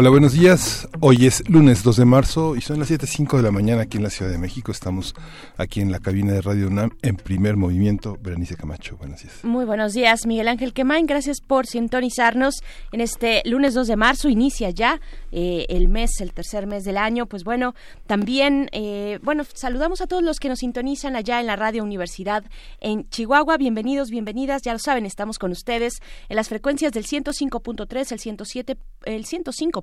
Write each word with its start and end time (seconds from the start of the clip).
Hola, 0.00 0.08
buenos 0.08 0.32
días. 0.32 0.88
Hoy 1.00 1.26
es 1.26 1.46
lunes 1.46 1.82
2 1.82 1.94
de 1.94 2.04
marzo 2.06 2.56
y 2.56 2.62
son 2.62 2.78
las 2.78 2.90
7.05 2.90 3.36
de 3.36 3.42
la 3.42 3.50
mañana 3.50 3.82
aquí 3.82 3.98
en 3.98 4.02
la 4.02 4.08
Ciudad 4.08 4.32
de 4.32 4.38
México. 4.38 4.72
Estamos 4.72 5.14
aquí 5.58 5.82
en 5.82 5.92
la 5.92 5.98
cabina 5.98 6.32
de 6.32 6.40
Radio 6.40 6.68
UNAM 6.68 6.92
en 7.02 7.16
primer 7.16 7.58
movimiento. 7.58 8.16
Berenice 8.18 8.56
Camacho, 8.56 8.96
buenos 8.96 9.20
días. 9.20 9.44
Muy 9.44 9.66
buenos 9.66 9.92
días, 9.92 10.24
Miguel 10.24 10.48
Ángel 10.48 10.72
Quemain. 10.72 11.04
Gracias 11.04 11.42
por 11.42 11.66
sintonizarnos 11.66 12.62
en 12.92 13.02
este 13.02 13.42
lunes 13.44 13.74
2 13.74 13.88
de 13.88 13.96
marzo. 13.96 14.30
Inicia 14.30 14.70
ya 14.70 15.02
eh, 15.32 15.66
el 15.68 15.88
mes, 15.88 16.22
el 16.22 16.32
tercer 16.32 16.66
mes 16.66 16.84
del 16.84 16.96
año. 16.96 17.26
Pues 17.26 17.44
bueno, 17.44 17.74
también, 18.06 18.70
eh, 18.72 19.18
bueno, 19.22 19.44
saludamos 19.52 20.00
a 20.00 20.06
todos 20.06 20.22
los 20.22 20.38
que 20.38 20.48
nos 20.48 20.60
sintonizan 20.60 21.14
allá 21.14 21.40
en 21.40 21.46
la 21.46 21.56
Radio 21.56 21.84
Universidad 21.84 22.42
en 22.80 23.06
Chihuahua. 23.10 23.58
Bienvenidos, 23.58 24.08
bienvenidas. 24.08 24.62
Ya 24.62 24.72
lo 24.72 24.78
saben, 24.78 25.04
estamos 25.04 25.38
con 25.38 25.50
ustedes 25.50 26.00
en 26.30 26.36
las 26.36 26.48
frecuencias 26.48 26.90
del 26.92 27.04
105.3, 27.04 28.12
el 28.12 28.18
107, 28.18 28.78
el 29.04 29.26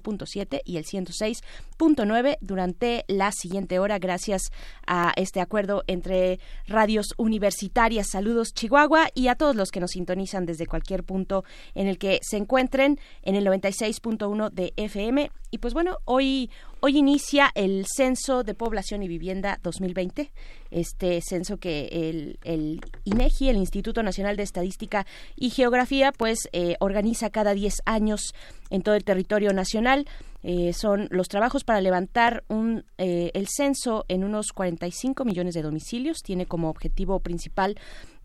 105.7 0.08 0.62
y 0.66 0.78
el 0.78 0.86
100 0.86 1.08
6.9 1.08 2.38
durante 2.42 3.06
la 3.08 3.32
siguiente 3.32 3.80
hora 3.80 4.00
gracias 4.00 4.52
a 4.86 5.14
este 5.16 5.42
acuerdo 5.42 5.84
entre 5.88 6.40
radios 6.68 7.14
universitarias. 7.18 8.10
Saludos 8.10 8.54
Chihuahua 8.54 9.10
y 9.14 9.28
a 9.28 9.36
todos 9.36 9.56
los 9.56 9.72
que 9.72 9.80
nos 9.80 9.92
sintonizan 9.92 10.46
desde 10.46 10.66
cualquier 10.66 11.04
punto 11.04 11.44
en 11.76 11.88
el 11.88 11.98
que 11.98 12.20
se 12.22 12.38
encuentren 12.38 13.00
en 13.24 13.36
el 13.36 13.46
96.1 13.46 14.52
de 14.52 14.74
FM. 14.76 15.32
Y 15.52 15.58
pues 15.60 15.74
bueno, 15.74 15.98
hoy 16.06 16.50
Hoy 16.88 16.96
inicia 16.96 17.52
el 17.54 17.86
Censo 17.86 18.44
de 18.44 18.54
Población 18.54 19.04
y 19.04 19.10
Vivienda 19.10 19.60
2020, 19.62 20.32
este 20.72 21.20
censo 21.20 21.58
que 21.58 21.90
el, 21.92 22.80
INEGI, 23.04 23.50
el 23.50 23.58
Instituto 23.58 24.04
Nacional 24.04 24.38
de 24.38 24.44
Estadística 24.44 25.06
y 25.36 25.50
Geografía, 25.50 26.14
pues 26.14 26.48
eh, 26.54 26.78
organiza 26.80 27.30
cada 27.30 27.54
10 27.54 27.82
años 27.84 28.34
en 28.70 28.84
todo 28.84 28.96
el 28.96 29.04
territorio 29.04 29.52
nacional. 29.52 30.08
Eh, 30.44 30.72
son 30.72 31.10
los 31.12 31.28
trabajos 31.28 31.66
para 31.66 31.82
levantar 31.82 32.46
un, 32.48 32.86
eh, 32.98 33.32
el 33.34 33.48
censo 33.50 34.06
en 34.08 34.24
unos 34.24 34.54
45 34.54 35.26
millones 35.26 35.56
de 35.56 35.64
domicilios. 35.64 36.20
Tiene 36.24 36.46
como 36.46 36.70
objetivo 36.70 37.20
principal 37.20 37.76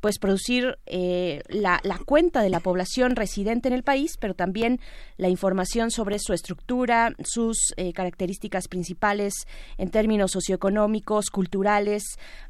pues 0.03 0.19
producir 0.19 0.79
eh, 0.87 1.43
la, 1.49 1.81
la, 1.85 1.97
cuenta 1.97 2.43
de 2.43 2.51
la 2.51 2.59
población 2.59 3.15
residente 3.15 3.69
en 3.69 3.73
el 3.73 3.85
país, 3.85 4.17
pero 4.19 4.35
también 4.35 4.81
la 5.17 5.29
información 5.29 5.93
sobre 5.93 6.19
su 6.19 6.33
estructura, 6.33 7.15
sus 7.23 7.73
eh, 7.77 7.93
características 7.93 8.67
principales 8.67 9.47
en 9.79 9.91
términos 9.91 10.33
socioeconómicos, 10.33 11.31
culturales, 11.31 12.03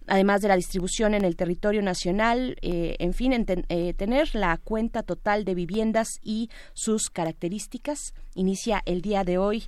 además 0.07 0.41
de 0.41 0.49
la 0.49 0.57
distribución 0.57 1.13
en 1.13 1.27
el 1.27 1.37
territorio 1.37 1.83
nacional, 1.83 2.57
eh, 2.63 2.97
en 2.99 3.13
fin, 3.13 3.35
en 3.35 3.45
tener 3.45 4.35
la 4.35 4.57
cuenta 4.57 5.03
total 5.03 5.45
de 5.45 5.55
viviendas 5.55 6.09
y 6.23 6.49
sus 6.73 7.11
características. 7.11 8.15
Inicia 8.35 8.81
el 8.87 9.03
día 9.03 9.25
de 9.25 9.37
hoy, 9.37 9.65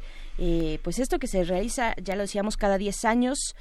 pues 0.82 0.98
esto 0.98 1.18
que 1.18 1.26
se 1.26 1.44
realiza, 1.44 1.94
ya 2.02 2.16
lo 2.16 2.22
decíamos, 2.22 2.56
cada 2.56 2.78
10 2.78 3.04
años. 3.04 3.54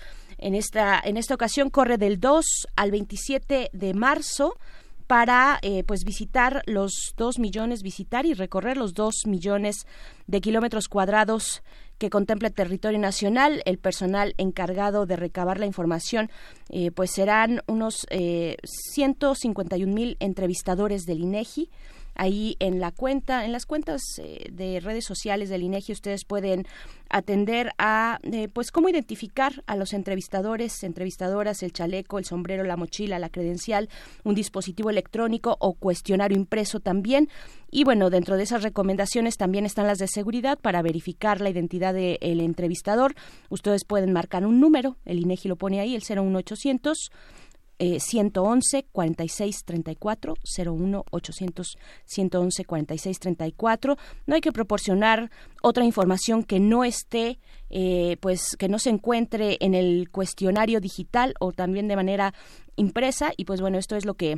En 0.44 0.55
esta, 0.55 0.99
en 1.02 1.16
esta 1.16 1.36
ocasión 1.36 1.69
corre 1.69 1.97
del 1.97 2.19
2 2.19 2.67
al 2.75 2.91
27 2.91 3.69
de 3.72 3.94
marzo 3.94 4.59
para 5.08 5.57
eh, 5.62 5.85
pues 5.85 6.03
visitar 6.03 6.63
los 6.66 7.13
2 7.16 7.40
millones, 7.40 7.81
visitar 7.81 8.25
y 8.25 8.34
recorrer 8.34 8.75
los 8.75 8.94
2 8.94 9.25
millones 9.25 9.88
de 10.28 10.41
kilómetros 10.41 10.90
cuadrados 10.90 11.63
que 11.97 12.09
contempla 12.09 12.50
el 12.50 12.53
territorio 12.53 13.00
nacional. 13.00 13.62
El 13.63 13.78
personal 13.78 14.34
encargado 14.38 15.06
de 15.06 15.16
recabar 15.16 15.62
la 15.62 15.66
información 15.66 16.29
eh, 16.69 16.91
pues 16.91 17.12
serán 17.12 17.62
unos 17.66 18.06
eh, 18.09 18.57
151 18.66 19.94
mil 19.94 20.17
entrevistadores 20.19 21.06
del 21.06 21.22
INEGI 21.22 21.69
ahí 22.16 22.56
en 22.59 22.79
la 22.79 22.91
cuenta, 22.91 23.46
en 23.46 23.51
las 23.51 23.66
cuentas 23.66 24.01
eh, 24.19 24.47
de 24.51 24.79
redes 24.79 25.06
sociales 25.06 25.50
del 25.50 25.63
INEGI 25.63 25.94
ustedes 25.94 26.25
pueden 26.25 26.66
atender 27.09 27.72
a 27.78 28.19
eh, 28.24 28.47
pues 28.47 28.72
cómo 28.72 28.90
identificar 28.90 29.63
a 29.68 29.75
los 29.75 29.94
entrevistadores, 29.94 30.84
entrevistadoras, 30.84 31.62
el 31.63 31.72
chaleco, 31.72 32.18
el 32.18 32.25
sombrero, 32.25 32.63
la 32.63 32.75
mochila, 32.75 33.19
la 33.19 33.29
credencial, 33.29 33.90
un 34.23 34.35
dispositivo 34.35 34.90
electrónico 34.90 35.56
o 35.59 35.73
cuestionario 35.73 36.38
impreso 36.38 36.79
también. 36.79 37.29
Y 37.69 37.84
bueno, 37.84 38.09
dentro 38.09 38.38
de 38.38 38.44
esas 38.44 38.63
recomendaciones 38.63 39.38
también 39.38 39.66
están 39.66 39.88
las 39.88 39.97
de 39.97 40.07
seguridad 40.07 40.59
para 40.59 40.81
verificar 40.81 41.41
la 41.41 41.50
identidad 41.50 41.94
del 41.94 42.40
entrevistador. 42.40 43.16
Ustedes 43.50 43.84
pueden 43.84 44.12
marcar 44.13 44.46
un 44.46 44.59
número, 44.59 44.97
el 45.06 45.19
INEGI 45.19 45.50
lo 45.50 45.56
pone 45.56 45.79
ahí, 45.79 45.96
el 45.96 46.03
01800 46.03 47.12
eh, 47.85 47.99
111 47.99 48.85
46 48.94 49.66
34 49.66 50.35
01 50.57 51.05
800 51.11 51.77
111 52.05 52.63
46 52.63 53.19
34 53.19 53.97
no 54.25 54.35
hay 54.35 54.39
que 54.39 54.53
proporcionar 54.53 55.29
otra 55.61 55.83
información 55.83 56.45
que 56.45 56.61
no 56.61 56.85
esté 56.85 57.39
eh, 57.69 58.16
pues 58.22 58.55
que 58.57 58.69
no 58.69 58.79
se 58.79 58.89
encuentre 58.89 59.57
en 59.59 59.73
el 59.73 60.09
cuestionario 60.11 60.79
digital 60.79 61.33
o 61.41 61.51
también 61.51 61.89
de 61.89 61.97
manera 61.97 62.33
impresa. 62.77 63.33
Y 63.35 63.43
pues 63.43 63.59
bueno 63.59 63.77
esto 63.77 63.97
es 63.97 64.05
lo 64.05 64.13
que 64.13 64.38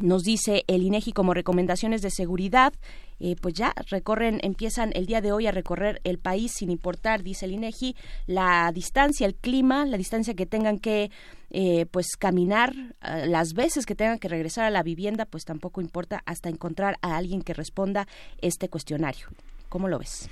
nos 0.00 0.24
dice 0.24 0.64
el 0.66 0.82
INEGI 0.82 1.12
como 1.12 1.32
recomendaciones 1.32 2.02
de 2.02 2.10
seguridad, 2.10 2.72
eh, 3.20 3.36
pues 3.40 3.54
ya 3.54 3.74
recorren, 3.88 4.40
empiezan 4.42 4.90
el 4.94 5.06
día 5.06 5.20
de 5.20 5.32
hoy 5.32 5.46
a 5.46 5.52
recorrer 5.52 6.00
el 6.04 6.18
país 6.18 6.52
sin 6.52 6.70
importar, 6.70 7.22
dice 7.22 7.46
el 7.46 7.52
INEGI, 7.52 7.96
la 8.26 8.70
distancia, 8.72 9.26
el 9.26 9.34
clima, 9.34 9.84
la 9.86 9.96
distancia 9.96 10.34
que 10.34 10.46
tengan 10.46 10.78
que 10.78 11.10
eh, 11.50 11.86
pues 11.90 12.16
caminar, 12.18 12.74
eh, 13.02 13.26
las 13.26 13.54
veces 13.54 13.86
que 13.86 13.94
tengan 13.94 14.18
que 14.18 14.28
regresar 14.28 14.64
a 14.64 14.70
la 14.70 14.82
vivienda, 14.82 15.24
pues 15.24 15.44
tampoco 15.44 15.80
importa 15.80 16.22
hasta 16.26 16.48
encontrar 16.48 16.98
a 17.00 17.16
alguien 17.16 17.42
que 17.42 17.54
responda 17.54 18.08
este 18.40 18.68
cuestionario. 18.68 19.28
¿Cómo 19.68 19.88
lo 19.88 19.98
ves? 19.98 20.28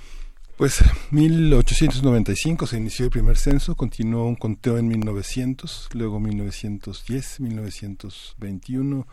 Pues 0.57 0.83
1895 1.09 2.67
se 2.67 2.77
inició 2.77 3.05
el 3.05 3.11
primer 3.11 3.37
censo, 3.37 3.75
continuó 3.75 4.27
un 4.27 4.35
conteo 4.35 4.77
en 4.77 4.87
1900, 4.87 5.89
luego 5.93 6.19
1910, 6.19 7.39
1921, 7.39 9.07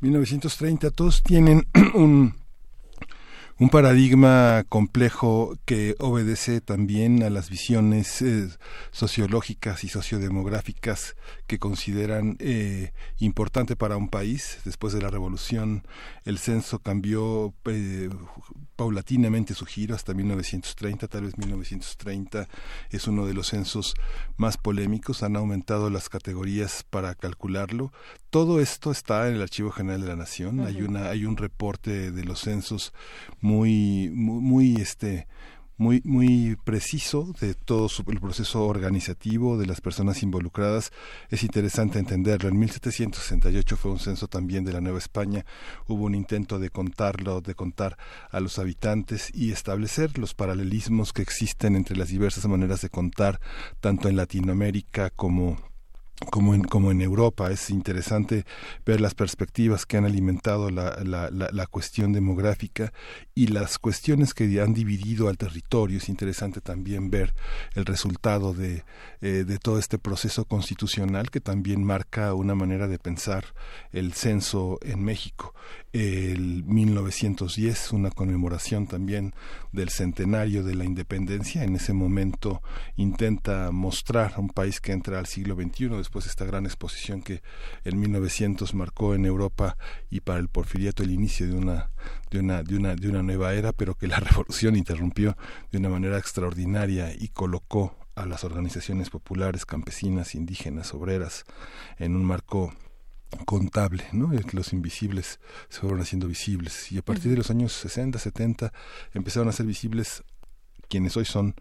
1930, 0.00 0.90
todos 0.90 1.22
tienen 1.22 1.66
un 1.94 2.41
un 3.58 3.68
paradigma 3.68 4.64
complejo 4.68 5.56
que 5.64 5.94
obedece 5.98 6.60
también 6.60 7.22
a 7.22 7.30
las 7.30 7.50
visiones 7.50 8.22
eh, 8.22 8.48
sociológicas 8.90 9.84
y 9.84 9.88
sociodemográficas 9.88 11.16
que 11.46 11.58
consideran 11.58 12.36
eh, 12.40 12.92
importante 13.18 13.76
para 13.76 13.96
un 13.96 14.08
país. 14.08 14.58
Después 14.64 14.92
de 14.92 15.02
la 15.02 15.10
revolución, 15.10 15.86
el 16.24 16.38
censo 16.38 16.78
cambió 16.80 17.54
eh, 17.66 18.10
paulatinamente 18.76 19.54
su 19.54 19.66
giro 19.66 19.94
hasta 19.94 20.14
1930, 20.14 21.06
tal 21.08 21.24
vez 21.24 21.38
1930 21.38 22.48
es 22.90 23.06
uno 23.06 23.26
de 23.26 23.34
los 23.34 23.48
censos 23.48 23.94
más 24.36 24.56
polémicos, 24.56 25.22
han 25.22 25.36
aumentado 25.36 25.90
las 25.90 26.08
categorías 26.08 26.84
para 26.88 27.14
calcularlo. 27.14 27.92
Todo 28.32 28.60
esto 28.62 28.90
está 28.90 29.28
en 29.28 29.34
el 29.34 29.42
Archivo 29.42 29.70
General 29.70 30.00
de 30.00 30.08
la 30.08 30.16
Nación, 30.16 30.60
hay 30.60 30.80
una 30.80 31.10
hay 31.10 31.26
un 31.26 31.36
reporte 31.36 32.10
de 32.10 32.24
los 32.24 32.40
censos 32.40 32.94
muy 33.42 34.10
muy, 34.14 34.40
muy 34.40 34.76
este 34.76 35.26
muy, 35.76 36.00
muy 36.04 36.56
preciso 36.64 37.34
de 37.40 37.52
todo 37.52 37.88
el 38.06 38.20
proceso 38.20 38.64
organizativo 38.64 39.58
de 39.58 39.66
las 39.66 39.82
personas 39.82 40.22
involucradas. 40.22 40.92
Es 41.28 41.42
interesante 41.42 41.98
entenderlo. 41.98 42.48
En 42.48 42.58
1768 42.58 43.76
fue 43.76 43.90
un 43.90 43.98
censo 43.98 44.28
también 44.28 44.64
de 44.64 44.72
la 44.72 44.80
Nueva 44.80 44.98
España. 44.98 45.44
Hubo 45.86 46.04
un 46.04 46.14
intento 46.14 46.58
de 46.58 46.70
contarlo, 46.70 47.42
de 47.42 47.54
contar 47.54 47.98
a 48.30 48.40
los 48.40 48.58
habitantes 48.58 49.30
y 49.34 49.52
establecer 49.52 50.16
los 50.18 50.32
paralelismos 50.32 51.12
que 51.12 51.20
existen 51.20 51.76
entre 51.76 51.96
las 51.96 52.08
diversas 52.08 52.46
maneras 52.46 52.80
de 52.80 52.88
contar, 52.88 53.40
tanto 53.80 54.08
en 54.08 54.16
Latinoamérica 54.16 55.10
como 55.10 55.71
como 56.30 56.54
en, 56.54 56.64
como 56.64 56.90
en 56.90 57.00
Europa. 57.00 57.50
Es 57.50 57.70
interesante 57.70 58.44
ver 58.84 59.00
las 59.00 59.14
perspectivas 59.14 59.86
que 59.86 59.96
han 59.96 60.04
alimentado 60.04 60.70
la, 60.70 60.98
la, 61.04 61.30
la, 61.30 61.66
cuestión 61.66 62.12
demográfica 62.12 62.92
y 63.34 63.48
las 63.48 63.78
cuestiones 63.78 64.34
que 64.34 64.60
han 64.60 64.74
dividido 64.74 65.28
al 65.28 65.38
territorio. 65.38 65.98
Es 65.98 66.08
interesante 66.08 66.60
también 66.60 67.10
ver 67.10 67.34
el 67.74 67.86
resultado 67.86 68.54
de, 68.54 68.84
eh, 69.20 69.44
de 69.46 69.58
todo 69.58 69.78
este 69.78 69.98
proceso 69.98 70.44
constitucional 70.44 71.30
que 71.30 71.40
también 71.40 71.84
marca 71.84 72.34
una 72.34 72.54
manera 72.54 72.88
de 72.88 72.98
pensar 72.98 73.44
el 73.92 74.12
censo 74.12 74.78
en 74.82 75.02
México. 75.02 75.54
El 75.92 76.64
1910, 76.64 77.92
una 77.92 78.10
conmemoración 78.10 78.86
también 78.86 79.34
del 79.72 79.90
centenario 79.90 80.64
de 80.64 80.74
la 80.74 80.84
independencia. 80.84 81.64
En 81.64 81.76
ese 81.76 81.92
momento 81.92 82.62
intenta 82.96 83.70
mostrar 83.70 84.34
a 84.34 84.40
un 84.40 84.48
país 84.48 84.80
que 84.80 84.92
entra 84.92 85.18
al 85.18 85.26
siglo 85.26 85.54
XXI 85.54 85.88
de 86.20 86.30
esta 86.30 86.44
gran 86.44 86.66
exposición 86.66 87.22
que 87.22 87.42
en 87.84 87.98
1900 87.98 88.74
marcó 88.74 89.14
en 89.14 89.24
Europa 89.24 89.76
y 90.10 90.20
para 90.20 90.38
el 90.38 90.48
porfiriato 90.48 91.02
el 91.02 91.10
inicio 91.10 91.46
de 91.46 91.54
una 91.54 91.90
de 92.30 92.40
una 92.40 92.62
de 92.62 92.76
una 92.76 92.94
de 92.94 93.08
una 93.08 93.22
nueva 93.22 93.54
era, 93.54 93.72
pero 93.72 93.94
que 93.94 94.06
la 94.06 94.16
revolución 94.20 94.76
interrumpió 94.76 95.36
de 95.70 95.78
una 95.78 95.88
manera 95.88 96.18
extraordinaria 96.18 97.12
y 97.12 97.28
colocó 97.28 97.96
a 98.14 98.26
las 98.26 98.44
organizaciones 98.44 99.10
populares, 99.10 99.64
campesinas, 99.64 100.34
indígenas, 100.34 100.92
obreras 100.92 101.44
en 101.98 102.14
un 102.14 102.24
marco 102.24 102.72
contable, 103.46 104.04
¿no? 104.12 104.30
Los 104.52 104.72
invisibles 104.72 105.40
se 105.68 105.80
fueron 105.80 106.00
haciendo 106.00 106.28
visibles 106.28 106.92
y 106.92 106.98
a 106.98 107.02
partir 107.02 107.30
de 107.30 107.38
los 107.38 107.50
años 107.50 107.72
60, 107.72 108.18
70 108.18 108.72
empezaron 109.14 109.48
a 109.48 109.52
ser 109.52 109.66
visibles 109.66 110.22
quienes 110.92 111.16
hoy 111.16 111.24
son 111.24 111.54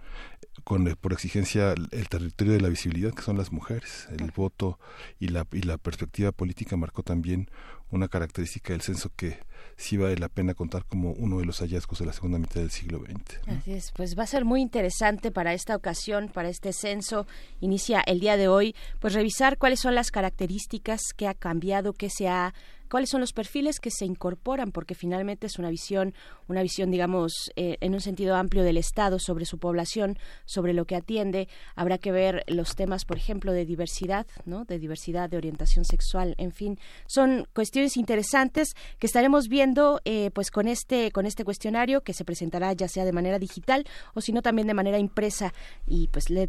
con 0.66 0.84
por 1.00 1.14
exigencia 1.14 1.72
el 1.72 2.10
territorio 2.10 2.52
de 2.52 2.60
la 2.60 2.68
visibilidad 2.68 3.14
que 3.14 3.22
son 3.22 3.38
las 3.38 3.54
mujeres. 3.54 4.10
El 4.12 4.30
voto 4.32 4.78
y 5.22 5.30
la 5.30 5.48
y 5.54 5.62
la 5.62 5.78
perspectiva 5.78 6.34
política 6.34 6.76
marcó 6.76 7.02
también 7.02 7.50
una 7.92 8.10
característica 8.10 8.74
del 8.74 8.82
censo 8.82 9.10
que 9.16 9.40
sí 9.78 9.96
vale 9.96 10.18
la 10.18 10.28
pena 10.28 10.54
contar 10.54 10.84
como 10.84 11.12
uno 11.14 11.40
de 11.40 11.46
los 11.46 11.60
hallazgos 11.60 12.00
de 12.00 12.08
la 12.08 12.12
segunda 12.12 12.40
mitad 12.40 12.60
del 12.60 12.72
siglo 12.72 13.00
XX. 13.00 13.40
Así 13.48 13.72
es, 13.72 13.94
pues 13.94 14.20
va 14.20 14.24
a 14.24 14.28
ser 14.28 14.44
muy 14.44 14.60
interesante 14.62 15.32
para 15.32 15.54
esta 15.54 15.78
ocasión, 15.78 16.28
para 16.28 16.50
este 16.50 16.74
censo, 16.74 17.26
inicia 17.62 18.02
el 18.02 18.20
día 18.20 18.36
de 18.36 18.50
hoy, 18.50 18.76
pues 19.00 19.14
revisar 19.14 19.58
cuáles 19.58 19.80
son 19.80 19.96
las 19.96 20.12
características 20.12 21.00
que 21.16 21.30
ha 21.30 21.34
cambiado, 21.34 21.94
qué 21.94 22.10
se 22.10 22.28
ha 22.28 22.54
cuáles 22.92 23.10
son 23.10 23.22
los 23.22 23.32
perfiles 23.32 23.80
que 23.80 23.90
se 23.90 24.06
incorporan, 24.06 24.72
porque 24.72 24.96
finalmente 24.96 25.48
es 25.48 25.58
una 25.58 25.70
visión, 25.70 26.14
una 26.50 26.62
visión, 26.62 26.92
digamos, 26.92 27.52
eh, 27.56 27.78
en 27.80 27.94
un 27.94 28.02
sentido 28.02 28.36
amplio 28.36 28.64
del 28.64 28.76
Estado 28.76 29.18
sobre 29.18 29.46
su 29.46 29.58
población, 29.60 30.20
sobre 30.46 30.74
lo 30.74 30.84
que 30.84 30.98
atiende. 30.98 31.48
Habrá 31.76 31.98
que 31.98 32.12
ver 32.12 32.44
los 32.48 32.76
temas, 32.76 33.06
por 33.06 33.16
ejemplo, 33.16 33.54
de 33.54 33.66
diversidad, 33.66 34.28
¿no? 34.46 34.66
De 34.66 34.78
diversidad, 34.78 35.30
de 35.30 35.38
orientación 35.38 35.86
sexual, 35.86 36.36
en 36.38 36.52
fin, 36.52 36.78
son 37.08 37.48
cuestiones 37.54 37.96
interesantes 37.96 38.74
que 39.00 39.08
estaremos 39.08 39.48
viendo, 39.48 40.02
eh, 40.04 40.30
pues, 40.34 40.52
con 40.52 40.68
este, 40.68 41.12
con 41.12 41.26
este 41.26 41.46
cuestionario 41.46 42.02
que 42.02 42.14
se 42.14 42.26
presentará 42.26 42.74
ya 42.74 42.90
sea 42.90 43.06
de 43.06 43.14
manera 43.14 43.40
digital 43.40 43.86
o 44.14 44.20
si 44.20 44.34
no 44.34 44.42
también 44.42 44.68
de 44.68 44.74
manera 44.74 45.00
impresa 45.00 45.54
y 45.88 46.08
pues 46.08 46.30
le, 46.30 46.48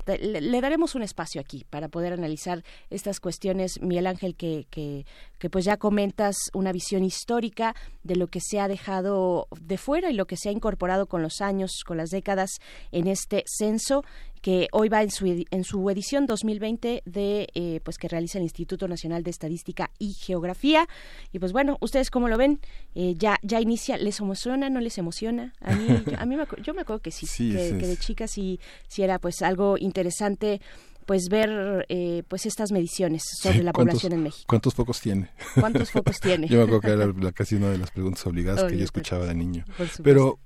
daremos 0.61 0.97
un 0.97 1.03
espacio 1.03 1.41
aquí 1.41 1.65
para 1.71 1.89
poder 1.89 2.13
analizar 2.13 2.65
estas 2.91 3.21
cuestiones, 3.21 3.81
Miguel 3.81 4.09
Ángel, 4.09 4.35
que, 4.35 4.67
que, 4.71 5.07
que 5.43 5.51
pues 5.51 5.65
ya 5.65 5.77
comenta 5.77 6.31
una 6.55 6.71
visión 6.71 7.03
histórica 7.03 7.75
de 8.05 8.15
lo 8.15 8.29
que 8.29 8.39
se 8.41 8.61
ha 8.61 8.69
dejado 8.69 9.49
de 9.61 9.77
fuera 9.77 10.09
y 10.09 10.15
lo 10.15 10.27
que 10.27 10.37
se 10.37 10.49
ha 10.49 10.53
incorporado 10.53 11.07
con 11.07 11.21
los 11.21 11.41
años, 11.41 11.83
con 11.85 11.97
las 11.97 12.11
décadas 12.11 12.61
en 12.93 13.09
este 13.09 13.43
censo 13.49 14.05
que 14.41 14.69
hoy 14.71 14.89
va 14.89 15.03
en 15.03 15.11
su, 15.11 15.27
en 15.27 15.65
su 15.65 15.91
edición 15.91 16.27
2020 16.27 17.03
de 17.05 17.49
eh, 17.55 17.81
pues 17.83 17.99
que 17.99 18.07
realiza 18.07 18.39
el 18.39 18.45
Instituto 18.45 18.87
Nacional 18.87 19.25
de 19.25 19.31
Estadística 19.31 19.91
y 19.99 20.15
Geografía. 20.15 20.89
Y 21.33 21.41
pues 21.41 21.53
bueno 21.53 21.77
ustedes 21.81 22.11
cómo 22.11 22.29
lo 22.29 22.39
ven 22.39 22.61
eh, 22.95 23.15
ya 23.17 23.41
ya 23.43 23.61
inicia 23.61 23.97
les 23.97 24.21
emociona 24.21 24.71
no 24.71 24.79
les 24.79 24.97
emociona 24.99 25.55
a 25.61 25.75
mí 25.75 25.89
yo, 25.89 26.19
a 26.19 26.25
mí 26.25 26.37
me, 26.37 26.45
yo 26.63 26.73
me 26.73 26.83
acuerdo 26.83 27.03
que 27.03 27.11
sí, 27.11 27.27
que, 27.51 27.73
de 27.73 27.97
chica 27.97 28.29
sí 28.29 28.61
sí 28.87 29.03
era 29.03 29.19
pues 29.19 29.43
algo 29.43 29.77
interesante 29.77 30.61
pues 31.07 31.29
ver 31.31 31.87
eh, 31.89 32.23
pues 32.29 32.47
estas 32.47 32.73
mediciones 32.73 33.23
sobre 33.41 33.63
la 33.63 33.73
población 33.73 34.13
en 34.13 34.23
México. 34.23 34.45
¿Cuántos 34.49 34.75
focos 34.75 35.01
tiene? 35.01 35.31
¿Cuántos 35.59 35.91
focos 35.91 36.21
tiene? 36.21 36.49
yo 36.49 36.59
me 36.59 36.65
acuerdo 36.65 36.81
que 36.81 37.21
era 37.21 37.33
casi 37.33 37.57
una 37.57 37.71
de 37.71 37.79
las 37.79 37.91
preguntas 37.91 38.27
obligadas 38.27 38.65
que 38.65 38.79
yo 38.79 38.85
escuchaba 38.85 39.27
de 39.27 39.35
niño. 39.35 39.65
Pero 40.03 40.39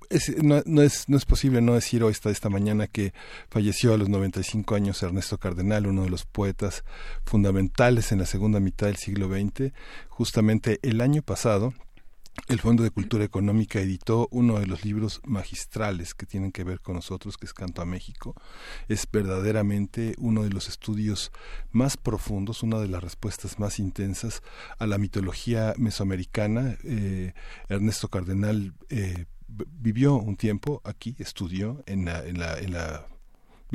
no, 0.43 0.63
no, 0.65 0.83
es, 0.83 1.09
no 1.09 1.17
es 1.17 1.25
posible 1.25 1.61
no 1.61 1.75
decir 1.75 2.03
hoy 2.03 2.13
esta, 2.13 2.31
esta 2.31 2.49
mañana 2.49 2.87
que 2.87 3.13
falleció 3.49 3.95
a 3.95 3.97
los 3.97 4.09
95 4.09 4.75
años 4.75 5.03
Ernesto 5.03 5.39
Cardenal, 5.39 5.87
uno 5.87 6.05
de 6.05 6.11
los 6.11 6.25
poetas 6.25 6.85
fundamentales 7.25 8.13
en 8.13 8.19
la 8.19 8.27
segunda 8.27 8.61
mitad 8.61 8.87
del 8.87 8.97
siglo 8.97 9.29
XX. 9.29 9.73
Justamente 10.09 10.79
el 10.83 11.01
año 11.01 11.23
pasado, 11.23 11.75
el 12.49 12.61
Fondo 12.61 12.83
de 12.83 12.91
Cultura 12.91 13.25
Económica 13.25 13.81
editó 13.81 14.29
uno 14.31 14.61
de 14.61 14.67
los 14.67 14.85
libros 14.85 15.21
magistrales 15.25 16.15
que 16.15 16.27
tienen 16.27 16.53
que 16.53 16.65
ver 16.65 16.81
con 16.81 16.95
nosotros, 16.95 17.37
que 17.37 17.47
es 17.47 17.53
Canto 17.53 17.83
a 17.83 17.87
México. 17.87 18.35
Es 18.89 19.09
verdaderamente 19.11 20.15
uno 20.19 20.45
de 20.45 20.51
los 20.51 20.69
estudios 20.69 21.33
más 21.73 21.97
profundos, 21.97 22.63
una 22.63 22.79
de 22.79 22.89
las 22.89 23.03
respuestas 23.03 23.59
más 23.59 23.79
intensas 23.79 24.43
a 24.79 24.87
la 24.87 24.99
mitología 24.99 25.75
mesoamericana. 25.77 26.79
Eh, 26.85 27.33
Ernesto 27.69 28.09
Cardenal 28.09 28.75
eh, 28.91 29.27
vivió 29.49 30.15
un 30.15 30.37
tiempo 30.37 30.81
aquí, 30.85 31.17
estudió 31.19 31.83
en 31.87 32.05
la, 32.05 32.25
en 32.25 32.39
la, 32.39 32.59
en 32.59 32.73
la 32.73 33.07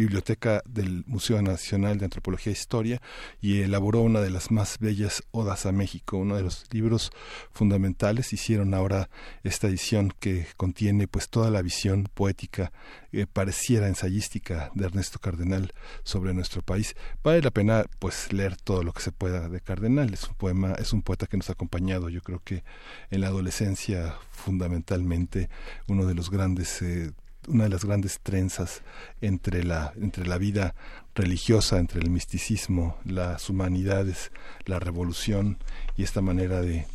biblioteca 0.02 0.64
del 0.66 1.04
Museo 1.06 1.42
Nacional 1.44 2.00
de 2.00 2.06
Antropología 2.06 2.52
e 2.52 2.54
Historia 2.54 3.02
y 3.40 3.62
elaboró 3.62 4.02
una 4.02 4.20
de 4.20 4.32
las 4.32 4.50
más 4.50 4.80
bellas 4.80 5.24
odas 5.30 5.68
a 5.68 5.72
México, 5.72 6.18
uno 6.18 6.36
de 6.36 6.42
los 6.42 6.66
libros 6.72 7.12
fundamentales. 7.52 8.34
Hicieron 8.34 8.74
ahora 8.74 9.10
esta 9.44 9.68
edición 9.68 10.12
que 10.20 10.48
contiene 10.58 11.08
pues 11.08 11.30
toda 11.30 11.52
la 11.52 11.62
visión 11.62 12.10
poética, 12.14 12.72
eh, 13.12 13.28
pareciera 13.32 13.88
ensayística 13.88 14.72
de 14.74 14.86
Ernesto 14.86 15.20
Cardenal 15.20 15.72
sobre 16.04 16.34
nuestro 16.34 16.64
país. 16.64 16.96
Vale 17.24 17.42
la 17.42 17.52
pena 17.52 17.86
pues 18.00 18.34
leer 18.34 18.58
todo 18.58 18.82
lo 18.82 18.94
que 18.94 19.04
se 19.04 19.12
pueda 19.12 19.50
de 19.50 19.62
Cardenal. 19.62 20.14
Es 20.14 20.28
un 20.28 20.36
poema, 20.36 20.74
es 20.74 20.94
un 20.94 21.04
poeta 21.04 21.28
que 21.28 21.38
nos 21.38 21.50
ha 21.50 21.54
acompañado, 21.54 22.10
yo 22.10 22.22
creo 22.22 22.42
que 22.44 22.64
en 23.12 23.22
la 23.22 23.28
adolescencia 23.28 24.16
fundamentalmente 24.32 25.50
uno 25.88 26.08
de 26.08 26.16
los 26.16 26.32
grandes 26.32 26.82
eh, 26.82 27.12
una 27.48 27.66
de 27.66 27.70
las 27.70 27.86
grandes 27.86 28.20
trenzas 28.22 28.82
entre 29.22 29.64
la, 29.64 29.94
entre 30.00 30.26
la 30.26 30.38
vida 30.38 30.76
religiosa, 31.16 31.80
entre 31.80 32.00
el 32.00 32.10
misticismo, 32.10 32.98
las 33.06 33.50
humanidades, 33.50 34.32
la 34.66 34.80
revolución 34.80 35.58
y 35.98 36.04
esta 36.04 36.22
manera 36.22 36.62
de, 36.62 36.88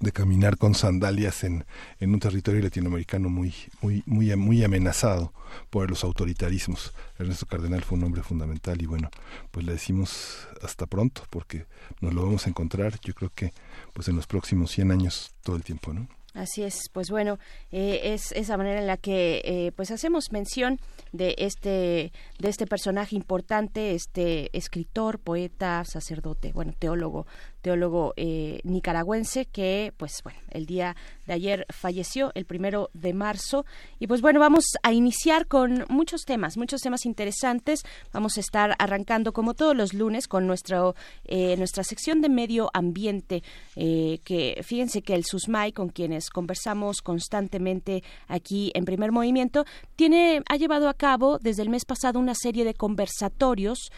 de 0.00 0.12
caminar 0.12 0.56
con 0.56 0.74
sandalias 0.74 1.44
en, 1.44 1.64
en 2.00 2.14
un 2.14 2.20
territorio 2.20 2.62
latinoamericano 2.62 3.28
muy, 3.28 3.54
muy, 3.80 4.02
muy, 4.06 4.34
muy 4.36 4.64
amenazado 4.64 5.32
por 5.70 5.88
los 5.90 6.04
autoritarismos. 6.04 6.92
Ernesto 7.18 7.46
Cardenal 7.46 7.82
fue 7.82 7.98
un 7.98 8.04
hombre 8.04 8.22
fundamental 8.22 8.80
y 8.80 8.86
bueno, 8.86 9.10
pues 9.50 9.66
le 9.66 9.72
decimos 9.72 10.48
hasta 10.62 10.86
pronto 10.86 11.22
porque 11.30 11.66
nos 12.00 12.14
lo 12.14 12.22
vamos 12.22 12.46
a 12.46 12.50
encontrar 12.50 12.98
yo 13.02 13.14
creo 13.14 13.30
que 13.34 13.52
pues 13.92 14.08
en 14.08 14.16
los 14.16 14.26
próximos 14.26 14.70
100 14.70 14.90
años 14.90 15.34
todo 15.42 15.56
el 15.56 15.62
tiempo, 15.62 15.92
¿no? 15.92 16.08
Así 16.34 16.64
es, 16.64 16.88
pues 16.92 17.10
bueno, 17.10 17.38
eh, 17.70 18.12
es 18.12 18.32
esa 18.32 18.56
manera 18.56 18.80
en 18.80 18.88
la 18.88 18.96
que 18.96 19.40
eh, 19.44 19.72
pues 19.76 19.92
hacemos 19.92 20.32
mención 20.32 20.80
de 21.12 21.36
este 21.38 22.12
de 22.40 22.48
este 22.48 22.66
personaje 22.66 23.14
importante, 23.14 23.94
este 23.94 24.50
escritor, 24.52 25.20
poeta, 25.20 25.84
sacerdote, 25.84 26.52
bueno, 26.52 26.74
teólogo 26.76 27.28
teólogo 27.64 28.12
eh, 28.16 28.60
nicaragüense 28.62 29.46
que, 29.46 29.94
pues 29.96 30.20
bueno, 30.22 30.38
el 30.50 30.66
día 30.66 30.94
de 31.26 31.32
ayer 31.32 31.66
falleció, 31.70 32.30
el 32.34 32.44
primero 32.44 32.90
de 32.92 33.14
marzo. 33.14 33.64
Y 33.98 34.06
pues 34.06 34.20
bueno, 34.20 34.38
vamos 34.38 34.64
a 34.82 34.92
iniciar 34.92 35.46
con 35.46 35.86
muchos 35.88 36.26
temas, 36.26 36.58
muchos 36.58 36.82
temas 36.82 37.06
interesantes. 37.06 37.80
Vamos 38.12 38.36
a 38.36 38.40
estar 38.40 38.76
arrancando 38.78 39.32
como 39.32 39.54
todos 39.54 39.74
los 39.74 39.94
lunes 39.94 40.28
con 40.28 40.46
nuestro, 40.46 40.94
eh, 41.24 41.56
nuestra 41.56 41.84
sección 41.84 42.20
de 42.20 42.28
medio 42.28 42.70
ambiente, 42.74 43.42
eh, 43.76 44.20
que 44.24 44.60
fíjense 44.62 45.00
que 45.00 45.14
el 45.14 45.24
SUSMAI, 45.24 45.72
con 45.72 45.88
quienes 45.88 46.28
conversamos 46.28 47.00
constantemente 47.00 48.04
aquí 48.28 48.72
en 48.74 48.84
primer 48.84 49.10
movimiento, 49.10 49.64
tiene, 49.96 50.42
ha 50.50 50.56
llevado 50.56 50.90
a 50.90 50.94
cabo 50.94 51.38
desde 51.38 51.62
el 51.62 51.70
mes 51.70 51.86
pasado 51.86 52.18
una 52.18 52.34
serie 52.34 52.66
de 52.66 52.74
conversatorios. 52.74 53.90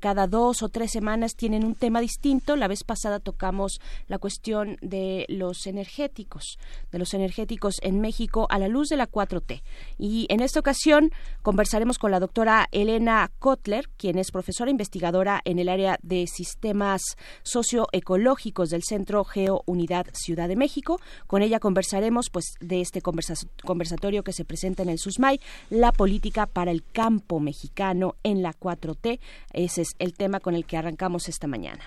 cada 0.00 0.26
dos 0.26 0.62
o 0.62 0.68
tres 0.68 0.90
semanas 0.90 1.34
tienen 1.36 1.64
un 1.64 1.74
tema 1.74 2.00
distinto. 2.00 2.56
La 2.56 2.68
vez 2.68 2.82
pasada 2.82 3.09
tocamos 3.18 3.80
la 4.06 4.18
cuestión 4.18 4.76
de 4.80 5.26
los 5.28 5.66
energéticos, 5.66 6.58
de 6.92 6.98
los 6.98 7.14
energéticos 7.14 7.76
en 7.82 8.00
México 8.00 8.46
a 8.50 8.58
la 8.58 8.68
luz 8.68 8.88
de 8.88 8.96
la 8.96 9.10
4T. 9.10 9.62
Y 9.98 10.26
en 10.28 10.40
esta 10.40 10.60
ocasión 10.60 11.10
conversaremos 11.42 11.98
con 11.98 12.10
la 12.10 12.20
doctora 12.20 12.68
Elena 12.70 13.30
Kotler, 13.38 13.88
quien 13.96 14.18
es 14.18 14.30
profesora 14.30 14.70
investigadora 14.70 15.40
en 15.44 15.58
el 15.58 15.68
área 15.68 15.98
de 16.02 16.26
sistemas 16.26 17.16
socioecológicos 17.42 18.70
del 18.70 18.82
Centro 18.82 19.24
Geo 19.24 19.62
Unidad 19.66 20.06
Ciudad 20.12 20.48
de 20.48 20.56
México. 20.56 21.00
Con 21.26 21.42
ella 21.42 21.58
conversaremos 21.58 22.30
pues 22.30 22.54
de 22.60 22.80
este 22.80 23.00
conversatorio 23.00 24.22
que 24.22 24.32
se 24.32 24.44
presenta 24.44 24.82
en 24.82 24.90
el 24.90 24.98
SUSMAI, 24.98 25.40
la 25.70 25.92
política 25.92 26.46
para 26.46 26.70
el 26.70 26.84
campo 26.84 27.40
mexicano 27.40 28.16
en 28.22 28.42
la 28.42 28.52
4T. 28.52 29.18
Ese 29.52 29.82
es 29.82 29.94
el 29.98 30.14
tema 30.14 30.40
con 30.40 30.54
el 30.54 30.64
que 30.64 30.76
arrancamos 30.76 31.28
esta 31.28 31.46
mañana. 31.46 31.82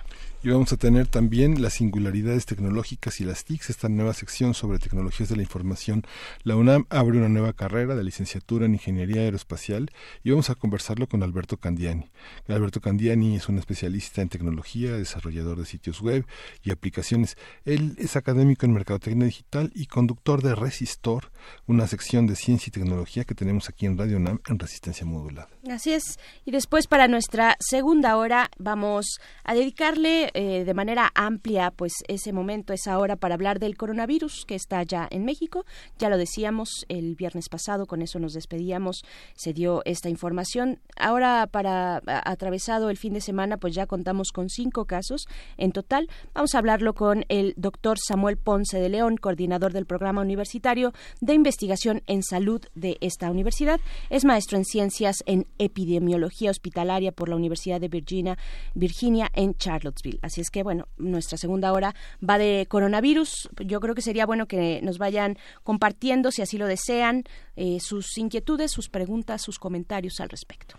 Y 0.45 0.49
vamos 0.49 0.73
a 0.73 0.77
tener 0.77 1.07
también 1.07 1.61
las 1.61 1.75
singularidades 1.75 2.45
tecnológicas 2.45 3.21
y 3.21 3.23
las 3.23 3.45
TICs, 3.45 3.69
esta 3.69 3.87
nueva 3.87 4.13
sección 4.13 4.53
sobre 4.53 4.77
tecnologías 4.77 5.29
de 5.29 5.37
la 5.37 5.41
información. 5.41 6.03
La 6.43 6.57
UNAM 6.57 6.85
abre 6.89 7.17
una 7.17 7.29
nueva 7.29 7.53
carrera 7.53 7.95
de 7.95 8.03
licenciatura 8.03 8.65
en 8.65 8.73
Ingeniería 8.73 9.21
Aeroespacial 9.21 9.89
y 10.21 10.31
vamos 10.31 10.49
a 10.49 10.55
conversarlo 10.55 11.07
con 11.07 11.23
Alberto 11.23 11.55
Candiani. 11.55 12.11
Alberto 12.49 12.81
Candiani 12.81 13.37
es 13.37 13.47
un 13.47 13.57
especialista 13.57 14.21
en 14.21 14.27
tecnología, 14.27 14.91
desarrollador 14.91 15.59
de 15.59 15.65
sitios 15.65 16.01
web 16.01 16.25
y 16.61 16.71
aplicaciones. 16.71 17.37
Él 17.63 17.95
es 17.97 18.17
académico 18.17 18.65
en 18.65 18.73
Mercadotecnia 18.73 19.27
Digital 19.27 19.71
y 19.73 19.85
conductor 19.85 20.41
de 20.41 20.55
Resistor, 20.55 21.31
una 21.67 21.87
sección 21.87 22.27
de 22.27 22.35
ciencia 22.35 22.69
y 22.69 22.73
tecnología 22.73 23.23
que 23.23 23.33
tenemos 23.33 23.69
aquí 23.69 23.85
en 23.85 23.97
Radio 23.97 24.17
UNAM 24.17 24.41
en 24.49 24.59
resistencia 24.59 25.05
modulada. 25.05 25.47
Así 25.71 25.93
es. 25.93 26.19
Y 26.43 26.51
después 26.51 26.87
para 26.87 27.07
nuestra 27.07 27.55
segunda 27.61 28.17
hora 28.17 28.51
vamos 28.57 29.21
a 29.45 29.53
dedicarle 29.53 30.32
eh, 30.33 30.63
de 30.65 30.73
manera 30.73 31.11
amplia 31.15 31.71
pues 31.71 31.93
ese 32.07 32.33
momento, 32.33 32.73
esa 32.73 32.97
hora 32.99 33.15
para 33.15 33.35
hablar 33.35 33.59
del 33.59 33.77
coronavirus 33.77 34.45
que 34.45 34.55
está 34.55 34.83
ya 34.83 35.07
en 35.11 35.25
México. 35.25 35.65
Ya 35.99 36.09
lo 36.09 36.17
decíamos 36.17 36.85
el 36.89 37.15
viernes 37.15 37.49
pasado, 37.49 37.85
con 37.85 38.01
eso 38.01 38.19
nos 38.19 38.33
despedíamos, 38.33 39.03
se 39.35 39.53
dio 39.53 39.81
esta 39.85 40.09
información. 40.09 40.79
Ahora 40.97 41.47
para 41.51 42.01
atravesado 42.05 42.89
el 42.89 42.97
fin 42.97 43.13
de 43.13 43.21
semana 43.21 43.57
pues 43.57 43.75
ya 43.75 43.85
contamos 43.85 44.31
con 44.31 44.49
cinco 44.49 44.85
casos 44.85 45.27
en 45.57 45.71
total. 45.71 46.07
Vamos 46.33 46.55
a 46.55 46.59
hablarlo 46.59 46.93
con 46.93 47.25
el 47.29 47.53
doctor 47.57 47.97
Samuel 47.99 48.37
Ponce 48.37 48.79
de 48.79 48.89
León, 48.89 49.17
coordinador 49.17 49.73
del 49.73 49.85
programa 49.85 50.21
universitario 50.21 50.93
de 51.21 51.33
investigación 51.33 52.01
en 52.07 52.23
salud 52.23 52.61
de 52.75 52.97
esta 53.01 53.29
universidad. 53.29 53.79
Es 54.09 54.25
maestro 54.25 54.57
en 54.57 54.65
ciencias 54.65 55.23
en 55.25 55.47
epidemiología 55.57 56.51
hospitalaria 56.51 57.11
por 57.11 57.29
la 57.29 57.35
Universidad 57.35 57.79
de 57.79 57.87
Virginia, 57.87 58.37
Virginia 58.73 59.29
en 59.33 59.55
Charlottesville. 59.55 60.19
Así 60.23 60.39
es 60.39 60.49
que, 60.49 60.63
bueno, 60.63 60.87
nuestra 60.97 61.37
segunda 61.37 61.73
hora 61.73 61.93
va 62.27 62.37
de 62.37 62.65
coronavirus. 62.69 63.49
Yo 63.65 63.81
creo 63.81 63.93
que 63.93 64.01
sería 64.01 64.25
bueno 64.25 64.47
que 64.47 64.79
nos 64.81 64.97
vayan 64.97 65.37
compartiendo, 65.63 66.31
si 66.31 66.41
así 66.41 66.57
lo 66.57 66.65
desean, 66.65 67.25
eh, 67.57 67.79
sus 67.81 68.17
inquietudes, 68.17 68.71
sus 68.71 68.87
preguntas, 68.87 69.41
sus 69.41 69.59
comentarios 69.59 70.21
al 70.21 70.29
respecto. 70.29 70.75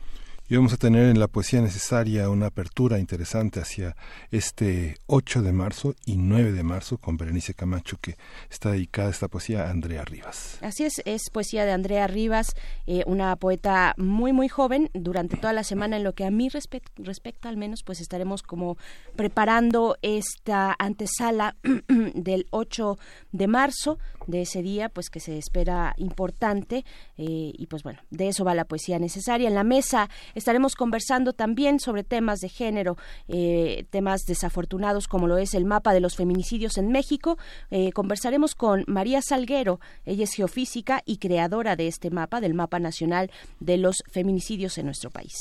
Y 0.46 0.56
vamos 0.56 0.74
a 0.74 0.76
tener 0.76 1.08
en 1.08 1.18
la 1.18 1.26
poesía 1.26 1.62
necesaria 1.62 2.28
una 2.28 2.48
apertura 2.48 2.98
interesante 2.98 3.60
hacia 3.60 3.96
este 4.30 4.98
8 5.06 5.40
de 5.40 5.52
marzo 5.52 5.94
y 6.04 6.18
9 6.18 6.52
de 6.52 6.62
marzo 6.62 6.98
con 6.98 7.16
Berenice 7.16 7.54
Camacho, 7.54 7.96
que 7.98 8.18
está 8.50 8.72
dedicada 8.72 9.08
a 9.08 9.10
esta 9.12 9.28
poesía 9.28 9.64
a 9.64 9.70
Andrea 9.70 10.04
Rivas. 10.04 10.58
Así 10.60 10.84
es, 10.84 11.00
es 11.06 11.30
poesía 11.32 11.64
de 11.64 11.72
Andrea 11.72 12.06
Rivas, 12.08 12.48
eh, 12.86 13.04
una 13.06 13.34
poeta 13.36 13.94
muy, 13.96 14.34
muy 14.34 14.48
joven. 14.48 14.90
Durante 14.92 15.38
toda 15.38 15.54
la 15.54 15.64
semana, 15.64 15.96
en 15.96 16.04
lo 16.04 16.12
que 16.12 16.26
a 16.26 16.30
mí 16.30 16.50
respecta 16.50 17.48
al 17.48 17.56
menos, 17.56 17.82
pues 17.82 18.02
estaremos 18.02 18.42
como 18.42 18.76
preparando 19.16 19.96
esta 20.02 20.76
antesala 20.78 21.56
del 22.14 22.48
8 22.50 22.98
de 23.32 23.46
marzo, 23.46 23.98
de 24.26 24.42
ese 24.42 24.62
día, 24.62 24.90
pues 24.90 25.08
que 25.08 25.20
se 25.20 25.38
espera 25.38 25.94
importante. 25.96 26.84
Eh, 27.16 27.52
y 27.56 27.66
pues 27.66 27.82
bueno, 27.82 28.00
de 28.10 28.28
eso 28.28 28.44
va 28.44 28.54
la 28.54 28.66
poesía 28.66 28.98
necesaria. 28.98 29.48
En 29.48 29.54
la 29.54 29.64
mesa 29.64 30.10
Estaremos 30.35 30.75
conversando 30.75 31.33
también 31.33 31.81
sobre 31.81 32.05
temas 32.05 32.41
de 32.41 32.49
género, 32.49 32.97
eh, 33.29 33.87
temas 33.91 34.23
desafortunados 34.26 35.09
como 35.09 35.26
lo 35.26 35.38
es 35.38 35.55
el 35.55 35.64
mapa 35.64 35.93
de 35.93 36.00
los 36.00 36.17
feminicidios 36.17 36.79
en 36.79 36.91
México. 36.91 37.38
Eh, 37.71 37.93
conversaremos 37.93 38.55
con 38.55 38.85
María 38.87 39.23
Salguero, 39.23 39.81
ella 40.05 40.25
es 40.25 40.33
geofísica 40.35 41.03
y 41.05 41.19
creadora 41.19 41.76
de 41.76 41.88
este 41.88 42.11
mapa, 42.11 42.41
del 42.41 42.55
mapa 42.55 42.79
nacional 42.79 43.31
de 43.61 43.79
los 43.79 44.03
feminicidios 44.11 44.79
en 44.79 44.87
nuestro 44.87 45.11
país. 45.11 45.35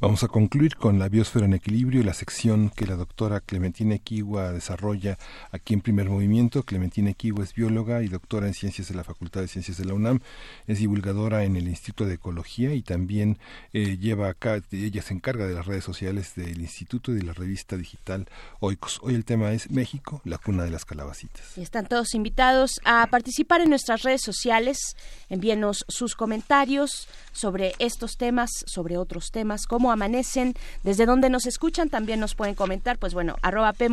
Vamos 0.00 0.22
a 0.24 0.28
concluir 0.28 0.76
con 0.76 0.98
la 0.98 1.08
biosfera 1.08 1.46
en 1.46 1.54
equilibrio 1.54 2.00
y 2.00 2.04
la 2.04 2.14
sección 2.14 2.70
que 2.70 2.86
la 2.86 2.96
doctora 2.96 3.40
Clementina 3.40 3.94
Equigua 3.94 4.52
desarrolla 4.52 5.18
aquí 5.50 5.74
en 5.74 5.80
Primer 5.80 6.10
Movimiento. 6.10 6.62
Clementina 6.62 7.10
Equigua 7.10 7.44
es 7.44 7.54
bióloga 7.54 8.02
y 8.02 8.08
doctora 8.08 8.46
en 8.46 8.54
ciencias 8.54 8.88
de 8.88 8.94
la 8.94 9.04
Facultad 9.04 9.40
de 9.40 9.48
Ciencias 9.48 9.78
de 9.78 9.84
la 9.84 9.94
UNAM. 9.94 10.20
Es 10.66 10.78
divulgadora 10.78 11.44
en 11.44 11.56
el 11.56 11.68
Instituto 11.68 12.04
de 12.04 12.14
Ecología 12.14 12.74
y 12.74 12.82
también 12.82 13.38
eh, 13.72 13.96
lleva 13.98 14.25
acá, 14.26 14.60
ella 14.70 15.02
se 15.02 15.14
encarga 15.14 15.46
de 15.46 15.54
las 15.54 15.66
redes 15.66 15.84
sociales 15.84 16.34
del 16.34 16.60
Instituto 16.60 17.12
y 17.12 17.16
de 17.16 17.22
la 17.22 17.32
revista 17.32 17.76
digital 17.76 18.26
Oikos. 18.60 19.00
Hoy 19.02 19.14
el 19.14 19.24
tema 19.24 19.52
es 19.52 19.70
México, 19.70 20.20
la 20.24 20.38
cuna 20.38 20.64
de 20.64 20.70
las 20.70 20.84
calabacitas. 20.84 21.56
Y 21.56 21.62
están 21.62 21.86
todos 21.86 22.14
invitados 22.14 22.80
a 22.84 23.06
participar 23.08 23.60
en 23.60 23.70
nuestras 23.70 24.02
redes 24.02 24.22
sociales. 24.22 24.96
Envíenos 25.28 25.84
sus 25.88 26.14
comentarios 26.14 27.08
sobre 27.32 27.74
estos 27.78 28.16
temas, 28.16 28.50
sobre 28.66 28.96
otros 28.96 29.30
temas, 29.30 29.66
cómo 29.66 29.92
amanecen, 29.92 30.54
desde 30.82 31.06
dónde 31.06 31.30
nos 31.30 31.46
escuchan, 31.46 31.88
también 31.90 32.20
nos 32.20 32.34
pueden 32.34 32.54
comentar, 32.54 32.98
pues 32.98 33.14
bueno, 33.14 33.36
arroba 33.42 33.72
P 33.72 33.88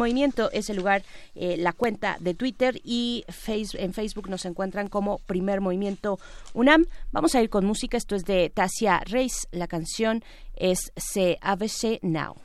es 0.51 0.69
el 0.69 0.77
lugar, 0.77 1.03
eh, 1.35 1.55
la 1.57 1.73
cuenta 1.73 2.17
de 2.19 2.33
Twitter 2.33 2.79
y 2.83 3.25
en 3.73 3.93
Facebook 3.93 4.29
nos 4.29 4.45
encuentran 4.45 4.87
como 4.87 5.19
Primer 5.19 5.61
Movimiento 5.61 6.19
UNAM. 6.53 6.85
Vamos 7.11 7.35
a 7.35 7.41
ir 7.41 7.49
con 7.49 7.65
música, 7.65 7.97
esto 7.97 8.15
es 8.15 8.25
de 8.25 8.49
Tasia 8.49 9.01
Reis, 9.05 9.47
la 9.51 9.67
canción 9.67 10.22
es 10.55 10.91
Se 10.97 11.37
Avece 11.41 11.99
Now. 12.01 12.35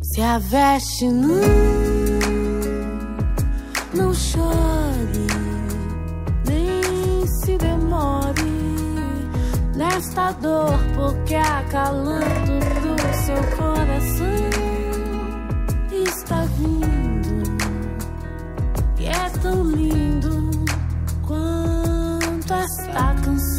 Se 0.00 0.22
aveste 0.22 1.06
não 3.94 4.14
chore, 4.14 5.26
nem 6.46 7.26
se 7.26 7.58
demore 7.58 8.42
nesta 9.76 10.32
dor, 10.32 10.78
porque 10.94 11.34
acalanto 11.34 12.52
do 12.80 12.96
seu 13.24 13.36
coração 13.56 14.52
está 15.90 16.44
vindo 16.56 17.42
e 18.98 19.06
é 19.06 19.30
tão 19.42 19.62
lindo 19.62 20.50
quanto 21.26 22.54
esta 22.54 23.14
canção. 23.22 23.51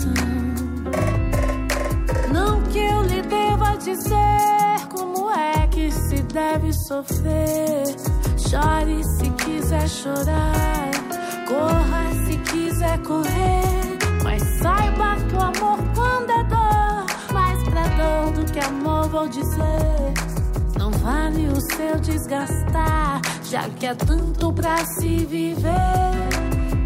Dizer 3.83 4.87
como 4.89 5.29
é 5.29 5.67
que 5.67 5.91
se 5.91 6.21
deve 6.23 6.71
sofrer. 6.71 7.83
Chore 8.37 9.03
se 9.03 9.29
quiser 9.31 9.87
chorar, 9.89 10.91
corra 11.47 12.11
se 12.25 12.37
quiser 12.37 12.97
correr. 12.99 13.97
Mas 14.23 14.41
saiba 14.61 15.17
que 15.27 15.35
o 15.35 15.41
amor 15.41 15.79
quando 15.93 16.31
é 16.31 16.43
dor, 16.45 17.33
mais 17.33 17.61
pra 17.63 17.83
dor 17.97 18.31
do 18.31 18.51
que 18.51 18.59
amor 18.59 19.09
vou 19.09 19.27
dizer. 19.27 20.13
Não 20.79 20.89
vale 20.91 21.47
o 21.47 21.59
seu 21.59 21.99
desgastar, 21.99 23.21
já 23.43 23.67
que 23.69 23.85
é 23.85 23.95
tanto 23.95 24.53
pra 24.53 24.77
se 24.85 25.25
viver. 25.25 25.71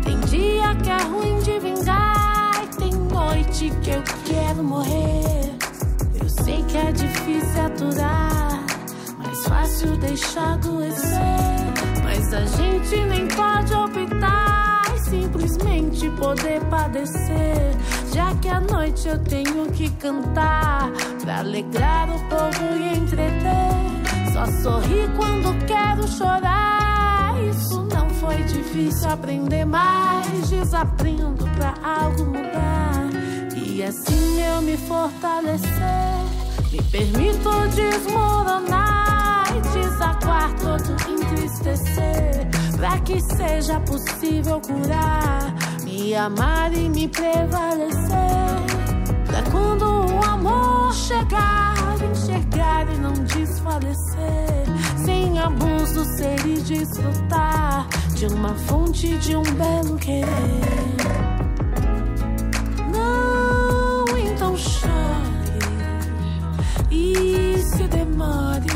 Tem 0.04 0.20
dia 0.22 0.76
que 0.76 0.90
é 0.90 1.02
ruim 1.04 1.40
de 1.42 1.60
vingar, 1.60 2.64
e 2.64 2.68
tem 2.78 2.94
noite 2.94 3.72
que 3.84 3.92
eu 3.92 4.04
quero 4.26 4.64
morrer. 4.64 5.38
Sei 6.48 6.64
que 6.64 6.78
é 6.78 6.92
difícil 6.94 7.62
aturar, 7.62 8.64
mais 9.18 9.46
fácil 9.46 9.98
deixar 9.98 10.54
adoecer. 10.54 11.20
Mas 12.02 12.34
a 12.34 12.46
gente 12.46 12.96
nem 13.04 13.28
pode 13.28 13.74
optar 13.74 14.98
simplesmente 14.98 16.10
poder 16.12 16.64
padecer. 16.70 17.76
Já 18.14 18.34
que 18.36 18.48
à 18.48 18.62
noite 18.62 19.10
eu 19.10 19.20
tenho 19.26 19.70
que 19.74 19.90
cantar 19.98 20.90
pra 21.22 21.40
alegrar 21.40 22.10
o 22.16 22.30
povo 22.30 22.78
e 22.80 22.98
entreter. 22.98 24.32
Só 24.32 24.46
sorri 24.46 25.06
quando 25.18 25.66
quero 25.66 26.08
chorar. 26.08 27.36
Isso 27.50 27.86
não 27.94 28.10
foi 28.10 28.42
difícil 28.44 29.10
aprender, 29.10 29.66
mas 29.66 30.50
desaprendo 30.50 31.44
pra 31.58 31.74
algo 31.84 32.24
mudar. 32.24 33.10
E 33.54 33.84
assim 33.84 34.42
eu 34.42 34.62
me 34.62 34.78
fortalecer. 34.78 36.37
Me 36.72 36.82
permito 36.92 37.50
desmoronar 37.76 39.46
e 39.56 39.62
desaguar 39.80 40.54
todo 40.56 40.92
entristecer 41.10 42.48
Pra 42.78 43.00
que 43.00 43.20
seja 43.20 43.80
possível 43.80 44.62
curar, 44.62 45.52
me 45.84 46.14
amar 46.14 46.72
e 46.76 46.88
me 46.88 47.08
prevalecer. 47.08 47.98
Pra 49.26 49.42
quando 49.52 49.84
o 49.84 50.24
amor 50.24 50.94
chegar, 50.94 51.98
enxergar 52.08 52.88
e 52.94 52.98
não 53.00 53.14
desfalecer. 53.14 54.68
sem 55.04 55.40
abuso, 55.40 56.06
ser 56.18 56.46
e 56.46 56.62
desfrutar 56.62 57.88
de 58.14 58.28
uma 58.28 58.54
fonte 58.54 59.18
de 59.18 59.36
um 59.36 59.42
belo 59.42 59.98
querer. 59.98 60.28
Não, 62.94 64.06
então 64.20 64.56
chore 64.56 65.17
e 66.92 67.58
se 67.60 67.88
demore. 67.88 68.68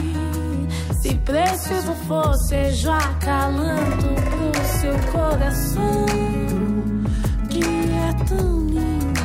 Se 1.01 1.15
preciso 1.15 1.93
for, 2.07 2.33
seja 2.47 2.97
calando 3.19 4.13
pro 4.21 4.65
seu 4.79 4.93
coração, 5.11 6.05
que 7.49 7.63
é 7.63 8.13
tão 8.25 8.67
lindo, 8.67 9.21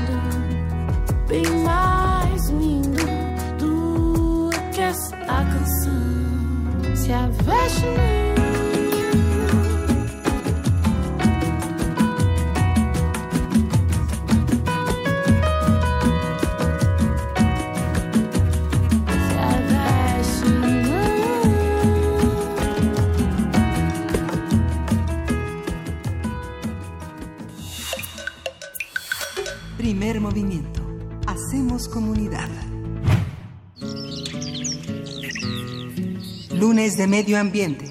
bem 1.28 1.47
mais 1.62 2.49
lindo 2.50 3.06
do 3.59 4.50
que 4.73 4.80
essa 4.80 5.16
canção. 5.16 6.95
Se 6.95 7.12
a 7.12 7.28
Primer 30.07 30.23
movimiento. 30.23 30.81
Hacemos 31.27 31.89
comunidad. 31.89 32.49
Lunes 36.55 36.97
de 36.97 37.09
Medio 37.09 37.37
Ambiente. 37.37 37.91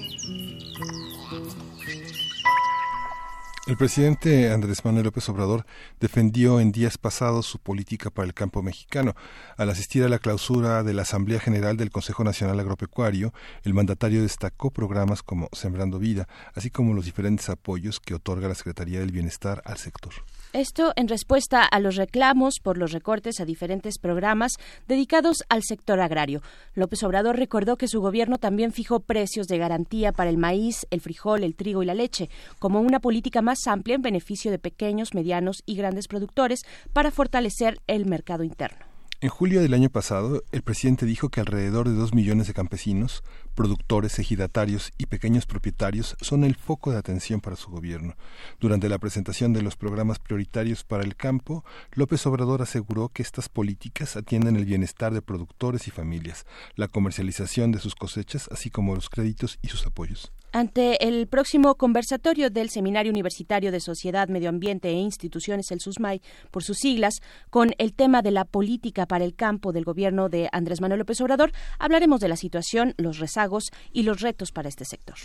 El 3.66 3.76
presidente 3.76 4.50
Andrés 4.50 4.82
Manuel 4.82 5.04
López 5.04 5.28
Obrador 5.28 5.66
defendió 6.00 6.58
en 6.58 6.72
días 6.72 6.96
pasados 6.96 7.44
su 7.44 7.58
política 7.58 8.08
para 8.08 8.24
el 8.24 8.32
campo 8.32 8.62
mexicano. 8.62 9.14
Al 9.58 9.68
asistir 9.68 10.02
a 10.02 10.08
la 10.08 10.18
clausura 10.18 10.82
de 10.82 10.94
la 10.94 11.02
Asamblea 11.02 11.38
General 11.38 11.76
del 11.76 11.90
Consejo 11.90 12.24
Nacional 12.24 12.58
Agropecuario, 12.58 13.34
el 13.62 13.74
mandatario 13.74 14.22
destacó 14.22 14.70
programas 14.70 15.22
como 15.22 15.50
Sembrando 15.52 15.98
Vida, 15.98 16.28
así 16.54 16.70
como 16.70 16.94
los 16.94 17.04
diferentes 17.04 17.50
apoyos 17.50 18.00
que 18.00 18.14
otorga 18.14 18.48
la 18.48 18.54
Secretaría 18.54 19.00
del 19.00 19.12
Bienestar 19.12 19.60
al 19.66 19.76
sector. 19.76 20.14
Esto 20.56 20.94
en 20.96 21.06
respuesta 21.06 21.64
a 21.64 21.80
los 21.80 21.96
reclamos 21.96 22.60
por 22.62 22.78
los 22.78 22.92
recortes 22.92 23.40
a 23.40 23.44
diferentes 23.44 23.98
programas 23.98 24.52
dedicados 24.88 25.44
al 25.50 25.62
sector 25.62 26.00
agrario. 26.00 26.40
López 26.74 27.02
Obrador 27.02 27.36
recordó 27.36 27.76
que 27.76 27.88
su 27.88 28.00
gobierno 28.00 28.38
también 28.38 28.72
fijó 28.72 29.00
precios 29.00 29.48
de 29.48 29.58
garantía 29.58 30.12
para 30.12 30.30
el 30.30 30.38
maíz, 30.38 30.86
el 30.88 31.02
frijol, 31.02 31.44
el 31.44 31.56
trigo 31.56 31.82
y 31.82 31.86
la 31.86 31.92
leche, 31.92 32.30
como 32.58 32.80
una 32.80 33.00
política 33.00 33.42
más 33.42 33.66
amplia 33.66 33.96
en 33.96 34.00
beneficio 34.00 34.50
de 34.50 34.58
pequeños, 34.58 35.12
medianos 35.12 35.62
y 35.66 35.76
grandes 35.76 36.08
productores 36.08 36.62
para 36.94 37.10
fortalecer 37.10 37.78
el 37.86 38.06
mercado 38.06 38.42
interno. 38.42 38.86
En 39.20 39.30
julio 39.30 39.62
del 39.62 39.72
año 39.72 39.88
pasado, 39.88 40.42
el 40.52 40.62
presidente 40.62 41.04
dijo 41.04 41.30
que 41.30 41.40
alrededor 41.40 41.88
de 41.88 41.94
dos 41.94 42.14
millones 42.14 42.46
de 42.46 42.54
campesinos, 42.54 43.24
productores, 43.56 44.20
ejidatarios 44.20 44.92
y 44.98 45.06
pequeños 45.06 45.46
propietarios 45.46 46.16
son 46.20 46.44
el 46.44 46.54
foco 46.54 46.92
de 46.92 46.98
atención 46.98 47.40
para 47.40 47.56
su 47.56 47.70
gobierno. 47.70 48.14
Durante 48.60 48.88
la 48.88 48.98
presentación 48.98 49.52
de 49.52 49.62
los 49.62 49.76
programas 49.76 50.20
prioritarios 50.20 50.84
para 50.84 51.02
el 51.02 51.16
campo, 51.16 51.64
López 51.92 52.24
Obrador 52.26 52.62
aseguró 52.62 53.08
que 53.08 53.22
estas 53.22 53.48
políticas 53.48 54.16
atienden 54.16 54.54
el 54.56 54.66
bienestar 54.66 55.12
de 55.12 55.22
productores 55.22 55.88
y 55.88 55.90
familias, 55.90 56.46
la 56.76 56.86
comercialización 56.86 57.72
de 57.72 57.80
sus 57.80 57.94
cosechas, 57.94 58.48
así 58.52 58.70
como 58.70 58.94
los 58.94 59.08
créditos 59.08 59.58
y 59.62 59.68
sus 59.68 59.86
apoyos. 59.86 60.30
Ante 60.52 61.06
el 61.06 61.26
próximo 61.26 61.74
conversatorio 61.74 62.50
del 62.50 62.70
Seminario 62.70 63.10
Universitario 63.10 63.72
de 63.72 63.80
Sociedad, 63.80 64.28
Medio 64.28 64.48
Ambiente 64.48 64.88
e 64.88 64.92
Instituciones, 64.92 65.70
el 65.70 65.80
SUSMAI, 65.80 66.22
por 66.50 66.62
sus 66.62 66.78
siglas, 66.78 67.20
con 67.50 67.74
el 67.78 67.92
tema 67.92 68.22
de 68.22 68.30
la 68.30 68.44
política 68.44 69.06
para 69.06 69.24
el 69.24 69.34
campo 69.34 69.72
del 69.72 69.84
gobierno 69.84 70.28
de 70.28 70.48
Andrés 70.52 70.80
Manuel 70.80 71.00
López 71.00 71.20
Obrador, 71.20 71.52
hablaremos 71.78 72.20
de 72.20 72.28
la 72.28 72.36
situación, 72.36 72.94
los 72.96 73.18
rezagos 73.18 73.70
y 73.92 74.04
los 74.04 74.20
retos 74.20 74.52
para 74.52 74.68
este 74.68 74.84
sector. 74.84 75.16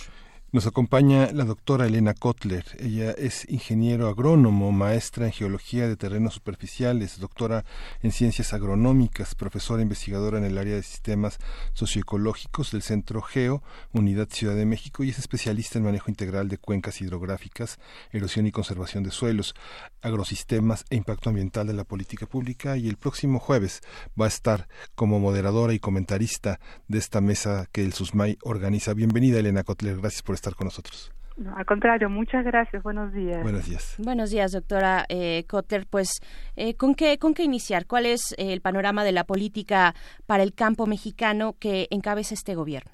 Nos 0.53 0.67
acompaña 0.67 1.31
la 1.31 1.45
doctora 1.45 1.85
Elena 1.85 2.13
Kotler. 2.13 2.65
Ella 2.77 3.11
es 3.11 3.49
ingeniero 3.49 4.09
agrónomo, 4.09 4.73
maestra 4.73 5.25
en 5.25 5.31
geología 5.31 5.87
de 5.87 5.95
terrenos 5.95 6.33
superficiales, 6.33 7.21
doctora 7.21 7.63
en 8.01 8.11
ciencias 8.11 8.51
agronómicas, 8.51 9.33
profesora 9.33 9.81
investigadora 9.81 10.39
en 10.39 10.43
el 10.43 10.57
área 10.57 10.75
de 10.75 10.83
sistemas 10.83 11.37
socioecológicos 11.71 12.71
del 12.71 12.81
Centro 12.81 13.21
Geo, 13.21 13.63
Unidad 13.93 14.27
Ciudad 14.29 14.57
de 14.57 14.65
México, 14.65 15.05
y 15.05 15.11
es 15.11 15.19
especialista 15.19 15.79
en 15.79 15.85
manejo 15.85 16.11
integral 16.11 16.49
de 16.49 16.57
cuencas 16.57 16.99
hidrográficas, 16.99 17.79
erosión 18.11 18.45
y 18.45 18.51
conservación 18.51 19.03
de 19.03 19.11
suelos, 19.11 19.55
agrosistemas 20.01 20.83
e 20.89 20.97
impacto 20.97 21.29
ambiental 21.29 21.65
de 21.65 21.75
la 21.75 21.85
política 21.85 22.25
pública. 22.25 22.75
Y 22.75 22.89
el 22.89 22.97
próximo 22.97 23.39
jueves 23.39 23.79
va 24.19 24.25
a 24.25 24.27
estar 24.27 24.67
como 24.95 25.17
moderadora 25.17 25.73
y 25.73 25.79
comentarista 25.79 26.59
de 26.89 26.97
esta 26.97 27.21
mesa 27.21 27.69
que 27.71 27.85
el 27.85 27.93
SUSMAI 27.93 28.37
organiza. 28.41 28.93
Bienvenida, 28.93 29.39
Elena 29.39 29.63
Kotler. 29.63 29.95
Gracias 29.95 30.23
por 30.23 30.40
estar 30.41 30.55
con 30.55 30.65
nosotros. 30.65 31.11
No, 31.37 31.55
al 31.55 31.65
contrario, 31.65 32.09
muchas 32.09 32.43
gracias. 32.43 32.83
Buenos 32.83 33.13
días. 33.13 33.41
Buenos 33.41 33.65
días. 33.65 33.95
Buenos 33.97 34.31
días, 34.31 34.51
doctora 34.51 35.05
eh, 35.07 35.45
Cotter. 35.47 35.85
Pues, 35.89 36.19
eh, 36.55 36.75
¿con, 36.75 36.93
qué, 36.93 37.17
¿con 37.17 37.33
qué 37.33 37.43
iniciar? 37.43 37.85
¿Cuál 37.85 38.05
es 38.05 38.35
el 38.37 38.61
panorama 38.61 39.03
de 39.03 39.11
la 39.11 39.23
política 39.23 39.93
para 40.25 40.43
el 40.43 40.53
campo 40.53 40.87
mexicano 40.87 41.55
que 41.59 41.87
encabeza 41.89 42.33
este 42.33 42.55
gobierno? 42.55 42.91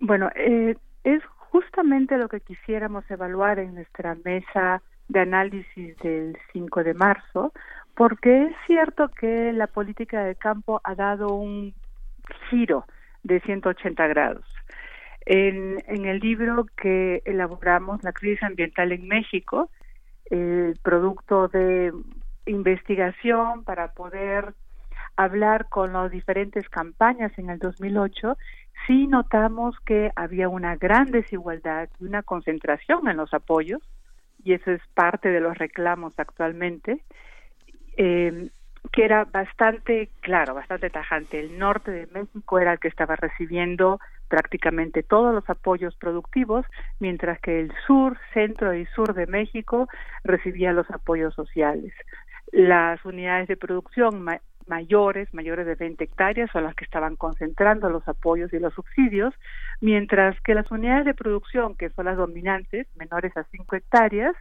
Bueno, 0.00 0.30
eh, 0.34 0.76
es 1.04 1.22
justamente 1.50 2.18
lo 2.18 2.28
que 2.28 2.40
quisiéramos 2.40 3.08
evaluar 3.10 3.58
en 3.60 3.74
nuestra 3.76 4.16
mesa 4.24 4.82
de 5.08 5.20
análisis 5.20 5.96
del 5.98 6.36
5 6.52 6.82
de 6.82 6.94
marzo, 6.94 7.52
porque 7.94 8.44
es 8.44 8.56
cierto 8.66 9.08
que 9.08 9.52
la 9.52 9.68
política 9.68 10.24
del 10.24 10.36
campo 10.36 10.80
ha 10.82 10.94
dado 10.94 11.34
un 11.34 11.74
giro 12.50 12.84
de 13.22 13.40
180 13.40 14.06
grados. 14.08 14.44
En, 15.24 15.82
en 15.86 16.04
el 16.06 16.18
libro 16.18 16.66
que 16.76 17.22
elaboramos, 17.24 18.02
La 18.02 18.12
crisis 18.12 18.42
ambiental 18.42 18.92
en 18.92 19.06
México, 19.06 19.70
producto 20.82 21.48
de 21.48 21.92
investigación 22.46 23.64
para 23.64 23.92
poder 23.92 24.54
hablar 25.16 25.68
con 25.68 25.92
las 25.92 26.10
diferentes 26.10 26.68
campañas 26.68 27.32
en 27.38 27.50
el 27.50 27.58
2008, 27.58 28.36
sí 28.86 29.06
notamos 29.06 29.78
que 29.84 30.10
había 30.16 30.48
una 30.48 30.76
gran 30.76 31.10
desigualdad 31.10 31.88
y 32.00 32.04
una 32.04 32.22
concentración 32.22 33.08
en 33.08 33.18
los 33.18 33.32
apoyos, 33.34 33.82
y 34.42 34.54
eso 34.54 34.72
es 34.72 34.80
parte 34.94 35.28
de 35.28 35.40
los 35.40 35.56
reclamos 35.56 36.18
actualmente, 36.18 37.00
eh, 37.96 38.48
que 38.90 39.04
era 39.04 39.24
bastante 39.24 40.10
claro, 40.20 40.54
bastante 40.54 40.90
tajante. 40.90 41.38
El 41.38 41.58
norte 41.58 41.90
de 41.90 42.06
México 42.08 42.58
era 42.58 42.72
el 42.72 42.78
que 42.78 42.88
estaba 42.88 43.16
recibiendo 43.16 44.00
prácticamente 44.28 45.02
todos 45.02 45.34
los 45.34 45.48
apoyos 45.48 45.94
productivos, 45.96 46.66
mientras 46.98 47.38
que 47.40 47.60
el 47.60 47.72
sur, 47.86 48.18
centro 48.32 48.74
y 48.74 48.86
sur 48.86 49.14
de 49.14 49.26
México 49.26 49.88
recibía 50.24 50.72
los 50.72 50.90
apoyos 50.90 51.34
sociales. 51.34 51.92
Las 52.50 53.04
unidades 53.04 53.48
de 53.48 53.56
producción 53.56 54.26
mayores, 54.66 55.32
mayores 55.34 55.66
de 55.66 55.74
20 55.74 56.04
hectáreas, 56.04 56.50
son 56.50 56.64
las 56.64 56.74
que 56.74 56.84
estaban 56.84 57.16
concentrando 57.16 57.90
los 57.90 58.06
apoyos 58.08 58.52
y 58.52 58.58
los 58.58 58.74
subsidios, 58.74 59.34
mientras 59.80 60.40
que 60.42 60.54
las 60.54 60.70
unidades 60.70 61.04
de 61.04 61.14
producción, 61.14 61.76
que 61.76 61.90
son 61.90 62.06
las 62.06 62.16
dominantes, 62.16 62.86
menores 62.96 63.36
a 63.36 63.44
5 63.44 63.76
hectáreas, 63.76 64.34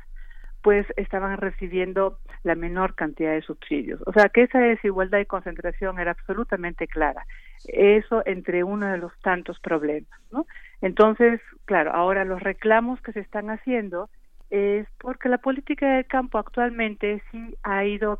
pues 0.61 0.85
estaban 0.95 1.37
recibiendo 1.37 2.19
la 2.43 2.55
menor 2.55 2.95
cantidad 2.95 3.31
de 3.31 3.41
subsidios. 3.41 4.01
O 4.05 4.13
sea 4.13 4.29
que 4.29 4.43
esa 4.43 4.59
desigualdad 4.59 5.19
y 5.19 5.25
concentración 5.25 5.99
era 5.99 6.11
absolutamente 6.11 6.87
clara. 6.87 7.25
Eso 7.65 8.23
entre 8.25 8.63
uno 8.63 8.87
de 8.87 8.97
los 8.97 9.11
tantos 9.21 9.59
problemas, 9.59 10.19
¿no? 10.31 10.45
Entonces, 10.81 11.41
claro, 11.65 11.91
ahora 11.93 12.25
los 12.25 12.41
reclamos 12.41 13.01
que 13.01 13.13
se 13.13 13.19
están 13.19 13.49
haciendo 13.49 14.09
es 14.49 14.87
porque 14.99 15.29
la 15.29 15.37
política 15.37 15.95
del 15.95 16.05
campo 16.05 16.37
actualmente 16.37 17.21
sí 17.31 17.55
ha 17.63 17.85
ido 17.85 18.19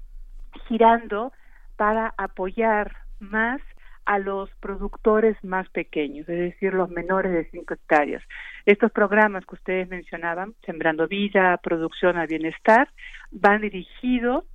girando 0.67 1.31
para 1.75 2.13
apoyar 2.17 2.95
más 3.19 3.61
a 4.05 4.19
los 4.19 4.49
productores 4.59 5.37
más 5.43 5.69
pequeños, 5.69 6.27
es 6.27 6.39
decir, 6.39 6.73
los 6.73 6.89
menores 6.89 7.31
de 7.31 7.45
5 7.51 7.73
hectáreas. 7.73 8.23
Estos 8.65 8.91
programas 8.91 9.45
que 9.45 9.55
ustedes 9.55 9.89
mencionaban, 9.89 10.53
Sembrando 10.65 11.07
Vida, 11.07 11.57
Producción 11.57 12.17
al 12.17 12.27
Bienestar, 12.27 12.89
van 13.31 13.61
dirigidos, 13.61 14.45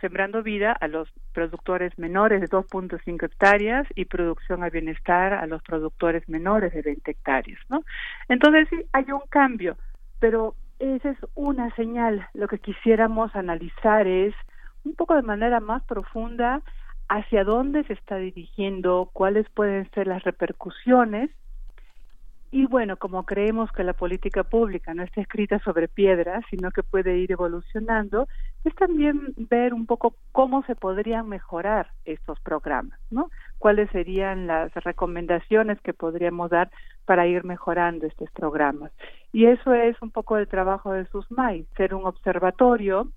Sembrando 0.00 0.42
Vida, 0.42 0.72
a 0.72 0.88
los 0.88 1.10
productores 1.32 1.98
menores 1.98 2.40
de 2.40 2.48
2.5 2.48 3.24
hectáreas 3.24 3.86
y 3.94 4.06
Producción 4.06 4.62
al 4.62 4.70
Bienestar 4.70 5.34
a 5.34 5.46
los 5.46 5.62
productores 5.62 6.28
menores 6.28 6.72
de 6.72 6.82
20 6.82 7.10
hectáreas, 7.10 7.60
¿no? 7.68 7.82
Entonces 8.28 8.68
sí, 8.70 8.82
hay 8.92 9.10
un 9.12 9.22
cambio, 9.28 9.76
pero 10.18 10.54
esa 10.78 11.10
es 11.10 11.18
una 11.34 11.74
señal. 11.76 12.26
Lo 12.32 12.48
que 12.48 12.58
quisiéramos 12.58 13.34
analizar 13.36 14.06
es 14.06 14.34
un 14.84 14.94
poco 14.94 15.14
de 15.14 15.22
manera 15.22 15.60
más 15.60 15.82
profunda 15.84 16.62
hacia 17.10 17.44
dónde 17.44 17.84
se 17.84 17.94
está 17.94 18.16
dirigiendo, 18.16 19.10
cuáles 19.12 19.48
pueden 19.50 19.90
ser 19.90 20.06
las 20.06 20.22
repercusiones 20.22 21.30
Y 22.52 22.66
bueno, 22.66 22.96
como 22.96 23.24
creemos 23.26 23.70
que 23.72 23.84
la 23.84 23.92
política 23.92 24.42
pública 24.44 24.92
no 24.94 25.04
está 25.04 25.20
escrita 25.20 25.60
sobre 25.60 25.86
piedra, 25.88 26.40
sino 26.50 26.72
que 26.72 26.82
puede 26.82 27.18
ir 27.18 27.30
evolucionando, 27.30 28.26
es 28.64 28.74
también 28.74 29.34
ver 29.36 29.72
un 29.72 29.86
poco 29.86 30.16
cómo 30.32 30.64
se 30.64 30.74
podrían 30.74 31.28
mejorar 31.28 31.92
estos 32.04 32.40
programas, 32.40 32.98
¿no? 33.10 33.30
Cuáles 33.58 33.88
serían 33.90 34.48
las 34.48 34.74
recomendaciones 34.74 35.80
que 35.82 35.94
podríamos 35.94 36.50
dar 36.50 36.70
para 37.04 37.26
ir 37.28 37.44
mejorando 37.44 38.06
estos 38.06 38.30
programas. 38.32 38.90
Y 39.32 39.46
eso 39.46 39.72
es 39.74 40.00
un 40.02 40.10
poco 40.10 40.36
el 40.36 40.48
trabajo 40.48 40.92
de 40.92 41.06
SUSMAI, 41.06 41.66
ser 41.76 41.94
un 41.94 42.04
observatorio, 42.06 43.08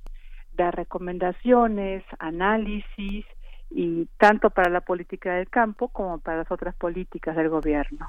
dar 0.54 0.76
recomendaciones, 0.76 2.04
análisis, 2.20 3.26
y 3.76 4.08
tanto 4.20 4.52
para 4.52 4.70
la 4.70 4.82
política 4.82 5.34
del 5.34 5.50
campo 5.50 5.88
como 5.88 6.20
para 6.20 6.38
las 6.40 6.52
otras 6.52 6.76
políticas 6.76 7.36
del 7.36 7.50
gobierno. 7.50 8.06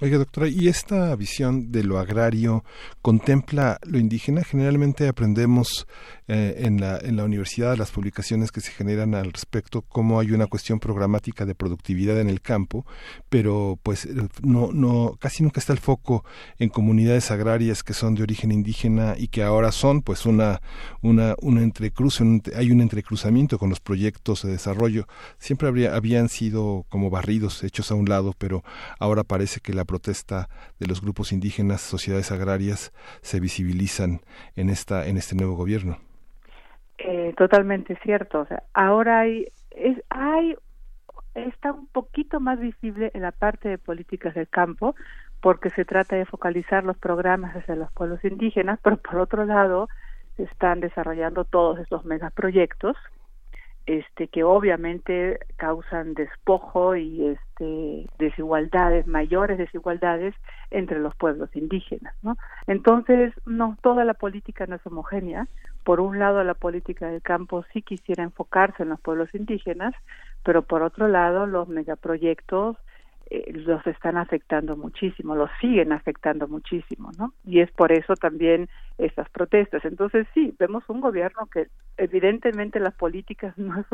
Oiga, 0.00 0.16
doctora, 0.16 0.46
¿y 0.46 0.68
esta 0.68 1.14
visión 1.16 1.72
de 1.72 1.82
lo 1.82 1.98
agrario 1.98 2.64
contempla 3.02 3.78
lo 3.82 3.98
indígena? 3.98 4.44
Generalmente 4.44 5.08
aprendemos 5.08 5.88
eh, 6.28 6.54
en, 6.58 6.80
la, 6.80 6.98
en 6.98 7.16
la 7.16 7.24
universidad 7.24 7.76
las 7.76 7.90
publicaciones 7.90 8.52
que 8.52 8.60
se 8.60 8.70
generan 8.70 9.16
al 9.16 9.32
respecto, 9.32 9.82
cómo 9.82 10.20
hay 10.20 10.30
una 10.30 10.46
cuestión 10.46 10.78
programática 10.78 11.44
de 11.44 11.56
productividad 11.56 12.20
en 12.20 12.28
el 12.28 12.40
campo, 12.40 12.86
pero 13.28 13.76
pues 13.82 14.06
eh, 14.06 14.14
no, 14.42 14.70
no, 14.72 15.16
casi 15.18 15.42
nunca 15.42 15.58
está 15.58 15.72
el 15.72 15.80
foco 15.80 16.24
en 16.58 16.68
comunidades 16.68 17.32
agrarias 17.32 17.82
que 17.82 17.92
son 17.92 18.14
de 18.14 18.22
origen 18.22 18.52
indígena 18.52 19.14
y 19.18 19.28
que 19.28 19.42
ahora 19.42 19.72
son 19.72 20.02
pues 20.02 20.26
una, 20.26 20.60
una, 21.02 21.34
una 21.42 21.62
entrecruz, 21.62 22.20
hay 22.54 22.70
un 22.70 22.82
entrecruzamiento 22.82 23.58
con 23.58 23.68
los 23.68 23.80
proyectos 23.80 24.42
de 24.42 24.52
desarrollo 24.52 25.07
siempre 25.38 25.68
habría, 25.68 25.94
habían 25.94 26.28
sido 26.28 26.84
como 26.88 27.10
barridos, 27.10 27.62
hechos 27.64 27.90
a 27.90 27.94
un 27.94 28.06
lado, 28.08 28.32
pero 28.38 28.62
ahora 28.98 29.24
parece 29.24 29.60
que 29.60 29.72
la 29.72 29.84
protesta 29.84 30.48
de 30.78 30.86
los 30.86 31.00
grupos 31.00 31.32
indígenas, 31.32 31.80
sociedades 31.80 32.30
agrarias, 32.32 32.92
se 33.20 33.40
visibilizan 33.40 34.20
en, 34.56 34.70
esta, 34.70 35.06
en 35.06 35.16
este 35.16 35.34
nuevo 35.34 35.54
gobierno. 35.54 35.98
Eh, 36.98 37.32
totalmente 37.36 37.96
cierto. 38.02 38.40
O 38.40 38.46
sea, 38.46 38.62
ahora 38.74 39.20
hay, 39.20 39.46
es, 39.70 40.02
hay, 40.10 40.56
está 41.34 41.72
un 41.72 41.86
poquito 41.86 42.40
más 42.40 42.58
visible 42.58 43.10
en 43.14 43.22
la 43.22 43.32
parte 43.32 43.68
de 43.68 43.78
políticas 43.78 44.34
del 44.34 44.48
campo, 44.48 44.94
porque 45.40 45.70
se 45.70 45.84
trata 45.84 46.16
de 46.16 46.26
focalizar 46.26 46.84
los 46.84 46.98
programas 46.98 47.54
hacia 47.54 47.76
los 47.76 47.92
pueblos 47.92 48.24
indígenas, 48.24 48.80
pero 48.82 48.96
por 48.96 49.18
otro 49.18 49.44
lado 49.44 49.88
están 50.36 50.80
desarrollando 50.80 51.44
todos 51.44 51.78
estos 51.78 52.04
megaproyectos 52.04 52.96
este 53.88 54.28
que 54.28 54.44
obviamente 54.44 55.40
causan 55.56 56.12
despojo 56.12 56.94
y 56.94 57.28
este 57.28 58.06
desigualdades 58.18 59.06
mayores 59.06 59.56
desigualdades 59.56 60.34
entre 60.70 60.98
los 60.98 61.14
pueblos 61.16 61.48
indígenas 61.56 62.14
no 62.22 62.36
entonces 62.66 63.32
no 63.46 63.78
toda 63.82 64.04
la 64.04 64.14
política 64.14 64.66
no 64.66 64.76
es 64.76 64.86
homogénea. 64.86 65.48
Por 65.84 66.00
un 66.00 66.18
lado 66.18 66.44
la 66.44 66.52
política 66.52 67.08
del 67.08 67.22
campo 67.22 67.64
sí 67.72 67.80
quisiera 67.80 68.22
enfocarse 68.22 68.82
en 68.82 68.90
los 68.90 69.00
pueblos 69.00 69.34
indígenas 69.34 69.94
pero 70.44 70.62
por 70.62 70.82
otro 70.82 71.08
lado 71.08 71.46
los 71.46 71.68
megaproyectos 71.68 72.76
eh, 73.30 73.52
los 73.52 73.86
están 73.86 74.16
afectando 74.16 74.74
muchísimo, 74.74 75.34
los 75.34 75.50
siguen 75.60 75.92
afectando 75.92 76.48
muchísimo, 76.48 77.10
¿no? 77.18 77.34
Y 77.44 77.60
es 77.60 77.70
por 77.72 77.92
eso 77.92 78.14
también 78.14 78.70
estas 78.96 79.28
protestas. 79.28 79.84
Entonces 79.84 80.26
sí, 80.32 80.54
vemos 80.58 80.82
un 80.88 81.02
gobierno 81.02 81.46
que 81.52 81.68
evidentemente 81.98 82.80
las 82.80 82.94
políticas 82.94 83.56
no, 83.58 83.78
es 83.78 83.86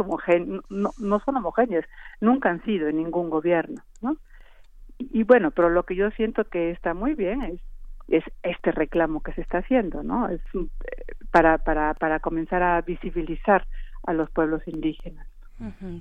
no, 0.68 0.90
no 0.98 1.20
son 1.20 1.36
homogéneas, 1.36 1.84
nunca 2.20 2.50
han 2.50 2.62
sido 2.62 2.86
en 2.86 2.98
ningún 2.98 3.28
gobierno, 3.28 3.82
¿no? 4.00 4.16
Y, 4.98 5.20
y, 5.20 5.22
bueno, 5.24 5.50
pero 5.50 5.68
lo 5.68 5.82
que 5.82 5.96
yo 5.96 6.10
siento 6.12 6.44
que 6.44 6.70
está 6.70 6.94
muy 6.94 7.14
bien 7.14 7.42
es 7.42 7.60
es 8.06 8.22
este 8.42 8.70
reclamo 8.70 9.22
que 9.22 9.32
se 9.32 9.40
está 9.40 9.58
haciendo, 9.58 10.02
¿no? 10.02 10.28
Es 10.28 10.40
eh, 10.54 10.68
para 11.32 11.58
para 11.58 11.94
para 11.94 12.20
comenzar 12.20 12.62
a 12.62 12.80
visibilizar 12.82 13.66
a 14.06 14.12
los 14.12 14.30
pueblos 14.30 14.62
indígenas 14.66 15.26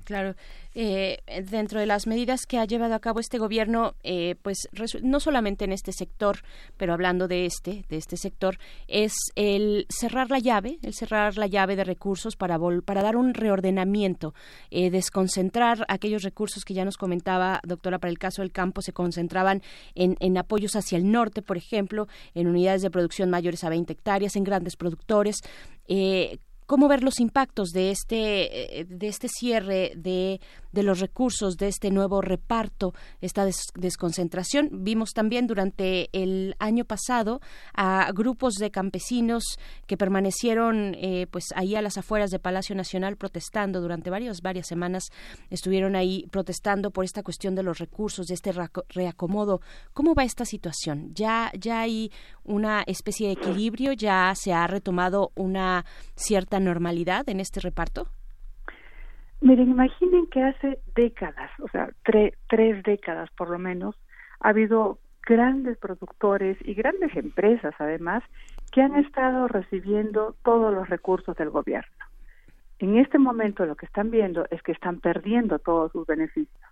claro. 0.04 0.36
Eh, 0.74 1.20
dentro 1.50 1.80
de 1.80 1.86
las 1.86 2.08
medidas 2.08 2.46
que 2.48 2.58
ha 2.58 2.66
llevado 2.66 2.96
a 2.96 3.00
cabo 3.00 3.20
este 3.20 3.38
gobierno, 3.38 3.94
eh, 4.04 4.36
pues 4.42 4.68
no 5.02 5.20
solamente 5.20 5.66
en 5.66 5.72
este 5.72 5.92
sector, 5.92 6.39
pero 6.78 6.94
hablando 6.94 7.28
de 7.28 7.46
este, 7.46 7.86
de 7.89 7.98
este 7.98 8.18
sector, 8.18 8.58
es 8.88 9.13
el 9.36 9.86
cerrar 9.89 10.32
la 10.32 10.39
llave, 10.39 10.80
el 10.82 10.94
cerrar 10.94 11.38
la 11.38 11.48
llave 11.48 11.76
de 11.76 11.84
recursos 11.84 12.36
para 12.36 12.60
para 12.86 13.04
dar 13.04 13.16
un 13.16 13.34
reordenamiento, 13.34 14.34
eh, 14.72 14.89
desconcentrar 14.89 15.86
aquellos 15.88 16.24
recursos 16.24 16.66
que 16.66 16.74
ya 16.74 16.86
nos 16.86 16.98
comentaba, 16.98 17.60
doctora, 17.63 18.00
para 18.00 18.12
el 18.12 18.20
caso 18.20 18.42
del 18.42 18.52
campo, 18.52 18.82
se 18.82 18.94
concentraban 18.94 19.62
en, 19.96 20.16
en 20.20 20.38
apoyos 20.38 20.76
hacia 20.76 20.98
el 20.98 21.12
norte, 21.12 21.42
por 21.42 21.58
ejemplo, 21.58 22.08
en 22.34 22.48
unidades 22.48 22.82
de 22.82 22.92
producción 22.92 23.30
mayores 23.30 23.63
a 23.63 23.70
20 23.70 23.94
hectáreas, 23.94 24.36
en 24.36 24.44
grandes 24.44 24.76
productores. 24.76 25.42
Eh, 25.88 26.39
cómo 26.65 26.88
ver 26.88 27.04
los 27.04 27.19
impactos 27.19 27.69
de 27.69 27.91
este 27.91 28.80
eh, 28.80 28.86
de 28.86 29.08
este 29.08 29.28
cierre 29.28 29.93
de, 29.95 30.39
de 30.74 30.84
los 30.84 31.00
recursos 31.00 31.56
de 31.58 31.70
este 31.70 31.92
nuevo 31.92 32.22
reparto 32.22 32.94
esta 33.22 33.48
desconcentración. 33.76 34.70
Vimos 34.84 35.12
también 35.14 35.48
durante 35.48 36.10
el 36.12 36.56
año 36.60 36.84
pasado 36.84 37.40
a 37.74 38.12
grupos 38.14 38.56
de 38.56 38.72
campesinos 38.72 39.58
que 39.88 39.96
permanecieron 39.96 40.96
eh, 40.96 41.28
pues 41.32 41.46
ahí 41.56 41.76
a 41.76 41.82
las 41.82 41.98
afueras 41.98 42.32
de 42.32 42.40
Palacio 42.40 42.76
Nacional 42.76 43.16
protestando 43.16 43.80
durante 43.80 44.10
varias 44.10 44.42
varias 44.42 44.68
semanas. 44.68 45.06
Estuvieron 45.50 45.96
ahí 45.96 46.28
protestando 46.32 46.92
por 46.92 47.06
esta 47.06 47.24
cuestión 47.24 47.56
de 47.56 47.64
los 47.64 47.78
recursos 47.78 48.28
de 48.28 48.34
este 48.34 48.52
reacomodo. 48.90 49.62
Cómo 49.94 50.16
va 50.16 50.24
esta 50.24 50.46
situación 50.46 51.14
ya 51.14 51.52
ya 51.58 51.82
hay 51.82 52.12
una 52.44 52.84
especie 52.88 53.28
de 53.28 53.34
equilibrio 53.34 53.94
ya 53.94 54.34
se 54.36 54.54
ha 54.54 54.68
retomado 54.68 55.32
una 55.36 55.86
cierta 56.16 56.60
normalidad 56.60 57.28
en 57.30 57.40
este 57.40 57.60
reparto? 57.60 58.08
Miren, 59.43 59.71
imaginen 59.71 60.27
que 60.27 60.41
hace 60.41 60.79
décadas, 60.95 61.51
o 61.60 61.67
sea, 61.67 61.89
tres 62.06 62.82
décadas 62.84 63.29
por 63.32 63.49
lo 63.49 63.60
menos, 63.60 63.93
ha 64.39 64.49
habido 64.49 64.99
grandes 65.21 65.77
productores 65.77 66.58
y 66.62 66.73
grandes 66.73 67.13
empresas, 67.17 67.75
además, 67.77 68.23
que 68.71 68.82
han 68.82 68.95
estado 68.95 69.49
recibiendo 69.49 70.38
todos 70.45 70.73
los 70.73 70.88
recursos 70.88 71.36
del 71.36 71.49
gobierno. 71.49 71.91
En 72.79 72.97
este 72.97 73.19
momento 73.19 73.65
lo 73.65 73.75
que 73.75 73.86
están 73.86 74.12
viendo 74.12 74.47
es 74.49 74.62
que 74.62 74.71
están 74.71 75.01
perdiendo 75.01 75.60
todos 75.60 75.91
sus 75.91 76.08
beneficios. 76.08 76.63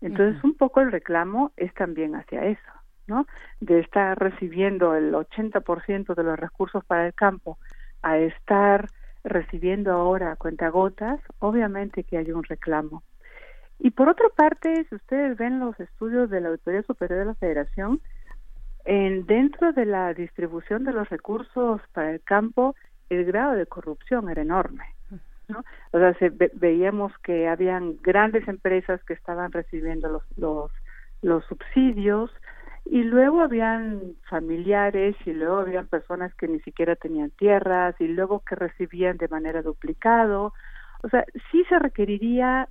Entonces, 0.00 0.42
un 0.44 0.54
poco 0.54 0.80
el 0.80 0.92
reclamo 0.92 1.52
es 1.58 1.74
también 1.74 2.14
hacia 2.14 2.46
eso, 2.46 2.72
¿no? 3.06 3.26
De 3.60 3.80
estar 3.80 4.18
recibiendo 4.18 4.94
el 4.94 5.12
80% 5.12 6.14
de 6.14 6.22
los 6.22 6.38
recursos 6.38 6.82
para 6.86 7.06
el 7.06 7.12
campo 7.12 7.58
a 8.00 8.16
estar 8.16 8.88
recibiendo 9.24 9.92
ahora 9.92 10.36
cuentagotas, 10.36 11.20
obviamente 11.38 12.04
que 12.04 12.18
hay 12.18 12.30
un 12.32 12.42
reclamo. 12.44 13.02
Y 13.78 13.90
por 13.90 14.08
otra 14.08 14.28
parte, 14.36 14.86
si 14.88 14.94
ustedes 14.94 15.36
ven 15.36 15.58
los 15.58 15.78
estudios 15.80 16.30
de 16.30 16.40
la 16.40 16.48
Auditoría 16.48 16.82
Superior 16.82 17.20
de 17.20 17.24
la 17.26 17.34
Federación, 17.34 18.00
en, 18.84 19.26
dentro 19.26 19.72
de 19.72 19.86
la 19.86 20.12
distribución 20.14 20.84
de 20.84 20.92
los 20.92 21.08
recursos 21.08 21.80
para 21.92 22.10
el 22.12 22.20
campo, 22.22 22.74
el 23.10 23.24
grado 23.24 23.52
de 23.52 23.66
corrupción 23.66 24.28
era 24.28 24.42
enorme. 24.42 24.84
¿no? 25.48 25.64
O 25.92 25.98
sea, 25.98 26.14
se, 26.14 26.30
veíamos 26.54 27.12
que 27.18 27.48
habían 27.48 27.96
grandes 28.02 28.46
empresas 28.48 29.02
que 29.04 29.14
estaban 29.14 29.52
recibiendo 29.52 30.08
los, 30.08 30.22
los, 30.36 30.70
los 31.20 31.44
subsidios, 31.46 32.30
y 32.84 33.02
luego 33.04 33.40
habían 33.40 34.14
familiares 34.28 35.16
y 35.24 35.32
luego 35.32 35.58
habían 35.58 35.86
personas 35.86 36.34
que 36.34 36.48
ni 36.48 36.60
siquiera 36.60 36.96
tenían 36.96 37.30
tierras 37.30 37.94
y 38.00 38.08
luego 38.08 38.40
que 38.40 38.56
recibían 38.56 39.16
de 39.18 39.28
manera 39.28 39.62
duplicado 39.62 40.52
o 41.02 41.08
sea 41.08 41.24
sí 41.50 41.64
se 41.68 41.78
requeriría 41.78 42.68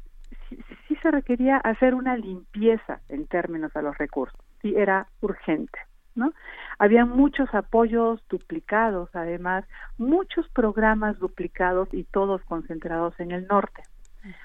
sí, 0.49 0.97
se 1.01 1.11
requería 1.11 1.57
hacer 1.57 1.95
una 1.95 2.17
limpieza 2.17 3.01
en 3.09 3.25
términos 3.27 3.75
a 3.75 3.81
los 3.81 3.97
recursos 3.97 4.39
sí 4.61 4.73
era 4.75 5.07
urgente 5.21 5.79
¿no? 6.13 6.33
Había 6.77 7.05
muchos 7.05 7.47
apoyos 7.53 8.21
duplicados, 8.29 9.09
además, 9.13 9.65
muchos 9.97 10.45
programas 10.49 11.17
duplicados 11.19 11.87
y 11.93 12.03
todos 12.03 12.41
concentrados 12.43 13.17
en 13.19 13.31
el 13.31 13.47
norte. 13.47 13.83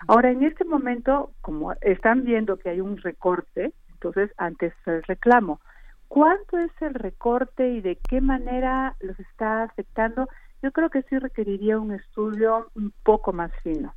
Ahora, 0.07 0.31
en 0.31 0.43
este 0.43 0.65
momento, 0.65 1.33
como 1.41 1.73
están 1.81 2.25
viendo 2.25 2.57
que 2.57 2.71
hay 2.71 2.81
un 2.81 2.97
recorte, 2.99 3.73
entonces, 3.97 4.31
antes 4.37 4.73
el 4.87 5.03
reclamo. 5.03 5.61
¿Cuánto 6.09 6.59
es 6.59 6.71
el 6.81 6.95
recorte 6.95 7.69
y 7.69 7.81
de 7.81 7.97
qué 8.09 8.21
manera 8.21 8.95
los 9.01 9.19
está 9.19 9.65
afectando? 9.65 10.29
Yo 10.63 10.71
creo 10.71 10.91
que 10.91 11.03
sí 11.03 11.19
requeriría 11.19 11.79
un 11.79 11.93
estudio 11.93 12.71
un 12.75 12.93
poco 13.03 13.33
más 13.33 13.51
fino, 13.63 13.95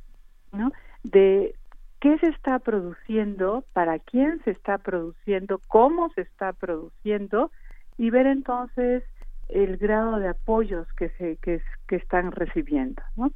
¿no? 0.52 0.72
De 1.04 1.54
qué 2.00 2.18
se 2.18 2.28
está 2.28 2.58
produciendo, 2.58 3.64
para 3.72 3.98
quién 3.98 4.42
se 4.44 4.50
está 4.50 4.78
produciendo, 4.78 5.60
cómo 5.68 6.10
se 6.14 6.22
está 6.22 6.52
produciendo 6.52 7.52
y 7.96 8.10
ver 8.10 8.26
entonces 8.26 9.04
el 9.48 9.76
grado 9.76 10.18
de 10.18 10.28
apoyos 10.28 10.88
que 10.94 11.10
se 11.10 11.36
que 11.36 11.62
están 11.96 12.32
recibiendo, 12.32 13.02
¿no? 13.16 13.30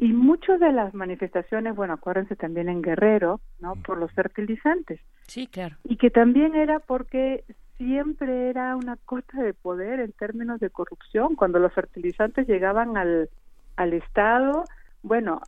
Y 0.00 0.14
muchas 0.14 0.58
de 0.60 0.72
las 0.72 0.94
manifestaciones, 0.94 1.76
bueno, 1.76 1.92
acuérdense 1.92 2.34
también 2.34 2.70
en 2.70 2.80
Guerrero, 2.80 3.38
¿no? 3.58 3.74
Por 3.74 3.98
los 3.98 4.10
fertilizantes. 4.12 4.98
Sí, 5.26 5.46
claro. 5.46 5.76
Y 5.84 5.98
que 5.98 6.08
también 6.10 6.54
era 6.54 6.78
porque 6.78 7.44
siempre 7.76 8.48
era 8.48 8.76
una 8.76 8.96
cota 8.96 9.42
de 9.42 9.52
poder 9.52 10.00
en 10.00 10.12
términos 10.12 10.58
de 10.58 10.70
corrupción. 10.70 11.36
Cuando 11.36 11.58
los 11.58 11.74
fertilizantes 11.74 12.48
llegaban 12.48 12.96
al, 12.96 13.28
al 13.76 13.92
Estado, 13.92 14.64
bueno, 15.02 15.42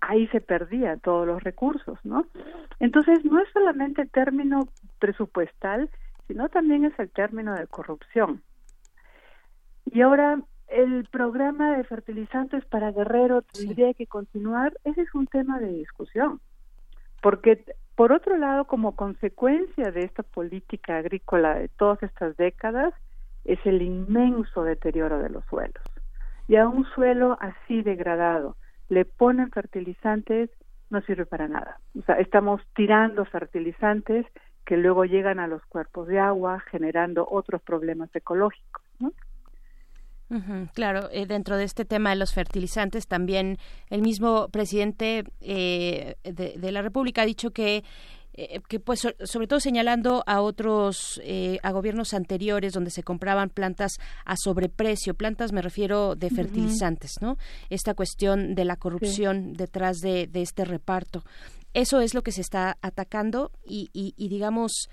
ahí 0.00 0.28
se 0.28 0.40
perdían 0.40 1.00
todos 1.00 1.26
los 1.26 1.42
recursos, 1.42 1.98
¿no? 2.04 2.28
Entonces, 2.78 3.24
no 3.24 3.40
es 3.40 3.48
solamente 3.52 4.02
el 4.02 4.10
término 4.10 4.68
presupuestal, 5.00 5.90
sino 6.28 6.48
también 6.48 6.84
es 6.84 6.96
el 7.00 7.10
término 7.10 7.56
de 7.56 7.66
corrupción. 7.66 8.40
Y 9.86 10.00
ahora, 10.00 10.38
el 10.68 11.06
programa 11.10 11.76
de 11.76 11.84
fertilizantes 11.84 12.64
para 12.66 12.92
Guerrero 12.92 13.42
tendría 13.42 13.94
que 13.94 14.06
continuar, 14.06 14.72
ese 14.84 15.02
es 15.02 15.14
un 15.14 15.26
tema 15.26 15.58
de 15.58 15.72
discusión, 15.72 16.40
porque 17.22 17.64
por 17.94 18.12
otro 18.12 18.36
lado, 18.36 18.64
como 18.64 18.96
consecuencia 18.96 19.92
de 19.92 20.00
esta 20.00 20.24
política 20.24 20.98
agrícola 20.98 21.54
de 21.54 21.68
todas 21.68 22.02
estas 22.02 22.36
décadas, 22.36 22.92
es 23.44 23.58
el 23.64 23.82
inmenso 23.82 24.64
deterioro 24.64 25.20
de 25.20 25.30
los 25.30 25.44
suelos. 25.44 25.82
Y 26.48 26.56
a 26.56 26.66
un 26.66 26.84
suelo 26.86 27.38
así 27.40 27.82
degradado 27.82 28.56
le 28.88 29.04
ponen 29.04 29.50
fertilizantes, 29.50 30.50
no 30.90 31.00
sirve 31.02 31.24
para 31.24 31.46
nada. 31.46 31.78
O 31.98 32.02
sea, 32.02 32.16
estamos 32.16 32.60
tirando 32.74 33.24
fertilizantes 33.24 34.26
que 34.66 34.76
luego 34.76 35.04
llegan 35.04 35.38
a 35.38 35.46
los 35.46 35.64
cuerpos 35.66 36.08
de 36.08 36.18
agua 36.18 36.60
generando 36.70 37.26
otros 37.30 37.62
problemas 37.62 38.14
ecológicos. 38.14 38.82
¿no? 38.98 39.12
Claro, 40.72 41.08
eh, 41.12 41.26
dentro 41.26 41.56
de 41.56 41.64
este 41.64 41.84
tema 41.84 42.10
de 42.10 42.16
los 42.16 42.32
fertilizantes, 42.32 43.06
también 43.06 43.58
el 43.90 44.02
mismo 44.02 44.48
presidente 44.48 45.24
eh, 45.40 46.16
de, 46.24 46.72
la 46.72 46.82
República 46.82 47.22
ha 47.22 47.26
dicho 47.26 47.50
que 47.50 47.84
eh, 48.36 48.60
que 48.68 48.80
pues 48.80 49.06
sobre 49.24 49.46
todo 49.46 49.60
señalando 49.60 50.24
a 50.26 50.40
otros 50.40 51.20
a 51.62 51.70
gobiernos 51.70 52.14
anteriores 52.14 52.72
donde 52.72 52.90
se 52.90 53.04
compraban 53.04 53.48
plantas 53.48 53.92
a 54.24 54.34
sobreprecio 54.36 55.14
plantas 55.14 55.52
me 55.52 55.62
refiero 55.62 56.16
de 56.16 56.30
fertilizantes 56.30 57.12
no 57.20 57.38
esta 57.70 57.94
cuestión 57.94 58.56
de 58.56 58.64
la 58.64 58.74
corrupción 58.74 59.52
detrás 59.52 59.98
de, 59.98 60.28
este 60.34 60.64
reparto. 60.64 61.22
Eso 61.74 62.00
es 62.00 62.14
lo 62.14 62.22
que 62.22 62.32
se 62.32 62.40
está 62.40 62.76
atacando 62.82 63.52
y, 63.64 63.88
y 63.92 64.28
digamos 64.28 64.88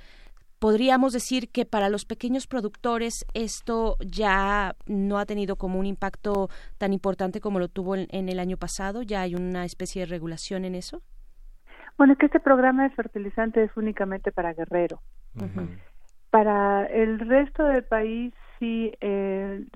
podríamos 0.61 1.11
decir 1.11 1.49
que 1.49 1.65
para 1.65 1.89
los 1.89 2.05
pequeños 2.05 2.45
productores 2.45 3.25
esto 3.33 3.97
ya 3.99 4.75
no 4.85 5.17
ha 5.17 5.25
tenido 5.25 5.55
como 5.55 5.79
un 5.79 5.87
impacto 5.87 6.49
tan 6.77 6.93
importante 6.93 7.41
como 7.41 7.57
lo 7.57 7.67
tuvo 7.67 7.95
en, 7.95 8.29
el 8.29 8.39
año 8.39 8.57
pasado. 8.57 9.01
¿Ya 9.01 9.21
hay 9.21 9.33
una 9.33 9.65
especie 9.65 10.03
de 10.03 10.05
regulación 10.05 10.63
en 10.63 10.75
eso? 10.75 11.01
Bueno, 11.97 12.13
es 12.13 12.19
que 12.19 12.27
este 12.27 12.39
programa 12.39 12.83
de 12.83 12.91
fertilizante 12.91 13.63
es 13.63 13.71
únicamente 13.75 14.31
para 14.31 14.53
Guerrero. 14.53 15.01
Para 16.29 16.85
el 16.85 17.17
resto 17.19 17.63
del 17.65 17.83
país, 17.83 18.31
sí, 18.59 18.93
el 19.01 19.67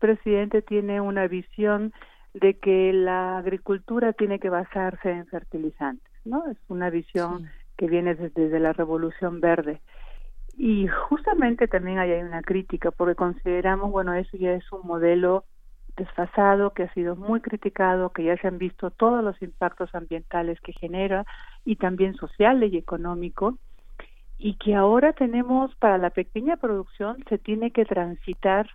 presidente 0.00 0.60
tiene 0.60 1.00
una 1.00 1.28
visión 1.28 1.92
de 2.34 2.58
que 2.58 2.92
la 2.92 3.38
agricultura 3.38 4.12
tiene 4.12 4.40
que 4.40 4.50
basarse 4.50 5.08
en 5.08 5.26
fertilizantes, 5.28 6.12
¿no? 6.24 6.50
Es 6.50 6.58
una 6.66 6.90
visión 6.90 7.48
que 7.76 7.86
viene 7.86 8.16
desde 8.16 8.58
la 8.58 8.72
Revolución 8.72 9.40
Verde. 9.40 9.80
Y 10.56 10.88
justamente 10.88 11.68
también 11.68 11.98
hay 11.98 12.12
una 12.22 12.42
crítica 12.42 12.90
porque 12.90 13.14
consideramos, 13.14 13.90
bueno, 13.90 14.14
eso 14.14 14.36
ya 14.36 14.52
es 14.52 14.70
un 14.72 14.86
modelo 14.86 15.44
desfasado 15.96 16.72
que 16.72 16.84
ha 16.84 16.92
sido 16.92 17.16
muy 17.16 17.40
criticado, 17.40 18.10
que 18.10 18.24
ya 18.24 18.36
se 18.36 18.48
han 18.48 18.58
visto 18.58 18.90
todos 18.90 19.24
los 19.24 19.40
impactos 19.42 19.94
ambientales 19.94 20.60
que 20.60 20.72
genera 20.72 21.24
y 21.64 21.76
también 21.76 22.14
sociales 22.14 22.72
y 22.72 22.76
económico 22.76 23.58
y 24.38 24.54
que 24.54 24.74
ahora 24.74 25.12
tenemos 25.14 25.74
para 25.76 25.96
la 25.98 26.10
pequeña 26.10 26.56
producción 26.56 27.16
se 27.28 27.38
tiene 27.38 27.70
que 27.70 27.86
transitar 27.86 28.68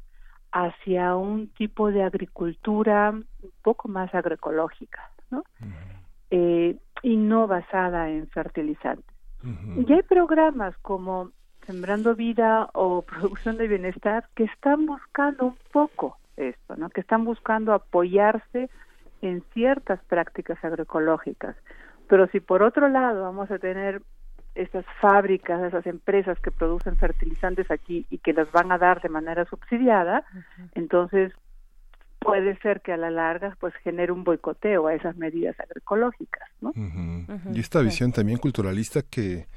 hacia 0.51 1.15
un 1.15 1.49
tipo 1.49 1.91
de 1.91 2.03
agricultura 2.03 3.11
un 3.11 3.51
poco 3.61 3.87
más 3.87 4.13
agroecológica, 4.13 5.11
¿no? 5.29 5.43
eh, 6.31 6.77
y 7.03 7.15
no 7.15 7.47
basada 7.47 8.09
en 8.09 8.27
fertilizantes. 8.29 9.05
Y 9.43 9.91
hay 9.91 10.03
programas 10.03 10.77
como 10.83 11.31
Sembrando 11.65 12.15
Vida 12.15 12.69
o 12.73 13.01
Producción 13.07 13.57
de 13.57 13.67
Bienestar 13.67 14.27
que 14.35 14.45
están 14.45 14.85
buscando 14.85 15.47
un 15.47 15.57
poco 15.71 16.17
esto, 16.37 16.75
¿no? 16.75 16.89
Que 16.89 17.01
están 17.01 17.25
buscando 17.25 17.73
apoyarse 17.73 18.69
en 19.21 19.43
ciertas 19.53 19.99
prácticas 20.05 20.63
agroecológicas. 20.63 21.55
Pero 22.07 22.27
si 22.27 22.39
por 22.39 22.63
otro 22.63 22.89
lado 22.89 23.23
vamos 23.23 23.51
a 23.51 23.59
tener 23.59 24.01
esas 24.55 24.85
fábricas, 24.99 25.61
esas 25.63 25.85
empresas 25.85 26.37
que 26.39 26.51
producen 26.51 26.97
fertilizantes 26.97 27.71
aquí 27.71 28.05
y 28.09 28.17
que 28.17 28.33
las 28.33 28.51
van 28.51 28.71
a 28.71 28.77
dar 28.77 29.01
de 29.01 29.09
manera 29.09 29.45
subsidiada, 29.45 30.25
entonces 30.75 31.31
puede 32.19 32.57
ser 32.59 32.81
que 32.81 32.93
a 32.93 32.97
la 32.97 33.09
larga 33.09 33.57
pues 33.59 33.73
genere 33.75 34.11
un 34.11 34.23
boicoteo 34.23 34.87
a 34.87 34.93
esas 34.93 35.15
medidas 35.15 35.59
agroecológicas, 35.59 36.49
¿no? 36.61 36.71
Y 37.53 37.59
esta 37.59 37.81
visión 37.81 38.11
también 38.11 38.37
culturalista 38.37 39.01
que 39.01 39.47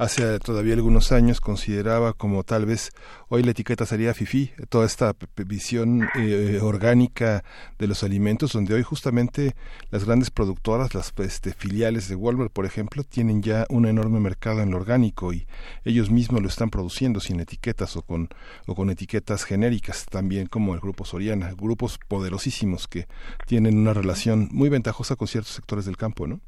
hace 0.00 0.38
todavía 0.38 0.72
algunos 0.72 1.12
años 1.12 1.42
consideraba 1.42 2.14
como 2.14 2.42
tal 2.42 2.64
vez 2.64 2.90
hoy 3.28 3.42
la 3.42 3.50
etiqueta 3.50 3.84
sería 3.84 4.14
FIFI, 4.14 4.52
toda 4.70 4.86
esta 4.86 5.14
visión 5.36 6.08
eh, 6.18 6.58
orgánica 6.62 7.44
de 7.78 7.86
los 7.86 8.02
alimentos, 8.02 8.54
donde 8.54 8.72
hoy 8.72 8.82
justamente 8.82 9.54
las 9.90 10.06
grandes 10.06 10.30
productoras, 10.30 10.94
las 10.94 11.12
este, 11.18 11.52
filiales 11.52 12.08
de 12.08 12.14
Walmart, 12.14 12.50
por 12.50 12.64
ejemplo, 12.64 13.04
tienen 13.04 13.42
ya 13.42 13.66
un 13.68 13.84
enorme 13.84 14.20
mercado 14.20 14.62
en 14.62 14.70
lo 14.70 14.78
orgánico 14.78 15.34
y 15.34 15.46
ellos 15.84 16.10
mismos 16.10 16.40
lo 16.40 16.48
están 16.48 16.70
produciendo 16.70 17.20
sin 17.20 17.38
etiquetas 17.38 17.94
o 17.96 18.02
con, 18.02 18.30
o 18.66 18.74
con 18.74 18.88
etiquetas 18.88 19.44
genéricas, 19.44 20.06
también 20.06 20.46
como 20.46 20.72
el 20.72 20.80
grupo 20.80 21.04
Soriana, 21.04 21.52
grupos 21.52 21.98
poderosísimos 22.08 22.88
que 22.88 23.06
tienen 23.46 23.76
una 23.76 23.92
relación 23.92 24.48
muy 24.50 24.70
ventajosa 24.70 25.16
con 25.16 25.28
ciertos 25.28 25.52
sectores 25.52 25.84
del 25.84 25.98
campo, 25.98 26.26
¿no? 26.26 26.40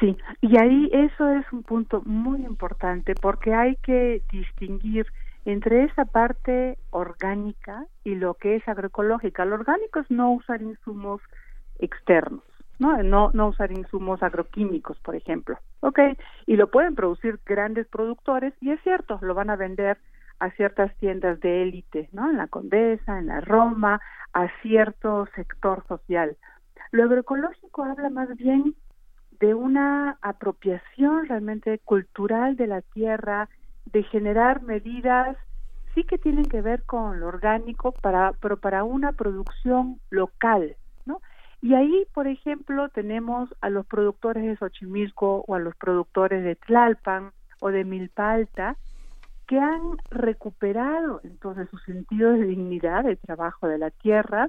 Sí, 0.00 0.16
y 0.40 0.56
ahí 0.56 0.88
eso 0.92 1.28
es 1.28 1.44
un 1.52 1.62
punto 1.62 2.00
muy 2.06 2.40
importante 2.46 3.14
porque 3.14 3.54
hay 3.54 3.76
que 3.76 4.22
distinguir 4.32 5.06
entre 5.44 5.84
esa 5.84 6.06
parte 6.06 6.78
orgánica 6.88 7.84
y 8.02 8.14
lo 8.14 8.32
que 8.34 8.56
es 8.56 8.66
agroecológica. 8.66 9.44
Lo 9.44 9.56
orgánico 9.56 10.00
es 10.00 10.10
no 10.10 10.32
usar 10.32 10.62
insumos 10.62 11.20
externos, 11.78 12.42
¿no? 12.78 13.02
No, 13.02 13.30
no 13.34 13.48
usar 13.48 13.72
insumos 13.72 14.22
agroquímicos, 14.22 14.98
por 15.00 15.16
ejemplo. 15.16 15.58
¿Ok? 15.80 15.98
Y 16.46 16.56
lo 16.56 16.70
pueden 16.70 16.94
producir 16.94 17.38
grandes 17.44 17.86
productores 17.86 18.54
y 18.62 18.70
es 18.70 18.80
cierto, 18.82 19.18
lo 19.20 19.34
van 19.34 19.50
a 19.50 19.56
vender 19.56 19.98
a 20.38 20.50
ciertas 20.52 20.96
tiendas 20.96 21.40
de 21.40 21.62
élite, 21.62 22.08
¿no? 22.12 22.30
En 22.30 22.38
la 22.38 22.46
Condesa, 22.46 23.18
en 23.18 23.26
la 23.26 23.42
Roma, 23.42 24.00
a 24.32 24.48
cierto 24.62 25.28
sector 25.34 25.84
social. 25.86 26.38
Lo 26.90 27.04
agroecológico 27.04 27.84
habla 27.84 28.08
más 28.08 28.34
bien 28.36 28.74
de 29.40 29.54
una 29.54 30.18
apropiación 30.20 31.26
realmente 31.26 31.78
cultural 31.78 32.56
de 32.56 32.66
la 32.66 32.82
tierra, 32.82 33.48
de 33.86 34.02
generar 34.04 34.62
medidas 34.62 35.36
sí 35.94 36.04
que 36.04 36.18
tienen 36.18 36.44
que 36.44 36.60
ver 36.60 36.84
con 36.84 37.18
lo 37.18 37.26
orgánico 37.26 37.92
para 37.92 38.32
pero 38.40 38.58
para 38.58 38.84
una 38.84 39.12
producción 39.12 39.98
local, 40.10 40.76
¿no? 41.04 41.20
Y 41.62 41.74
ahí, 41.74 42.06
por 42.14 42.26
ejemplo, 42.26 42.88
tenemos 42.90 43.54
a 43.60 43.70
los 43.70 43.86
productores 43.86 44.44
de 44.44 44.56
Xochimilco 44.56 45.44
o 45.46 45.54
a 45.54 45.58
los 45.58 45.74
productores 45.76 46.44
de 46.44 46.56
Tlalpan 46.56 47.32
o 47.60 47.70
de 47.70 47.84
Milpa 47.84 48.32
Alta 48.32 48.76
que 49.46 49.58
han 49.58 49.96
recuperado 50.10 51.20
entonces 51.24 51.68
su 51.70 51.78
sentido 51.78 52.32
de 52.32 52.44
dignidad 52.44 53.04
de 53.04 53.16
trabajo 53.16 53.66
de 53.66 53.78
la 53.78 53.90
tierra 53.90 54.48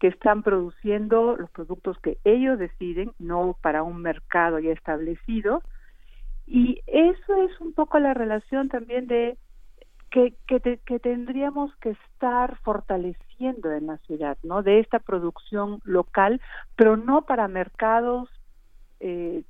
que 0.00 0.08
están 0.08 0.42
produciendo 0.42 1.36
los 1.36 1.50
productos 1.50 1.98
que 1.98 2.18
ellos 2.24 2.58
deciden, 2.58 3.12
no 3.18 3.54
para 3.60 3.82
un 3.82 4.00
mercado 4.00 4.58
ya 4.58 4.72
establecido. 4.72 5.62
Y 6.46 6.80
eso 6.86 7.42
es 7.44 7.60
un 7.60 7.74
poco 7.74 7.98
la 7.98 8.14
relación 8.14 8.70
también 8.70 9.06
de 9.06 9.36
que, 10.10 10.34
que, 10.48 10.98
tendríamos 10.98 11.76
que 11.76 11.90
estar 11.90 12.56
fortaleciendo 12.62 13.70
en 13.72 13.86
la 13.86 13.98
ciudad, 13.98 14.36
¿no? 14.42 14.62
De 14.62 14.80
esta 14.80 14.98
producción 14.98 15.80
local, 15.84 16.40
pero 16.74 16.96
no 16.96 17.22
para 17.22 17.46
mercados, 17.46 18.28
eh, 18.98 19.44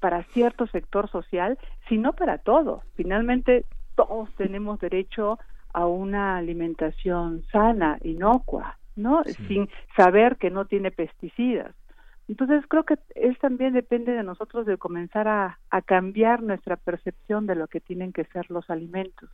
para 0.00 0.24
cierto 0.32 0.66
sector 0.66 1.08
social, 1.10 1.58
sino 1.88 2.14
para 2.14 2.38
todos. 2.38 2.82
Finalmente, 2.96 3.66
todos 3.94 4.34
tenemos 4.36 4.80
derecho 4.80 5.38
a 5.72 5.86
una 5.86 6.38
alimentación 6.38 7.44
sana, 7.52 7.98
inocua. 8.02 8.79
¿No? 9.02 9.22
Sin 9.48 9.68
saber 9.96 10.36
que 10.36 10.50
no 10.50 10.64
tiene 10.64 10.90
pesticidas. 10.90 11.74
Entonces 12.28 12.64
creo 12.68 12.84
que 12.84 12.96
es 13.16 13.38
también 13.40 13.72
depende 13.72 14.12
de 14.12 14.22
nosotros 14.22 14.64
de 14.64 14.78
comenzar 14.78 15.26
a, 15.26 15.58
a 15.68 15.82
cambiar 15.82 16.42
nuestra 16.42 16.76
percepción 16.76 17.46
de 17.46 17.56
lo 17.56 17.66
que 17.66 17.80
tienen 17.80 18.12
que 18.12 18.24
ser 18.26 18.48
los 18.50 18.70
alimentos. 18.70 19.28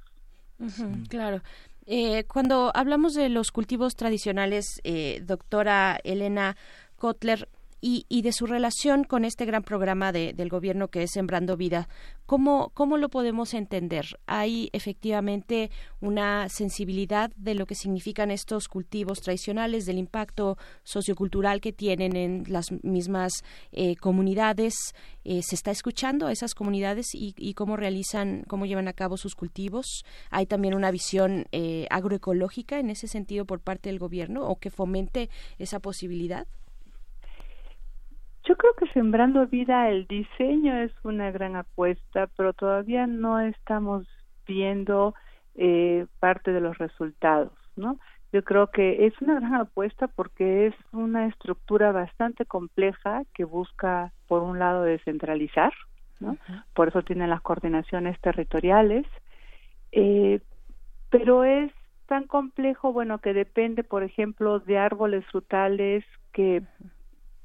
claro. 1.11 1.43
Eh, 1.87 2.25
cuando 2.25 2.73
hablamos 2.75 3.15
de 3.15 3.29
los 3.29 3.53
cultivos 3.53 3.95
tradicionales, 3.95 4.81
eh, 4.83 5.23
doctora 5.25 5.99
Elena 6.03 6.57
Kotler, 6.97 7.49
y, 7.81 8.23
de 8.23 8.33
su 8.33 8.47
relación 8.47 9.05
con 9.05 9.25
este 9.25 9.45
gran 9.45 9.63
programa 9.63 10.11
del 10.13 10.49
gobierno 10.49 10.89
que 10.89 11.03
es 11.03 11.11
Sembrando 11.13 11.57
Vida. 11.57 11.89
¿Cómo, 12.25 12.71
¿Cómo 12.75 12.97
lo 12.97 13.09
podemos 13.09 13.55
entender? 13.55 14.19
¿Hay 14.27 14.71
efectivamente 14.73 15.71
una 16.01 16.49
sensibilidad 16.49 17.31
de 17.37 17.55
lo 17.55 17.67
que 17.67 17.75
significan 17.75 18.31
estos 18.31 18.69
cultivos 18.69 19.21
tradicionales, 19.21 19.87
del 19.87 19.99
impacto 19.99 20.57
sociocultural 20.83 21.61
que 21.61 21.73
tienen 21.73 22.17
en 22.17 22.45
las 22.49 22.73
mismas 22.83 23.33
eh, 23.73 23.95
comunidades? 23.97 24.75
Eh, 25.25 25.43
¿Se 25.43 25.55
está 25.55 25.71
escuchando 25.71 26.27
a 26.27 26.33
esas 26.33 26.55
comunidades 26.55 27.09
y, 27.13 27.55
cómo 27.55 27.77
realizan, 27.77 28.43
cómo 28.49 28.67
llevan 28.67 28.89
a 28.89 28.93
cabo 28.93 29.17
sus 29.17 29.35
cultivos? 29.35 30.05
¿Hay 30.31 30.47
también 30.47 30.75
una 30.75 30.91
visión 30.91 31.47
eh, 31.53 31.87
agroecológica 31.91 32.79
en 32.79 32.91
ese 32.91 33.07
sentido 33.07 33.45
por 33.45 33.61
parte 33.61 33.89
del 33.91 33.99
gobierno 33.99 34.49
o 34.49 34.57
que 34.57 34.71
fomente 34.71 35.31
esa 35.59 35.79
posibilidad? 35.79 36.47
Yo 38.47 38.57
creo 38.57 38.75
que 38.75 38.87
Sembrando 38.93 39.47
Vida, 39.47 39.89
el 39.89 40.07
diseño 40.07 40.77
es 40.77 40.93
una 41.03 41.33
gran 41.33 41.57
apuesta, 41.57 42.29
pero 42.37 42.53
todavía 42.53 43.07
no 43.09 43.41
estamos 43.41 44.07
viendo 44.47 45.15
eh, 45.57 46.07
parte 46.21 46.53
de 46.53 46.61
los 46.61 46.79
resultados, 46.79 47.53
¿no? 47.75 47.99
Yo 48.33 48.45
creo 48.45 48.69
que 48.69 49.07
es 49.07 49.21
una 49.21 49.35
gran 49.41 49.55
apuesta 49.55 50.07
porque 50.07 50.69
es 50.69 50.75
una 50.93 51.27
estructura 51.27 51.91
bastante 51.91 52.45
compleja 52.45 53.23
que 53.35 53.45
busca, 53.45 54.13
por 54.29 54.43
un 54.43 54.61
lado, 54.61 54.83
descentralizar, 54.83 55.73
¿no? 56.21 56.37
Por 56.73 56.89
eso 56.89 57.03
tiene 57.03 57.27
las 57.27 57.41
coordinaciones 57.41 58.21
territoriales, 58.21 59.07
eh, 59.91 60.41
pero 61.11 61.43
es 61.43 61.73
tan 62.07 62.25
complejo, 62.25 62.93
bueno, 62.93 63.19
que 63.19 63.33
depende, 63.33 63.83
por 63.83 64.05
ejemplo, 64.05 64.61
de 64.61 64.79
árboles 64.79 65.25
frutales 65.27 66.05
que 66.33 66.63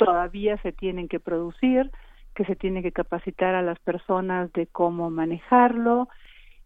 todavía 0.06 0.58
se 0.58 0.72
tienen 0.72 1.08
que 1.08 1.20
producir, 1.20 1.92
que 2.36 2.46
se 2.46 2.56
tiene 2.56 2.82
que 2.82 2.92
capacitar 2.92 3.56
a 3.56 3.62
las 3.62 3.80
personas 3.80 4.52
de 4.54 4.68
cómo 4.68 5.10
manejarlo. 5.10 6.08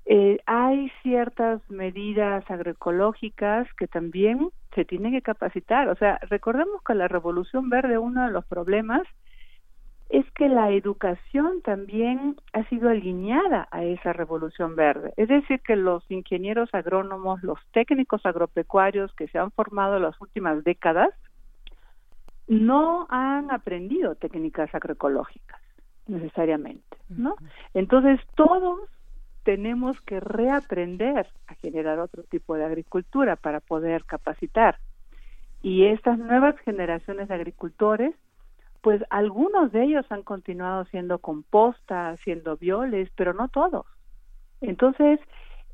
Eh, 0.05 0.39
hay 0.45 0.91
ciertas 1.01 1.61
medidas 1.69 2.49
agroecológicas 2.49 3.67
que 3.73 3.87
también 3.87 4.49
se 4.75 4.85
tienen 4.85 5.11
que 5.11 5.21
capacitar. 5.21 5.89
O 5.89 5.95
sea, 5.95 6.19
recordemos 6.29 6.81
que 6.83 6.93
la 6.93 7.07
Revolución 7.07 7.69
Verde, 7.69 7.97
uno 7.97 8.25
de 8.25 8.31
los 8.31 8.45
problemas 8.45 9.01
es 10.09 10.25
que 10.33 10.47
la 10.49 10.71
educación 10.71 11.61
también 11.63 12.35
ha 12.53 12.63
sido 12.69 12.89
alineada 12.89 13.67
a 13.71 13.83
esa 13.83 14.13
revolución 14.13 14.75
verde. 14.75 15.13
Es 15.17 15.27
decir, 15.27 15.59
que 15.61 15.75
los 15.75 16.03
ingenieros 16.09 16.69
agrónomos, 16.73 17.41
los 17.41 17.59
técnicos 17.73 18.23
agropecuarios 18.25 19.13
que 19.15 19.27
se 19.29 19.39
han 19.39 19.51
formado 19.51 19.97
en 19.97 20.03
las 20.03 20.19
últimas 20.21 20.63
décadas, 20.63 21.09
no 22.47 23.07
han 23.09 23.51
aprendido 23.51 24.15
técnicas 24.15 24.73
agroecológicas 24.73 25.59
necesariamente, 26.07 26.97
¿no? 27.09 27.35
Entonces 27.73 28.19
todos 28.35 28.79
tenemos 29.43 29.99
que 30.01 30.19
reaprender 30.19 31.27
a 31.47 31.55
generar 31.55 31.99
otro 31.99 32.23
tipo 32.23 32.55
de 32.55 32.65
agricultura 32.65 33.35
para 33.35 33.59
poder 33.59 34.03
capacitar. 34.05 34.77
Y 35.61 35.85
estas 35.85 36.17
nuevas 36.17 36.57
generaciones 36.59 37.27
de 37.27 37.35
agricultores, 37.35 38.15
pues 38.81 39.03
algunos 39.09 39.71
de 39.71 39.83
ellos 39.83 40.05
han 40.09 40.23
continuado 40.23 40.81
haciendo 40.81 41.19
composta, 41.19 42.09
haciendo 42.09 42.57
violes, 42.57 43.09
pero 43.15 43.33
no 43.33 43.47
todos. 43.47 43.85
Entonces, 44.61 45.19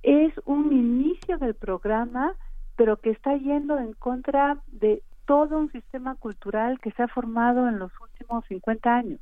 es 0.04 0.34
un 0.46 0.72
inicio 0.72 1.38
del 1.38 1.56
programa, 1.56 2.34
pero 2.76 2.98
que 2.98 3.12
está 3.12 3.36
yendo 3.36 3.78
en 3.78 3.94
contra 3.94 4.58
de 4.68 5.04
todo 5.26 5.58
un 5.58 5.72
sistema 5.72 6.16
cultural 6.16 6.80
que 6.80 6.92
se 6.92 7.04
ha 7.04 7.08
formado 7.08 7.68
en 7.68 7.80
los 7.80 7.92
últimos 8.00 8.46
50 8.46 8.96
años. 8.96 9.20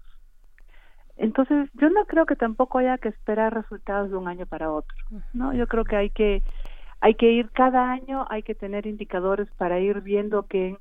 Entonces, 1.17 1.69
yo 1.73 1.89
no 1.89 2.05
creo 2.05 2.25
que 2.25 2.37
tampoco 2.37 2.77
haya 2.77 2.97
que 2.97 3.09
esperar 3.09 3.53
resultados 3.53 4.09
de 4.09 4.15
un 4.15 4.27
año 4.27 4.45
para 4.45 4.71
otro, 4.71 4.95
¿no? 5.33 5.53
Yo 5.53 5.67
creo 5.67 5.83
que 5.83 5.97
hay 5.97 6.09
que 6.09 6.41
hay 7.01 7.15
que 7.15 7.31
ir 7.31 7.49
cada 7.51 7.91
año, 7.91 8.25
hay 8.29 8.43
que 8.43 8.55
tener 8.55 8.85
indicadores 8.85 9.49
para 9.57 9.79
ir 9.79 10.01
viendo 10.01 10.43
que 10.43 10.77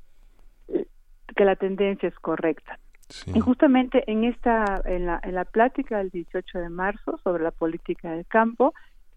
que 1.35 1.45
la 1.45 1.55
tendencia 1.55 2.07
es 2.07 2.15
correcta. 2.19 2.79
Y 3.33 3.39
justamente 3.39 4.09
en 4.09 4.23
esta 4.23 4.81
en 4.85 5.07
la 5.07 5.19
en 5.23 5.35
la 5.35 5.43
plática 5.43 5.97
del 5.97 6.09
18 6.09 6.59
de 6.59 6.69
marzo 6.69 7.19
sobre 7.23 7.43
la 7.43 7.51
política 7.51 8.11
del 8.11 8.25
campo 8.25 8.73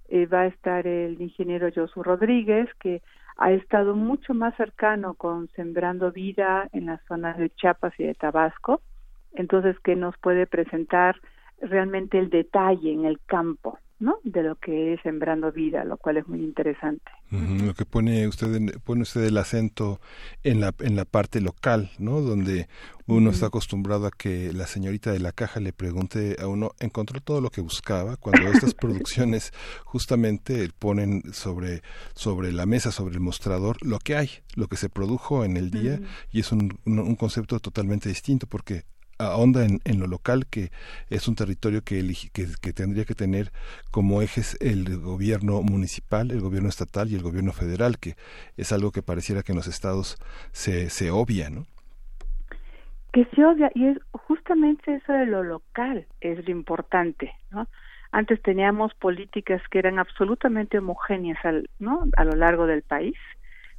eh, 0.08 0.26
va 0.26 0.40
a 0.40 0.46
estar 0.46 0.86
el 0.86 1.20
ingeniero 1.20 1.70
Josu 1.72 2.02
Rodríguez 2.02 2.68
que 2.80 3.00
ha 3.36 3.52
estado 3.52 3.94
mucho 3.94 4.34
más 4.34 4.54
cercano 4.56 5.14
con 5.14 5.48
Sembrando 5.48 6.12
Vida 6.12 6.68
en 6.72 6.86
las 6.86 7.02
zonas 7.06 7.38
de 7.38 7.50
Chiapas 7.50 7.92
y 7.98 8.04
de 8.04 8.14
Tabasco, 8.14 8.80
entonces 9.32 9.78
que 9.80 9.96
nos 9.96 10.16
puede 10.18 10.46
presentar 10.46 11.16
realmente 11.60 12.18
el 12.18 12.30
detalle 12.30 12.92
en 12.92 13.04
el 13.04 13.20
campo 13.26 13.78
¿no? 14.02 14.18
de 14.24 14.42
lo 14.42 14.56
que 14.56 14.94
es 14.94 15.00
sembrando 15.02 15.52
vida, 15.52 15.84
lo 15.84 15.96
cual 15.96 16.16
es 16.16 16.26
muy 16.26 16.40
interesante. 16.40 17.10
lo 17.30 17.72
que 17.72 17.84
pone 17.84 18.26
usted 18.26 18.80
pone 18.84 19.02
usted 19.02 19.22
el 19.22 19.38
acento 19.38 20.00
en 20.42 20.60
la 20.60 20.74
en 20.80 20.96
la 20.96 21.04
parte 21.04 21.40
local, 21.40 21.90
¿no? 21.98 22.20
Donde 22.20 22.68
uno 23.06 23.30
está 23.30 23.46
acostumbrado 23.46 24.06
a 24.08 24.10
que 24.10 24.52
la 24.52 24.66
señorita 24.66 25.12
de 25.12 25.20
la 25.20 25.30
caja 25.30 25.60
le 25.60 25.72
pregunte 25.72 26.36
a 26.40 26.48
uno, 26.48 26.72
¿encontró 26.80 27.20
todo 27.20 27.40
lo 27.40 27.50
que 27.50 27.60
buscaba? 27.60 28.16
Cuando 28.16 28.50
estas 28.50 28.74
producciones 28.82 29.52
justamente 29.84 30.68
ponen 30.80 31.22
sobre 31.32 31.82
sobre 32.14 32.52
la 32.52 32.66
mesa, 32.66 32.90
sobre 32.90 33.14
el 33.14 33.20
mostrador, 33.20 33.76
lo 33.82 34.00
que 34.00 34.16
hay, 34.16 34.30
lo 34.56 34.66
que 34.66 34.76
se 34.76 34.88
produjo 34.88 35.44
en 35.44 35.56
el 35.56 35.70
día, 35.70 36.00
y 36.32 36.40
es 36.40 36.50
un, 36.50 36.76
un 36.84 37.14
concepto 37.14 37.60
totalmente 37.60 38.08
distinto 38.08 38.48
porque 38.48 38.82
ahonda 39.26 39.64
en, 39.64 40.00
lo 40.00 40.06
local, 40.06 40.46
que 40.46 40.70
es 41.10 41.28
un 41.28 41.34
territorio 41.34 41.82
que, 41.82 42.02
que, 42.32 42.72
tendría 42.72 43.04
que 43.04 43.14
tener 43.14 43.52
como 43.90 44.22
ejes 44.22 44.56
el 44.60 44.98
gobierno 45.00 45.62
municipal, 45.62 46.30
el 46.30 46.40
gobierno 46.40 46.68
estatal 46.68 47.10
y 47.10 47.14
el 47.14 47.22
gobierno 47.22 47.52
federal, 47.52 47.98
que 47.98 48.16
es 48.56 48.72
algo 48.72 48.92
que 48.92 49.02
pareciera 49.02 49.42
que 49.42 49.52
en 49.52 49.56
los 49.56 49.66
estados 49.66 50.18
se, 50.52 50.90
se 50.90 51.10
obvia, 51.10 51.50
¿no? 51.50 51.66
Que 53.12 53.26
se 53.34 53.44
obvia, 53.44 53.70
y 53.74 53.86
es 53.86 53.98
justamente 54.12 54.94
eso 54.94 55.12
de 55.12 55.26
lo 55.26 55.42
local 55.42 56.06
es 56.20 56.44
lo 56.46 56.50
importante, 56.50 57.32
¿no? 57.50 57.68
Antes 58.12 58.42
teníamos 58.42 58.92
políticas 58.94 59.62
que 59.70 59.78
eran 59.78 59.98
absolutamente 59.98 60.78
homogéneas 60.78 61.42
al, 61.44 61.70
¿no? 61.78 62.04
a 62.18 62.24
lo 62.24 62.32
largo 62.32 62.66
del 62.66 62.82
país, 62.82 63.16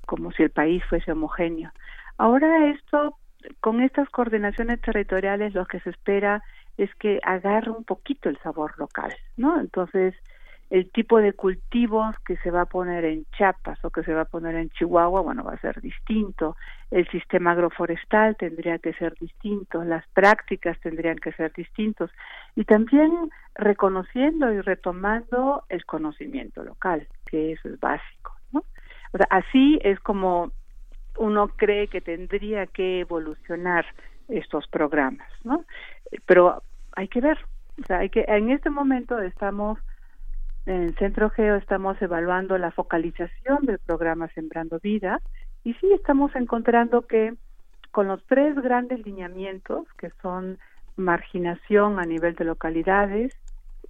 como 0.08 0.32
si 0.32 0.42
el 0.42 0.50
país 0.50 0.84
fuese 0.90 1.12
homogéneo. 1.12 1.72
Ahora 2.18 2.72
esto 2.72 3.16
con 3.60 3.82
estas 3.82 4.10
coordinaciones 4.10 4.82
territoriales 4.82 5.54
lo 5.54 5.66
que 5.66 5.80
se 5.82 5.90
espera 5.90 6.44
es 6.78 6.94
que 6.96 7.20
agarre 7.24 7.72
un 7.72 7.84
poquito 7.84 8.30
el 8.30 8.38
sabor 8.40 8.74
local, 8.78 9.14
¿no? 9.38 9.60
Entonces, 9.60 10.16
el 10.70 10.90
tipo 10.90 11.20
de 11.20 11.34
cultivos 11.34 12.16
que 12.26 12.36
se 12.38 12.50
va 12.50 12.62
a 12.62 12.66
poner 12.66 13.06
en 13.06 13.26
Chiapas 13.38 13.78
o 13.86 13.92
que 13.92 14.02
se 14.02 14.12
va 14.14 14.22
a 14.22 14.26
poner 14.26 14.56
en 14.56 14.72
Chihuahua, 14.72 15.22
bueno, 15.22 15.44
va 15.44 15.54
a 15.54 15.60
ser 15.60 15.80
distinto. 15.82 16.58
El 16.90 17.08
sistema 17.10 17.52
agroforestal 17.52 18.36
tendría 18.38 18.80
que 18.80 18.94
ser 18.94 19.14
distinto, 19.20 19.84
las 19.84 20.04
prácticas 20.14 20.80
tendrían 20.80 21.18
que 21.18 21.32
ser 21.34 21.54
distintos 21.54 22.10
y 22.56 22.64
también 22.64 23.30
reconociendo 23.54 24.52
y 24.52 24.62
retomando 24.62 25.64
el 25.70 25.86
conocimiento 25.86 26.64
local, 26.64 27.08
que 27.28 27.52
eso 27.52 27.70
es 27.70 27.80
básico, 27.80 28.36
¿no? 28.52 28.64
O 29.12 29.18
sea, 29.18 29.28
así 29.30 29.80
es 29.84 30.00
como 30.00 30.52
uno 31.18 31.48
cree 31.50 31.88
que 31.88 32.02
tendría 32.02 32.66
que 32.66 33.02
evolucionar 33.02 33.86
estos 34.28 34.68
programas, 34.68 35.30
¿no? 35.44 35.66
Pero 36.26 36.64
hay 36.96 37.08
que 37.08 37.22
ver, 37.22 37.38
o 37.82 37.86
sea, 37.86 38.00
hay 38.00 38.10
que 38.10 38.26
en 38.28 38.50
este 38.50 38.70
momento 38.70 39.20
estamos 39.20 39.80
en 40.66 40.96
Centro 40.96 41.30
Geo 41.30 41.56
estamos 41.56 42.02
evaluando 42.02 42.58
la 42.58 42.72
focalización 42.72 43.66
del 43.66 43.80
programa 43.80 44.30
Sembrando 44.30 44.80
Vida 44.82 45.20
y 45.64 45.74
sí 45.74 45.92
estamos 45.92 46.34
encontrando 46.36 47.06
que 47.06 47.34
con 47.92 48.08
los 48.08 48.24
tres 48.26 48.56
grandes 48.56 49.06
lineamientos 49.06 49.86
que 49.98 50.10
son 50.22 50.58
marginación 50.96 52.00
a 52.00 52.06
nivel 52.06 52.36
de 52.36 52.46
localidades, 52.46 53.34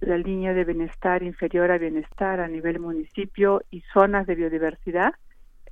la 0.00 0.18
línea 0.18 0.52
de 0.52 0.64
bienestar 0.64 1.22
inferior 1.22 1.70
a 1.70 1.78
bienestar 1.78 2.40
a 2.40 2.48
nivel 2.48 2.80
municipio 2.80 3.62
y 3.70 3.82
zonas 3.92 4.26
de 4.26 4.34
biodiversidad, 4.34 5.14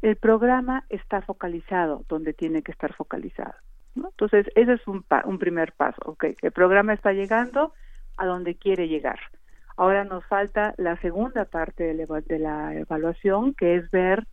el 0.03 0.17
programa 0.17 0.85
está 0.89 1.23
focalizado 1.23 2.05
donde 2.09 2.35
tiene 2.35 2.63
que 2.63 2.73
estar 2.73 2.93
focalizado. 2.95 3.55
Entonces, 3.95 4.47
ese 4.55 4.75
es 4.75 4.87
un, 4.87 5.05
un 5.25 5.39
primer 5.39 5.73
paso. 5.73 6.01
Okay, 6.05 6.37
el 6.43 6.53
programa 6.53 6.93
está 6.93 7.13
llegando 7.13 7.73
a 8.17 8.27
donde 8.27 8.57
quiere 8.57 8.89
llegar. 8.89 9.19
Ahora 9.77 10.05
nos 10.05 10.25
falta 10.27 10.75
la 10.77 10.97
segunda 11.01 11.45
parte 11.45 11.85
de 11.85 11.95
la, 11.95 12.21
de 12.21 12.39
la 12.39 12.75
evaluación, 12.75 13.55
que 13.55 13.77
es 13.77 13.91
ver 13.91 14.27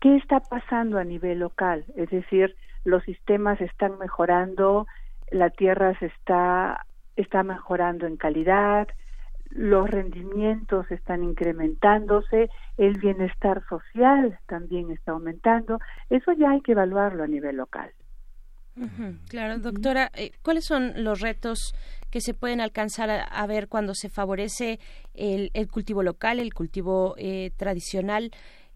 qué 0.00 0.16
está 0.16 0.40
pasando 0.40 0.98
a 0.98 1.04
nivel 1.04 1.40
local. 1.40 1.84
Es 1.96 2.10
decir, 2.10 2.56
los 2.84 3.02
sistemas 3.04 3.60
están 3.60 3.98
mejorando, 3.98 4.86
la 5.30 5.50
tierra 5.50 5.96
se 5.98 6.06
está, 6.06 6.86
está 7.16 7.42
mejorando 7.42 8.06
en 8.06 8.16
calidad, 8.16 8.88
los 9.50 9.90
rendimientos 9.90 10.90
están 10.90 11.24
incrementándose, 11.24 12.48
el 12.76 12.98
bienestar 12.98 13.62
social 13.68 14.38
también 14.46 14.90
está 14.90 15.12
aumentando, 15.12 15.78
eso 16.08 16.32
ya 16.32 16.50
hay 16.50 16.60
que 16.60 16.72
evaluarlo 16.72 17.24
a 17.24 17.26
nivel 17.26 17.56
local. 17.56 17.90
claro, 19.28 19.58
doctora, 19.58 20.10
eh, 20.14 20.30
¿cuáles 20.42 20.64
son 20.64 21.04
los 21.04 21.20
retos 21.20 21.74
que 22.10 22.20
se 22.20 22.34
pueden 22.34 22.60
alcanzar 22.60 23.10
a, 23.28 23.46
ver 23.46 23.68
cuando 23.68 23.94
se 23.94 24.08
favorece 24.08 24.78
el, 25.14 25.50
cultivo 25.68 26.02
local, 26.02 26.38
el 26.38 26.54
cultivo 26.54 27.14
eh, 27.18 27.50
tradicional? 27.56 28.30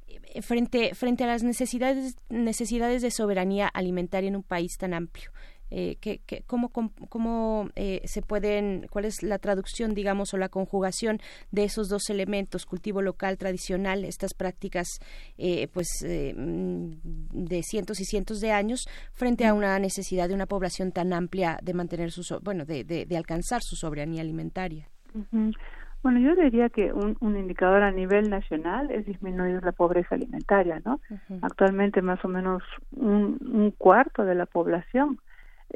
Eh, 0.06 0.42
frente, 0.42 0.94
frente 0.94 1.24
a 1.24 1.26
las 1.26 1.42
necesidades, 1.42 2.16
necesidades 2.28 3.02
de 3.02 3.10
soberanía 3.10 3.68
alimentaria 3.68 4.29
en 4.29 4.37
un 4.37 4.42
país 4.42 4.77
tan 4.77 4.92
amplio. 4.94 5.31
Eh, 5.77 5.96
que, 6.00 6.20
cómo, 6.46 6.68
cómo 6.68 7.68
eh, 7.75 8.00
se 8.04 8.22
pueden, 8.22 8.87
cuál 8.90 9.06
es 9.06 9.25
la 9.25 9.40
traducción, 9.40 9.92
digamos, 9.92 10.33
o 10.33 10.38
la 10.38 10.48
conjugación 10.48 11.18
de 11.50 11.64
esos 11.64 11.88
dos 11.88 12.10
elementos, 12.10 12.64
cultivo 12.64 13.02
local 13.02 13.38
tradicional, 13.38 14.04
estas 14.04 14.35
prácticas, 14.35 14.87
eh, 15.37 15.66
pues, 15.75 15.88
mm, 16.06 16.92
de 17.33 17.62
cientos 17.64 17.98
y 17.98 18.04
cientos 18.04 18.40
de 18.40 18.52
años, 18.52 18.87
frente 19.14 19.46
a 19.46 19.52
una 19.52 19.77
necesidad 19.81 20.29
de 20.29 20.35
una 20.35 20.46
población 20.46 20.92
tan 20.92 21.12
amplia 21.12 21.58
de 21.60 21.75
mantener 21.75 22.12
su, 22.12 22.22
bueno, 22.40 22.64
de, 22.64 22.85
de, 22.85 23.16
alcanzar 23.16 23.60
su 23.60 23.75
soberanía 23.75 24.22
alimentaria. 24.22 24.87
Bueno, 26.04 26.20
yo 26.20 26.37
diría 26.40 26.68
que 26.68 26.92
un, 26.92 27.16
un, 27.18 27.37
indicador 27.37 27.83
a 27.83 27.90
nivel 27.90 28.31
nacional 28.31 28.92
es 28.92 29.06
disminuir 29.06 29.60
la 29.64 29.72
pobreza 29.72 30.14
alimentaria, 30.14 30.81
¿no? 30.85 31.00
Actualmente 31.42 32.00
más 32.00 32.25
o 32.25 32.29
menos 32.29 32.62
un, 32.92 33.38
un, 33.40 33.72
cuarto 33.72 34.25
de 34.25 34.37
la 34.37 34.46
población 34.46 35.18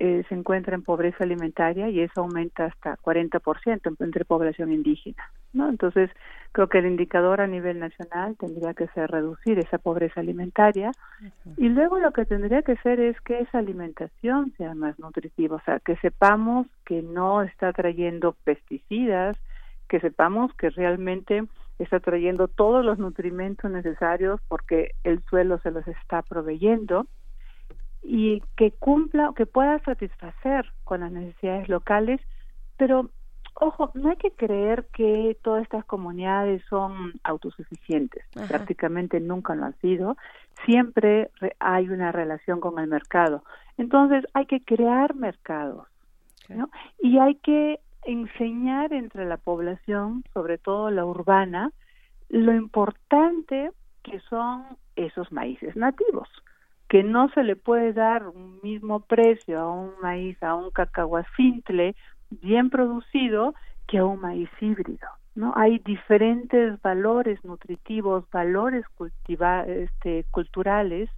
eh, 0.01 0.23
se 0.29 0.35
encuentra 0.37 0.77
en 0.77 0.85
pobreza 0.85 1.25
alimentaria 1.25 1.89
y 1.89 1.99
eso 1.99 2.21
aumenta 2.21 2.67
hasta 2.67 2.97
40% 2.99 3.97
entre 3.99 4.25
población 4.25 4.73
indígena, 4.73 5.25
¿no? 5.53 5.69
Entonces, 5.69 6.09
creo 6.53 6.69
que 6.69 6.79
el 6.79 6.87
indicador 6.87 7.41
a 7.41 7.49
nivel 7.49 7.81
nacional 7.81 8.37
tendría 8.39 8.75
que 8.75 8.87
ser 8.89 9.11
reducir 9.11 9.59
esa 9.59 9.79
pobreza 9.79 10.21
alimentaria 10.21 10.93
y 11.57 11.69
luego 11.69 11.99
lo 11.99 12.13
que 12.13 12.27
tendría 12.27 12.63
que 12.63 12.77
ser 12.77 13.01
es 13.01 13.21
que 13.23 13.41
esa 13.41 13.59
alimentación 13.59 14.53
sea 14.57 14.73
más 14.77 14.97
nutritiva, 15.01 15.57
o 15.57 15.63
sea, 15.65 15.81
que 15.81 15.97
sepamos 15.97 16.69
que 16.85 17.03
no 17.03 17.43
está 17.43 17.73
trayendo 17.73 18.37
pesticidas, 18.45 19.37
que 19.89 19.99
sepamos 19.99 20.55
que 20.55 20.71
realmente 20.71 21.43
está 21.81 21.99
trayendo 21.99 22.47
todos 22.47 22.85
los 22.85 23.01
nutrimentos 23.01 23.69
necesarios 23.69 24.41
porque 24.47 24.93
el 25.03 25.25
suelo 25.25 25.59
se 25.59 25.73
los 25.73 25.89
está 25.89 26.23
proveyendo 26.23 27.09
y 28.11 28.43
que 28.57 28.71
cumpla, 28.71 29.35
que 29.37 29.45
pueda 29.45 29.79
satisfacer 29.81 30.73
con 30.85 31.01
las 31.01 31.13
necesidades 31.13 31.69
locales, 31.69 32.23
pero 32.79 33.11
ojo, 33.53 33.91
no 33.93 34.09
hay 34.09 34.17
que 34.17 34.31
creer 34.31 34.87
que 34.95 35.37
todas 35.43 35.63
estas 35.65 35.85
comunidades 35.85 36.63
son 36.71 37.21
autosuficientes, 37.23 38.25
prácticamente 38.49 39.21
nunca 39.21 39.55
lo 39.55 39.67
han 39.67 39.79
sido, 39.81 40.17
siempre 40.65 41.31
hay 41.61 41.91
una 41.91 42.11
relación 42.11 42.61
con 42.61 42.79
el 42.79 42.87
mercado. 42.87 43.45
Entonces 43.77 44.25
hay 44.33 44.47
que 44.47 44.65
crear 44.65 45.15
mercados, 45.15 45.87
¿no? 46.49 46.71
Y 47.03 47.19
hay 47.19 47.35
que 47.35 47.79
enseñar 48.05 48.95
entre 48.95 49.27
la 49.27 49.37
población, 49.37 50.25
sobre 50.33 50.57
todo 50.57 50.91
la 50.91 51.05
urbana, 51.05 51.73
lo 52.31 52.55
importante 52.55 53.71
que 54.03 54.19
son 54.21 54.65
esos 54.97 55.31
maíces 55.31 55.77
nativos 55.77 56.27
que 56.89 57.03
no 57.03 57.29
se 57.31 57.45
le 57.45 57.55
puede 57.55 57.93
dar 57.93 58.27
un 58.27 58.61
mismo 58.63 59.01
precio 59.01 59.61
a 59.61 59.71
un 59.71 59.93
maíz, 60.03 60.43
a 60.43 60.55
un 60.55 60.71
cacahuacintle 60.71 61.95
bien 62.31 62.71
producido 62.71 63.55
que 63.87 63.99
a 63.99 64.05
un 64.05 64.21
maíz 64.21 64.51
híbrido. 64.61 65.09
¿no? 65.35 65.53
Hay 65.57 65.79
diferentes 65.79 66.81
valores 66.83 67.45
nutritivos, 67.45 68.25
valores 68.31 68.87
cultiva 68.97 69.65
este, 69.65 70.25
culturales. 70.31 71.11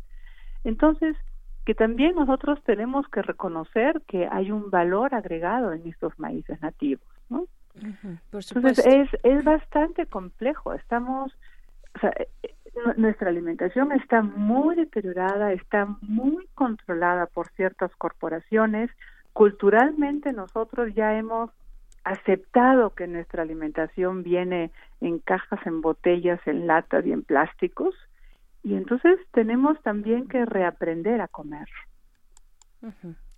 Entonces, 0.64 1.16
que 1.64 1.74
también 1.74 2.16
nosotros 2.16 2.62
tenemos 2.64 3.06
que 3.08 3.22
reconocer 3.22 4.02
que 4.08 4.28
hay 4.30 4.50
un 4.50 4.70
valor 4.70 5.14
agregado 5.14 5.72
en 5.72 5.86
estos 5.86 6.18
maíces 6.18 6.60
nativos. 6.60 7.06
¿no? 7.28 7.46
Entonces, 8.32 8.84
es, 8.84 9.08
es 9.22 9.44
bastante 9.44 10.06
complejo. 10.06 10.74
Estamos, 10.74 11.32
o 11.94 11.98
sea, 12.00 12.12
nuestra 12.96 13.30
alimentación 13.30 13.92
está 13.92 14.22
muy 14.22 14.76
deteriorada, 14.76 15.52
está 15.52 15.86
muy 16.00 16.46
controlada 16.54 17.26
por 17.26 17.48
ciertas 17.50 17.90
corporaciones. 17.96 18.90
Culturalmente 19.32 20.32
nosotros 20.32 20.94
ya 20.94 21.16
hemos 21.18 21.50
aceptado 22.04 22.94
que 22.94 23.06
nuestra 23.06 23.42
alimentación 23.42 24.22
viene 24.22 24.70
en 25.00 25.18
cajas, 25.18 25.60
en 25.66 25.80
botellas, 25.80 26.40
en 26.46 26.66
latas 26.66 27.04
y 27.06 27.12
en 27.12 27.22
plásticos. 27.22 27.94
Y 28.62 28.74
entonces 28.74 29.18
tenemos 29.32 29.80
también 29.82 30.28
que 30.28 30.44
reaprender 30.44 31.20
a 31.20 31.28
comer. 31.28 31.68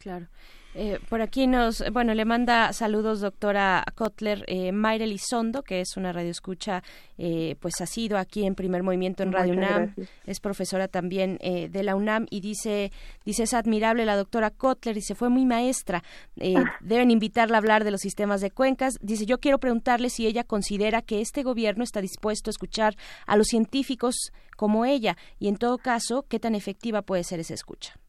Claro. 0.02 0.26
Eh, 0.74 0.98
por 1.10 1.20
aquí 1.20 1.46
nos, 1.46 1.84
bueno, 1.92 2.14
le 2.14 2.24
manda 2.24 2.72
saludos 2.72 3.20
doctora 3.20 3.84
Kotler, 3.94 4.42
eh, 4.46 4.72
Mayra 4.72 5.04
Elizondo, 5.04 5.62
que 5.62 5.82
es 5.82 5.98
una 5.98 6.12
radioescucha, 6.12 6.82
eh, 7.18 7.56
pues 7.60 7.74
ha 7.82 7.86
sido 7.86 8.16
aquí 8.16 8.46
en 8.46 8.54
Primer 8.54 8.82
Movimiento 8.82 9.22
en 9.22 9.32
Radio 9.32 9.52
UNAM, 9.52 9.94
es 10.24 10.40
profesora 10.40 10.88
también 10.88 11.36
eh, 11.42 11.68
de 11.68 11.82
la 11.82 11.94
UNAM 11.94 12.26
y 12.30 12.40
dice, 12.40 12.90
dice 13.26 13.42
es 13.42 13.52
admirable 13.52 14.06
la 14.06 14.16
doctora 14.16 14.50
Kotler, 14.50 14.94
dice 14.94 15.14
fue 15.14 15.28
muy 15.28 15.44
maestra, 15.44 16.02
ah. 16.40 16.64
deben 16.80 17.10
invitarla 17.10 17.58
a 17.58 17.60
hablar 17.60 17.84
de 17.84 17.90
los 17.90 18.00
sistemas 18.00 18.40
de 18.40 18.50
cuencas, 18.50 18.94
dice 19.02 19.26
yo 19.26 19.40
quiero 19.40 19.58
preguntarle 19.58 20.08
si 20.08 20.26
ella 20.26 20.42
considera 20.42 21.02
que 21.02 21.20
este 21.20 21.42
gobierno 21.42 21.84
está 21.84 22.00
dispuesto 22.00 22.48
a 22.48 22.52
escuchar 22.52 22.96
a 23.26 23.36
los 23.36 23.48
científicos 23.48 24.32
como 24.56 24.86
ella 24.86 25.18
y 25.38 25.48
en 25.48 25.56
todo 25.56 25.76
caso 25.76 26.24
qué 26.30 26.40
tan 26.40 26.54
efectiva 26.54 27.02
puede 27.02 27.24
ser 27.24 27.40
esa 27.40 27.52
escucha 27.52 28.01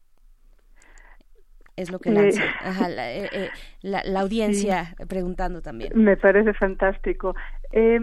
es 1.76 1.90
lo 1.90 1.98
que 1.98 2.10
lanza 2.10 2.42
eh, 2.42 3.28
eh, 3.32 3.50
la, 3.82 4.02
la, 4.04 4.20
audiencia 4.20 4.94
preguntando 5.08 5.60
también. 5.60 5.92
Me 5.94 6.16
parece 6.16 6.54
fantástico. 6.54 7.34
Eh, 7.72 8.00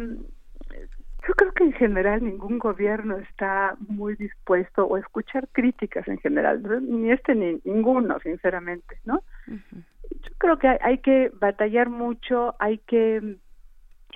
yo 1.27 1.33
creo 1.35 1.51
que 1.53 1.63
en 1.65 1.73
general 1.73 2.23
ningún 2.23 2.57
gobierno 2.57 3.17
está 3.17 3.75
muy 3.87 4.15
dispuesto 4.15 4.85
o 4.85 4.97
escuchar 4.97 5.47
críticas 5.51 6.07
en 6.07 6.17
general, 6.17 6.63
ni 6.81 7.11
este 7.11 7.35
ni 7.35 7.61
ninguno, 7.63 8.19
sinceramente, 8.19 8.99
¿no? 9.05 9.21
Yo 9.47 10.31
creo 10.39 10.57
que 10.57 10.67
hay, 10.67 10.77
hay, 10.81 10.97
que 10.97 11.31
batallar 11.39 11.89
mucho, 11.89 12.55
hay 12.59 12.79
que 12.79 13.37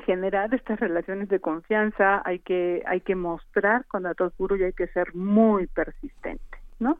generar 0.03 0.53
estas 0.53 0.79
relaciones 0.79 1.29
de 1.29 1.39
confianza, 1.39 2.21
hay 2.25 2.39
que 2.39 2.83
hay 2.85 3.01
que 3.01 3.15
mostrar 3.15 3.85
con 3.85 4.03
datos 4.03 4.35
duros 4.37 4.59
y 4.59 4.63
hay 4.63 4.73
que 4.73 4.87
ser 4.87 5.13
muy 5.15 5.67
persistente, 5.67 6.57
¿no? 6.79 6.99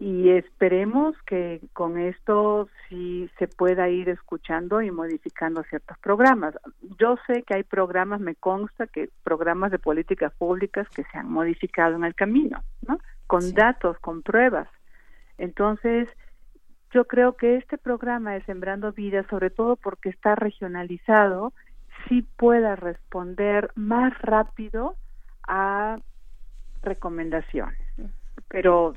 Y 0.00 0.30
esperemos 0.30 1.14
que 1.26 1.60
con 1.74 1.98
esto 1.98 2.70
sí 2.88 3.30
se 3.38 3.46
pueda 3.46 3.90
ir 3.90 4.08
escuchando 4.08 4.80
y 4.80 4.90
modificando 4.90 5.62
ciertos 5.64 5.98
programas. 5.98 6.54
Yo 6.98 7.16
sé 7.26 7.42
que 7.42 7.56
hay 7.56 7.64
programas, 7.64 8.18
me 8.18 8.34
consta 8.34 8.86
que 8.86 9.10
programas 9.22 9.70
de 9.70 9.78
políticas 9.78 10.32
públicas 10.32 10.88
que 10.88 11.04
se 11.04 11.18
han 11.18 11.30
modificado 11.30 11.96
en 11.96 12.04
el 12.04 12.14
camino, 12.14 12.62
¿no? 12.88 12.98
Con 13.26 13.52
datos, 13.52 13.98
con 13.98 14.22
pruebas. 14.22 14.68
Entonces, 15.36 16.08
yo 16.92 17.04
creo 17.04 17.36
que 17.36 17.56
este 17.56 17.76
programa 17.76 18.32
de 18.32 18.42
Sembrando 18.44 18.92
Vida, 18.92 19.26
sobre 19.28 19.50
todo 19.50 19.76
porque 19.76 20.08
está 20.08 20.34
regionalizado, 20.34 21.52
sí 22.08 22.26
pueda 22.38 22.74
responder 22.74 23.70
más 23.74 24.18
rápido 24.22 24.96
a 25.46 25.98
recomendaciones. 26.82 27.78
Pero 28.48 28.94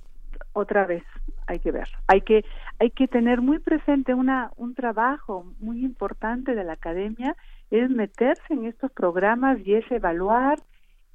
otra 0.54 0.86
vez 0.86 1.04
hay 1.48 1.60
que 1.60 1.72
ver. 1.72 1.90
Hay 2.08 2.22
que 2.22 2.46
hay 2.80 2.92
que 2.92 3.08
tener 3.08 3.42
muy 3.42 3.60
presente 3.60 4.14
una 4.14 4.52
un 4.56 4.76
trabajo 4.76 5.54
muy 5.60 5.84
importante 5.84 6.56
de 6.56 6.64
la 6.64 6.74
academia 6.74 7.36
es 7.70 7.90
meterse 7.90 8.54
en 8.54 8.66
estos 8.66 8.92
programas 8.92 9.60
y 9.66 9.74
es 9.74 9.92
evaluar 9.92 10.60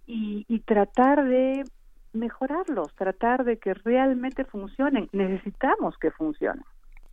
y, 0.07 0.45
y 0.49 0.61
tratar 0.61 1.25
de 1.25 1.65
mejorarlos 2.13 2.95
tratar 2.95 3.45
de 3.45 3.59
que 3.59 3.75
realmente 3.75 4.45
funcionen. 4.45 5.09
Necesitamos 5.13 5.97
que 5.99 6.11
funcionen 6.11 6.65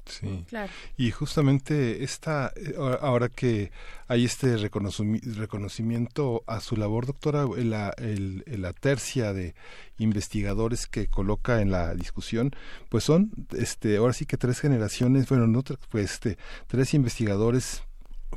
Sí, 0.06 0.46
claro. 0.48 0.72
y 0.98 1.12
justamente 1.12 2.04
esta, 2.04 2.54
eh, 2.56 2.76
ahora 3.02 3.30
que 3.30 3.72
hay 4.08 4.26
este 4.26 4.56
reconocimiento 4.58 6.44
a 6.46 6.60
su 6.60 6.76
labor, 6.76 7.08
doctora, 7.08 7.46
la, 7.58 7.90
el, 7.98 8.44
la 8.48 8.74
tercia 8.74 9.34
de 9.34 9.56
investigadores 9.98 10.86
que 10.88 11.08
coloca 11.08 11.62
en 11.62 11.72
la 11.72 11.96
discusión, 11.96 12.52
pues 12.90 13.04
son, 13.04 13.32
este, 13.58 13.98
ahora 13.98 14.14
sí 14.14 14.26
que 14.26 14.38
tres 14.38 14.60
generaciones, 14.60 15.28
bueno, 15.28 15.48
no, 15.48 15.64
pues 15.90 16.12
este, 16.12 16.38
tres 16.68 16.94
investigadores 16.94 17.84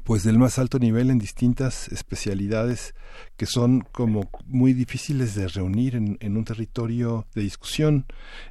pues 0.09 0.25
del 0.25 0.39
más 0.39 0.59
alto 0.59 0.79
nivel 0.79 1.11
en 1.11 1.19
distintas 1.19 1.89
especialidades 1.89 2.95
que 3.37 3.47
son 3.47 3.83
como 3.93 4.31
muy 4.47 4.73
difíciles 4.73 5.35
de 5.35 5.49
reunir 5.49 5.95
en, 5.97 6.37
un 6.37 6.45
territorio 6.45 7.27
de 7.35 7.43
discusión. 7.43 8.07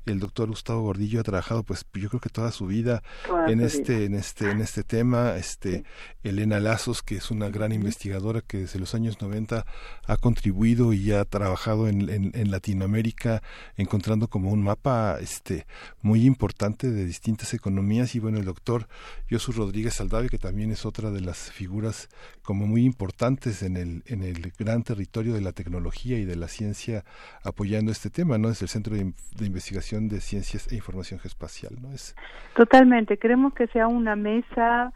El 0.05 0.19
doctor 0.19 0.49
Gustavo 0.49 0.81
Gordillo 0.81 1.19
ha 1.19 1.23
trabajado, 1.23 1.63
pues 1.63 1.85
yo 1.93 2.09
creo 2.09 2.21
que 2.21 2.29
toda 2.29 2.51
su 2.51 2.67
vida 2.67 3.01
en 3.47 3.59
este, 3.59 4.05
en 4.05 4.13
este, 4.13 4.51
en 4.51 4.61
este 4.61 4.83
tema. 4.83 5.35
Este, 5.35 5.83
Elena 6.23 6.59
Lazos, 6.59 7.01
que 7.01 7.15
es 7.15 7.31
una 7.31 7.49
gran 7.49 7.71
investigadora 7.71 8.41
que 8.41 8.59
desde 8.59 8.79
los 8.79 8.93
años 8.95 9.21
90 9.21 9.65
ha 10.05 10.17
contribuido 10.17 10.93
y 10.93 11.11
ha 11.11 11.25
trabajado 11.25 11.87
en, 11.87 12.09
en, 12.33 12.51
Latinoamérica, 12.51 13.41
encontrando 13.75 14.27
como 14.27 14.51
un 14.51 14.61
mapa 14.61 15.17
este, 15.19 15.65
muy 16.01 16.25
importante 16.25 16.91
de 16.91 17.05
distintas 17.05 17.53
economías. 17.53 18.15
Y 18.15 18.19
bueno, 18.19 18.37
el 18.37 18.45
doctor 18.45 18.87
Josu 19.29 19.51
Rodríguez 19.51 19.95
Saldave, 19.95 20.29
que 20.29 20.37
también 20.37 20.71
es 20.71 20.85
otra 20.85 21.11
de 21.11 21.21
las 21.21 21.46
figuras 21.51 22.09
como 22.43 22.67
muy 22.67 22.85
importantes 22.85 23.63
en 23.63 23.77
el, 23.77 24.03
en 24.07 24.23
el 24.23 24.51
gran 24.57 24.83
territorio 24.83 25.33
de 25.33 25.41
la 25.41 25.51
tecnología 25.51 26.17
y 26.17 26.25
de 26.25 26.35
la 26.35 26.47
ciencia 26.47 27.03
apoyando 27.43 27.91
este 27.91 28.09
tema, 28.09 28.37
¿no? 28.37 28.49
Es 28.49 28.61
el 28.61 28.67
Centro 28.67 28.95
de, 28.95 29.13
Investigación 29.45 30.07
de 30.07 30.21
Ciencias 30.21 30.71
e 30.71 30.75
Información 30.75 31.19
Geoespacial, 31.19 31.75
¿no? 31.81 31.91
Es... 31.91 32.15
Totalmente, 32.55 33.17
queremos 33.17 33.53
que 33.53 33.67
sea 33.67 33.87
una 33.87 34.15
mesa 34.15 34.91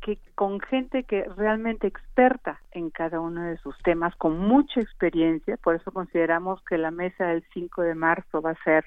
que 0.00 0.18
con 0.34 0.58
gente 0.60 1.04
que 1.04 1.24
realmente 1.36 1.86
experta 1.86 2.60
en 2.72 2.90
cada 2.90 3.20
uno 3.20 3.42
de 3.42 3.56
sus 3.58 3.78
temas, 3.84 4.14
con 4.16 4.36
mucha 4.36 4.80
experiencia, 4.80 5.56
por 5.56 5.76
eso 5.76 5.92
consideramos 5.92 6.60
que 6.64 6.76
la 6.76 6.90
mesa 6.90 7.26
del 7.26 7.44
5 7.54 7.82
de 7.82 7.94
marzo 7.94 8.42
va 8.42 8.50
a 8.50 8.64
ser 8.64 8.84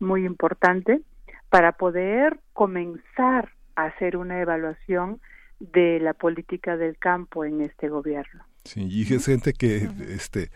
muy 0.00 0.24
importante 0.24 1.02
para 1.50 1.72
poder 1.72 2.40
comenzar 2.52 3.50
a 3.76 3.84
hacer 3.84 4.16
una 4.16 4.40
evaluación 4.40 5.20
de 5.60 6.00
la 6.00 6.14
política 6.14 6.76
del 6.76 6.98
campo 6.98 7.44
en 7.44 7.60
este 7.60 7.88
gobierno. 7.88 8.44
Sí, 8.64 8.86
y 8.88 9.02
es 9.12 9.26
gente 9.26 9.52
que 9.52 9.88
este 10.08 10.50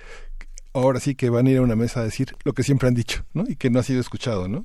ahora 0.75 1.01
sí 1.01 1.15
que 1.15 1.31
van 1.31 1.47
a 1.47 1.51
ir 1.51 1.59
a 1.59 1.63
una 1.63 1.77
mesa 1.77 2.01
a 2.01 2.05
decir 2.05 2.29
lo 2.45 2.53
que 2.53 2.63
siempre 2.63 2.89
han 2.89 2.95
dicho, 2.95 3.25
¿no? 3.35 3.45
Y 3.47 3.57
que 3.57 3.71
no 3.71 3.79
ha 3.79 3.83
sido 3.83 4.01
escuchado, 4.01 4.49
¿no? 4.49 4.65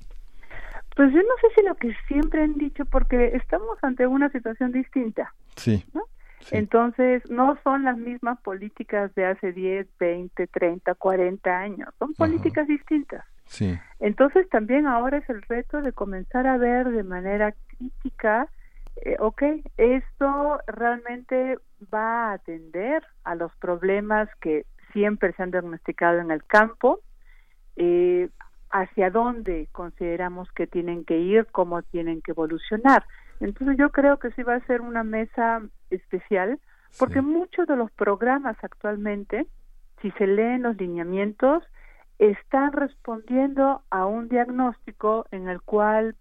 Pues 0.96 1.12
yo 1.12 1.18
no 1.18 1.36
sé 1.42 1.48
si 1.56 1.66
lo 1.66 1.76
que 1.76 1.94
siempre 2.08 2.44
han 2.44 2.54
dicho, 2.56 2.86
porque 2.86 3.32
estamos 3.36 3.78
ante 3.82 4.06
una 4.06 4.30
situación 4.30 4.72
distinta. 4.72 5.34
Sí. 5.56 5.84
¿no? 5.94 6.04
Entonces, 6.52 7.24
no 7.32 7.58
son 7.64 7.84
las 7.84 7.98
mismas 7.98 8.40
políticas 8.42 9.14
de 9.16 9.26
hace 9.26 9.54
10, 9.54 9.88
20, 10.00 10.48
30, 10.48 10.94
40 10.94 11.58
años, 11.58 11.90
son 11.98 12.14
políticas 12.14 12.68
distintas. 12.68 13.26
Sí. 13.46 13.78
Entonces, 14.00 14.48
también 14.50 14.86
ahora 14.86 15.18
es 15.18 15.30
el 15.30 15.42
reto 15.44 15.82
de 15.82 15.94
comenzar 15.94 16.48
a 16.48 16.58
ver 16.58 16.90
de 16.90 17.04
manera 17.04 17.54
crítica 17.68 18.48
eh, 18.98 19.16
ok, 19.20 19.44
esto 19.78 20.60
realmente 20.68 21.58
va 21.94 22.30
a 22.30 22.34
atender 22.34 23.04
a 23.24 23.36
los 23.36 23.56
problemas 23.58 24.30
que 24.40 24.66
siempre 24.92 25.34
se 25.34 25.44
han 25.44 25.52
diagnosticado 25.52 26.20
en 26.20 26.32
el 26.32 26.44
campo, 26.46 27.00
eh, 27.76 28.30
hacia 28.70 29.10
dónde 29.10 29.68
consideramos 29.72 30.52
que 30.52 30.68
tienen 30.68 31.06
que 31.06 31.18
ir, 31.20 31.48
cómo 31.52 31.82
tienen 31.84 32.22
que 32.22 32.32
evolucionar. 32.32 33.06
Entonces 33.40 33.78
yo 33.78 33.92
creo 33.92 34.18
que 34.20 34.32
sí 34.32 34.44
va 34.44 34.56
a 34.56 34.66
ser 34.66 34.82
una 34.82 35.04
mesa 35.04 35.62
especial, 35.90 36.60
porque 37.00 37.22
muchos 37.22 37.68
de 37.68 37.76
los 37.76 37.92
programas 37.92 38.56
actualmente, 38.64 39.48
si 40.02 40.12
se 40.12 40.28
leen 40.28 40.64
los 40.64 40.78
lineamientos, 40.78 41.64
están 42.20 42.72
respondiendo 42.72 43.82
a 43.90 44.06
un 44.06 44.30
diagnóstico 44.30 45.26
en 45.32 45.50
el 45.50 45.62
cual 45.62 46.16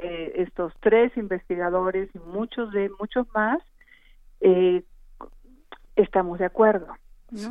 eh, 0.00 0.32
estos 0.36 0.72
tres 0.80 1.16
investigadores 1.16 2.08
y 2.14 2.18
muchos 2.20 2.72
de 2.72 2.88
muchos 3.00 3.26
más 3.34 3.58
eh, 4.40 4.84
estamos 5.96 6.38
de 6.38 6.44
acuerdo. 6.44 6.94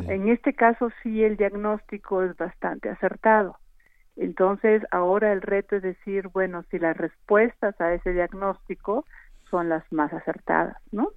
En 0.08 0.30
este 0.30 0.54
caso 0.54 0.90
sí 1.04 1.24
el 1.24 1.38
diagnóstico 1.38 2.24
es 2.24 2.36
bastante 2.38 2.90
acertado. 2.90 3.58
Entonces 4.16 4.82
ahora 4.92 5.34
el 5.34 5.42
reto 5.42 5.76
es 5.76 5.84
decir, 5.84 6.30
bueno, 6.30 6.64
si 6.72 6.80
las 6.80 6.96
respuestas 6.98 7.80
a 7.82 7.94
ese 7.94 8.14
diagnóstico 8.14 9.06
son 9.50 9.70
las 9.70 9.84
más 9.92 10.12
acertadas, 10.14 10.78
¿no? 10.92 11.10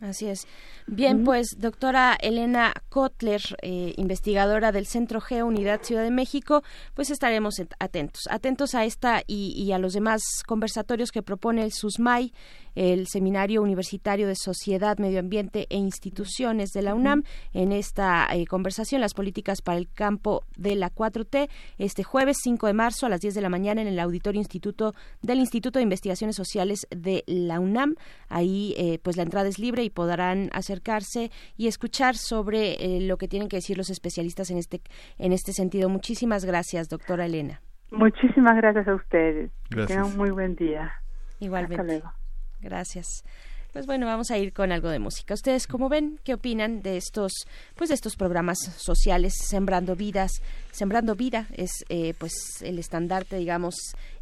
Así 0.00 0.26
es. 0.26 0.46
Bien, 0.86 1.24
pues 1.24 1.56
doctora 1.58 2.16
Elena 2.20 2.72
Kotler, 2.88 3.42
eh, 3.62 3.94
investigadora 3.96 4.70
del 4.72 4.86
Centro 4.86 5.20
Geo 5.20 5.46
Unidad 5.46 5.82
Ciudad 5.82 6.02
de 6.02 6.10
México, 6.10 6.62
pues 6.94 7.10
estaremos 7.10 7.56
atentos, 7.78 8.22
atentos 8.30 8.74
a 8.74 8.84
esta 8.84 9.22
y, 9.26 9.52
y 9.56 9.72
a 9.72 9.78
los 9.78 9.92
demás 9.92 10.22
conversatorios 10.46 11.10
que 11.10 11.22
propone 11.22 11.64
el 11.64 11.72
SUSMAI 11.72 12.32
el 12.76 13.08
Seminario 13.08 13.62
Universitario 13.62 14.28
de 14.28 14.36
Sociedad, 14.36 14.98
Medio 14.98 15.18
Ambiente 15.18 15.66
e 15.70 15.76
Instituciones 15.76 16.70
de 16.70 16.82
la 16.82 16.94
UNAM 16.94 17.24
en 17.52 17.72
esta 17.72 18.28
eh, 18.32 18.46
conversación, 18.46 19.00
las 19.00 19.14
políticas 19.14 19.62
para 19.62 19.78
el 19.78 19.88
campo 19.92 20.44
de 20.56 20.76
la 20.76 20.90
4T, 20.90 21.48
este 21.78 22.04
jueves 22.04 22.36
5 22.42 22.66
de 22.68 22.74
marzo 22.74 23.06
a 23.06 23.08
las 23.08 23.20
10 23.20 23.34
de 23.34 23.40
la 23.40 23.48
mañana 23.48 23.80
en 23.80 23.88
el 23.88 23.98
Auditorio 23.98 24.38
Instituto 24.38 24.94
del 25.22 25.38
Instituto 25.38 25.78
de 25.78 25.84
Investigaciones 25.84 26.36
Sociales 26.36 26.86
de 26.90 27.24
la 27.26 27.58
UNAM. 27.58 27.96
Ahí 28.28 28.74
eh, 28.76 29.00
pues 29.02 29.16
la 29.16 29.22
entrada 29.22 29.48
es 29.48 29.58
libre 29.58 29.82
y 29.82 29.90
podrán 29.90 30.50
acercarse 30.52 31.30
y 31.56 31.66
escuchar 31.66 32.14
sobre 32.14 32.74
eh, 32.74 33.00
lo 33.00 33.16
que 33.16 33.26
tienen 33.26 33.48
que 33.48 33.56
decir 33.56 33.78
los 33.78 33.90
especialistas 33.90 34.50
en 34.50 34.58
este, 34.58 34.82
en 35.18 35.32
este 35.32 35.52
sentido. 35.52 35.88
Muchísimas 35.88 36.44
gracias, 36.44 36.88
doctora 36.88 37.26
Elena. 37.26 37.62
Muchísimas 37.90 38.56
gracias 38.56 38.86
a 38.88 38.94
ustedes. 38.94 39.50
Gracias. 39.70 39.88
Tengan 39.88 40.12
un 40.12 40.16
muy 40.16 40.30
buen 40.30 40.56
día. 40.56 40.92
Igualmente. 41.40 41.80
Hasta 41.80 41.92
luego. 41.92 42.25
Gracias. 42.60 43.22
Pues 43.76 43.84
bueno, 43.84 44.06
vamos 44.06 44.30
a 44.30 44.38
ir 44.38 44.54
con 44.54 44.72
algo 44.72 44.88
de 44.88 44.98
música. 44.98 45.34
¿Ustedes 45.34 45.66
cómo 45.66 45.90
ven? 45.90 46.18
¿Qué 46.24 46.32
opinan 46.32 46.80
de 46.80 46.96
estos, 46.96 47.30
pues 47.74 47.88
de 47.88 47.94
estos 47.94 48.16
programas 48.16 48.56
sociales, 48.78 49.34
Sembrando 49.38 49.94
Vidas? 49.94 50.40
Sembrando 50.72 51.14
Vida 51.14 51.46
es 51.52 51.84
eh, 51.90 52.14
pues 52.18 52.32
el 52.62 52.78
estandarte, 52.78 53.36
digamos, 53.36 53.74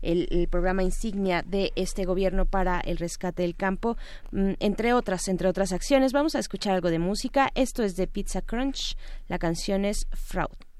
el, 0.02 0.48
programa 0.50 0.82
insignia 0.82 1.42
de 1.42 1.72
este 1.76 2.04
gobierno 2.04 2.46
para 2.46 2.80
el 2.80 2.96
rescate 2.96 3.42
del 3.42 3.54
campo, 3.54 3.96
mm, 4.32 4.54
entre 4.58 4.92
otras, 4.92 5.28
entre 5.28 5.46
otras 5.46 5.70
acciones. 5.70 6.12
Vamos 6.12 6.34
a 6.34 6.40
escuchar 6.40 6.74
algo 6.74 6.90
de 6.90 6.98
música. 6.98 7.52
Esto 7.54 7.84
es 7.84 7.94
de 7.94 8.08
Pizza 8.08 8.42
Crunch. 8.42 8.96
La 9.28 9.38
canción 9.38 9.84
es 9.84 10.08
Fraud. 10.10 10.73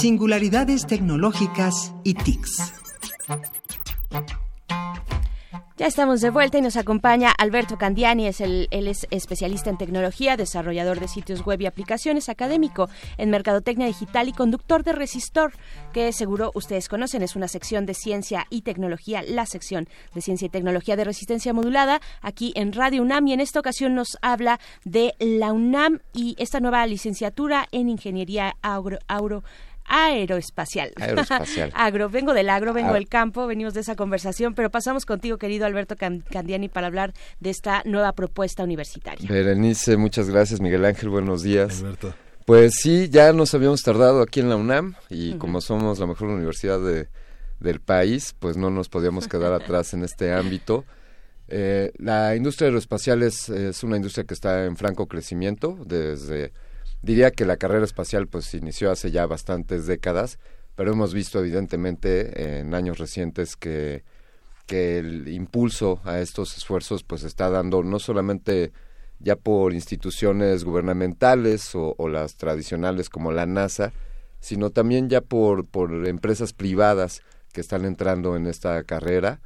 Singularidades 0.00 0.86
tecnológicas 0.86 1.92
y 2.04 2.14
TICs. 2.14 2.72
Ya 5.76 5.86
estamos 5.86 6.20
de 6.20 6.28
vuelta 6.28 6.58
y 6.58 6.60
nos 6.60 6.76
acompaña 6.76 7.32
Alberto 7.38 7.78
Candiani, 7.78 8.26
es 8.26 8.42
el, 8.42 8.68
él 8.70 8.86
es 8.86 9.06
especialista 9.10 9.70
en 9.70 9.78
tecnología, 9.78 10.36
desarrollador 10.36 11.00
de 11.00 11.08
sitios 11.08 11.44
web 11.44 11.60
y 11.62 11.66
aplicaciones, 11.66 12.28
académico 12.28 12.90
en 13.16 13.30
mercadotecnia 13.30 13.86
digital 13.86 14.28
y 14.28 14.32
conductor 14.32 14.84
de 14.84 14.92
Resistor, 14.92 15.52
que 15.94 16.12
seguro 16.12 16.50
ustedes 16.54 16.90
conocen, 16.90 17.22
es 17.22 17.34
una 17.34 17.48
sección 17.48 17.86
de 17.86 17.94
ciencia 17.94 18.46
y 18.50 18.60
tecnología, 18.60 19.22
la 19.22 19.46
sección 19.46 19.88
de 20.14 20.20
ciencia 20.20 20.44
y 20.44 20.50
tecnología 20.50 20.96
de 20.96 21.04
resistencia 21.04 21.54
modulada 21.54 22.02
aquí 22.20 22.52
en 22.56 22.74
Radio 22.74 23.00
UNAM 23.00 23.28
y 23.28 23.32
en 23.32 23.40
esta 23.40 23.60
ocasión 23.60 23.94
nos 23.94 24.18
habla 24.20 24.60
de 24.84 25.14
la 25.18 25.54
UNAM 25.54 26.00
y 26.12 26.36
esta 26.38 26.60
nueva 26.60 26.86
licenciatura 26.86 27.66
en 27.72 27.88
ingeniería 27.88 28.54
auro, 28.60 28.98
auro 29.08 29.44
aeroespacial. 29.90 30.92
Aeroespacial. 30.96 31.72
agro, 31.74 32.08
vengo 32.08 32.32
del 32.32 32.48
agro, 32.48 32.72
vengo 32.72 32.90
Ah. 32.90 32.94
del 32.94 33.08
campo, 33.08 33.46
venimos 33.46 33.74
de 33.74 33.80
esa 33.80 33.96
conversación, 33.96 34.54
pero 34.54 34.70
pasamos 34.70 35.04
contigo, 35.04 35.36
querido 35.36 35.66
Alberto 35.66 35.96
Can- 35.96 36.20
Candiani, 36.30 36.68
para 36.68 36.86
hablar 36.86 37.12
de 37.40 37.50
esta 37.50 37.82
nueva 37.84 38.12
propuesta 38.12 38.62
universitaria. 38.64 39.28
Berenice, 39.28 39.96
muchas 39.96 40.30
gracias. 40.30 40.60
Miguel 40.60 40.84
Ángel, 40.84 41.08
buenos 41.08 41.42
días. 41.42 41.80
Alberto. 41.80 42.14
Pues 42.46 42.72
sí, 42.80 43.08
ya 43.10 43.32
nos 43.32 43.52
habíamos 43.54 43.82
tardado 43.82 44.22
aquí 44.22 44.40
en 44.40 44.48
la 44.48 44.56
UNAM 44.56 44.94
y 45.08 45.34
como 45.34 45.60
somos 45.60 45.98
la 45.98 46.06
mejor 46.06 46.28
universidad 46.28 46.80
de, 46.80 47.08
del 47.60 47.80
país, 47.80 48.34
pues 48.38 48.56
no 48.56 48.70
nos 48.70 48.88
podíamos 48.88 49.28
quedar 49.28 49.52
atrás 49.60 49.92
en 49.94 50.02
este 50.04 50.32
ámbito. 50.32 50.84
Eh, 51.48 51.90
la 51.98 52.36
industria 52.36 52.66
aeroespacial 52.68 53.22
es, 53.24 53.48
es 53.48 53.82
una 53.82 53.96
industria 53.96 54.24
que 54.24 54.34
está 54.34 54.64
en 54.66 54.76
franco 54.76 55.06
crecimiento 55.06 55.76
desde 55.84 56.52
diría 57.02 57.30
que 57.30 57.44
la 57.44 57.56
carrera 57.56 57.84
espacial 57.84 58.26
pues 58.28 58.52
inició 58.54 58.90
hace 58.90 59.10
ya 59.10 59.26
bastantes 59.26 59.86
décadas 59.86 60.38
pero 60.74 60.92
hemos 60.92 61.12
visto 61.12 61.40
evidentemente 61.40 62.58
en 62.60 62.74
años 62.74 62.98
recientes 62.98 63.56
que 63.56 64.04
que 64.70 64.98
el 64.98 65.26
impulso 65.26 66.00
a 66.04 66.20
estos 66.20 66.56
esfuerzos 66.56 67.02
pues 67.02 67.24
está 67.24 67.50
dando 67.50 67.82
no 67.82 67.98
solamente 67.98 68.70
ya 69.18 69.34
por 69.34 69.72
instituciones 69.72 70.62
gubernamentales 70.62 71.74
o, 71.74 71.96
o 71.98 72.08
las 72.08 72.36
tradicionales 72.36 73.10
como 73.10 73.32
la 73.32 73.46
NASA, 73.46 73.92
sino 74.38 74.70
también 74.70 75.08
ya 75.08 75.22
por, 75.22 75.66
por 75.66 76.06
empresas 76.06 76.52
privadas 76.52 77.22
que 77.52 77.60
están 77.60 77.84
entrando 77.84 78.36
en 78.36 78.46
esta 78.46 78.84
carrera. 78.84 79.40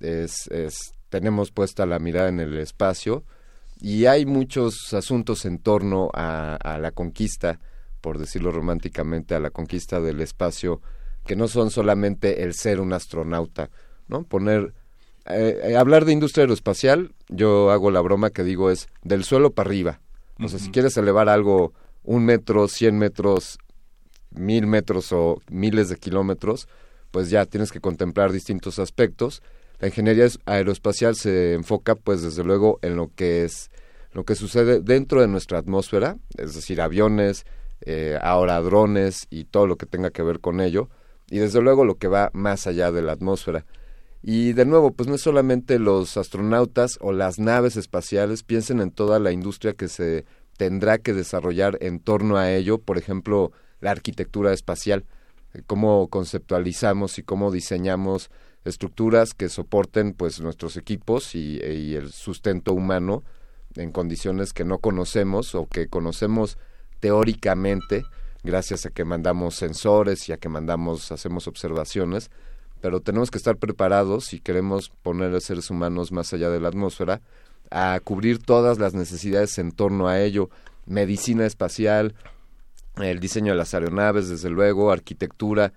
Es, 0.00 0.46
es, 0.46 0.92
tenemos 1.08 1.50
puesta 1.50 1.84
la 1.84 1.98
mirada 1.98 2.28
en 2.28 2.38
el 2.38 2.56
espacio 2.56 3.24
y 3.80 4.06
hay 4.06 4.26
muchos 4.26 4.92
asuntos 4.94 5.44
en 5.44 5.58
torno 5.58 6.10
a, 6.14 6.56
a 6.56 6.78
la 6.78 6.90
conquista, 6.90 7.60
por 8.00 8.18
decirlo 8.18 8.50
románticamente, 8.50 9.34
a 9.34 9.40
la 9.40 9.50
conquista 9.50 10.00
del 10.00 10.20
espacio, 10.20 10.80
que 11.26 11.36
no 11.36 11.48
son 11.48 11.70
solamente 11.70 12.42
el 12.42 12.54
ser 12.54 12.80
un 12.80 12.92
astronauta, 12.92 13.70
¿no? 14.08 14.24
Poner 14.24 14.72
eh, 15.30 15.60
eh, 15.62 15.76
hablar 15.76 16.06
de 16.06 16.12
industria 16.12 16.44
aeroespacial, 16.44 17.12
yo 17.28 17.70
hago 17.70 17.90
la 17.90 18.00
broma 18.00 18.30
que 18.30 18.44
digo 18.44 18.70
es 18.70 18.88
del 19.02 19.24
suelo 19.24 19.50
para 19.50 19.68
arriba. 19.68 20.00
O 20.42 20.48
sea, 20.48 20.58
si 20.58 20.70
quieres 20.70 20.96
elevar 20.96 21.28
algo 21.28 21.74
un 22.02 22.24
metro, 22.24 22.68
cien 22.68 22.96
metros, 22.96 23.58
mil 24.30 24.66
metros 24.66 25.12
o 25.12 25.42
miles 25.50 25.90
de 25.90 25.96
kilómetros, 25.96 26.68
pues 27.10 27.28
ya 27.28 27.44
tienes 27.44 27.72
que 27.72 27.80
contemplar 27.80 28.32
distintos 28.32 28.78
aspectos. 28.78 29.42
La 29.80 29.88
ingeniería 29.88 30.24
es- 30.24 30.38
aeroespacial 30.46 31.14
se 31.14 31.54
enfoca, 31.54 31.94
pues 31.94 32.22
desde 32.22 32.44
luego, 32.44 32.78
en 32.82 32.96
lo 32.96 33.12
que 33.14 33.44
es 33.44 33.70
lo 34.12 34.24
que 34.24 34.34
sucede 34.34 34.80
dentro 34.80 35.20
de 35.20 35.28
nuestra 35.28 35.58
atmósfera, 35.58 36.16
es 36.36 36.54
decir, 36.54 36.80
aviones, 36.80 37.44
eh, 37.82 38.18
ahora 38.20 38.60
drones 38.60 39.26
y 39.30 39.44
todo 39.44 39.66
lo 39.66 39.76
que 39.76 39.86
tenga 39.86 40.10
que 40.10 40.22
ver 40.22 40.40
con 40.40 40.60
ello, 40.60 40.88
y 41.30 41.38
desde 41.38 41.60
luego 41.60 41.84
lo 41.84 41.96
que 41.96 42.08
va 42.08 42.30
más 42.32 42.66
allá 42.66 42.90
de 42.90 43.02
la 43.02 43.12
atmósfera. 43.12 43.66
Y 44.22 44.54
de 44.54 44.64
nuevo, 44.64 44.90
pues 44.92 45.08
no 45.08 45.14
es 45.14 45.20
solamente 45.20 45.78
los 45.78 46.16
astronautas 46.16 46.98
o 47.00 47.12
las 47.12 47.38
naves 47.38 47.76
espaciales, 47.76 48.42
piensen 48.42 48.80
en 48.80 48.90
toda 48.90 49.20
la 49.20 49.30
industria 49.30 49.74
que 49.74 49.86
se 49.88 50.24
tendrá 50.56 50.98
que 50.98 51.12
desarrollar 51.12 51.78
en 51.80 52.00
torno 52.00 52.36
a 52.36 52.50
ello, 52.52 52.78
por 52.78 52.98
ejemplo, 52.98 53.52
la 53.80 53.92
arquitectura 53.92 54.52
espacial, 54.52 55.04
cómo 55.66 56.08
conceptualizamos 56.08 57.18
y 57.18 57.22
cómo 57.22 57.52
diseñamos 57.52 58.30
estructuras 58.68 59.34
que 59.34 59.48
soporten 59.48 60.12
pues 60.12 60.40
nuestros 60.40 60.76
equipos 60.76 61.34
y, 61.34 61.58
y 61.62 61.94
el 61.94 62.12
sustento 62.12 62.72
humano 62.72 63.24
en 63.74 63.92
condiciones 63.92 64.52
que 64.52 64.64
no 64.64 64.78
conocemos 64.78 65.54
o 65.54 65.66
que 65.66 65.88
conocemos 65.88 66.58
teóricamente 67.00 68.04
gracias 68.42 68.86
a 68.86 68.90
que 68.90 69.04
mandamos 69.04 69.54
sensores 69.54 70.28
y 70.28 70.32
a 70.32 70.36
que 70.36 70.48
mandamos 70.48 71.12
hacemos 71.12 71.46
observaciones 71.46 72.30
pero 72.80 73.00
tenemos 73.00 73.30
que 73.30 73.38
estar 73.38 73.56
preparados 73.56 74.26
si 74.26 74.40
queremos 74.40 74.90
poner 75.02 75.34
a 75.34 75.40
seres 75.40 75.70
humanos 75.70 76.12
más 76.12 76.32
allá 76.32 76.50
de 76.50 76.60
la 76.60 76.68
atmósfera 76.68 77.20
a 77.70 78.00
cubrir 78.02 78.38
todas 78.38 78.78
las 78.78 78.94
necesidades 78.94 79.58
en 79.58 79.72
torno 79.72 80.08
a 80.08 80.20
ello. 80.20 80.48
Medicina 80.86 81.44
espacial 81.44 82.14
el 82.96 83.20
diseño 83.20 83.52
de 83.52 83.58
las 83.58 83.74
aeronaves 83.74 84.28
desde 84.28 84.50
luego 84.50 84.90
arquitectura 84.90 85.72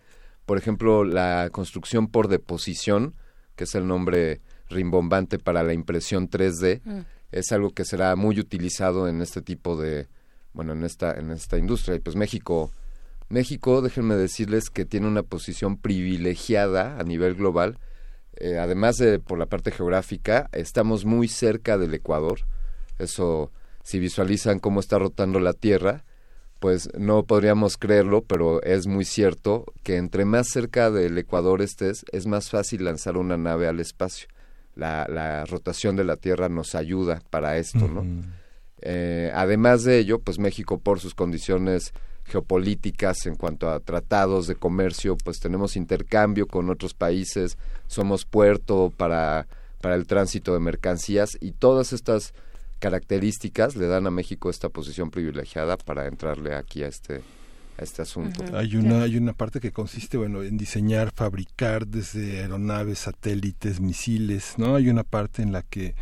por 0.46 0.58
ejemplo 0.58 1.04
la 1.04 1.50
construcción 1.52 2.08
por 2.08 2.28
deposición 2.28 3.16
que 3.56 3.66
es 3.66 3.76
el 3.76 3.88
nombre 3.88 4.42
rimbombante 4.70 5.38
para 5.38 5.64
la 5.64 5.74
impresión 5.74 6.30
3D 6.30 6.82
Mm. 6.84 7.00
es 7.32 7.52
algo 7.52 7.72
que 7.72 7.86
será 7.86 8.16
muy 8.16 8.40
utilizado 8.40 9.08
en 9.08 9.22
este 9.22 9.42
tipo 9.42 9.80
de 9.80 10.08
bueno 10.54 10.74
en 10.74 10.84
esta 10.84 11.12
en 11.14 11.32
esta 11.32 11.58
industria. 11.58 11.96
Y 11.96 12.00
pues 12.00 12.16
México 12.16 12.72
México 13.30 13.82
déjenme 13.82 14.16
decirles 14.16 14.70
que 14.70 14.86
tiene 14.86 15.08
una 15.08 15.24
posición 15.24 15.78
privilegiada 15.78 16.98
a 17.00 17.04
nivel 17.04 17.36
global. 17.36 17.78
Eh, 18.36 18.58
además 18.58 18.98
de 18.98 19.20
por 19.20 19.38
la 19.38 19.46
parte 19.46 19.72
geográfica 19.72 20.50
estamos 20.52 21.06
muy 21.06 21.28
cerca 21.28 21.78
del 21.78 21.94
Ecuador. 21.94 22.40
Eso 22.98 23.52
si 23.84 24.00
visualizan 24.00 24.60
cómo 24.60 24.80
está 24.80 25.00
rotando 25.00 25.40
la 25.40 25.54
Tierra 25.54 26.04
pues 26.62 26.90
no 26.96 27.24
podríamos 27.24 27.76
creerlo, 27.76 28.22
pero 28.22 28.62
es 28.62 28.86
muy 28.86 29.04
cierto 29.04 29.66
que 29.82 29.98
entre 29.98 30.26
más 30.26 30.48
cerca 30.48 30.92
del 30.92 31.18
Ecuador 31.18 31.60
estés, 31.64 32.06
es 32.12 32.28
más 32.28 32.52
fácil 32.52 32.84
lanzar 32.84 33.18
una 33.18 33.36
nave 33.36 33.68
al 33.68 33.80
espacio. 33.80 34.28
La, 34.76 35.08
la 35.10 35.44
rotación 35.46 35.96
de 35.96 36.04
la 36.04 36.18
Tierra 36.18 36.50
nos 36.50 36.76
ayuda 36.76 37.20
para 37.32 37.58
esto, 37.58 37.88
¿no? 37.88 38.06
Eh, 38.80 39.32
además 39.34 39.84
de 39.84 39.98
ello, 39.98 40.20
pues 40.20 40.38
México 40.38 40.78
por 40.78 41.00
sus 41.00 41.16
condiciones 41.16 41.94
geopolíticas 42.26 43.26
en 43.26 43.38
cuanto 43.38 43.68
a 43.68 43.80
tratados 43.80 44.46
de 44.46 44.54
comercio, 44.54 45.18
pues 45.18 45.40
tenemos 45.40 45.76
intercambio 45.76 46.46
con 46.46 46.70
otros 46.70 46.94
países, 46.94 47.58
somos 47.88 48.24
puerto 48.26 48.94
para, 48.96 49.48
para 49.82 49.96
el 49.96 50.06
tránsito 50.06 50.54
de 50.54 50.60
mercancías 50.60 51.40
y 51.42 51.54
todas 51.54 51.92
estas 51.92 52.36
características 52.82 53.76
le 53.76 53.86
dan 53.86 54.08
a 54.08 54.12
México 54.12 54.50
esta 54.50 54.68
posición 54.68 55.12
privilegiada 55.12 55.78
para 55.78 56.08
entrarle 56.08 56.56
aquí 56.56 56.84
a 56.84 56.88
este 56.88 57.22
a 57.78 57.84
este 57.84 58.02
asunto. 58.02 58.44
Hay 58.58 58.76
una, 58.76 59.04
hay 59.04 59.16
una 59.16 59.34
parte 59.34 59.60
que 59.62 59.72
consiste, 59.72 60.18
bueno, 60.18 60.44
en 60.44 60.58
diseñar, 60.58 61.12
fabricar 61.16 61.88
desde 61.88 62.42
aeronaves, 62.42 63.00
satélites, 63.00 63.80
misiles, 63.80 64.56
¿no? 64.58 64.76
Hay 64.76 64.90
una 64.90 65.04
parte 65.04 65.42
en 65.42 65.54
la 65.54 65.62
que 65.62 65.96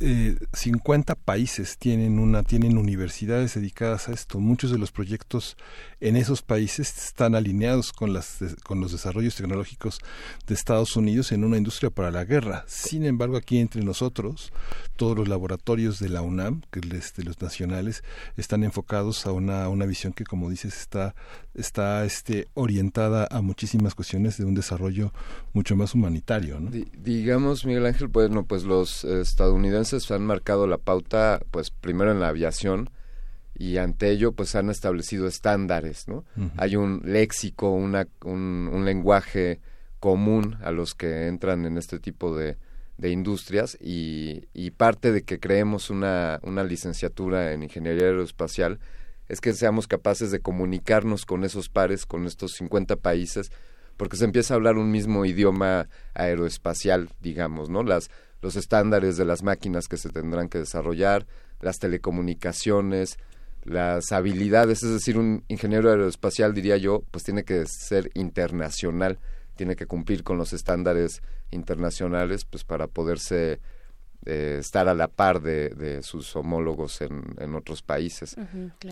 eh, 0.00 0.36
50 0.52 1.14
países 1.14 1.78
tienen 1.78 2.18
una 2.18 2.42
tienen 2.42 2.78
universidades 2.78 3.54
dedicadas 3.54 4.08
a 4.08 4.12
esto. 4.12 4.40
Muchos 4.40 4.72
de 4.72 4.78
los 4.78 4.90
proyectos 4.90 5.56
en 6.08 6.16
esos 6.16 6.42
países 6.42 7.06
están 7.06 7.34
alineados 7.34 7.92
con 7.92 8.12
las 8.12 8.38
con 8.62 8.80
los 8.80 8.92
desarrollos 8.92 9.36
tecnológicos 9.36 10.00
de 10.46 10.54
Estados 10.54 10.96
Unidos 10.96 11.32
en 11.32 11.44
una 11.44 11.56
industria 11.56 11.90
para 11.90 12.10
la 12.10 12.24
guerra. 12.24 12.64
Sin 12.66 13.04
embargo, 13.04 13.36
aquí 13.36 13.58
entre 13.58 13.82
nosotros, 13.82 14.52
todos 14.96 15.16
los 15.16 15.28
laboratorios 15.28 15.98
de 16.00 16.10
la 16.10 16.20
UNAM, 16.22 16.62
que 16.70 16.80
es 16.94 17.14
de 17.14 17.24
los 17.24 17.40
nacionales, 17.40 18.04
están 18.36 18.64
enfocados 18.64 19.26
a 19.26 19.32
una, 19.32 19.86
visión 19.86 20.12
que, 20.12 20.24
como 20.24 20.50
dices, 20.50 20.74
está 21.54 22.04
este 22.04 22.48
orientada 22.54 23.26
a 23.30 23.40
muchísimas 23.40 23.94
cuestiones 23.94 24.36
de 24.36 24.44
un 24.44 24.54
desarrollo 24.54 25.12
mucho 25.52 25.74
más 25.76 25.94
humanitario, 25.94 26.60
¿no? 26.60 26.70
Di- 26.70 26.88
digamos, 26.98 27.64
Miguel 27.64 27.86
Ángel, 27.86 28.08
bueno, 28.08 28.44
pues 28.44 28.64
los 28.64 29.04
eh, 29.04 29.20
estadounidenses 29.20 30.10
han 30.10 30.26
marcado 30.26 30.66
la 30.66 30.78
pauta, 30.78 31.40
pues 31.50 31.70
primero 31.70 32.12
en 32.12 32.20
la 32.20 32.28
aviación 32.28 32.90
y 33.56 33.76
ante 33.78 34.10
ello, 34.10 34.32
pues 34.32 34.54
han 34.54 34.70
establecido 34.70 35.26
estándares, 35.26 36.08
¿no? 36.08 36.24
Hay 36.56 36.76
un 36.76 37.02
léxico, 37.04 37.70
una, 37.70 38.08
un, 38.24 38.68
un 38.72 38.84
lenguaje 38.84 39.60
común 40.00 40.56
a 40.62 40.70
los 40.70 40.94
que 40.94 41.28
entran 41.28 41.64
en 41.64 41.78
este 41.78 41.98
tipo 41.98 42.36
de, 42.36 42.56
de 42.98 43.10
industrias 43.10 43.78
y, 43.80 44.48
y 44.52 44.70
parte 44.70 45.12
de 45.12 45.22
que 45.22 45.40
creemos 45.40 45.90
una, 45.90 46.40
una 46.42 46.64
licenciatura 46.64 47.52
en 47.52 47.62
ingeniería 47.62 48.06
aeroespacial 48.06 48.80
es 49.28 49.40
que 49.40 49.52
seamos 49.52 49.86
capaces 49.86 50.30
de 50.30 50.40
comunicarnos 50.40 51.24
con 51.24 51.44
esos 51.44 51.68
pares, 51.68 52.06
con 52.06 52.26
estos 52.26 52.52
50 52.52 52.96
países, 52.96 53.50
porque 53.96 54.16
se 54.16 54.24
empieza 54.24 54.54
a 54.54 54.56
hablar 54.56 54.76
un 54.76 54.90
mismo 54.90 55.24
idioma 55.24 55.88
aeroespacial, 56.14 57.08
digamos, 57.20 57.70
¿no? 57.70 57.82
Las, 57.82 58.10
los 58.42 58.56
estándares 58.56 59.16
de 59.16 59.24
las 59.24 59.42
máquinas 59.42 59.88
que 59.88 59.96
se 59.96 60.10
tendrán 60.10 60.48
que 60.48 60.58
desarrollar, 60.58 61.26
las 61.60 61.78
telecomunicaciones, 61.78 63.18
las 63.64 64.12
habilidades, 64.12 64.82
es 64.82 64.92
decir, 64.92 65.18
un 65.18 65.44
ingeniero 65.48 65.90
aeroespacial, 65.90 66.54
diría 66.54 66.76
yo, 66.76 67.02
pues 67.10 67.24
tiene 67.24 67.44
que 67.44 67.64
ser 67.66 68.10
internacional, 68.14 69.18
tiene 69.56 69.76
que 69.76 69.86
cumplir 69.86 70.22
con 70.22 70.38
los 70.38 70.52
estándares 70.52 71.22
internacionales, 71.50 72.44
pues 72.44 72.64
para 72.64 72.86
poderse 72.86 73.60
eh, 74.26 74.56
estar 74.60 74.88
a 74.88 74.94
la 74.94 75.08
par 75.08 75.40
de, 75.40 76.00
sus 76.02 76.34
homólogos 76.36 77.00
en, 77.00 77.54
otros 77.54 77.82
países. 77.82 78.36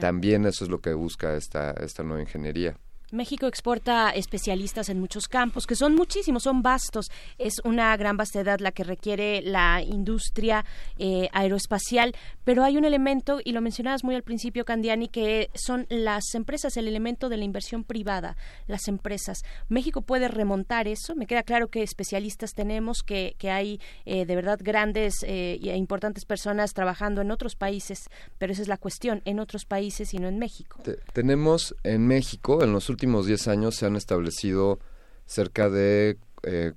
También 0.01 0.47
eso 0.47 0.65
es 0.65 0.71
lo 0.71 0.81
que 0.81 0.93
busca 0.95 1.37
esta, 1.37 1.73
esta 1.73 2.03
nueva 2.03 2.23
ingeniería. 2.23 2.77
México 3.13 3.47
exporta 3.47 4.09
especialistas 4.11 4.89
en 4.89 4.99
muchos 4.99 5.29
campos, 5.29 5.67
que 5.67 5.77
son 5.77 5.95
muchísimos, 5.95 6.45
son 6.45 6.63
vastos. 6.63 7.11
Es 7.37 7.61
una 7.63 7.95
gran 7.99 8.17
vastedad 8.17 8.59
la 8.59 8.73
que 8.73 8.85
requiere 8.85 9.43
la 9.43 9.83
industria 9.83 10.65
eh, 10.99 11.29
aeroespacial, 11.33 12.15
pero 12.45 12.65
hay 12.65 12.79
un 12.79 12.87
elemento, 12.87 13.39
y 13.45 13.53
lo 13.53 13.61
mencionabas 13.61 14.03
muy 14.03 14.15
al 14.15 14.23
principio, 14.23 14.65
Candiani, 14.65 15.09
que 15.09 15.51
son 15.55 15.87
las 15.91 16.35
empresas, 16.35 16.79
el 16.79 16.89
elemento 16.89 17.29
de 17.29 17.37
la 17.37 17.45
inversión 17.45 17.85
privada, 17.85 18.39
las 18.67 18.89
empresas. 18.89 19.43
México 19.69 20.01
puede 20.01 20.29
remontar 20.29 20.89
eso. 20.89 21.15
Me 21.15 21.27
queda 21.27 21.43
claro 21.43 21.69
que 21.69 21.83
especialistas 21.83 22.55
tenemos, 22.55 23.03
que, 23.03 23.35
que 23.37 23.51
hay 23.51 23.79
eh, 24.07 24.25
de 24.25 24.37
verdad 24.37 24.59
grandes 24.63 25.23
eh, 25.23 25.61
e 25.63 25.77
importantes 25.77 26.25
personas 26.25 26.73
trabajando 26.73 27.21
en 27.21 27.31
otros 27.31 27.57
países, 27.57 28.09
pero 28.39 28.55
esa 28.55 28.63
es 28.63 28.69
la 28.69 28.79
cuestión, 28.79 29.21
en 29.27 29.39
otros 29.39 29.67
países 29.67 30.15
y 30.15 30.17
no 30.17 30.29
en 30.29 30.39
México. 30.39 30.81
tenemos 31.13 31.77
en 31.83 32.07
México, 32.07 32.65
en 32.65 32.73
los 32.73 32.89
últimos 32.89 33.02
últimos 33.03 33.27
10 33.27 33.49
años 33.49 33.75
se 33.75 33.87
han 33.87 33.97
establecido 33.97 34.79
cerca 35.27 35.69
de 35.69 36.19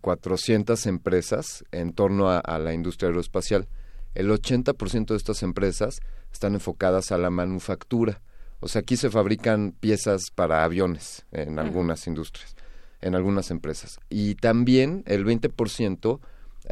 400 0.01 0.83
eh, 0.83 0.89
empresas 0.89 1.63
en 1.71 1.93
torno 1.93 2.31
a, 2.31 2.57
la 2.57 2.73
industria 2.73 3.09
aeroespacial. 3.09 3.67
El 4.15 4.31
80% 4.31 5.05
de 5.05 5.17
estas 5.17 5.43
empresas 5.43 5.99
están 6.33 6.55
enfocadas 6.55 7.11
a 7.11 7.19
la 7.19 7.29
manufactura. 7.29 8.21
O 8.59 8.67
sea, 8.67 8.81
aquí 8.81 8.97
se 8.97 9.11
fabrican 9.11 9.75
piezas 9.79 10.31
para 10.33 10.63
aviones 10.63 11.27
en 11.31 11.59
algunas 11.59 12.07
industrias, 12.07 12.55
en 13.01 13.13
algunas 13.13 13.51
empresas. 13.51 13.99
Y 14.09 14.33
también 14.33 15.03
el 15.05 15.27
20% 15.27 16.21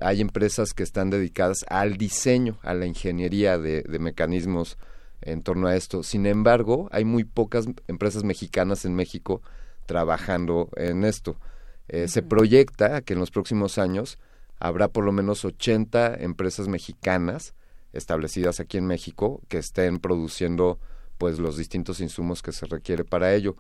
hay 0.02 0.20
empresas 0.20 0.74
que 0.74 0.82
están 0.82 1.12
dedicadas 1.12 1.60
al 1.68 1.98
diseño, 1.98 2.58
a 2.64 2.74
la 2.74 2.88
ingeniería 2.88 3.60
de 3.60 4.00
mecanismos 4.00 4.80
en 5.26 5.42
torno 5.42 5.68
a 5.68 5.76
esto. 5.76 6.04
Sin 6.04 6.26
embargo, 6.26 6.90
hay 6.92 7.06
muy 7.06 7.24
pocas 7.24 7.66
empresas 7.88 8.24
mexicanas 8.24 8.86
en 8.86 8.96
México 8.96 9.42
trabajando 9.86 10.70
en 10.76 11.04
esto. 11.04 11.38
Eh, 11.88 12.08
se 12.08 12.22
proyecta 12.22 13.02
que 13.02 13.14
en 13.14 13.20
los 13.20 13.32
próximos 13.32 13.78
años 13.78 14.18
habrá 14.60 14.88
por 14.88 15.04
lo 15.04 15.12
menos 15.12 15.44
80 15.44 16.16
empresas 16.16 16.68
mexicanas 16.68 17.54
establecidas 17.92 18.60
aquí 18.60 18.78
en 18.78 18.86
México 18.86 19.42
que 19.50 19.58
estén 19.58 20.00
produciendo 20.00 20.80
pues 21.18 21.40
los 21.40 21.58
distintos 21.58 22.00
insumos 22.00 22.42
que 22.42 22.52
se 22.52 22.66
requiere 22.66 23.04
para 23.04 23.34
ello. 23.34 23.56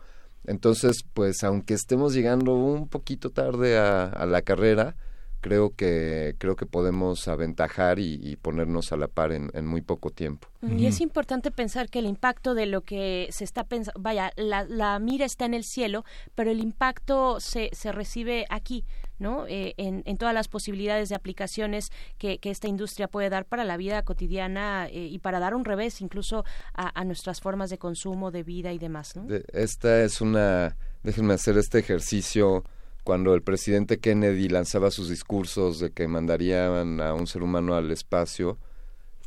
Entonces, 0.46 1.04
pues 1.14 1.44
aunque 1.44 1.74
estemos 1.74 2.14
llegando 2.14 2.54
un 2.54 2.88
poquito 2.88 3.30
tarde 3.30 3.78
a 3.78 4.26
la 4.26 4.42
carrera, 4.42 4.96
creo 5.44 5.76
que 5.76 6.36
creo 6.40 6.56
que 6.56 6.66
podemos 6.66 7.28
aventajar 7.28 8.00
y, 8.00 8.38
ponernos 8.38 8.94
a 8.94 8.98
la 8.98 9.08
par 9.08 9.34
en, 9.34 9.66
muy 9.68 9.82
poco 9.82 10.10
tiempo. 10.10 10.48
Y 10.62 10.86
es 10.86 11.02
importante 11.02 11.52
pensar 11.52 11.90
que 11.90 12.00
el 12.00 12.06
impacto 12.06 12.56
de 12.56 12.66
lo 12.66 12.82
que 12.82 13.28
se 13.32 13.44
está 13.44 13.66
pensando, 13.66 14.00
vaya, 14.02 14.32
la, 14.38 15.00
mira 15.00 15.26
está 15.26 15.46
en 15.46 15.54
el 15.54 15.66
cielo, 15.66 16.06
pero 16.34 16.50
el 16.50 16.62
impacto 16.62 17.42
se, 17.42 17.70
se 17.74 17.92
recibe 17.92 18.46
aquí, 18.50 18.86
¿no? 19.20 19.46
Eh, 19.48 19.74
en, 19.78 20.18
todas 20.18 20.34
las 20.34 20.48
posibilidades 20.48 21.10
de 21.10 21.16
aplicaciones 21.16 21.92
que, 22.18 22.40
esta 22.42 22.70
industria 22.70 23.10
puede 23.10 23.30
dar 23.30 23.46
para 23.46 23.66
la 23.66 23.76
vida 23.76 24.04
cotidiana 24.04 24.88
eh, 24.88 25.08
y 25.08 25.20
para 25.20 25.40
dar 25.40 25.56
un 25.56 25.66
revés 25.66 26.00
incluso 26.00 26.46
a, 26.74 27.04
nuestras 27.04 27.42
formas 27.42 27.70
de 27.70 27.78
consumo, 27.78 28.32
de 28.32 28.44
vida 28.44 28.72
y 28.72 28.78
demás, 28.78 29.18
¿no? 29.18 29.28
esta 29.52 30.04
es 30.04 30.22
una, 30.22 30.78
déjenme 31.04 31.34
hacer 31.34 31.58
este 31.58 31.80
ejercicio 31.80 32.64
cuando 33.04 33.34
el 33.34 33.42
presidente 33.42 34.00
Kennedy 34.00 34.48
lanzaba 34.48 34.90
sus 34.90 35.10
discursos 35.10 35.80
de 35.80 35.92
que 35.92 36.08
mandarían 36.08 37.02
a 37.02 37.14
un 37.14 37.28
ser 37.28 37.44
humano 37.44 37.76
al 37.76 37.92
espacio, 37.92 38.58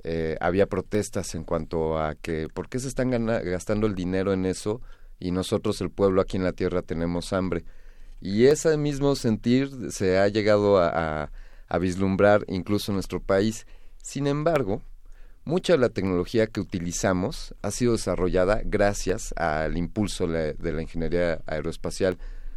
eh, 0.03 0.37
había 0.41 0.67
protestas 0.67 1.35
en 1.35 1.45
cuanto 1.45 1.99
a 1.99 2.15
que 2.15 2.49
por 2.53 2.69
qué 2.69 2.79
se 2.79 2.89
están 2.89 3.11
gastando 3.11 3.87
el 3.87 3.95
dinero 3.95 4.33
en 4.33 4.47
eso 4.47 4.81
y 5.19 5.31
nosotros 5.31 5.81
el 5.81 5.91
pueblo 5.91 6.23
aquí 6.23 6.37
en 6.37 6.45
la 6.45 6.53
tierra 6.53 6.83
tenemos 6.83 7.33
hambre. 7.33 7.65
Y 8.21 8.47
ese 8.47 8.77
mismo 8.79 9.15
sentir 9.15 9.71
se 9.91 10.19
ha 10.19 10.29
llegado 10.29 10.79
a, 10.79 11.31
vislumbrar 11.79 12.45
incluso 12.49 12.93
en 12.93 12.97
nuestro 12.97 13.21
país. 13.21 13.67
Sin 14.01 14.27
embargo, 14.27 14.81
mucha 15.45 15.75
de 15.75 15.81
la 15.81 15.91
tecnología 15.91 16.47
que 16.47 16.61
utilizamos 16.61 17.55
ha 17.61 17.71
sido 17.71 17.93
desarrollada 17.93 18.63
gracias 18.65 19.35
al 19.37 19.77
impulso 19.77 20.27
de 20.29 20.73
la 20.73 20.83
ingeniería 20.83 21.43
aeroespacial 21.47 22.17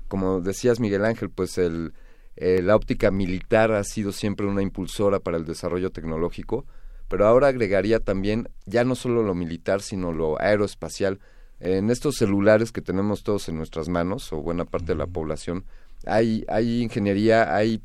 como 0.09 0.41
decías 0.41 0.81
Miguel 0.81 1.05
Ángel, 1.05 1.29
pues 1.29 1.57
el, 1.57 1.93
eh, 2.35 2.61
la 2.61 2.75
óptica 2.75 3.11
militar 3.11 3.71
ha 3.71 3.83
sido 3.85 4.11
siempre 4.11 4.45
una 4.45 4.61
impulsora 4.61 5.19
para 5.19 5.37
el 5.37 5.45
desarrollo 5.45 5.91
tecnológico, 5.91 6.65
pero 7.07 7.25
ahora 7.25 7.47
agregaría 7.47 7.99
también 7.99 8.49
ya 8.65 8.83
no 8.83 8.95
solo 8.95 9.23
lo 9.23 9.33
militar, 9.33 9.81
sino 9.81 10.11
lo 10.11 10.39
aeroespacial. 10.41 11.19
En 11.59 11.89
estos 11.89 12.15
celulares 12.15 12.71
que 12.71 12.81
tenemos 12.81 13.23
todos 13.23 13.49
en 13.49 13.57
nuestras 13.57 13.89
manos, 13.89 14.31
o 14.33 14.41
buena 14.41 14.65
parte 14.65 14.87
de 14.87 14.95
la 14.95 15.07
población, 15.07 15.65
hay, 16.05 16.45
hay 16.47 16.81
ingeniería, 16.81 17.55
hay 17.55 17.81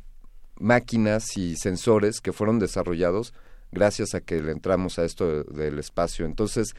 máquinas 0.59 1.37
y 1.37 1.57
sensores 1.57 2.21
que 2.21 2.33
fueron 2.33 2.59
desarrollados 2.59 3.35
gracias 3.73 4.15
a 4.15 4.21
que 4.21 4.41
le 4.41 4.53
entramos 4.53 4.99
a 4.99 5.05
esto 5.05 5.45
del 5.45 5.79
espacio. 5.79 6.27
Entonces, 6.27 6.75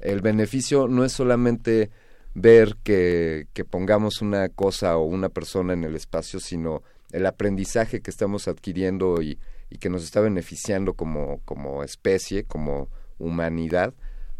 el 0.00 0.20
beneficio 0.20 0.88
no 0.88 1.04
es 1.04 1.12
solamente 1.12 1.90
ver 2.34 2.76
que, 2.82 3.46
que 3.52 3.64
pongamos 3.64 4.22
una 4.22 4.48
cosa 4.48 4.96
o 4.96 5.04
una 5.04 5.28
persona 5.28 5.72
en 5.72 5.84
el 5.84 5.96
espacio, 5.96 6.40
sino 6.40 6.82
el 7.12 7.26
aprendizaje 7.26 8.00
que 8.00 8.10
estamos 8.10 8.48
adquiriendo 8.48 9.20
y, 9.20 9.38
y 9.70 9.78
que 9.78 9.90
nos 9.90 10.04
está 10.04 10.20
beneficiando 10.20 10.94
como, 10.94 11.40
como 11.44 11.82
especie, 11.82 12.44
como 12.44 12.88
humanidad, 13.18 13.94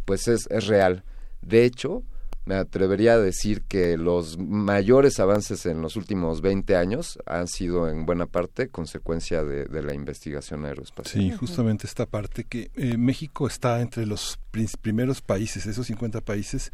pues 0.04 0.28
es, 0.28 0.46
es 0.50 0.66
real. 0.66 1.04
De 1.42 1.64
hecho, 1.64 2.02
me 2.44 2.56
atrevería 2.56 3.14
a 3.14 3.18
decir 3.18 3.62
que 3.62 3.96
los 3.96 4.38
mayores 4.38 5.20
avances 5.20 5.64
en 5.66 5.80
los 5.80 5.96
últimos 5.96 6.40
20 6.40 6.76
años 6.76 7.18
han 7.26 7.46
sido 7.46 7.88
en 7.88 8.04
buena 8.04 8.26
parte 8.26 8.68
consecuencia 8.68 9.44
de, 9.44 9.82
la 9.82 9.94
investigación 9.94 10.64
aeroespacial. 10.64 11.22
Sí, 11.22 11.30
justamente 11.30 11.86
esta 11.86 12.06
parte 12.06 12.44
que 12.44 12.70
eh, 12.74 12.96
México 12.96 13.46
está 13.46 13.80
entre 13.80 14.06
los 14.06 14.38
primeros 14.80 15.20
países, 15.20 15.66
esos 15.66 15.86
50 15.86 16.20
países, 16.20 16.72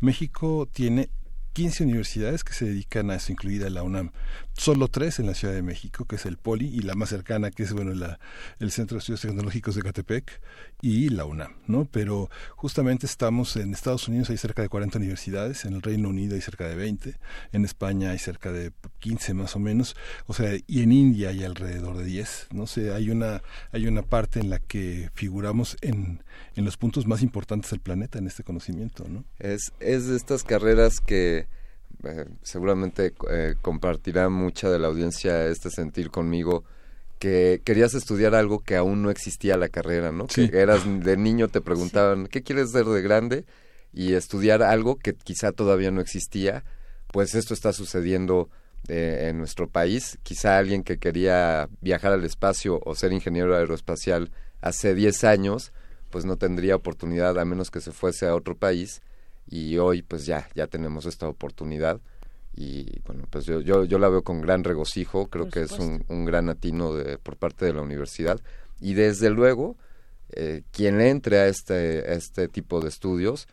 México 0.00 0.68
tiene 0.72 1.10
15 1.58 1.82
universidades 1.84 2.44
que 2.44 2.52
se 2.52 2.66
dedican 2.66 3.10
a 3.10 3.16
eso, 3.16 3.32
incluida 3.32 3.68
la 3.70 3.82
UNAM. 3.82 4.12
Solo 4.58 4.88
tres 4.88 5.20
en 5.20 5.26
la 5.26 5.34
Ciudad 5.34 5.54
de 5.54 5.62
México, 5.62 6.04
que 6.04 6.16
es 6.16 6.26
el 6.26 6.36
POLI, 6.36 6.66
y 6.66 6.80
la 6.80 6.96
más 6.96 7.10
cercana, 7.10 7.52
que 7.52 7.62
es 7.62 7.72
bueno 7.72 7.94
la, 7.94 8.18
el 8.58 8.72
Centro 8.72 8.96
de 8.96 8.98
Estudios 8.98 9.20
Tecnológicos 9.20 9.76
de 9.76 9.82
Catepec, 9.82 10.40
y 10.82 11.10
la 11.10 11.26
UNAM, 11.26 11.54
¿no? 11.68 11.84
Pero 11.84 12.28
justamente 12.56 13.06
estamos 13.06 13.54
en 13.54 13.72
Estados 13.72 14.08
Unidos, 14.08 14.30
hay 14.30 14.36
cerca 14.36 14.60
de 14.62 14.68
40 14.68 14.98
universidades, 14.98 15.64
en 15.64 15.74
el 15.74 15.82
Reino 15.82 16.08
Unido 16.08 16.34
hay 16.34 16.40
cerca 16.40 16.66
de 16.66 16.74
20, 16.74 17.14
en 17.52 17.64
España 17.64 18.10
hay 18.10 18.18
cerca 18.18 18.50
de 18.50 18.72
15 18.98 19.32
más 19.34 19.54
o 19.54 19.60
menos, 19.60 19.94
o 20.26 20.34
sea, 20.34 20.50
y 20.66 20.82
en 20.82 20.90
India 20.90 21.28
hay 21.28 21.44
alrededor 21.44 21.96
de 21.96 22.04
10, 22.04 22.48
no 22.50 22.66
sé, 22.66 22.92
hay 22.92 23.10
una, 23.10 23.42
hay 23.70 23.86
una 23.86 24.02
parte 24.02 24.40
en 24.40 24.50
la 24.50 24.58
que 24.58 25.08
figuramos 25.14 25.76
en, 25.82 26.24
en 26.56 26.64
los 26.64 26.76
puntos 26.76 27.06
más 27.06 27.22
importantes 27.22 27.70
del 27.70 27.78
planeta 27.78 28.18
en 28.18 28.26
este 28.26 28.42
conocimiento, 28.42 29.06
¿no? 29.08 29.24
Es, 29.38 29.72
es 29.78 30.08
de 30.08 30.16
estas 30.16 30.42
carreras 30.42 30.98
que 30.98 31.46
eh, 32.04 32.26
seguramente 32.42 33.12
eh, 33.30 33.54
compartirá 33.60 34.28
mucha 34.28 34.70
de 34.70 34.78
la 34.78 34.88
audiencia 34.88 35.46
este 35.46 35.70
sentir 35.70 36.10
conmigo 36.10 36.64
que 37.18 37.60
querías 37.64 37.94
estudiar 37.94 38.34
algo 38.34 38.60
que 38.60 38.76
aún 38.76 39.02
no 39.02 39.10
existía 39.10 39.56
la 39.56 39.68
carrera, 39.68 40.12
¿no? 40.12 40.28
Que 40.28 40.50
eras 40.52 40.82
de 40.84 41.16
niño 41.16 41.48
te 41.48 41.60
preguntaban, 41.60 42.28
¿qué 42.28 42.42
quieres 42.42 42.70
ser 42.70 42.84
de 42.84 43.02
grande? 43.02 43.44
Y 43.92 44.14
estudiar 44.14 44.62
algo 44.62 44.96
que 44.96 45.14
quizá 45.14 45.50
todavía 45.50 45.90
no 45.90 46.00
existía, 46.00 46.62
pues 47.12 47.34
esto 47.34 47.54
está 47.54 47.72
sucediendo 47.72 48.48
eh, 48.86 49.26
en 49.30 49.38
nuestro 49.38 49.68
país. 49.68 50.18
Quizá 50.22 50.58
alguien 50.58 50.84
que 50.84 50.98
quería 50.98 51.68
viajar 51.80 52.12
al 52.12 52.24
espacio 52.24 52.80
o 52.84 52.94
ser 52.94 53.12
ingeniero 53.12 53.56
aeroespacial 53.56 54.30
hace 54.60 54.94
10 54.94 55.24
años, 55.24 55.72
pues 56.10 56.24
no 56.24 56.36
tendría 56.36 56.76
oportunidad 56.76 57.38
a 57.38 57.44
menos 57.44 57.72
que 57.72 57.80
se 57.80 57.90
fuese 57.90 58.26
a 58.26 58.36
otro 58.36 58.56
país 58.56 59.02
y 59.50 59.78
hoy 59.78 60.02
pues 60.02 60.26
ya, 60.26 60.48
ya 60.54 60.66
tenemos 60.66 61.06
esta 61.06 61.28
oportunidad 61.28 62.00
y 62.54 63.00
bueno, 63.06 63.24
pues 63.30 63.44
yo, 63.44 63.60
yo, 63.60 63.84
yo 63.84 63.98
la 63.98 64.08
veo 64.08 64.22
con 64.22 64.40
gran 64.40 64.64
regocijo, 64.64 65.28
creo 65.28 65.48
que 65.48 65.62
es 65.62 65.72
un, 65.72 66.04
un, 66.08 66.24
gran 66.24 66.48
atino 66.48 66.94
de, 66.94 67.16
por 67.18 67.36
parte 67.36 67.64
de 67.64 67.72
la 67.72 67.82
universidad 67.82 68.40
y 68.80 68.94
desde 68.94 69.30
luego 69.30 69.76
eh, 70.30 70.62
quien 70.72 71.00
entre 71.00 71.38
a 71.38 71.46
este, 71.46 72.12
este 72.12 72.48
tipo 72.48 72.80
de 72.80 72.88
estudios 72.88 73.46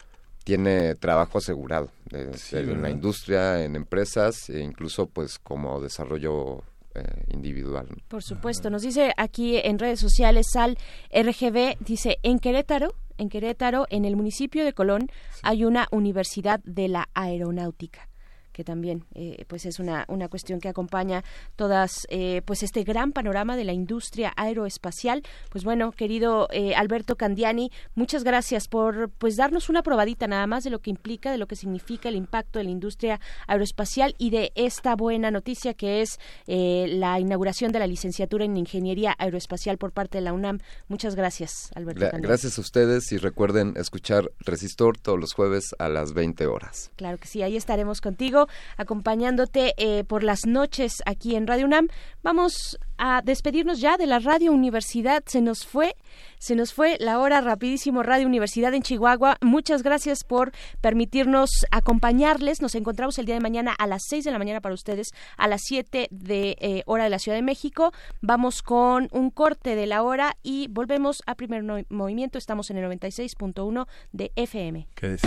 tiene 0.43 0.95
trabajo 0.95 1.39
asegurado 1.39 1.89
en 2.11 2.81
la 2.81 2.89
industria, 2.89 3.63
en 3.63 3.75
empresas 3.75 4.49
e 4.49 4.59
incluso 4.59 5.07
pues 5.07 5.39
como 5.39 5.81
desarrollo 5.81 6.63
eh, 6.93 7.01
individual. 7.33 7.87
Por 8.07 8.21
supuesto, 8.21 8.69
nos 8.69 8.83
dice 8.83 9.11
aquí 9.17 9.57
en 9.57 9.79
redes 9.79 9.99
sociales 9.99 10.45
Sal 10.53 10.77
RGB, 11.11 11.77
dice, 11.79 12.19
en 12.21 12.39
Querétaro 12.39 12.93
en 13.17 13.29
Querétaro, 13.29 13.85
en 13.89 14.05
el 14.05 14.15
municipio 14.15 14.63
de 14.63 14.73
Colón, 14.73 15.09
hay 15.43 15.65
una 15.65 15.87
universidad 15.91 16.59
de 16.63 16.87
la 16.87 17.09
aeronáutica 17.13 18.09
que 18.55 18.63
también 18.63 19.03
eh, 19.13 19.43
pues 19.49 19.65
es 19.65 19.79
una, 19.79 20.05
una 20.07 20.29
cuestión 20.29 20.61
que 20.61 20.69
acompaña 20.69 21.25
todas 21.57 22.07
eh, 22.09 22.41
pues 22.45 22.63
este 22.63 22.85
gran 22.85 23.11
panorama 23.11 23.57
de 23.57 23.65
la 23.65 23.73
industria 23.73 24.31
aeroespacial. 24.37 25.23
Pues 25.49 25.65
bueno 25.65 25.91
querido 25.91 26.47
eh, 26.51 26.73
Alberto 26.73 27.17
Candiani 27.17 27.69
muchas 27.95 28.23
gracias 28.23 28.69
por 28.69 29.09
pues 29.09 29.35
darnos 29.35 29.67
una 29.67 29.83
probadita 29.83 30.25
nada 30.27 30.47
más 30.47 30.63
de 30.63 30.69
lo 30.69 30.79
que 30.79 30.89
implica 30.89 31.31
de 31.31 31.37
lo 31.37 31.47
que 31.47 31.57
significa 31.57 32.07
el 32.07 32.15
impacto 32.15 32.59
de 32.59 32.63
la 32.63 32.71
industria 32.71 33.19
aeroespacial 33.47 34.15
y 34.17 34.29
de 34.29 34.53
esta 34.55 34.95
buena 34.95 35.31
noticia 35.31 35.73
que 35.73 36.01
es 36.01 36.17
la 36.47 37.19
inauguración 37.19 37.73
de 37.73 37.79
la 37.79 37.87
licenciatura 37.87 38.45
en 38.45 38.55
ingeniería 38.55 39.15
aeroespacial 39.17 39.77
por 39.77 39.91
parte 39.91 40.19
de 40.19 40.21
la 40.21 40.31
UNAM. 40.31 40.59
Muchas 40.87 41.15
gracias 41.15 41.71
Alberto 41.75 41.99
Candiani. 41.99 42.25
gracias 42.25 42.57
a 42.57 42.61
ustedes 42.61 43.11
y 43.11 43.17
recuerden 43.17 43.73
escuchar 43.75 44.31
Resistor 44.39 44.97
todos 44.97 45.19
los 45.19 45.33
jueves 45.33 45.75
a 45.77 45.89
las 45.89 46.13
20 46.13 46.47
horas. 46.47 46.91
Claro 46.95 47.17
que 47.17 47.27
sí 47.27 47.41
ahí 47.41 47.57
estaremos 47.57 47.99
contigo 47.99 48.44
acompañándote 48.77 49.73
eh, 49.77 50.03
por 50.03 50.23
las 50.23 50.45
noches 50.45 51.01
aquí 51.05 51.35
en 51.35 51.47
Radio 51.47 51.65
UNAM. 51.65 51.87
Vamos 52.23 52.77
a 52.97 53.21
despedirnos 53.23 53.79
ya 53.79 53.97
de 53.97 54.05
la 54.05 54.19
Radio 54.19 54.51
Universidad. 54.51 55.23
Se 55.25 55.41
nos 55.41 55.65
fue, 55.65 55.95
se 56.39 56.55
nos 56.55 56.73
fue 56.73 56.97
la 56.99 57.19
hora 57.19 57.41
rapidísimo 57.41 58.03
Radio 58.03 58.27
Universidad 58.27 58.73
en 58.73 58.81
Chihuahua. 58.81 59.37
Muchas 59.41 59.83
gracias 59.83 60.23
por 60.23 60.51
permitirnos 60.81 61.49
acompañarles. 61.71 62.61
Nos 62.61 62.75
encontramos 62.75 63.17
el 63.19 63.25
día 63.25 63.35
de 63.35 63.41
mañana 63.41 63.73
a 63.77 63.87
las 63.87 64.03
6 64.07 64.23
de 64.25 64.31
la 64.31 64.39
mañana 64.39 64.61
para 64.61 64.75
ustedes, 64.75 65.09
a 65.37 65.47
las 65.47 65.61
7 65.65 66.07
de 66.11 66.57
eh, 66.59 66.83
hora 66.85 67.03
de 67.03 67.09
la 67.09 67.19
Ciudad 67.19 67.37
de 67.37 67.41
México. 67.41 67.91
Vamos 68.21 68.61
con 68.61 69.09
un 69.11 69.29
corte 69.29 69.75
de 69.75 69.87
la 69.87 70.03
hora 70.03 70.37
y 70.43 70.67
volvemos 70.69 71.21
a 71.25 71.35
primer 71.35 71.63
movimiento. 71.89 72.37
Estamos 72.37 72.69
en 72.69 72.77
el 72.77 72.85
96.1 72.89 73.87
de 74.11 74.31
FM. 74.35 74.87
¿Qué 74.95 75.17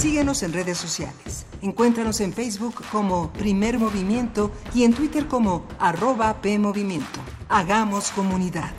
Síguenos 0.00 0.42
en 0.42 0.54
redes 0.54 0.78
sociales. 0.78 1.44
Encuéntranos 1.60 2.22
en 2.22 2.32
Facebook 2.32 2.82
como 2.90 3.30
Primer 3.34 3.78
Movimiento 3.78 4.50
y 4.72 4.84
en 4.84 4.94
Twitter 4.94 5.26
como 5.26 5.68
arroba 5.78 6.40
PMovimiento. 6.40 7.20
Hagamos 7.50 8.10
comunidad. 8.12 8.70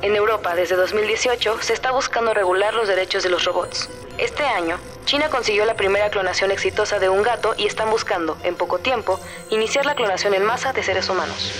En 0.00 0.14
Europa, 0.14 0.54
desde 0.54 0.76
2018, 0.76 1.60
se 1.60 1.72
está 1.72 1.90
buscando 1.90 2.32
regular 2.32 2.74
los 2.74 2.86
derechos 2.86 3.24
de 3.24 3.30
los 3.30 3.44
robots. 3.44 3.90
Este 4.18 4.44
año, 4.44 4.78
China 5.04 5.28
consiguió 5.30 5.64
la 5.64 5.74
primera 5.74 6.10
clonación 6.10 6.52
exitosa 6.52 7.00
de 7.00 7.08
un 7.08 7.22
gato 7.22 7.56
y 7.58 7.66
están 7.66 7.90
buscando, 7.90 8.38
en 8.44 8.54
poco 8.54 8.78
tiempo, 8.78 9.18
iniciar 9.50 9.84
la 9.84 9.96
clonación 9.96 10.32
en 10.34 10.44
masa 10.44 10.72
de 10.72 10.84
seres 10.84 11.08
humanos. 11.08 11.52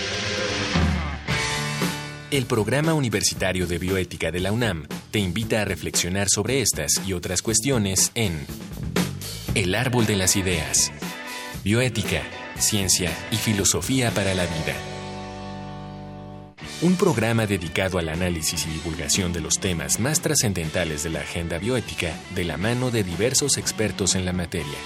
El 2.31 2.45
Programa 2.45 2.93
Universitario 2.93 3.66
de 3.66 3.79
Bioética 3.79 4.31
de 4.31 4.41
la 4.41 4.53
UNAM 4.53 4.87
te 5.11 5.18
invita 5.18 5.62
a 5.62 5.64
reflexionar 5.64 6.29
sobre 6.29 6.61
estas 6.61 7.01
y 7.07 7.14
otras 7.14 7.41
cuestiones 7.41 8.12
en 8.14 8.47
El 9.55 9.74
Árbol 9.74 10.05
de 10.05 10.16
las 10.16 10.37
Ideas. 10.37 10.93
Bioética, 11.64 12.20
Ciencia 12.59 13.11
y 13.31 13.37
Filosofía 13.37 14.11
para 14.11 14.35
la 14.35 14.43
Vida. 14.43 14.74
Un 16.83 16.97
programa 16.97 17.47
dedicado 17.47 17.99
al 17.99 18.11
análisis 18.11 18.66
y 18.66 18.70
divulgación 18.72 19.33
de 19.33 19.41
los 19.41 19.59
temas 19.59 19.99
más 19.99 20.20
trascendentales 20.20 21.03
de 21.05 21.09
la 21.09 21.20
agenda 21.20 21.57
bioética 21.57 22.12
de 22.35 22.45
la 22.45 22.59
mano 22.59 22.91
de 22.91 23.05
diversos 23.05 23.57
expertos 23.57 24.14
en 24.14 24.26
la 24.26 24.35
materia. 24.35 24.79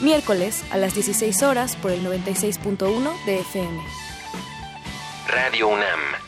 Miércoles 0.00 0.64
a 0.72 0.76
las 0.76 0.94
16 0.94 1.40
horas 1.44 1.76
por 1.76 1.92
el 1.92 2.04
96.1 2.04 3.24
de 3.26 3.38
FM. 3.38 3.80
Radio 5.28 5.68
UNAM 5.68 6.27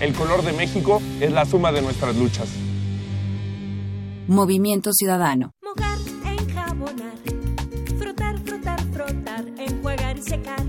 El 0.00 0.14
color 0.14 0.42
de 0.42 0.52
México 0.52 1.00
es 1.20 1.30
la 1.30 1.44
suma 1.44 1.72
de 1.72 1.82
nuestras 1.82 2.16
luchas. 2.16 2.48
Movimiento 4.26 4.92
Ciudadano. 4.92 5.52
Mojar, 5.62 5.98
enjabonar, 6.24 7.14
frotar, 7.98 8.38
frotar, 8.44 8.80
frotar, 8.92 9.44
enjuagar 9.58 10.18
y 10.18 10.22
secar. 10.22 10.64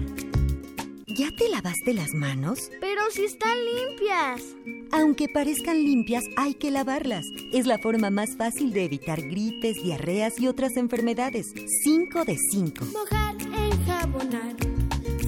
¿Ya 1.08 1.30
te 1.38 1.50
lavaste 1.50 1.94
las 1.94 2.10
manos? 2.16 2.60
Pero 2.82 3.02
si 3.12 3.26
están 3.26 3.56
limpias. 3.66 4.42
Aunque 4.92 5.28
parezcan 5.34 5.84
limpias, 5.84 6.24
hay 6.38 6.56
que 6.56 6.72
lavarlas. 6.72 7.26
Es 7.52 7.66
la 7.66 7.78
forma 7.78 8.10
más 8.10 8.36
fácil 8.38 8.74
de 8.74 8.86
evitar 8.86 9.22
gripes, 9.22 9.76
diarreas 9.84 10.40
y 10.40 10.48
otras 10.48 10.76
enfermedades. 10.76 11.46
5 11.84 12.26
de 12.26 12.38
5. 12.52 12.86
Mojar, 12.86 13.36
enjabonar 13.42 14.73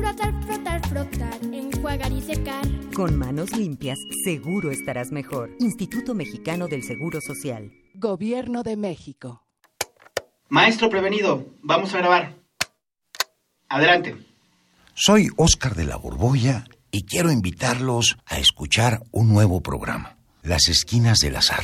Frotar, 0.06 0.34
frotar, 0.46 0.88
frotar, 0.88 1.40
enjuagar 1.52 2.12
y 2.12 2.22
secar. 2.22 2.64
Con 2.94 3.18
manos 3.18 3.58
limpias, 3.58 3.98
seguro 4.24 4.70
estarás 4.70 5.12
mejor. 5.12 5.50
Instituto 5.60 6.14
Mexicano 6.14 6.68
del 6.68 6.84
Seguro 6.84 7.20
Social. 7.22 7.72
Gobierno 7.96 8.62
de 8.62 8.78
México. 8.78 9.42
Maestro 10.48 10.92
prevenido, 10.92 11.48
vamos 11.64 11.96
a 11.96 11.98
grabar. 11.98 12.36
Adelante. 13.68 14.16
Soy 14.94 15.30
Óscar 15.38 15.74
de 15.74 15.86
la 15.86 15.96
Borbolla 15.96 16.66
y 16.92 17.06
quiero 17.06 17.32
invitarlos 17.32 18.16
a 18.28 18.38
escuchar 18.38 19.02
un 19.10 19.30
nuevo 19.30 19.62
programa, 19.62 20.18
Las 20.44 20.70
Esquinas 20.70 21.18
del 21.18 21.36
Azar. 21.36 21.64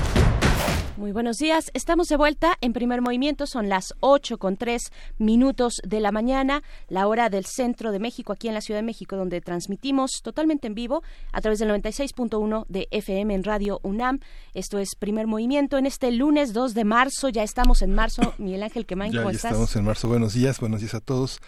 Muy 1.01 1.13
buenos 1.13 1.37
días. 1.37 1.71
Estamos 1.73 2.09
de 2.09 2.15
vuelta 2.15 2.59
en 2.61 2.73
primer 2.73 3.01
movimiento. 3.01 3.47
Son 3.47 3.69
las 3.69 3.95
8 4.01 4.37
con 4.37 4.55
3 4.55 4.91
minutos 5.17 5.81
de 5.83 5.99
la 5.99 6.11
mañana, 6.11 6.61
la 6.89 7.07
hora 7.07 7.31
del 7.31 7.47
centro 7.47 7.91
de 7.91 7.97
México, 7.97 8.33
aquí 8.33 8.49
en 8.49 8.53
la 8.53 8.61
Ciudad 8.61 8.77
de 8.77 8.85
México, 8.85 9.15
donde 9.15 9.41
transmitimos 9.41 10.21
totalmente 10.21 10.67
en 10.67 10.75
vivo 10.75 11.01
a 11.31 11.41
través 11.41 11.57
del 11.57 11.71
96.1 11.71 12.65
de 12.69 12.87
FM 12.91 13.33
en 13.33 13.43
Radio 13.43 13.79
UNAM. 13.81 14.19
Esto 14.53 14.77
es 14.77 14.93
primer 14.93 15.25
movimiento 15.25 15.79
en 15.79 15.87
este 15.87 16.11
lunes 16.11 16.53
2 16.53 16.75
de 16.75 16.85
marzo. 16.85 17.29
Ya 17.29 17.41
estamos 17.41 17.81
en 17.81 17.95
marzo. 17.95 18.35
Miguel 18.37 18.61
Ángel 18.61 18.85
Quemain, 18.85 19.11
¿cómo 19.11 19.31
ya 19.31 19.37
estás? 19.37 19.53
Estamos 19.53 19.75
en 19.75 19.85
marzo. 19.85 20.07
Buenos 20.07 20.35
días, 20.35 20.59
buenos 20.59 20.81
días 20.81 20.93
a 20.93 20.99
todos. 20.99 21.39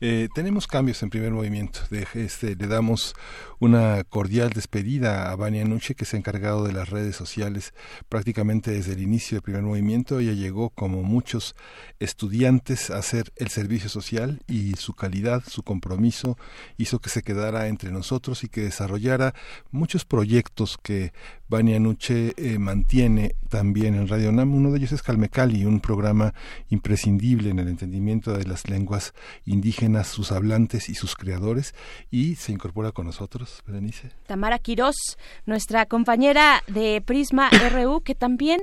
Eh, 0.00 0.28
tenemos 0.34 0.66
cambios 0.66 1.02
en 1.02 1.10
primer 1.10 1.32
movimiento. 1.32 1.80
De, 1.90 2.06
este, 2.14 2.54
le 2.54 2.66
damos 2.66 3.14
una 3.58 4.04
cordial 4.04 4.50
despedida 4.50 5.30
a 5.30 5.36
Vania 5.36 5.64
Nuche, 5.64 5.94
que 5.94 6.04
se 6.04 6.16
ha 6.16 6.18
encargado 6.18 6.64
de 6.64 6.72
las 6.72 6.90
redes 6.90 7.16
sociales 7.16 7.72
prácticamente 8.08 8.70
desde 8.70 8.92
el 8.92 9.00
inicio 9.00 9.36
del 9.36 9.42
primer 9.42 9.62
movimiento. 9.62 10.18
Ella 10.18 10.32
llegó, 10.32 10.70
como 10.70 11.02
muchos 11.02 11.56
estudiantes, 11.98 12.90
a 12.90 12.98
hacer 12.98 13.32
el 13.36 13.48
servicio 13.48 13.88
social 13.88 14.42
y 14.46 14.74
su 14.74 14.94
calidad, 14.94 15.42
su 15.46 15.62
compromiso, 15.62 16.36
hizo 16.76 16.98
que 16.98 17.10
se 17.10 17.22
quedara 17.22 17.68
entre 17.68 17.90
nosotros 17.90 18.44
y 18.44 18.48
que 18.48 18.62
desarrollara 18.62 19.34
muchos 19.70 20.04
proyectos 20.04 20.78
que 20.82 21.12
Vania 21.48 21.78
Nuche 21.78 22.34
eh, 22.36 22.58
mantiene 22.58 23.36
también 23.48 23.94
en 23.94 24.08
Radio 24.08 24.32
NAM. 24.32 24.54
Uno 24.54 24.70
de 24.70 24.78
ellos 24.78 24.92
es 24.92 25.02
Calmecali, 25.02 25.64
un 25.64 25.80
programa 25.80 26.34
imprescindible 26.70 27.50
en 27.50 27.58
el 27.58 27.68
entendimiento 27.68 28.32
de 28.32 28.44
las 28.44 28.68
lenguas 28.68 29.14
indígenas, 29.44 30.08
sus 30.08 30.32
hablantes 30.32 30.88
y 30.88 30.94
sus 30.94 31.14
creadores. 31.14 31.74
Y 32.10 32.34
se 32.34 32.52
incorpora 32.52 32.92
con 32.92 33.06
nosotros, 33.06 33.62
Berenice. 33.66 34.10
Tamara 34.26 34.58
Quirós, 34.58 34.96
nuestra 35.44 35.86
compañera 35.86 36.62
de 36.66 37.00
Prisma 37.00 37.48
RU, 37.50 38.00
que 38.00 38.14
también 38.14 38.60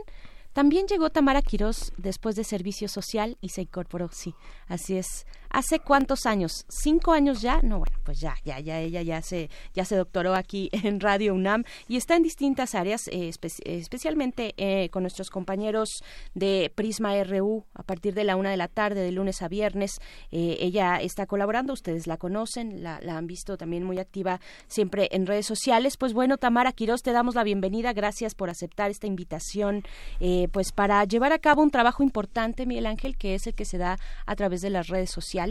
también 0.53 0.85
llegó 0.85 1.09
Tamara 1.09 1.41
Quirós 1.41 1.93
después 1.97 2.35
de 2.35 2.43
servicio 2.43 2.87
social 2.87 3.37
y 3.41 3.49
se 3.49 3.63
incorporó, 3.63 4.09
sí, 4.11 4.35
así 4.67 4.95
es. 4.95 5.25
¿Hace 5.53 5.79
cuántos 5.79 6.25
años? 6.25 6.65
¿Cinco 6.67 7.11
años 7.11 7.43
ya? 7.43 7.59
No, 7.61 7.77
bueno, 7.77 7.95
pues 8.03 8.19
ya, 8.19 8.33
ya, 8.43 8.59
ya, 8.59 8.79
ella 8.79 9.03
ya 9.03 9.21
se, 9.21 9.51
ya 9.75 9.85
se 9.85 9.95
doctoró 9.95 10.33
aquí 10.33 10.71
en 10.83 10.99
Radio 10.99 11.35
UNAM 11.35 11.63
y 11.87 11.97
está 11.97 12.15
en 12.15 12.23
distintas 12.23 12.73
áreas, 12.73 13.07
eh, 13.09 13.29
especialmente 13.29 14.55
eh, 14.57 14.89
con 14.89 15.03
nuestros 15.03 15.29
compañeros 15.29 16.01
de 16.33 16.71
Prisma 16.73 17.23
RU 17.23 17.65
a 17.75 17.83
partir 17.83 18.15
de 18.15 18.23
la 18.23 18.35
una 18.35 18.49
de 18.49 18.57
la 18.57 18.67
tarde, 18.67 19.01
de 19.01 19.11
lunes 19.11 19.43
a 19.43 19.47
viernes. 19.47 19.99
Eh, 20.31 20.57
ella 20.59 20.95
está 20.95 21.27
colaborando, 21.27 21.73
ustedes 21.73 22.07
la 22.07 22.17
conocen, 22.17 22.81
la, 22.81 22.99
la, 23.03 23.19
han 23.19 23.27
visto 23.27 23.55
también 23.55 23.83
muy 23.83 23.99
activa 23.99 24.41
siempre 24.67 25.07
en 25.11 25.27
redes 25.27 25.45
sociales. 25.45 25.97
Pues 25.97 26.13
bueno, 26.13 26.39
Tamara 26.39 26.71
Quiroz, 26.71 27.03
te 27.03 27.11
damos 27.11 27.35
la 27.35 27.43
bienvenida. 27.43 27.93
Gracias 27.93 28.33
por 28.33 28.49
aceptar 28.49 28.89
esta 28.89 29.05
invitación, 29.05 29.83
pues 30.51 30.71
para 30.71 31.05
llevar 31.05 31.31
a 31.31 31.37
cabo 31.37 31.61
un 31.61 31.69
trabajo 31.69 32.01
importante, 32.01 32.65
Miguel 32.65 32.87
Ángel, 32.87 33.15
que 33.17 33.35
es 33.35 33.45
el 33.45 33.53
que 33.53 33.65
se 33.65 33.77
da 33.77 33.99
a 34.25 34.35
través 34.35 34.61
de 34.61 34.71
las 34.71 34.87
redes 34.87 35.11
sociales 35.11 35.42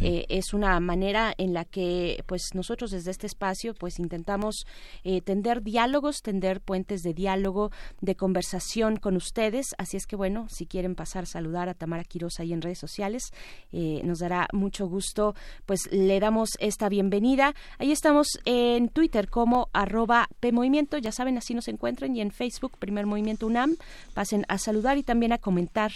eh, 0.00 0.26
es 0.28 0.52
una 0.52 0.78
manera 0.80 1.32
en 1.38 1.54
la 1.54 1.64
que 1.64 2.22
pues 2.26 2.50
nosotros 2.54 2.90
desde 2.90 3.10
este 3.10 3.26
espacio 3.26 3.74
pues 3.74 3.98
intentamos 3.98 4.66
eh, 5.04 5.20
tender 5.20 5.62
diálogos, 5.62 6.22
tender 6.22 6.60
puentes 6.60 7.02
de 7.02 7.14
diálogo, 7.14 7.70
de 8.00 8.14
conversación 8.14 8.96
con 8.96 9.16
ustedes. 9.16 9.74
Así 9.78 9.96
es 9.96 10.06
que 10.06 10.16
bueno, 10.16 10.46
si 10.50 10.66
quieren 10.66 10.94
pasar 10.94 11.24
a 11.24 11.26
saludar 11.26 11.68
a 11.68 11.74
Tamara 11.74 12.04
Quiroz 12.04 12.40
ahí 12.40 12.52
en 12.52 12.62
redes 12.62 12.78
sociales, 12.78 13.32
eh, 13.72 14.00
nos 14.04 14.18
dará 14.18 14.48
mucho 14.52 14.86
gusto. 14.86 15.34
Pues 15.66 15.88
le 15.90 16.20
damos 16.20 16.50
esta 16.58 16.88
bienvenida. 16.88 17.54
Ahí 17.78 17.92
estamos 17.92 18.38
en 18.44 18.88
Twitter 18.88 19.28
como 19.28 19.68
arroba 19.72 20.28
PMovimiento, 20.40 20.98
ya 20.98 21.12
saben, 21.12 21.38
así 21.38 21.54
nos 21.54 21.68
encuentran, 21.68 22.16
y 22.16 22.20
en 22.20 22.30
Facebook, 22.30 22.78
Primer 22.78 23.06
Movimiento 23.06 23.46
UNAM. 23.46 23.76
Pasen 24.14 24.44
a 24.48 24.58
saludar 24.58 24.98
y 24.98 25.02
también 25.02 25.32
a 25.32 25.38
comentar 25.38 25.92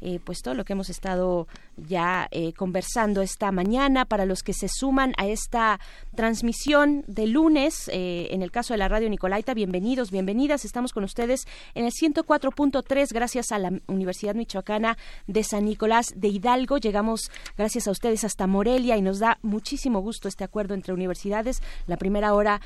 eh, 0.00 0.20
pues 0.22 0.42
todo 0.42 0.54
lo 0.54 0.64
que 0.64 0.74
hemos 0.74 0.90
estado 0.90 1.48
ya 1.76 2.28
eh, 2.30 2.52
conversando 2.52 3.22
esta 3.22 3.52
mañana. 3.52 4.04
Para 4.04 4.26
los 4.26 4.42
que 4.42 4.52
se 4.52 4.68
suman 4.68 5.14
a 5.18 5.26
esta 5.26 5.80
transmisión 6.14 7.04
de 7.06 7.26
lunes 7.26 7.88
eh, 7.92 8.28
en 8.30 8.42
el 8.42 8.50
caso 8.50 8.74
de 8.74 8.78
la 8.78 8.88
radio 8.88 9.08
Nicolaita 9.08 9.54
bienvenidos 9.54 10.10
bienvenidas. 10.10 10.64
Estamos 10.64 10.92
con 10.92 11.04
ustedes 11.04 11.46
en 11.74 11.84
el 11.84 11.92
104.3 11.92 13.12
gracias 13.12 13.52
a 13.52 13.58
la 13.58 13.72
Universidad 13.86 14.34
Michoacana 14.34 14.96
de 15.26 15.44
San 15.44 15.64
Nicolás 15.64 16.12
de 16.16 16.28
Hidalgo. 16.28 16.78
Llegamos 16.78 17.30
gracias 17.56 17.88
a 17.88 17.90
ustedes 17.90 18.24
hasta 18.24 18.46
Morelia 18.46 18.96
y 18.96 19.02
nos 19.02 19.18
da 19.18 19.38
muchísimo 19.42 20.00
gusto 20.00 20.28
este 20.28 20.44
acuerdo 20.44 20.74
entre 20.74 20.94
universidades. 20.94 21.62
La 21.86 21.96
primera 21.96 22.34
hora 22.34 22.60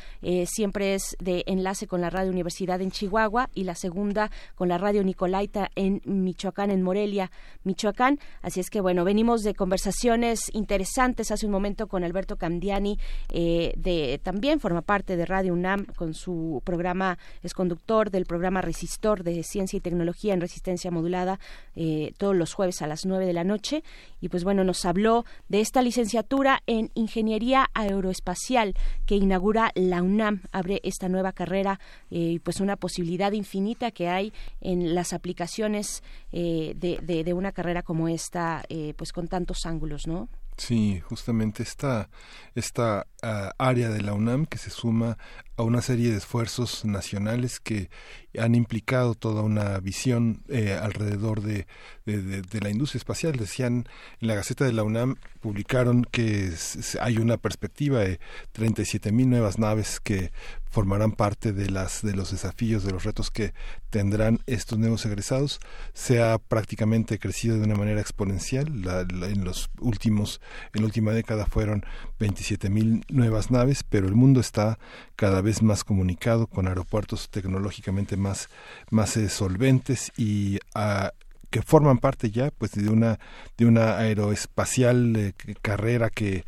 siempre 0.46 0.94
es 0.94 1.16
de 1.18 1.44
enlace 1.46 1.86
con 1.86 2.00
la 2.00 2.11
radio 2.11 2.30
Universidad 2.30 2.80
en 2.80 2.90
Chihuahua 2.90 3.50
y 3.54 3.64
la 3.64 3.74
segunda 3.74 4.30
con 4.54 4.68
la 4.68 4.78
radio 4.78 5.02
Nicolaita 5.02 5.70
en 5.74 6.00
Michoacán 6.04 6.70
en 6.70 6.82
Morelia 6.82 7.30
Michoacán. 7.64 8.18
Así 8.42 8.61
es 8.61 8.70
que 8.70 8.80
bueno, 8.80 8.99
venimos 9.05 9.42
de 9.42 9.55
conversaciones 9.55 10.51
interesantes 10.53 11.30
hace 11.30 11.46
un 11.46 11.53
momento 11.53 11.86
con 11.86 12.05
Alberto 12.05 12.36
Candiani, 12.36 12.98
eh, 13.28 14.18
también 14.22 14.61
forma 14.61 14.82
parte 14.82 15.16
de 15.16 15.26
Radio 15.26 15.53
UNAM 15.53 15.86
con 15.96 16.14
su 16.14 16.62
programa, 16.64 17.18
es 17.42 17.55
conductor 17.55 18.11
del 18.11 18.26
programa 18.26 18.62
Resistor 18.62 19.24
de 19.24 19.42
Ciencia 19.42 19.76
y 19.76 19.80
Tecnología 19.80 20.34
en 20.34 20.40
Resistencia 20.40 20.90
Modulada 20.90 21.38
eh, 21.74 22.12
todos 22.18 22.36
los 22.36 22.55
jueves 22.55 22.82
a 22.82 22.86
las 22.86 23.07
nueve 23.07 23.26
de 23.26 23.32
la 23.32 23.44
noche. 23.44 23.82
Y 24.20 24.28
pues 24.28 24.44
bueno, 24.44 24.64
nos 24.64 24.84
habló 24.84 25.24
de 25.48 25.61
esta 25.61 25.82
licenciatura 25.82 26.62
en 26.66 26.90
Ingeniería 26.94 27.70
Aeroespacial 27.74 28.74
que 29.07 29.16
inaugura 29.16 29.72
la 29.74 30.03
UNAM, 30.03 30.42
abre 30.53 30.80
esta 30.84 31.09
nueva 31.09 31.32
carrera 31.32 31.80
y 32.11 32.36
eh, 32.36 32.40
pues 32.42 32.61
una 32.61 32.76
posibilidad 32.76 33.32
infinita 33.32 33.90
que 33.90 34.09
hay 34.09 34.32
en 34.61 34.94
las 34.94 35.12
aplicaciones 35.12 36.03
de 36.32 36.90
de, 37.01 37.32
una 37.32 37.53
carrera 37.53 37.82
como 37.82 38.09
esta, 38.09 38.62
eh, 38.68 38.89
pues 38.95 39.12
con 39.12 39.28
tantos 39.28 39.66
ángulos, 39.66 40.07
¿no? 40.07 40.28
Sí, 40.57 41.01
justamente 41.01 41.62
esta, 41.62 42.11
esta 42.55 43.07
ah, 43.22 43.53
área 43.57 43.88
de 43.88 44.03
la 44.03 44.12
UNAM 44.12 44.45
que 44.45 44.59
se 44.59 44.70
suma 44.70 45.16
a 45.61 45.64
una 45.64 45.82
serie 45.82 46.11
de 46.11 46.16
esfuerzos 46.16 46.84
nacionales 46.84 47.61
que 47.61 47.90
han 48.38 48.54
implicado 48.54 49.14
toda 49.14 49.42
una 49.42 49.78
visión 49.80 50.42
eh, 50.48 50.78
alrededor 50.80 51.42
de, 51.42 51.66
la 52.06 52.70
industria 52.70 52.98
espacial. 52.98 53.36
Decían 53.36 53.86
en 54.20 54.28
la 54.28 54.34
Gaceta 54.34 54.64
de 54.64 54.72
la 54.72 54.82
UNAM, 54.82 55.16
publicaron 55.40 56.04
que 56.04 56.52
hay 57.00 57.18
una 57.18 57.36
perspectiva 57.36 58.00
de 58.00 58.20
37 58.52 59.12
mil 59.12 59.30
nuevas 59.30 59.58
naves 59.58 60.00
que 60.00 60.32
formarán 60.70 61.12
parte 61.12 61.52
de 61.52 61.68
las 61.68 62.02
de 62.02 62.14
los 62.14 62.30
desafíos 62.30 62.84
de 62.84 62.92
los 62.92 63.02
retos 63.02 63.30
que 63.30 63.52
tendrán 63.90 64.38
estos 64.46 64.78
nuevos 64.78 65.04
egresados 65.04 65.58
se 65.94 66.22
ha 66.22 66.38
prácticamente 66.38 67.18
crecido 67.18 67.58
de 67.58 67.64
una 67.64 67.74
manera 67.74 68.00
exponencial 68.00 68.68
en 68.68 69.44
los 69.44 69.68
últimos 69.80 70.40
en 70.72 70.82
la 70.82 70.86
última 70.86 71.11
década 71.11 71.46
fueron 71.46 71.84
27 72.20 72.70
mil 72.70 73.04
nuevas 73.08 73.50
naves 73.50 73.82
pero 73.82 74.06
el 74.06 74.14
mundo 74.14 74.38
está 74.38 74.78
cada 75.16 75.40
vez 75.40 75.49
más 75.62 75.84
comunicado 75.84 76.46
con 76.46 76.68
aeropuertos 76.68 77.28
tecnológicamente 77.28 78.16
más 78.16 78.48
más 78.90 79.16
eh, 79.16 79.28
solventes 79.28 80.12
y 80.16 80.59
a, 80.74 81.12
que 81.51 81.62
forman 81.62 81.98
parte 81.98 82.30
ya 82.30 82.51
pues 82.53 82.72
de 82.72 82.88
una 82.88 83.18
de 83.59 83.66
una 83.66 83.98
aeroespacial 83.98 85.16
eh, 85.16 85.34
carrera 85.61 86.11
que 86.11 86.44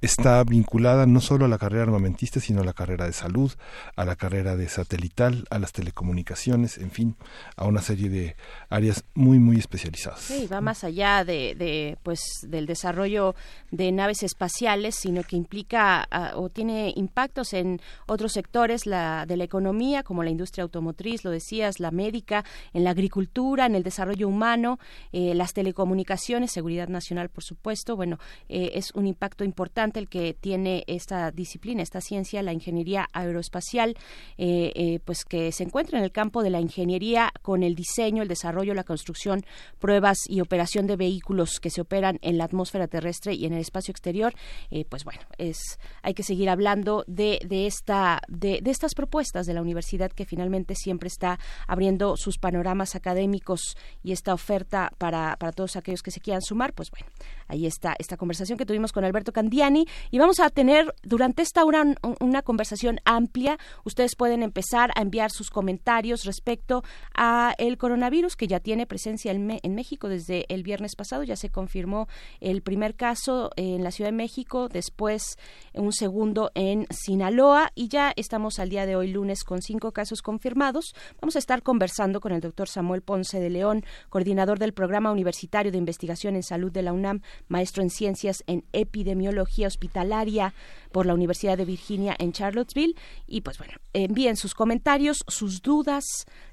está 0.00 0.44
vinculada 0.44 1.06
no 1.06 1.20
solo 1.20 1.46
a 1.46 1.48
la 1.48 1.58
carrera 1.58 1.84
armamentista, 1.84 2.38
sino 2.38 2.60
a 2.60 2.64
la 2.64 2.74
carrera 2.74 3.06
de 3.06 3.12
salud, 3.12 3.52
a 3.96 4.04
la 4.04 4.16
carrera 4.16 4.56
de 4.56 4.68
satelital, 4.68 5.46
a 5.50 5.58
las 5.58 5.72
telecomunicaciones, 5.72 6.78
en 6.78 6.90
fin, 6.90 7.16
a 7.56 7.64
una 7.64 7.80
serie 7.80 8.10
de 8.10 8.36
áreas 8.68 9.04
muy, 9.14 9.38
muy 9.38 9.56
especializadas. 9.56 10.20
Sí, 10.20 10.46
va 10.46 10.60
más 10.60 10.84
allá 10.84 11.24
de, 11.24 11.54
de 11.54 11.96
pues, 12.02 12.20
del 12.42 12.66
desarrollo 12.66 13.34
de 13.70 13.90
naves 13.92 14.22
espaciales, 14.22 14.96
sino 14.96 15.22
que 15.22 15.36
implica 15.36 16.06
ah, 16.10 16.32
o 16.34 16.50
tiene 16.50 16.92
impactos 16.96 17.54
en 17.54 17.80
otros 18.06 18.32
sectores 18.32 18.86
la, 18.86 19.24
de 19.26 19.36
la 19.36 19.44
economía, 19.44 20.02
como 20.02 20.22
la 20.22 20.30
industria 20.30 20.62
automotriz, 20.62 21.24
lo 21.24 21.30
decías, 21.30 21.80
la 21.80 21.90
médica, 21.90 22.44
en 22.74 22.84
la 22.84 22.90
agricultura, 22.90 23.66
en 23.66 23.74
el 23.74 23.82
desarrollo 23.82 24.28
humano, 24.28 24.78
eh, 25.12 25.34
las 25.34 25.54
telecomunicaciones, 25.54 26.52
seguridad 26.52 26.88
nacional, 26.88 27.30
por 27.30 27.44
supuesto. 27.44 27.96
Bueno, 27.96 28.18
eh, 28.48 28.72
es 28.74 28.90
un 28.92 29.06
impacto 29.06 29.42
importante 29.44 29.85
el 29.94 30.08
que 30.08 30.34
tiene 30.34 30.84
esta 30.86 31.30
disciplina, 31.30 31.82
esta 31.82 32.00
ciencia, 32.00 32.42
la 32.42 32.52
ingeniería 32.52 33.08
aeroespacial, 33.12 33.96
eh, 34.38 34.72
eh, 34.74 35.00
pues 35.04 35.24
que 35.24 35.52
se 35.52 35.62
encuentra 35.62 35.98
en 35.98 36.04
el 36.04 36.12
campo 36.12 36.42
de 36.42 36.50
la 36.50 36.60
ingeniería 36.60 37.30
con 37.42 37.62
el 37.62 37.74
diseño, 37.74 38.22
el 38.22 38.28
desarrollo, 38.28 38.74
la 38.74 38.84
construcción, 38.84 39.44
pruebas 39.78 40.18
y 40.28 40.40
operación 40.40 40.86
de 40.86 40.96
vehículos 40.96 41.60
que 41.60 41.70
se 41.70 41.82
operan 41.82 42.18
en 42.22 42.38
la 42.38 42.44
atmósfera 42.44 42.88
terrestre 42.88 43.34
y 43.34 43.44
en 43.44 43.52
el 43.52 43.60
espacio 43.60 43.92
exterior. 43.92 44.34
Eh, 44.70 44.84
pues 44.88 45.04
bueno, 45.04 45.20
es 45.38 45.78
hay 46.02 46.14
que 46.14 46.22
seguir 46.22 46.48
hablando 46.48 47.04
de, 47.06 47.40
de 47.46 47.66
esta 47.66 48.20
de, 48.28 48.60
de 48.62 48.70
estas 48.70 48.94
propuestas 48.94 49.46
de 49.46 49.54
la 49.54 49.62
universidad 49.62 50.10
que 50.10 50.24
finalmente 50.24 50.74
siempre 50.74 51.08
está 51.08 51.38
abriendo 51.66 52.16
sus 52.16 52.38
panoramas 52.38 52.94
académicos 52.94 53.76
y 54.02 54.12
esta 54.12 54.32
oferta 54.32 54.92
para, 54.98 55.36
para 55.36 55.52
todos 55.52 55.76
aquellos 55.76 56.02
que 56.02 56.10
se 56.10 56.20
quieran 56.20 56.42
sumar. 56.42 56.72
Pues 56.72 56.90
bueno, 56.90 57.06
ahí 57.48 57.66
está 57.66 57.94
esta 57.98 58.16
conversación 58.16 58.56
que 58.58 58.64
tuvimos 58.64 58.92
con 58.92 59.04
Alberto 59.04 59.32
Candiani 59.32 59.75
Y 60.10 60.18
vamos 60.18 60.40
a 60.40 60.50
tener 60.50 60.94
durante 61.02 61.42
esta 61.42 61.64
hora 61.64 61.84
una 62.20 62.42
conversación 62.42 63.00
amplia. 63.04 63.58
Ustedes 63.84 64.16
pueden 64.16 64.42
empezar 64.42 64.90
a 64.94 65.02
enviar 65.02 65.30
sus 65.30 65.50
comentarios 65.50 66.24
respecto 66.24 66.82
a 67.14 67.54
el 67.58 67.76
coronavirus 67.76 68.36
que 68.36 68.46
ya 68.46 68.60
tiene 68.60 68.86
presencia 68.86 69.32
en, 69.32 69.58
en 69.62 69.74
México 69.74 70.08
desde 70.08 70.46
el 70.52 70.62
viernes 70.62 70.96
pasado. 70.96 71.22
Ya 71.22 71.36
se 71.36 71.50
confirmó 71.50 72.08
el 72.40 72.62
primer 72.62 72.94
caso 72.94 73.50
en 73.56 73.82
la 73.82 73.90
Ciudad 73.90 74.10
de 74.10 74.16
México, 74.16 74.68
después 74.68 75.36
un 75.74 75.92
segundo 75.92 76.50
en 76.54 76.86
Sinaloa 76.90 77.72
y 77.74 77.88
ya 77.88 78.12
estamos 78.16 78.58
al 78.58 78.70
día 78.70 78.86
de 78.86 78.96
hoy 78.96 79.08
lunes 79.08 79.44
con 79.44 79.62
cinco 79.62 79.92
casos 79.92 80.22
confirmados. 80.22 80.94
Vamos 81.20 81.36
a 81.36 81.38
estar 81.38 81.62
conversando 81.62 82.20
con 82.20 82.32
el 82.32 82.40
doctor 82.40 82.68
Samuel 82.68 83.02
Ponce 83.02 83.40
de 83.40 83.50
León, 83.50 83.84
coordinador 84.08 84.58
del 84.58 84.72
Programa 84.72 85.10
Universitario 85.12 85.72
de 85.72 85.78
Investigación 85.78 86.36
en 86.36 86.42
Salud 86.42 86.72
de 86.72 86.82
la 86.82 86.92
UNAM, 86.92 87.22
maestro 87.48 87.82
en 87.82 87.90
Ciencias 87.90 88.42
en 88.46 88.64
Epidemiología 88.72 89.65
Hospitalaria 89.68 90.54
por 90.92 91.06
la 91.06 91.14
Universidad 91.14 91.56
de 91.56 91.64
Virginia 91.64 92.14
en 92.18 92.32
Charlottesville. 92.32 92.94
Y 93.26 93.40
pues 93.40 93.58
bueno, 93.58 93.74
envíen 93.92 94.36
sus 94.36 94.54
comentarios, 94.54 95.18
sus 95.28 95.62
dudas. 95.62 96.04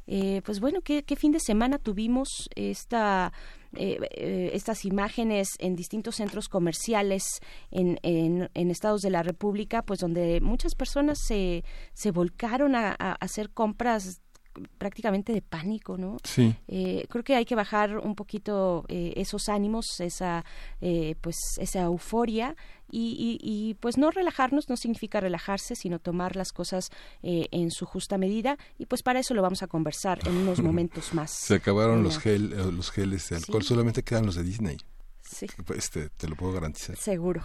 Eh, 0.07 0.41
pues 0.45 0.59
bueno, 0.59 0.81
¿qué, 0.81 1.03
¿qué, 1.03 1.15
fin 1.15 1.31
de 1.31 1.39
semana 1.39 1.77
tuvimos 1.77 2.49
esta 2.55 3.31
eh, 3.75 3.97
eh, 4.11 4.51
estas 4.53 4.85
imágenes 4.85 5.47
en 5.57 5.75
distintos 5.75 6.17
centros 6.17 6.47
comerciales 6.47 7.23
en, 7.71 7.99
en, 8.03 8.69
estados 8.69 9.01
de 9.01 9.09
la 9.09 9.23
República, 9.23 9.81
pues 9.81 9.99
donde 9.99 10.41
muchas 10.41 10.75
personas 10.75 11.17
se, 11.25 11.63
se 11.93 12.11
volcaron 12.11 12.75
a 12.75 12.91
hacer 13.19 13.49
compras 13.49 14.21
prácticamente 14.77 15.33
de 15.33 15.41
pánico, 15.41 15.97
¿no? 15.97 16.17
Sí. 16.23 16.55
Eh, 16.67 17.05
creo 17.09 17.23
que 17.23 17.35
hay 17.35 17.45
que 17.45 17.55
bajar 17.55 17.97
un 17.97 18.15
poquito 18.15 18.85
eh, 18.87 19.13
esos 19.15 19.49
ánimos, 19.49 19.99
esa, 19.99 20.45
eh, 20.81 21.15
pues, 21.21 21.37
esa 21.57 21.81
euforia 21.81 22.55
y, 22.91 23.39
y, 23.41 23.73
pues 23.75 23.97
no 23.97 24.11
relajarnos 24.11 24.69
no 24.69 24.77
significa 24.77 25.19
relajarse, 25.19 25.75
sino 25.75 25.97
tomar 25.97 26.35
las 26.35 26.51
cosas 26.51 26.91
en 27.23 27.71
su 27.71 27.87
justa 27.87 28.19
medida 28.19 28.59
y 28.77 28.85
pues 28.85 29.01
para 29.01 29.19
eso 29.19 29.33
lo 29.33 29.41
vamos 29.41 29.63
a 29.63 29.67
conversar 29.67 30.19
en 30.27 30.37
unos 30.37 30.61
momentos 30.61 31.11
más. 31.15 31.31
Se 31.31 31.55
acabaron 31.55 32.03
los, 32.03 32.19
gel, 32.19 32.49
los 32.49 32.91
geles 32.91 33.29
de 33.29 33.37
alcohol, 33.37 33.63
solamente 33.63 34.03
quedan 34.03 34.27
los 34.27 34.35
de 34.35 34.43
Disney. 34.43 34.77
Sí. 35.33 35.47
Este, 35.75 36.09
te 36.09 36.27
lo 36.27 36.35
puedo 36.35 36.53
garantizar. 36.53 36.95
Seguro. 36.95 37.43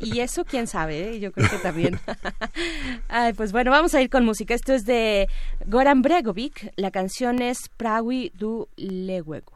y 0.00 0.20
eso 0.20 0.44
quién 0.44 0.66
sabe, 0.66 1.14
¿eh? 1.14 1.20
yo 1.20 1.32
creo 1.32 1.48
que 1.48 1.58
también. 1.58 2.00
Ay, 3.08 3.32
pues 3.34 3.52
bueno, 3.52 3.70
vamos 3.70 3.94
a 3.94 4.00
ir 4.00 4.10
con 4.10 4.24
música. 4.24 4.54
Esto 4.54 4.72
es 4.72 4.84
de 4.84 5.28
Goran 5.66 6.02
Bregovic. 6.02 6.72
La 6.76 6.90
canción 6.90 7.42
es 7.42 7.68
Prawi 7.76 8.32
du 8.34 8.68
Lewego. 8.76 9.52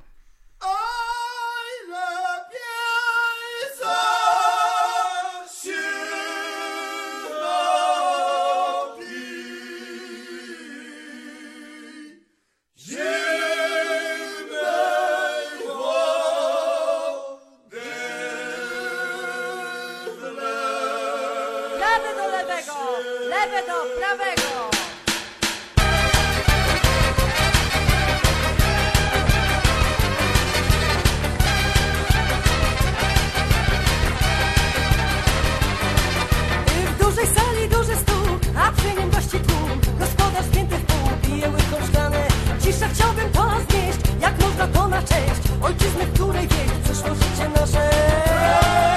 Ciszę 42.66 42.88
chciałbym 42.94 43.30
to 43.32 43.42
znieść, 43.70 43.98
jak 44.20 44.40
można 44.40 44.66
to 44.66 44.88
na 44.88 45.02
cześć 45.02 45.42
Ojczyzny, 45.62 46.06
której 46.14 46.48
wieje 46.48 46.80
przyszło 46.84 47.14
życie 47.14 47.48
nasze. 47.60 48.95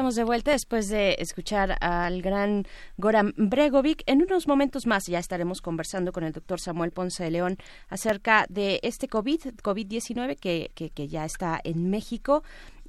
Estamos 0.00 0.14
de 0.14 0.24
vuelta 0.24 0.52
después 0.52 0.88
de 0.88 1.16
escuchar 1.18 1.76
al 1.82 2.22
gran 2.22 2.66
Goran 2.96 3.34
Bregovic. 3.36 4.02
En 4.06 4.22
unos 4.22 4.48
momentos 4.48 4.86
más 4.86 5.04
ya 5.04 5.18
estaremos 5.18 5.60
conversando 5.60 6.10
con 6.10 6.24
el 6.24 6.32
doctor 6.32 6.58
Samuel 6.58 6.90
Ponce 6.90 7.22
de 7.22 7.30
León 7.30 7.58
acerca 7.90 8.46
de 8.48 8.80
este 8.82 9.08
COVID, 9.08 9.42
COVID-19 9.62 10.38
que, 10.38 10.70
que, 10.74 10.88
que 10.88 11.06
ya 11.06 11.26
está 11.26 11.60
en 11.64 11.90
México. 11.90 12.42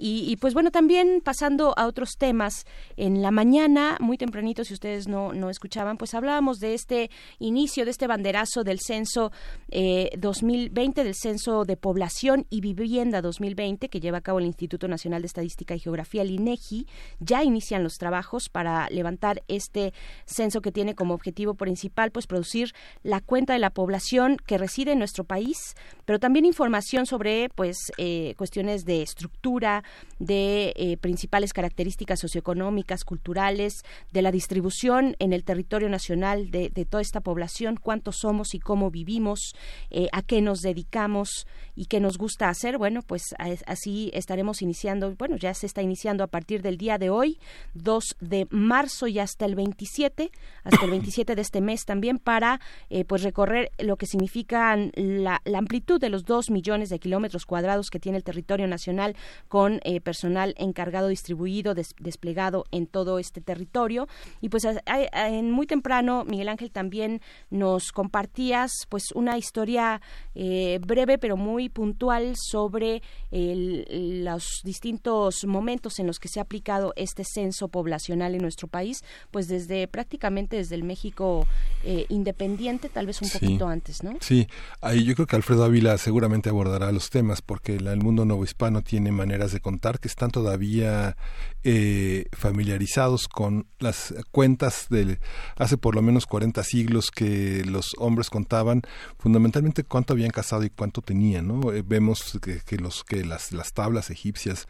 Y, 0.03 0.35
pues 0.37 0.55
bueno, 0.55 0.71
también 0.71 1.21
pasando 1.23 1.77
a 1.77 1.85
otros 1.85 2.17
temas, 2.17 2.65
en 2.97 3.21
la 3.21 3.29
mañana, 3.29 3.97
muy 3.99 4.17
tempranito, 4.17 4.63
si 4.63 4.73
ustedes 4.73 5.07
no, 5.07 5.31
no 5.31 5.51
escuchaban, 5.51 5.97
pues 5.97 6.15
hablábamos 6.15 6.57
de 6.57 6.73
este 6.73 7.11
inicio, 7.37 7.85
de 7.85 7.91
este 7.91 8.07
banderazo 8.07 8.63
del 8.63 8.79
censo 8.79 9.31
eh, 9.69 10.09
2020, 10.17 11.03
del 11.03 11.13
censo 11.13 11.65
de 11.65 11.77
población 11.77 12.47
y 12.49 12.61
vivienda 12.61 13.21
2020 13.21 13.89
que 13.89 13.99
lleva 13.99 14.17
a 14.17 14.21
cabo 14.21 14.39
el 14.39 14.45
Instituto 14.45 14.87
Nacional 14.87 15.21
de 15.21 15.27
Estadística 15.27 15.75
y 15.75 15.79
Geografía, 15.79 16.23
el 16.23 16.31
INEGI. 16.31 16.87
Ya 17.19 17.43
inician 17.43 17.83
los 17.83 17.99
trabajos 17.99 18.49
para 18.49 18.89
levantar 18.89 19.43
este 19.47 19.93
censo 20.25 20.61
que 20.61 20.71
tiene 20.71 20.95
como 20.95 21.13
objetivo 21.13 21.53
principal, 21.53 22.11
pues 22.11 22.25
producir 22.25 22.73
la 23.03 23.21
cuenta 23.21 23.53
de 23.53 23.59
la 23.59 23.69
población 23.69 24.37
que 24.47 24.57
reside 24.57 24.93
en 24.93 24.99
nuestro 24.99 25.25
país, 25.25 25.75
pero 26.05 26.19
también 26.19 26.45
información 26.45 27.05
sobre, 27.05 27.49
pues, 27.49 27.77
eh, 27.99 28.33
cuestiones 28.37 28.83
de 28.85 29.03
estructura, 29.03 29.83
de 30.19 30.73
eh, 30.75 30.97
principales 30.97 31.51
características 31.51 32.19
socioeconómicas, 32.19 33.03
culturales, 33.03 33.83
de 34.11 34.21
la 34.21 34.31
distribución 34.31 35.15
en 35.19 35.33
el 35.33 35.43
territorio 35.43 35.89
nacional 35.89 36.51
de, 36.51 36.69
toda 36.89 37.01
esta 37.01 37.21
población, 37.21 37.77
cuántos 37.77 38.17
somos 38.17 38.53
y 38.53 38.59
cómo 38.59 38.91
vivimos, 38.91 39.55
eh, 39.89 40.07
a 40.11 40.21
qué 40.21 40.41
nos 40.41 40.61
dedicamos 40.61 41.47
y 41.75 41.85
qué 41.85 41.99
nos 41.99 42.17
gusta 42.17 42.49
hacer. 42.49 42.77
Bueno, 42.77 43.01
pues 43.01 43.33
así 43.65 44.11
estaremos 44.13 44.61
iniciando, 44.61 45.15
bueno, 45.15 45.37
ya 45.37 45.53
se 45.53 45.65
está 45.65 45.81
iniciando 45.81 46.23
a 46.23 46.27
partir 46.27 46.61
del 46.61 46.77
día 46.77 46.97
de 46.97 47.09
hoy, 47.09 47.39
2 47.73 48.17
de 48.19 48.47
marzo 48.51 49.07
y 49.07 49.19
hasta 49.19 49.45
el 49.45 49.55
27, 49.55 50.31
hasta 50.63 50.85
el 50.85 50.91
27 50.91 51.35
de 51.35 51.41
este 51.41 51.61
mes 51.61 51.85
también, 51.85 52.19
para 52.19 52.59
eh, 52.89 53.05
pues 53.05 53.23
recorrer 53.23 53.71
lo 53.79 53.97
que 53.97 54.05
significa 54.05 54.75
la, 54.95 55.41
la 55.45 55.57
amplitud 55.57 55.99
de 55.99 56.09
los 56.09 56.25
2 56.25 56.51
millones 56.51 56.89
de 56.89 56.99
kilómetros 56.99 57.45
cuadrados 57.45 57.89
que 57.89 57.99
tiene 57.99 58.17
el 58.17 58.23
territorio 58.23 58.67
nacional 58.67 59.15
con 59.47 59.80
eh, 59.83 60.01
personal 60.01 60.55
encargado, 60.57 61.07
distribuido, 61.07 61.73
desplegado 61.73 62.65
en 62.71 62.87
todo 62.87 63.19
este 63.19 63.41
territorio. 63.41 64.07
Y 64.41 64.49
pues 64.49 64.63
en 64.65 65.51
muy 65.51 65.67
temprano, 65.67 66.23
Miguel 66.25 66.49
Ángel, 66.49 66.71
también 66.71 67.21
nos 67.49 67.91
compartías 67.91 68.71
pues 68.89 69.11
una 69.13 69.37
historia 69.37 70.01
eh, 70.35 70.79
breve 70.85 71.17
pero 71.17 71.37
muy 71.37 71.69
puntual 71.69 72.33
sobre 72.35 73.01
los 73.31 74.61
distintos 74.63 75.45
momentos 75.45 75.99
en 75.99 76.07
los 76.07 76.19
que 76.19 76.27
se 76.27 76.39
ha 76.39 76.43
aplicado 76.43 76.93
este 76.95 77.23
censo 77.23 77.67
poblacional 77.67 78.35
en 78.35 78.41
nuestro 78.41 78.67
país, 78.67 79.03
pues 79.31 79.47
desde 79.47 79.87
prácticamente 79.87 80.57
desde 80.57 80.75
el 80.75 80.83
México 80.83 81.47
eh, 81.83 82.05
independiente, 82.09 82.89
tal 82.89 83.07
vez 83.07 83.21
un 83.21 83.29
poquito 83.29 83.67
antes, 83.67 84.03
¿no? 84.03 84.17
Sí, 84.21 84.47
ahí 84.81 85.03
yo 85.03 85.15
creo 85.15 85.27
que 85.27 85.35
Alfredo 85.35 85.63
Ávila 85.63 85.97
seguramente 85.97 86.49
abordará 86.49 86.91
los 86.91 87.09
temas 87.09 87.41
porque 87.41 87.75
el 87.75 87.97
mundo 87.97 88.25
nuevo 88.25 88.43
hispano 88.43 88.81
tiene 88.81 89.11
maneras 89.11 89.51
de 89.51 89.59
que 89.79 90.07
están 90.07 90.31
todavía 90.31 91.15
eh, 91.63 92.25
familiarizados 92.31 93.27
con 93.27 93.67
las 93.79 94.13
cuentas 94.31 94.87
de 94.89 95.19
hace 95.57 95.77
por 95.77 95.95
lo 95.95 96.01
menos 96.01 96.25
40 96.25 96.63
siglos 96.63 97.11
que 97.11 97.63
los 97.65 97.93
hombres 97.97 98.29
contaban 98.29 98.81
fundamentalmente 99.17 99.83
cuánto 99.83 100.13
habían 100.13 100.31
casado 100.31 100.63
y 100.63 100.69
cuánto 100.69 101.01
tenían, 101.01 101.47
¿no? 101.47 101.71
Eh, 101.71 101.83
vemos 101.85 102.37
que, 102.41 102.59
que, 102.65 102.77
los 102.77 103.03
que 103.03 103.23
las, 103.25 103.51
las 103.51 103.73
tablas 103.73 104.09
egipcias 104.09 104.67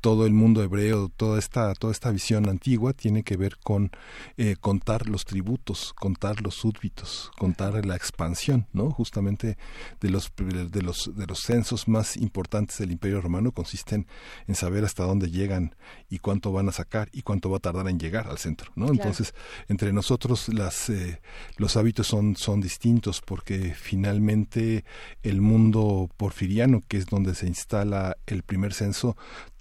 todo 0.00 0.26
el 0.26 0.32
mundo 0.32 0.62
hebreo, 0.62 1.08
toda 1.08 1.38
esta, 1.38 1.74
toda 1.74 1.92
esta 1.92 2.10
visión 2.10 2.48
antigua 2.48 2.92
tiene 2.92 3.22
que 3.22 3.36
ver 3.36 3.56
con 3.58 3.90
eh, 4.36 4.56
contar 4.60 5.08
los 5.08 5.24
tributos, 5.24 5.92
contar 5.94 6.40
los 6.40 6.54
súbditos, 6.54 7.30
contar 7.36 7.84
la 7.84 7.96
expansión, 7.96 8.66
¿no? 8.72 8.90
Justamente 8.90 9.58
de 10.00 10.10
los, 10.10 10.32
de 10.36 10.82
los, 10.82 11.10
de 11.14 11.26
los 11.26 11.40
censos 11.40 11.88
más 11.88 12.16
importantes 12.16 12.78
del 12.78 12.92
Imperio 12.92 13.20
Romano 13.20 13.52
consisten 13.52 14.06
en 14.46 14.54
saber 14.54 14.84
hasta 14.84 15.04
dónde 15.04 15.30
llegan 15.30 15.74
y 16.08 16.18
cuánto 16.18 16.52
van 16.52 16.68
a 16.68 16.72
sacar 16.72 17.08
y 17.12 17.22
cuánto 17.22 17.50
va 17.50 17.56
a 17.56 17.60
tardar 17.60 17.88
en 17.88 17.98
llegar 17.98 18.28
al 18.28 18.38
centro, 18.38 18.70
¿no? 18.76 18.88
Entonces, 18.88 19.34
entre 19.68 19.92
nosotros 19.92 20.48
las, 20.48 20.90
eh, 20.90 21.20
los 21.56 21.76
hábitos 21.76 22.06
son, 22.06 22.36
son 22.36 22.60
distintos 22.60 23.20
porque 23.20 23.74
finalmente 23.74 24.84
el 25.22 25.40
mundo 25.40 26.08
porfiriano, 26.16 26.82
que 26.86 26.98
es 26.98 27.06
donde 27.06 27.34
se 27.34 27.46
instala 27.46 28.16
el 28.26 28.42
primer 28.42 28.72
censo, 28.74 29.16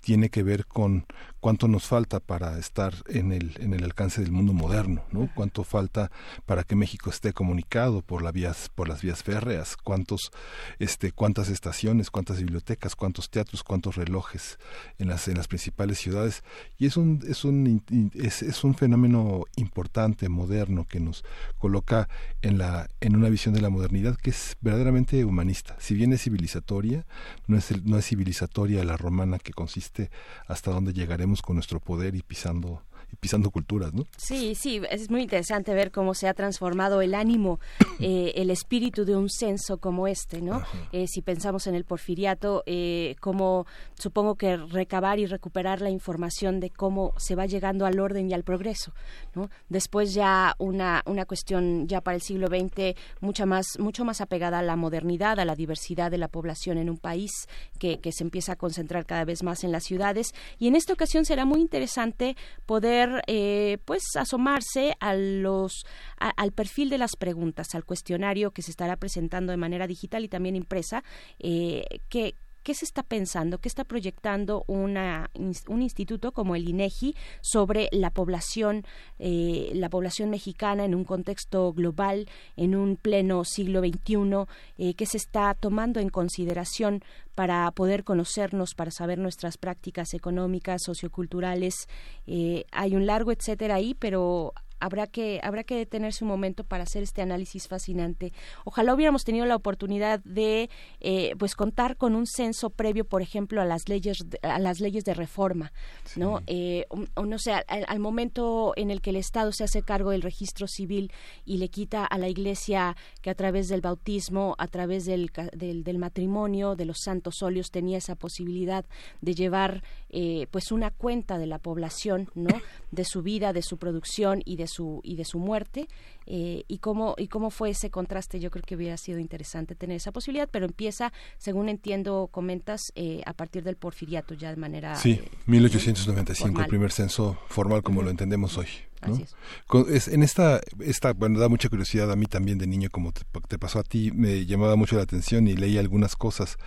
tiene 0.07 0.29
que 0.29 0.41
ver 0.41 0.65
con 0.65 1.05
cuánto 1.39 1.67
nos 1.67 1.85
falta 1.85 2.19
para 2.19 2.57
estar 2.57 2.93
en 3.07 3.31
el, 3.31 3.55
en 3.59 3.73
el 3.73 3.83
alcance 3.83 4.21
del 4.21 4.31
mundo 4.31 4.53
moderno, 4.53 5.03
¿no? 5.11 5.29
Cuánto 5.35 5.63
falta 5.63 6.11
para 6.45 6.63
que 6.63 6.75
México 6.75 7.09
esté 7.09 7.33
comunicado 7.33 8.01
por 8.01 8.21
las 8.21 8.33
vías, 8.33 8.69
por 8.73 8.87
las 8.87 9.01
vías 9.01 9.23
férreas, 9.23 9.77
cuántos, 9.77 10.31
este, 10.79 11.11
cuántas 11.11 11.49
estaciones, 11.49 12.09
cuántas 12.09 12.39
bibliotecas, 12.39 12.95
cuántos 12.95 13.29
teatros, 13.29 13.63
cuántos 13.63 13.95
relojes 13.95 14.57
en 14.97 15.09
las, 15.09 15.27
en 15.27 15.37
las 15.37 15.47
principales 15.47 15.99
ciudades. 15.99 16.43
Y 16.77 16.87
es 16.87 16.97
un, 16.97 17.21
es 17.27 17.45
un, 17.45 17.83
es, 18.15 18.41
es 18.41 18.63
un 18.63 18.75
fenómeno 18.75 19.43
importante, 19.55 20.29
moderno, 20.29 20.85
que 20.87 20.99
nos 20.99 21.23
coloca 21.57 22.09
en 22.41 22.57
la, 22.57 22.89
en 22.99 23.15
una 23.15 23.29
visión 23.29 23.53
de 23.53 23.61
la 23.61 23.69
modernidad 23.69 24.17
que 24.17 24.31
es 24.31 24.57
verdaderamente 24.61 25.23
humanista. 25.23 25.75
Si 25.79 25.93
bien 25.93 26.13
es 26.13 26.23
civilizatoria, 26.23 27.05
no 27.47 27.57
es, 27.57 27.85
no 27.85 27.97
es 27.97 28.07
civilizatoria 28.07 28.83
la 28.83 28.97
romana 28.97 29.37
que 29.39 29.53
consiste 29.53 30.09
hasta 30.47 30.71
dónde 30.71 30.93
llegaremos 30.93 31.26
con 31.41 31.55
nuestro 31.55 31.79
poder 31.79 32.15
y 32.15 32.21
pisando 32.21 32.81
pisando 33.19 33.49
culturas, 33.49 33.93
¿no? 33.93 34.05
Sí, 34.17 34.53
sí, 34.55 34.81
es 34.89 35.09
muy 35.09 35.21
interesante 35.21 35.73
ver 35.73 35.91
cómo 35.91 36.13
se 36.13 36.27
ha 36.27 36.33
transformado 36.33 37.01
el 37.01 37.15
ánimo, 37.15 37.59
eh, 37.99 38.33
el 38.35 38.49
espíritu 38.49 39.05
de 39.05 39.15
un 39.15 39.29
censo 39.29 39.77
como 39.77 40.07
este, 40.07 40.41
¿no? 40.41 40.61
Eh, 40.91 41.07
si 41.07 41.21
pensamos 41.21 41.67
en 41.67 41.75
el 41.75 41.85
porfiriato, 41.85 42.63
eh, 42.65 43.15
como 43.19 43.65
supongo 43.95 44.35
que 44.35 44.57
recabar 44.57 45.19
y 45.19 45.25
recuperar 45.25 45.81
la 45.81 45.89
información 45.89 46.59
de 46.59 46.69
cómo 46.69 47.13
se 47.17 47.35
va 47.35 47.45
llegando 47.45 47.85
al 47.85 47.99
orden 47.99 48.29
y 48.29 48.33
al 48.33 48.43
progreso, 48.43 48.93
¿no? 49.35 49.49
Después 49.69 50.13
ya 50.13 50.55
una, 50.59 51.01
una 51.05 51.25
cuestión 51.25 51.87
ya 51.87 52.01
para 52.01 52.15
el 52.15 52.21
siglo 52.21 52.47
XX 52.47 52.95
mucha 53.21 53.45
más, 53.45 53.79
mucho 53.79 54.05
más 54.05 54.21
apegada 54.21 54.59
a 54.59 54.63
la 54.63 54.75
modernidad, 54.75 55.39
a 55.39 55.45
la 55.45 55.55
diversidad 55.55 56.11
de 56.11 56.17
la 56.17 56.27
población 56.27 56.77
en 56.77 56.89
un 56.89 56.97
país 56.97 57.31
que, 57.79 57.99
que 57.99 58.11
se 58.11 58.23
empieza 58.23 58.53
a 58.53 58.55
concentrar 58.57 59.05
cada 59.05 59.25
vez 59.25 59.43
más 59.43 59.63
en 59.63 59.71
las 59.71 59.83
ciudades 59.83 60.33
y 60.59 60.67
en 60.67 60.75
esta 60.75 60.93
ocasión 60.93 61.25
será 61.25 61.45
muy 61.45 61.61
interesante 61.61 62.35
poder 62.65 62.96
eh, 63.27 63.77
pues 63.85 64.03
asomarse 64.15 64.95
a 64.99 65.15
los 65.15 65.85
al 66.17 66.51
perfil 66.51 66.89
de 66.89 66.97
las 66.97 67.15
preguntas, 67.15 67.75
al 67.75 67.85
cuestionario 67.85 68.51
que 68.51 68.61
se 68.61 68.71
estará 68.71 68.97
presentando 68.97 69.51
de 69.51 69.57
manera 69.57 69.87
digital 69.87 70.23
y 70.23 70.27
también 70.27 70.55
impresa, 70.55 71.03
eh, 71.39 71.85
que 72.09 72.35
¿Qué 72.67 72.73
se 72.73 72.83
está 72.83 73.01
pensando? 73.01 73.59
¿Qué 73.59 73.69
está 73.69 73.85
proyectando 73.85 74.65
un 74.67 75.81
instituto 75.81 76.33
como 76.33 76.53
el 76.53 76.67
INEGI 76.67 77.15
sobre 77.39 77.87
la 77.93 78.09
población, 78.09 78.83
eh, 79.19 79.71
la 79.73 79.87
población 79.87 80.29
mexicana 80.29 80.83
en 80.83 80.93
un 80.93 81.05
contexto 81.05 81.71
global, 81.71 82.27
en 82.57 82.75
un 82.75 82.97
pleno 82.97 83.45
siglo 83.45 83.79
XXI? 83.79 84.47
Eh, 84.77 84.95
¿Qué 84.95 85.05
se 85.05 85.15
está 85.15 85.53
tomando 85.53 86.01
en 86.01 86.09
consideración 86.09 87.05
para 87.35 87.71
poder 87.71 88.03
conocernos, 88.03 88.75
para 88.75 88.91
saber 88.91 89.17
nuestras 89.17 89.57
prácticas 89.57 90.13
económicas, 90.13 90.83
socioculturales? 90.83 91.87
Eh, 92.25 92.65
hay 92.73 92.97
un 92.97 93.05
largo 93.05 93.31
etcétera 93.31 93.75
ahí, 93.75 93.93
pero 93.93 94.51
habrá 94.79 95.07
que 95.07 95.39
habrá 95.43 95.63
que 95.63 95.75
detenerse 95.75 96.23
un 96.23 96.29
momento 96.29 96.63
para 96.63 96.83
hacer 96.83 97.03
este 97.03 97.21
análisis 97.21 97.67
fascinante. 97.67 98.33
Ojalá 98.65 98.93
hubiéramos 98.93 99.23
tenido 99.23 99.45
la 99.45 99.55
oportunidad 99.55 100.19
de 100.23 100.69
eh, 100.99 101.35
pues 101.37 101.55
contar 101.55 101.97
con 101.97 102.15
un 102.15 102.27
censo 102.27 102.69
previo, 102.69 103.05
por 103.05 103.21
ejemplo, 103.21 103.61
a 103.61 103.65
las 103.65 103.89
leyes 103.89 104.25
a 104.41 104.59
las 104.59 104.79
leyes 104.79 105.03
de 105.03 105.13
reforma, 105.13 105.71
¿no? 106.15 106.41
Eh, 106.47 106.85
o, 106.89 107.25
no 107.25 107.39
sé, 107.39 107.53
al, 107.53 107.99
momento 107.99 108.73
en 108.75 108.91
el 108.91 109.01
que 109.01 109.09
el 109.09 109.15
Estado 109.15 109.51
se 109.51 109.63
hace 109.63 109.81
cargo 109.81 110.11
del 110.11 110.21
registro 110.21 110.67
civil 110.67 111.11
y 111.45 111.57
le 111.57 111.69
quita 111.69 112.05
a 112.05 112.17
la 112.17 112.29
Iglesia 112.29 112.95
que 113.21 113.29
a 113.29 113.35
través 113.35 113.67
del 113.67 113.81
bautismo, 113.81 114.55
a 114.57 114.67
través 114.67 115.05
del, 115.05 115.31
del, 115.53 115.97
matrimonio, 115.97 116.75
de 116.75 116.85
los 116.85 116.99
santos 116.99 117.41
óleos 117.41 117.71
tenía 117.71 117.97
esa 117.97 118.15
posibilidad 118.15 118.85
de 119.21 119.33
llevar 119.33 119.83
eh, 120.09 120.47
pues 120.51 120.71
una 120.71 120.91
cuenta 120.91 121.37
de 121.37 121.47
la 121.47 121.59
población, 121.59 122.29
¿no? 122.35 122.49
De 122.91 123.03
su 123.03 123.21
vida, 123.21 123.53
de 123.53 123.61
su 123.61 123.77
producción 123.77 124.41
y 124.45 124.55
de 124.55 124.66
su 124.67 125.01
y 125.03 125.15
de 125.15 125.25
su 125.25 125.39
muerte 125.39 125.87
eh, 126.25 126.63
y 126.67 126.77
cómo 126.79 127.15
y 127.17 127.27
cómo 127.27 127.49
fue 127.49 127.69
ese 127.71 127.89
contraste 127.89 128.39
yo 128.39 128.51
creo 128.51 128.63
que 128.65 128.75
hubiera 128.75 128.97
sido 128.97 129.19
interesante 129.19 129.75
tener 129.75 129.97
esa 129.97 130.11
posibilidad 130.11 130.47
pero 130.51 130.65
empieza 130.65 131.11
según 131.37 131.69
entiendo 131.69 132.27
comentas 132.31 132.91
eh, 132.95 133.21
a 133.25 133.33
partir 133.33 133.63
del 133.63 133.75
porfiriato 133.77 134.33
ya 134.33 134.49
de 134.49 134.57
manera 134.57 134.95
sí 134.95 135.19
1895 135.45 136.59
eh, 136.59 136.63
el 136.63 136.69
primer 136.69 136.91
censo 136.91 137.37
formal 137.47 137.83
como 137.83 138.01
lo 138.01 138.09
entendemos 138.09 138.57
hoy 138.57 138.67
¿no? 139.05 139.13
Así 139.13 139.21
es. 139.23 139.35
Con- 139.67 139.85
es- 139.93 140.07
en 140.07 140.23
esta, 140.23 140.59
esta, 140.79 141.13
bueno, 141.13 141.39
da 141.39 141.49
mucha 141.49 141.69
curiosidad 141.69 142.11
a 142.11 142.15
mí 142.15 142.25
también 142.25 142.57
de 142.57 142.65
niño, 142.65 142.89
como 142.91 143.11
te, 143.11 143.21
te 143.47 143.59
pasó 143.59 143.77
a 143.77 143.83
ti, 143.83 144.09
me 144.11 144.47
llamaba 144.47 144.75
mucho 144.75 144.95
la 144.95 145.03
atención 145.03 145.47
y 145.47 145.53
leí 145.55 145.77
algunas 145.77 146.15
cosas. 146.15 146.57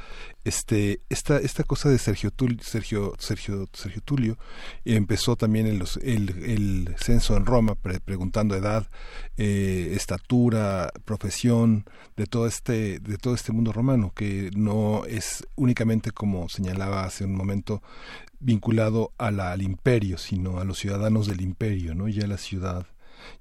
Este, 0.43 1.03
esta, 1.11 1.39
esta 1.39 1.65
cosa 1.65 1.91
de 1.91 1.99
Sergio 1.99 2.31
Tulio, 2.31 2.63
Sergio, 2.63 3.13
Sergio, 3.19 3.69
Sergio 3.75 4.01
Tulio 4.03 4.39
empezó 4.87 5.37
también 5.37 5.67
en 5.67 5.83
el, 6.03 6.45
el 6.45 6.95
censo 6.99 7.37
en 7.37 7.45
Roma, 7.45 7.75
pre- 7.75 8.01
preguntando 8.01 8.55
edad, 8.57 8.89
eh, 9.37 9.93
estatura, 9.95 10.91
profesión, 11.05 11.85
de 12.17 12.25
todo 12.27 12.47
este, 12.47 13.01
de 13.01 13.19
todo 13.19 13.35
este 13.35 13.53
mundo 13.53 13.73
romano, 13.73 14.13
que 14.15 14.51
no 14.57 15.05
es 15.05 15.47
únicamente 15.57 16.11
como 16.11 16.49
señalaba 16.49 17.05
hace 17.05 17.25
un 17.27 17.35
momento, 17.35 17.83
vinculado 18.39 19.13
a 19.19 19.31
la- 19.31 19.53
al 19.53 19.61
imperio, 19.61 20.17
sino 20.17 20.59
a 20.59 20.65
los 20.65 20.79
ciudadanos 20.79 21.27
del 21.27 21.43
imperio, 21.43 21.95
¿no? 21.95 22.09
Ya 22.09 22.27
la 22.27 22.39
ciudad, 22.39 22.87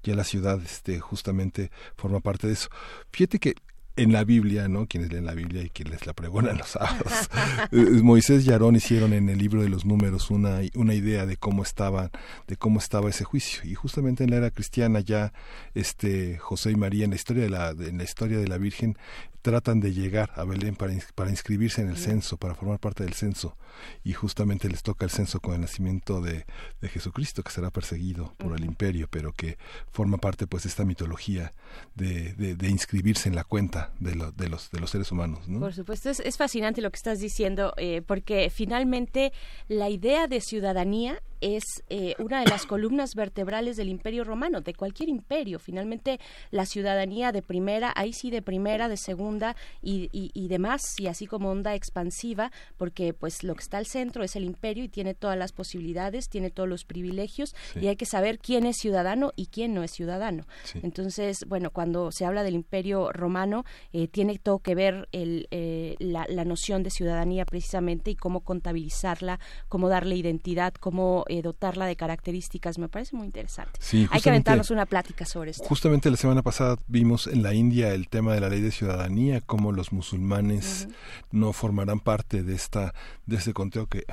ya 0.02 0.14
la 0.14 0.24
ciudad 0.24 0.60
este, 0.62 1.00
justamente 1.00 1.70
forma 1.96 2.20
parte 2.20 2.46
de 2.46 2.52
eso. 2.52 2.68
Fíjate 3.10 3.38
que 3.38 3.54
en 3.96 4.12
la 4.12 4.24
Biblia, 4.24 4.68
¿no? 4.68 4.86
Quienes 4.86 5.12
leen 5.12 5.26
la 5.26 5.34
Biblia 5.34 5.62
y 5.62 5.70
quienes 5.70 6.06
la 6.06 6.12
pregonan 6.12 6.58
los 6.58 6.68
sábados, 6.68 7.28
eh, 7.72 7.76
Moisés 8.02 8.46
y 8.46 8.52
Aarón 8.52 8.76
hicieron 8.76 9.12
en 9.12 9.28
el 9.28 9.38
libro 9.38 9.62
de 9.62 9.68
los 9.68 9.84
números 9.84 10.30
una, 10.30 10.60
una 10.74 10.94
idea 10.94 11.26
de 11.26 11.36
cómo 11.36 11.62
estaba, 11.62 12.10
de 12.46 12.56
cómo 12.56 12.78
estaba 12.78 13.10
ese 13.10 13.24
juicio. 13.24 13.62
Y 13.64 13.74
justamente 13.74 14.24
en 14.24 14.30
la 14.30 14.36
era 14.36 14.50
cristiana 14.50 15.00
ya 15.00 15.32
este 15.74 16.38
José 16.38 16.70
y 16.70 16.76
María 16.76 17.04
en 17.04 17.10
la 17.10 17.16
historia 17.16 17.42
de 17.42 17.50
la, 17.50 17.70
en 17.70 17.98
la 17.98 18.04
historia 18.04 18.38
de 18.38 18.48
la 18.48 18.58
Virgen 18.58 18.96
tratan 19.42 19.80
de 19.80 19.92
llegar 19.92 20.32
a 20.36 20.44
Belén 20.44 20.76
para, 20.76 20.92
para 21.14 21.30
inscribirse 21.30 21.80
en 21.80 21.88
el 21.88 21.96
censo, 21.96 22.36
para 22.36 22.54
formar 22.54 22.78
parte 22.78 23.04
del 23.04 23.14
censo. 23.14 23.56
Y 24.04 24.12
justamente 24.12 24.68
les 24.68 24.82
toca 24.82 25.04
el 25.06 25.10
censo 25.10 25.40
con 25.40 25.54
el 25.54 25.62
nacimiento 25.62 26.20
de, 26.20 26.44
de 26.80 26.88
Jesucristo, 26.88 27.42
que 27.42 27.50
será 27.50 27.70
perseguido 27.70 28.34
por 28.36 28.54
el 28.54 28.64
imperio, 28.64 29.08
pero 29.10 29.32
que 29.32 29.56
forma 29.90 30.18
parte 30.18 30.46
pues 30.46 30.64
de 30.64 30.68
esta 30.68 30.84
mitología 30.84 31.52
de, 31.94 32.34
de, 32.34 32.54
de 32.54 32.68
inscribirse 32.68 33.28
en 33.28 33.34
la 33.34 33.44
cuenta 33.44 33.79
de, 34.00 34.14
lo- 34.14 34.32
de, 34.32 34.48
los, 34.48 34.70
seres 34.90 35.10
humanos. 35.10 35.48
¿no? 35.48 35.60
Por 35.60 35.72
supuesto, 35.72 36.10
es, 36.10 36.20
es 36.20 36.36
fascinante 36.36 36.80
lo 36.80 36.90
que 36.90 36.96
estás 36.96 37.20
diciendo, 37.20 37.72
eh, 37.76 38.02
porque 38.06 38.50
finalmente 38.50 39.32
la 39.68 39.88
idea 39.88 40.26
de 40.26 40.40
ciudadanía 40.40 41.22
es 41.40 41.64
eh, 41.88 42.14
una 42.18 42.40
de 42.40 42.46
las 42.50 42.66
columnas 42.66 43.14
vertebrales 43.14 43.76
del 43.76 43.88
imperio 43.88 44.24
romano, 44.24 44.60
de 44.60 44.74
cualquier 44.74 45.08
imperio. 45.08 45.58
Finalmente, 45.58 46.18
la 46.50 46.66
ciudadanía 46.66 47.32
de 47.32 47.42
primera, 47.42 47.92
ahí 47.96 48.12
sí 48.12 48.30
de 48.30 48.42
primera, 48.42 48.88
de 48.88 48.96
segunda 48.96 49.56
y, 49.82 50.08
y, 50.12 50.30
y 50.34 50.48
demás, 50.48 50.82
y 50.98 51.06
así 51.06 51.26
como 51.26 51.50
onda 51.50 51.74
expansiva, 51.74 52.52
porque 52.76 53.12
pues 53.14 53.42
lo 53.44 53.54
que 53.54 53.62
está 53.62 53.78
al 53.78 53.86
centro 53.86 54.22
es 54.24 54.36
el 54.36 54.44
imperio 54.44 54.84
y 54.84 54.88
tiene 54.88 55.14
todas 55.14 55.36
las 55.38 55.52
posibilidades, 55.52 56.28
tiene 56.28 56.50
todos 56.50 56.68
los 56.68 56.84
privilegios, 56.84 57.54
Sí. 57.72 57.80
y 57.80 57.88
hay 57.88 57.96
que 57.96 58.06
saber 58.06 58.38
quién 58.38 58.66
es 58.66 58.76
ciudadano 58.76 59.32
y 59.36 59.46
quién 59.46 59.74
no 59.74 59.82
es 59.82 59.90
ciudadano. 59.92 60.44
Sí. 60.64 60.80
Entonces, 60.82 61.44
bueno, 61.46 61.70
cuando 61.70 62.10
se 62.12 62.24
habla 62.24 62.42
del 62.42 62.54
imperio 62.54 63.12
romano, 63.12 63.64
eh, 63.92 64.08
tiene 64.08 64.38
todo 64.38 64.58
que 64.60 64.74
ver 64.74 65.08
el, 65.12 65.46
eh, 65.50 65.96
la, 65.98 66.26
la 66.28 66.44
noción 66.44 66.82
de 66.82 66.90
ciudadanía 66.90 67.44
precisamente 67.44 68.10
y 68.10 68.16
cómo 68.16 68.40
contabilizarla, 68.40 69.38
cómo 69.68 69.88
darle 69.88 70.16
identidad, 70.16 70.72
cómo 70.74 71.24
eh, 71.30 71.42
dotarla 71.42 71.86
de 71.86 71.96
características. 71.96 72.78
Me 72.78 72.88
parece 72.88 73.16
muy 73.16 73.26
interesante. 73.26 73.72
Sí, 73.80 74.06
Hay 74.10 74.20
que 74.20 74.28
aventarnos 74.30 74.70
una 74.70 74.86
plática 74.86 75.24
sobre 75.24 75.52
esto. 75.52 75.64
Justamente 75.64 76.10
la 76.10 76.16
semana 76.16 76.42
pasada 76.42 76.76
vimos 76.88 77.26
en 77.26 77.42
la 77.42 77.54
India 77.54 77.94
el 77.94 78.08
tema 78.08 78.34
de 78.34 78.40
la 78.40 78.48
ley 78.48 78.60
de 78.60 78.70
ciudadanía, 78.72 79.40
cómo 79.40 79.72
los 79.72 79.92
musulmanes 79.92 80.88
no 81.30 81.52
formarán 81.52 82.00
parte 82.00 82.42
de 82.42 82.54
esta 82.54 82.92
de 83.26 83.36
este 83.36 83.52
conteo 83.52 83.86
que 83.86 84.04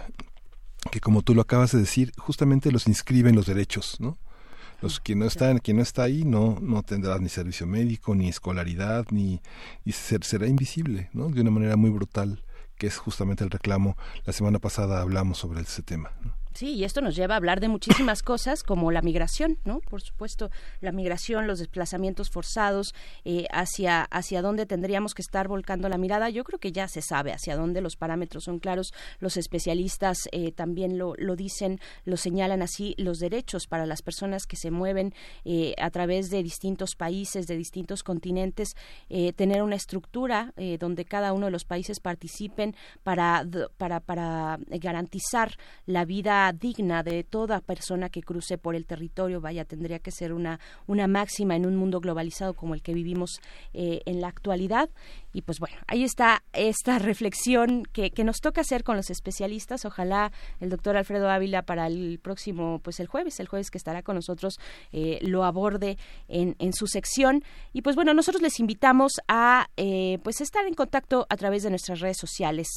que 0.92 1.02
como 1.02 1.22
tú 1.22 1.34
lo 1.36 1.42
acabas 1.42 1.72
de 1.74 1.80
decir, 1.80 2.14
justamente 2.18 2.72
los 2.72 2.88
inscriben 2.88 3.36
los 3.36 3.46
derechos, 3.48 3.98
¿no? 4.00 4.18
Los 4.80 5.00
que 5.00 5.16
no 5.16 5.26
están, 5.26 5.58
quien 5.58 5.78
no 5.78 5.84
está 5.84 6.04
ahí 6.04 6.24
no 6.24 6.60
no 6.62 6.84
tendrá 6.84 7.18
ni 7.18 7.30
servicio 7.30 7.66
médico, 7.66 8.14
ni 8.16 8.30
escolaridad, 8.30 9.06
ni 9.12 9.42
y 9.84 9.92
ser- 9.92 10.24
será 10.24 10.48
invisible, 10.48 11.10
¿no? 11.14 11.30
De 11.30 11.42
una 11.42 11.50
manera 11.52 11.76
muy 11.76 11.90
brutal, 11.90 12.44
que 12.78 12.86
es 12.88 12.96
justamente 12.98 13.44
el 13.44 13.50
reclamo. 13.50 13.98
La 14.24 14.34
semana 14.34 14.60
pasada 14.60 15.02
hablamos 15.02 15.40
sobre 15.40 15.62
ese 15.62 15.82
tema. 15.82 16.12
¿no? 16.24 16.37
Sí, 16.58 16.74
y 16.74 16.86
esto 16.86 17.02
nos 17.02 17.16
lleva 17.16 17.36
a 17.36 17.38
hablar 17.38 17.60
de 17.60 17.68
muchísimas 17.68 18.24
cosas 18.24 18.64
como 18.64 18.90
la 18.90 19.04
migración, 19.04 19.60
¿no? 19.64 19.80
Por 19.80 20.02
supuesto, 20.02 20.50
la 20.82 20.92
migración, 20.92 21.46
los 21.46 21.60
desplazamientos 21.60 22.32
forzados, 22.32 22.96
eh, 23.26 23.46
hacia, 23.52 24.02
hacia 24.06 24.42
dónde 24.42 24.66
tendríamos 24.66 25.14
que 25.14 25.22
estar 25.22 25.48
volcando 25.48 25.88
la 25.88 26.00
mirada. 26.00 26.32
Yo 26.32 26.44
creo 26.44 26.58
que 26.58 26.72
ya 26.72 26.88
se 26.88 27.04
sabe 27.04 27.32
hacia 27.32 27.56
dónde 27.56 27.82
los 27.82 27.96
parámetros 27.96 28.46
son 28.46 28.58
claros. 28.58 28.92
Los 29.20 29.38
especialistas 29.38 30.18
eh, 30.32 30.52
también 30.52 30.98
lo, 30.98 31.14
lo 31.20 31.36
dicen, 31.36 31.80
lo 32.06 32.18
señalan 32.18 32.64
así, 32.64 32.96
los 32.98 33.20
derechos 33.20 33.68
para 33.68 33.86
las 33.86 34.02
personas 34.02 34.48
que 34.48 34.56
se 34.56 34.72
mueven 34.72 35.14
eh, 35.46 35.76
a 35.80 35.92
través 35.92 36.32
de 36.32 36.42
distintos 36.42 36.96
países, 36.96 37.46
de 37.46 37.56
distintos 37.56 38.02
continentes, 38.02 38.76
eh, 39.10 39.32
tener 39.34 39.62
una 39.62 39.76
estructura 39.76 40.54
eh, 40.58 40.80
donde 40.80 41.06
cada 41.06 41.34
uno 41.34 41.46
de 41.46 41.52
los 41.52 41.66
países 41.66 42.00
participen 42.00 42.76
para, 43.04 43.46
para, 43.78 44.00
para 44.00 44.58
garantizar 44.70 45.56
la 45.86 46.04
vida 46.04 46.47
digna 46.54 47.04
de 47.04 47.24
toda 47.24 47.62
persona 47.62 48.10
que 48.10 48.22
cruce 48.22 48.58
por 48.58 48.76
el 48.76 48.86
territorio. 48.86 49.42
Vaya, 49.42 49.66
tendría 49.66 50.00
que 50.00 50.12
ser 50.12 50.34
una, 50.34 50.60
una 50.86 51.08
máxima 51.08 51.56
en 51.56 51.66
un 51.66 51.76
mundo 51.76 52.00
globalizado 52.00 52.54
como 52.54 52.74
el 52.74 52.82
que 52.82 52.94
vivimos 52.94 53.40
eh, 53.74 54.02
en 54.06 54.22
la 54.22 54.28
actualidad. 54.28 54.90
Y 55.38 55.44
pues 55.44 55.60
bueno, 55.60 55.78
ahí 55.86 56.04
está 56.04 56.42
esta 56.52 56.98
reflexión 56.98 57.84
que, 57.94 58.10
que 58.10 58.24
nos 58.24 58.38
toca 58.38 58.62
hacer 58.62 58.84
con 58.84 58.98
los 58.98 59.12
especialistas. 59.12 59.86
Ojalá 59.86 60.32
el 60.60 60.72
doctor 60.72 60.98
Alfredo 60.98 61.30
Ávila 61.30 61.62
para 61.62 61.86
el 61.86 62.18
próximo, 62.18 62.80
pues 62.84 63.00
el 63.00 63.06
jueves, 63.06 63.40
el 63.40 63.48
jueves 63.48 63.70
que 63.70 63.78
estará 63.78 64.02
con 64.02 64.16
nosotros, 64.16 64.56
eh, 64.92 65.20
lo 65.22 65.44
aborde 65.44 66.00
en, 66.28 66.56
en 66.58 66.74
su 66.74 66.88
sección. 66.88 67.44
Y 67.72 67.84
pues 67.84 67.96
bueno, 67.96 68.16
nosotros 68.16 68.42
les 68.42 68.60
invitamos 68.60 69.12
a 69.28 69.70
eh, 69.78 70.18
pues 70.24 70.42
estar 70.42 70.66
en 70.66 70.74
contacto 70.74 71.28
a 71.30 71.38
través 71.38 71.62
de 71.62 71.70
nuestras 71.70 72.00
redes 72.00 72.18
sociales, 72.18 72.68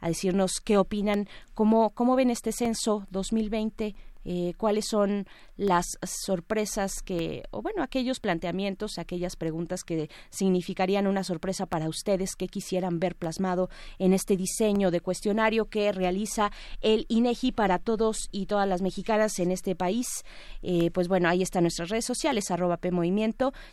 a 0.00 0.08
decirnos 0.08 0.54
qué 0.64 0.76
opinan, 0.76 1.28
cómo, 1.54 1.90
cómo 1.90 2.16
ven 2.16 2.30
este 2.30 2.50
censo 2.50 3.06
2020. 3.12 3.94
Eh, 4.24 4.54
cuáles 4.56 4.86
son 4.88 5.26
las 5.56 5.98
sorpresas 6.02 7.02
que, 7.02 7.42
o 7.50 7.62
bueno, 7.62 7.82
aquellos 7.82 8.20
planteamientos, 8.20 8.98
aquellas 8.98 9.36
preguntas 9.36 9.82
que 9.82 10.08
significarían 10.30 11.06
una 11.06 11.24
sorpresa 11.24 11.66
para 11.66 11.88
ustedes 11.88 12.36
que 12.36 12.46
quisieran 12.46 13.00
ver 13.00 13.16
plasmado 13.16 13.68
en 13.98 14.12
este 14.12 14.36
diseño 14.36 14.90
de 14.90 15.00
cuestionario 15.00 15.66
que 15.66 15.90
realiza 15.92 16.52
el 16.80 17.06
INEGI 17.08 17.52
para 17.52 17.78
todos 17.78 18.28
y 18.30 18.46
todas 18.46 18.68
las 18.68 18.82
mexicanas 18.82 19.38
en 19.38 19.50
este 19.50 19.74
país. 19.74 20.24
Eh, 20.62 20.90
pues 20.92 21.08
bueno, 21.08 21.28
ahí 21.28 21.42
están 21.42 21.64
nuestras 21.64 21.88
redes 21.88 22.04
sociales, 22.04 22.50
arroba 22.50 22.76
P. 22.76 22.88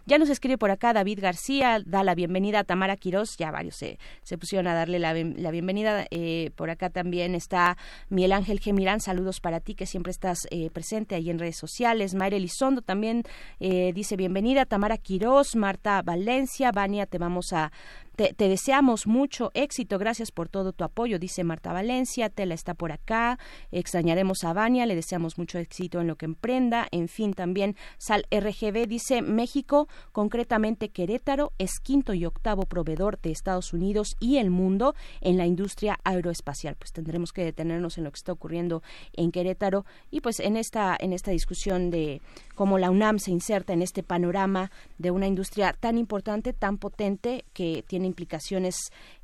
Ya 0.06 0.18
nos 0.18 0.30
escribe 0.30 0.58
por 0.58 0.72
acá 0.72 0.94
David 0.94 1.20
García, 1.22 1.82
da 1.86 2.04
la 2.04 2.16
bienvenida 2.16 2.60
a 2.60 2.64
Tamara 2.64 2.98
Quirós, 2.98 3.38
ya 3.38 3.52
varios 3.52 3.76
se, 3.76 4.38
pusieron 4.38 4.68
a 4.68 4.74
darle 4.74 5.00
la 5.00 5.14
bienvenida. 5.14 6.06
Eh, 6.12 6.52
por 6.56 6.70
acá 6.70 6.90
también 6.90 7.36
está 7.36 7.78
Miguel 8.10 8.34
Ángel 8.34 8.60
Gemirán, 8.60 9.00
saludos 9.00 9.40
para 9.40 9.60
ti 9.60 9.76
que 9.76 9.86
siempre 9.86 10.12
estás 10.12 10.35
eh, 10.52 10.70
presente 10.72 11.16
ahí 11.16 11.30
en 11.30 11.40
redes 11.40 11.58
sociales. 11.58 12.14
Mayra 12.14 12.38
Elizondo 12.38 12.82
también 12.82 13.24
eh, 13.60 13.92
dice 13.94 14.16
bienvenida. 14.16 14.66
Tamara 14.66 14.98
Quirós, 14.98 15.56
Marta 15.56 16.02
Valencia, 16.02 16.72
Vania, 16.72 17.06
te 17.06 17.18
vamos 17.18 17.54
a 17.54 17.72
te, 18.16 18.34
deseamos 18.38 19.08
mucho 19.08 19.52
éxito, 19.54 19.98
gracias 19.98 20.32
por 20.32 20.50
todo 20.50 20.72
tu 20.74 20.84
apoyo, 20.84 21.20
dice 21.20 21.44
Marta 21.44 21.74
Valencia, 21.74 22.30
Tela 22.30 22.54
está 22.54 22.74
por 22.74 22.92
acá, 22.92 23.38
extrañaremos 23.72 24.44
a 24.44 24.54
Vania, 24.54 24.86
le 24.86 24.96
deseamos 24.96 25.38
mucho 25.38 25.60
éxito 25.60 26.02
en 26.02 26.08
lo 26.08 26.16
que 26.16 26.26
emprenda, 26.26 26.88
en 26.92 27.08
fin, 27.08 27.34
también 27.34 27.76
Sal 27.98 28.26
RGB 28.32 28.88
dice 28.88 29.22
México, 29.22 29.88
concretamente 30.12 30.90
Querétaro, 30.90 31.52
es 31.58 31.80
quinto 31.80 32.14
y 32.14 32.26
octavo 32.26 32.64
proveedor 32.64 33.20
de 33.22 33.32
Estados 33.32 33.74
Unidos 33.74 34.16
y 34.20 34.38
el 34.38 34.50
mundo 34.50 34.96
en 35.22 35.38
la 35.38 35.46
industria 35.46 36.00
aeroespacial. 36.04 36.76
Pues 36.76 36.92
tendremos 36.92 37.34
que 37.34 37.44
detenernos 37.44 37.98
en 37.98 38.06
lo 38.06 38.12
que 38.12 38.18
está 38.18 38.32
ocurriendo 38.32 38.82
en 39.14 39.32
Querétaro 39.32 39.86
y 40.12 40.22
pues 40.22 40.40
en 40.40 40.58
esta, 40.58 40.96
en 41.00 41.14
esta 41.14 41.32
discusión 41.32 41.90
de 41.90 42.22
cómo 42.56 42.78
la 42.80 42.90
UNAM 42.90 43.20
se 43.20 43.32
inserta 43.32 43.74
en 43.74 43.82
este 43.82 44.02
panorama 44.02 44.72
de 44.98 45.12
una 45.12 45.28
industria 45.28 45.74
tan 45.74 45.98
importante, 45.98 46.54
tan 46.54 46.78
potente, 46.78 47.46
que 47.54 47.84
tiene 47.88 48.08
implicaciones 48.08 48.76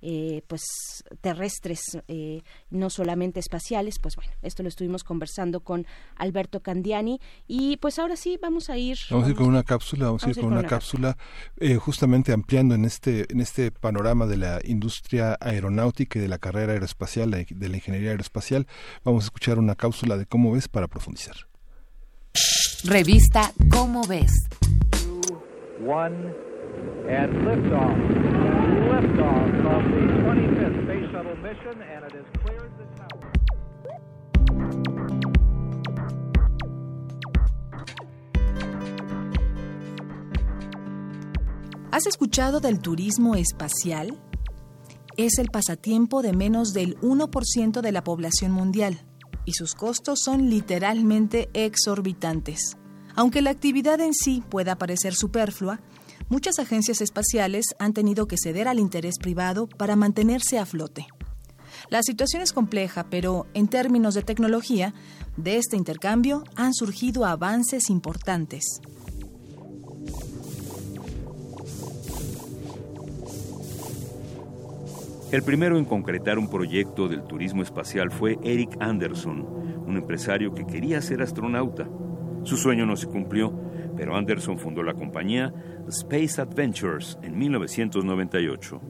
eh, 0.01 0.43
pues 0.47 0.63
terrestres, 1.21 1.97
eh, 2.07 2.41
no 2.69 2.89
solamente 2.89 3.39
espaciales. 3.39 3.99
Pues 3.99 4.15
bueno, 4.15 4.31
esto 4.41 4.63
lo 4.63 4.69
estuvimos 4.69 5.03
conversando 5.03 5.61
con 5.61 5.85
Alberto 6.15 6.61
Candiani 6.61 7.19
y 7.47 7.77
pues 7.77 7.99
ahora 7.99 8.15
sí 8.15 8.37
vamos 8.41 8.69
a 8.69 8.77
ir. 8.77 8.97
Vamos 9.09 9.27
a 9.27 9.29
ir 9.31 9.35
con 9.35 9.47
una 9.47 9.63
cápsula, 9.63 10.05
vamos, 10.05 10.23
a 10.23 10.29
ir 10.29 10.35
con 10.35 10.53
una 10.53 10.63
cápsula, 10.63 11.17
eh, 11.57 11.75
justamente 11.75 12.33
ampliando 12.33 12.75
en 12.75 12.85
este, 12.85 13.31
en 13.31 13.39
este 13.39 13.71
panorama 13.71 14.25
de 14.27 14.37
la 14.37 14.59
industria 14.63 15.37
aeronáutica 15.39 16.19
y 16.19 16.21
de 16.21 16.27
la 16.27 16.37
carrera 16.37 16.73
aeroespacial, 16.73 17.31
de 17.31 17.69
la 17.69 17.75
ingeniería 17.75 18.11
aeroespacial. 18.11 18.67
Vamos 19.03 19.23
a 19.23 19.25
escuchar 19.25 19.59
una 19.59 19.75
cápsula 19.75 20.17
de 20.17 20.25
cómo 20.25 20.51
ves 20.51 20.67
para 20.67 20.87
profundizar. 20.87 21.47
Revista 22.83 23.53
Cómo 23.69 24.01
Ves. 24.07 24.31
¿Has 41.91 42.07
escuchado 42.07 42.61
del 42.61 42.79
turismo 42.79 43.35
espacial? 43.35 44.17
Es 45.17 45.37
el 45.37 45.49
pasatiempo 45.51 46.23
de 46.23 46.33
menos 46.33 46.73
del 46.73 46.99
1% 47.01 47.81
de 47.81 47.91
la 47.91 48.03
población 48.03 48.51
mundial 48.51 49.05
y 49.51 49.53
sus 49.53 49.75
costos 49.75 50.21
son 50.23 50.49
literalmente 50.49 51.49
exorbitantes. 51.53 52.77
Aunque 53.15 53.41
la 53.41 53.49
actividad 53.49 53.99
en 53.99 54.13
sí 54.13 54.41
pueda 54.49 54.77
parecer 54.77 55.13
superflua, 55.13 55.81
muchas 56.29 56.57
agencias 56.57 57.01
espaciales 57.01 57.65
han 57.77 57.93
tenido 57.93 58.27
que 58.27 58.37
ceder 58.41 58.69
al 58.69 58.79
interés 58.79 59.15
privado 59.19 59.67
para 59.67 59.97
mantenerse 59.97 60.57
a 60.57 60.65
flote. 60.65 61.07
La 61.89 62.01
situación 62.01 62.41
es 62.41 62.53
compleja, 62.53 63.07
pero 63.09 63.45
en 63.53 63.67
términos 63.67 64.13
de 64.13 64.23
tecnología, 64.23 64.93
de 65.35 65.57
este 65.57 65.75
intercambio 65.75 66.45
han 66.55 66.73
surgido 66.73 67.25
avances 67.25 67.89
importantes. 67.89 68.79
El 75.31 75.43
primero 75.43 75.77
en 75.77 75.85
concretar 75.85 76.37
un 76.37 76.49
proyecto 76.49 77.07
del 77.07 77.23
turismo 77.23 77.63
espacial 77.63 78.11
fue 78.11 78.37
Eric 78.43 78.75
Anderson, 78.81 79.47
un 79.87 79.95
empresario 79.95 80.53
que 80.53 80.65
quería 80.65 81.01
ser 81.01 81.21
astronauta. 81.21 81.87
Su 82.43 82.57
sueño 82.57 82.85
no 82.85 82.97
se 82.97 83.07
cumplió, 83.07 83.53
pero 83.95 84.17
Anderson 84.17 84.59
fundó 84.59 84.83
la 84.83 84.93
compañía 84.93 85.53
Space 85.87 86.41
Adventures 86.41 87.17
en 87.23 87.37
1998. 87.37 88.81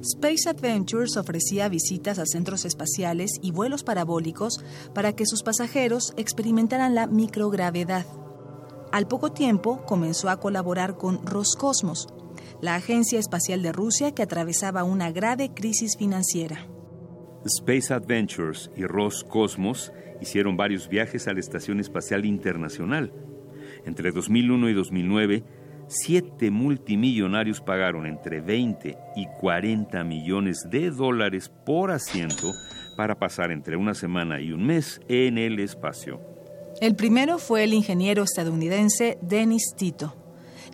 Space 0.00 0.48
Adventures 0.48 1.16
ofrecía 1.16 1.68
visitas 1.68 2.18
a 2.18 2.26
centros 2.26 2.64
espaciales 2.64 3.30
y 3.40 3.52
vuelos 3.52 3.84
parabólicos 3.84 4.64
para 4.92 5.12
que 5.12 5.24
sus 5.24 5.44
pasajeros 5.44 6.14
experimentaran 6.16 6.96
la 6.96 7.06
microgravedad. 7.06 8.06
Al 8.90 9.06
poco 9.06 9.30
tiempo 9.30 9.84
comenzó 9.86 10.30
a 10.30 10.40
colaborar 10.40 10.96
con 10.96 11.24
Roscosmos, 11.24 12.08
la 12.60 12.74
Agencia 12.74 13.18
Espacial 13.18 13.62
de 13.62 13.72
Rusia 13.72 14.12
que 14.14 14.22
atravesaba 14.22 14.84
una 14.84 15.10
grave 15.10 15.52
crisis 15.54 15.96
financiera. 15.96 16.66
Space 17.44 17.92
Adventures 17.92 18.70
y 18.76 18.84
Roscosmos 18.84 19.92
hicieron 20.20 20.56
varios 20.56 20.88
viajes 20.88 21.28
a 21.28 21.32
la 21.32 21.40
Estación 21.40 21.80
Espacial 21.80 22.24
Internacional. 22.24 23.12
Entre 23.84 24.10
2001 24.10 24.70
y 24.70 24.74
2009, 24.74 25.44
siete 25.88 26.50
multimillonarios 26.50 27.60
pagaron 27.60 28.06
entre 28.06 28.40
20 28.40 28.96
y 29.16 29.26
40 29.38 30.02
millones 30.04 30.66
de 30.70 30.90
dólares 30.90 31.52
por 31.64 31.90
asiento 31.90 32.52
para 32.96 33.18
pasar 33.18 33.52
entre 33.52 33.76
una 33.76 33.94
semana 33.94 34.40
y 34.40 34.52
un 34.52 34.66
mes 34.66 35.00
en 35.08 35.38
el 35.38 35.60
espacio. 35.60 36.20
El 36.80 36.94
primero 36.96 37.38
fue 37.38 37.64
el 37.64 37.74
ingeniero 37.74 38.22
estadounidense 38.22 39.18
Dennis 39.22 39.74
Tito. 39.76 40.25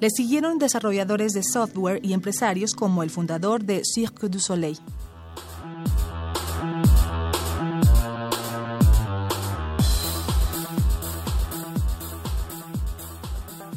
Le 0.02 0.10
siguieron 0.10 0.58
desarrolladores 0.58 1.32
de 1.32 1.44
software 1.44 2.00
y 2.02 2.12
empresarios 2.12 2.74
como 2.74 3.04
el 3.04 3.10
fundador 3.10 3.62
de 3.62 3.82
Cirque 3.84 4.28
du 4.28 4.40
Soleil. 4.40 4.76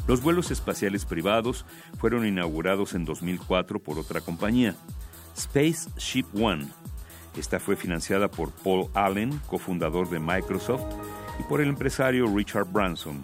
Los 0.08 0.20
vuelos 0.20 0.50
espaciales 0.50 1.04
privados 1.04 1.64
fueron 1.96 2.26
inaugurados 2.26 2.94
en 2.94 3.04
2004 3.04 3.78
por 3.78 3.96
otra 3.96 4.20
compañía, 4.20 4.74
Spaceship 5.38 6.26
One. 6.34 6.66
Esta 7.38 7.60
fue 7.60 7.76
financiada 7.76 8.26
por 8.26 8.50
Paul 8.50 8.88
Allen, 8.94 9.40
cofundador 9.46 10.10
de 10.10 10.18
Microsoft, 10.18 10.92
y 11.38 11.44
por 11.44 11.60
el 11.60 11.68
empresario 11.68 12.26
Richard 12.26 12.66
Branson. 12.66 13.22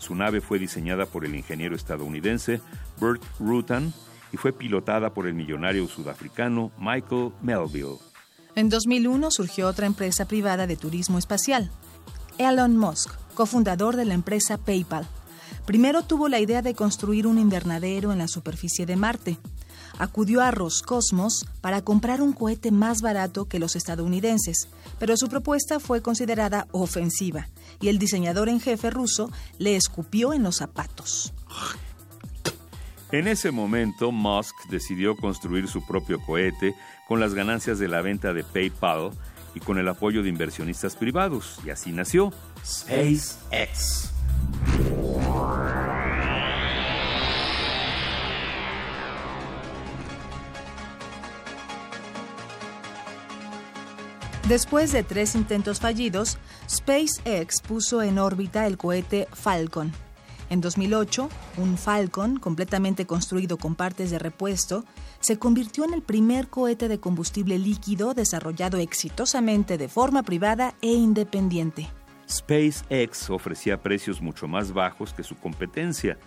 Su 0.00 0.14
nave 0.14 0.40
fue 0.40 0.58
diseñada 0.58 1.04
por 1.04 1.26
el 1.26 1.36
ingeniero 1.36 1.76
estadounidense 1.76 2.60
Burt 2.98 3.22
Rutan 3.38 3.92
y 4.32 4.38
fue 4.38 4.52
pilotada 4.52 5.12
por 5.12 5.26
el 5.26 5.34
millonario 5.34 5.86
sudafricano 5.88 6.72
Michael 6.78 7.32
Melville. 7.42 7.98
En 8.54 8.70
2001 8.70 9.30
surgió 9.30 9.68
otra 9.68 9.86
empresa 9.86 10.24
privada 10.24 10.66
de 10.66 10.76
turismo 10.76 11.18
espacial, 11.18 11.70
Elon 12.38 12.78
Musk, 12.78 13.10
cofundador 13.34 13.96
de 13.96 14.06
la 14.06 14.14
empresa 14.14 14.56
PayPal. 14.56 15.06
Primero 15.66 16.02
tuvo 16.02 16.28
la 16.28 16.40
idea 16.40 16.62
de 16.62 16.74
construir 16.74 17.26
un 17.26 17.38
invernadero 17.38 18.10
en 18.10 18.18
la 18.18 18.28
superficie 18.28 18.86
de 18.86 18.96
Marte. 18.96 19.38
Acudió 19.98 20.40
a 20.40 20.50
Roscosmos 20.50 21.44
para 21.60 21.82
comprar 21.82 22.22
un 22.22 22.32
cohete 22.32 22.70
más 22.70 23.02
barato 23.02 23.44
que 23.44 23.58
los 23.58 23.76
estadounidenses, 23.76 24.68
pero 24.98 25.18
su 25.18 25.28
propuesta 25.28 25.78
fue 25.78 26.00
considerada 26.00 26.66
ofensiva 26.72 27.48
y 27.80 27.88
el 27.88 27.98
diseñador 27.98 28.48
en 28.48 28.60
jefe 28.60 28.90
ruso 28.90 29.30
le 29.58 29.76
escupió 29.76 30.32
en 30.32 30.42
los 30.42 30.56
zapatos. 30.56 31.32
En 33.12 33.26
ese 33.26 33.50
momento, 33.50 34.12
Musk 34.12 34.54
decidió 34.68 35.16
construir 35.16 35.66
su 35.66 35.84
propio 35.84 36.20
cohete 36.20 36.74
con 37.08 37.18
las 37.18 37.34
ganancias 37.34 37.78
de 37.78 37.88
la 37.88 38.02
venta 38.02 38.32
de 38.32 38.44
PayPal 38.44 39.10
y 39.54 39.60
con 39.60 39.78
el 39.78 39.88
apoyo 39.88 40.22
de 40.22 40.28
inversionistas 40.28 40.94
privados, 40.94 41.58
y 41.64 41.70
así 41.70 41.90
nació 41.90 42.32
SpaceX. 42.64 44.12
Después 54.50 54.90
de 54.90 55.04
tres 55.04 55.36
intentos 55.36 55.78
fallidos, 55.78 56.36
SpaceX 56.68 57.62
puso 57.62 58.02
en 58.02 58.18
órbita 58.18 58.66
el 58.66 58.78
cohete 58.78 59.28
Falcon. 59.32 59.92
En 60.48 60.60
2008, 60.60 61.28
un 61.58 61.78
Falcon, 61.78 62.40
completamente 62.40 63.06
construido 63.06 63.58
con 63.58 63.76
partes 63.76 64.10
de 64.10 64.18
repuesto, 64.18 64.84
se 65.20 65.38
convirtió 65.38 65.84
en 65.84 65.94
el 65.94 66.02
primer 66.02 66.48
cohete 66.48 66.88
de 66.88 66.98
combustible 66.98 67.60
líquido 67.60 68.12
desarrollado 68.12 68.78
exitosamente 68.78 69.78
de 69.78 69.86
forma 69.86 70.24
privada 70.24 70.74
e 70.82 70.94
independiente. 70.94 71.86
SpaceX 72.28 73.30
ofrecía 73.30 73.80
precios 73.80 74.20
mucho 74.20 74.48
más 74.48 74.72
bajos 74.72 75.14
que 75.14 75.22
su 75.22 75.36
competencia, 75.36 76.18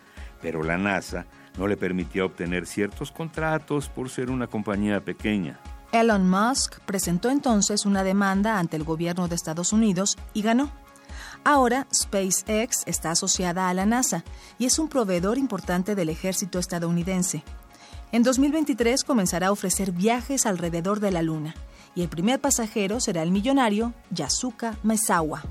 pero 0.41 0.63
la 0.63 0.77
NASA 0.77 1.25
no 1.57 1.67
le 1.67 1.75
permitía 1.75 2.23
obtener 2.23 2.67
ciertos 2.67 3.11
contratos 3.11 3.89
por 3.89 4.09
ser 4.09 4.31
una 4.31 4.47
compañía 4.47 5.03
pequeña. 5.03 5.59
Elon 5.93 6.27
Musk 6.27 6.79
presentó 6.87 7.29
entonces 7.29 7.85
una 7.85 8.03
demanda 8.03 8.57
ante 8.57 8.75
el 8.77 8.83
gobierno 8.83 9.27
de 9.27 9.35
Estados 9.35 9.73
Unidos 9.73 10.17
y 10.33 10.41
ganó. 10.41 10.71
Ahora 11.43 11.85
SpaceX 11.93 12.81
está 12.87 13.11
asociada 13.11 13.69
a 13.69 13.73
la 13.75 13.85
NASA 13.85 14.23
y 14.57 14.65
es 14.65 14.79
un 14.79 14.89
proveedor 14.89 15.37
importante 15.37 15.93
del 15.93 16.09
ejército 16.09 16.57
estadounidense. 16.57 17.43
En 18.11 18.23
2023 18.23 19.03
comenzará 19.03 19.47
a 19.47 19.51
ofrecer 19.51 19.91
viajes 19.91 20.47
alrededor 20.47 20.99
de 20.99 21.11
la 21.11 21.21
Luna 21.21 21.53
y 21.93 22.01
el 22.01 22.09
primer 22.09 22.41
pasajero 22.41 22.99
será 22.99 23.21
el 23.21 23.29
millonario 23.29 23.93
Yasuka 24.09 24.75
Maezawa. 24.81 25.43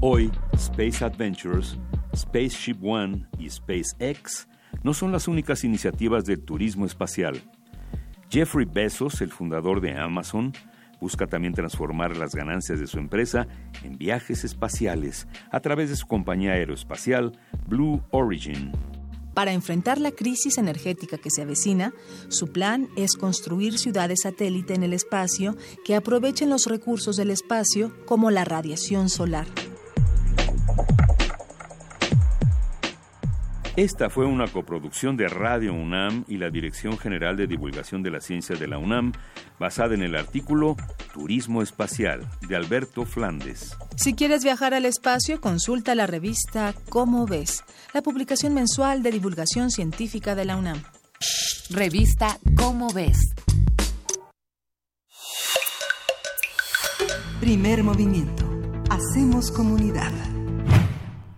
Hoy, 0.00 0.30
Space 0.54 1.04
Adventures, 1.04 1.76
Spaceship 2.14 2.76
One 2.82 3.26
y 3.38 3.48
SpaceX 3.48 4.48
no 4.82 4.94
son 4.94 5.12
las 5.12 5.28
únicas 5.28 5.64
iniciativas 5.64 6.24
del 6.24 6.42
turismo 6.42 6.86
espacial. 6.86 7.42
Jeffrey 8.30 8.66
Bezos, 8.66 9.20
el 9.20 9.30
fundador 9.30 9.80
de 9.80 9.98
Amazon, 9.98 10.52
busca 11.00 11.26
también 11.26 11.52
transformar 11.52 12.16
las 12.16 12.34
ganancias 12.34 12.80
de 12.80 12.86
su 12.86 12.98
empresa 12.98 13.46
en 13.82 13.98
viajes 13.98 14.44
espaciales 14.44 15.26
a 15.50 15.60
través 15.60 15.90
de 15.90 15.96
su 15.96 16.06
compañía 16.06 16.52
aeroespacial 16.52 17.38
Blue 17.66 18.02
Origin. 18.10 18.72
Para 19.34 19.52
enfrentar 19.52 19.98
la 19.98 20.12
crisis 20.12 20.58
energética 20.58 21.16
que 21.18 21.30
se 21.30 21.42
avecina, 21.42 21.92
su 22.28 22.52
plan 22.52 22.88
es 22.96 23.16
construir 23.16 23.78
ciudades 23.78 24.20
satélite 24.22 24.74
en 24.74 24.82
el 24.82 24.92
espacio 24.92 25.56
que 25.84 25.94
aprovechen 25.94 26.50
los 26.50 26.66
recursos 26.66 27.16
del 27.16 27.30
espacio 27.30 27.92
como 28.06 28.30
la 28.30 28.44
radiación 28.44 29.08
solar. 29.08 29.46
Esta 33.76 34.10
fue 34.10 34.26
una 34.26 34.48
coproducción 34.48 35.16
de 35.16 35.28
Radio 35.28 35.72
UNAM 35.72 36.26
y 36.28 36.36
la 36.36 36.50
Dirección 36.50 36.98
General 36.98 37.38
de 37.38 37.46
Divulgación 37.46 38.02
de 38.02 38.10
la 38.10 38.20
Ciencia 38.20 38.54
de 38.54 38.68
la 38.68 38.76
UNAM, 38.76 39.12
basada 39.58 39.94
en 39.94 40.02
el 40.02 40.14
artículo 40.14 40.76
Turismo 41.14 41.62
Espacial 41.62 42.28
de 42.46 42.54
Alberto 42.54 43.06
Flandes. 43.06 43.74
Si 43.96 44.12
quieres 44.12 44.44
viajar 44.44 44.74
al 44.74 44.84
espacio, 44.84 45.40
consulta 45.40 45.94
la 45.94 46.06
revista 46.06 46.74
Cómo 46.90 47.26
ves, 47.26 47.64
la 47.94 48.02
publicación 48.02 48.52
mensual 48.52 49.02
de 49.02 49.10
divulgación 49.10 49.70
científica 49.70 50.34
de 50.34 50.44
la 50.44 50.56
UNAM. 50.56 50.82
Revista 51.70 52.38
Cómo 52.58 52.92
ves. 52.92 53.34
Primer 57.40 57.82
movimiento. 57.82 58.44
Hacemos 58.90 59.50
comunidad. 59.50 60.12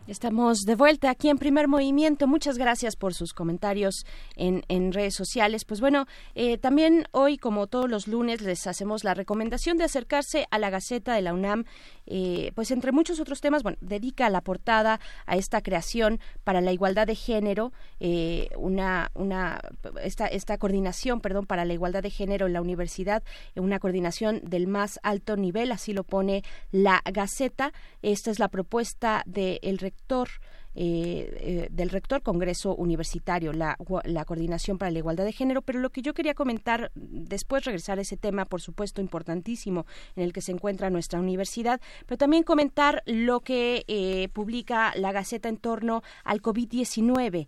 Estamos 0.07 0.67
de 0.67 0.75
vuelta 0.75 1.09
aquí 1.09 1.31
en 1.31 1.39
Primer 1.39 1.67
Movimiento. 1.67 2.27
Muchas 2.27 2.59
gracias 2.59 2.95
por 2.95 3.15
sus 3.15 3.33
comentarios 3.33 4.05
en, 4.37 4.63
en 4.69 4.93
redes 4.93 5.15
sociales. 5.15 5.65
Pues 5.65 5.81
bueno, 5.81 6.05
eh, 6.35 6.59
también 6.59 7.07
hoy, 7.13 7.39
como 7.39 7.69
todos 7.69 7.89
los 7.89 8.07
lunes, 8.07 8.43
les 8.43 8.67
hacemos 8.67 9.03
la 9.03 9.15
recomendación 9.15 9.79
de 9.79 9.85
acercarse 9.85 10.47
a 10.51 10.59
la 10.59 10.69
Gaceta 10.69 11.15
de 11.15 11.23
la 11.23 11.33
UNAM. 11.33 11.65
Eh, 12.05 12.53
pues 12.55 12.71
entre 12.71 12.93
muchos 12.93 13.19
otros 13.19 13.41
temas, 13.41 13.63
bueno, 13.63 13.79
dedica 13.81 14.29
la 14.29 14.43
portada 14.43 15.01
a 15.25 15.37
esta 15.37 15.63
creación 15.63 16.21
para 16.45 16.61
la 16.61 16.73
igualdad 16.73 17.07
de 17.07 17.15
género, 17.15 17.73
eh, 17.99 18.51
una, 18.59 19.11
una, 19.15 19.59
esta, 20.03 20.27
esta 20.27 20.59
coordinación, 20.59 21.23
perdón, 21.23 21.47
para 21.47 21.65
la 21.65 21.73
igualdad 21.73 22.03
de 22.03 22.11
género 22.11 22.47
en 22.47 22.53
la 22.53 22.61
universidad, 22.61 23.23
una 23.57 23.79
coordinación 23.79 24.43
del 24.45 24.67
más 24.67 25.01
alto 25.03 25.39
nivel, 25.39 25.73
así 25.73 25.95
lo 25.95 26.05
pone 26.05 26.45
la 26.73 27.01
Gaceta. 27.11 27.73
Esta 28.03 28.31
es 28.31 28.39
la 28.39 28.49
propuesta 28.49 29.23
del 29.25 29.79
rector 29.95 30.31
eh, 30.77 31.37
eh, 31.41 31.69
del 31.71 31.91
rector 31.91 32.23
Congreso 32.23 32.75
Universitario, 32.75 33.53
la, 33.53 33.77
la, 34.05 34.25
Coordinación 34.25 34.77
para 34.77 34.91
la 34.91 34.99
Igualdad 34.99 35.25
de 35.25 35.33
Género. 35.33 35.63
Pero 35.63 35.79
lo 35.79 35.91
que 35.91 36.03
yo 36.03 36.15
quería 36.15 36.35
comentar, 36.35 36.91
después 36.95 37.65
regresar 37.65 37.99
a 37.99 38.03
ese 38.03 38.17
tema, 38.17 38.45
por 38.45 38.61
supuesto, 38.61 39.01
importantísimo 39.01 39.87
en 40.17 40.25
el 40.25 40.33
que 40.33 40.41
se 40.41 40.51
encuentra 40.51 40.91
nuestra 40.91 41.21
universidad, 41.21 41.81
pero 42.07 42.19
también 42.19 42.43
comentar 42.43 43.03
lo 43.07 43.41
que 43.41 43.85
eh, 43.87 44.29
publica 44.33 44.93
la 44.97 45.13
Gaceta 45.13 45.49
en 45.49 45.59
torno 45.59 46.03
al 46.25 46.43
COVID-19. 46.43 47.47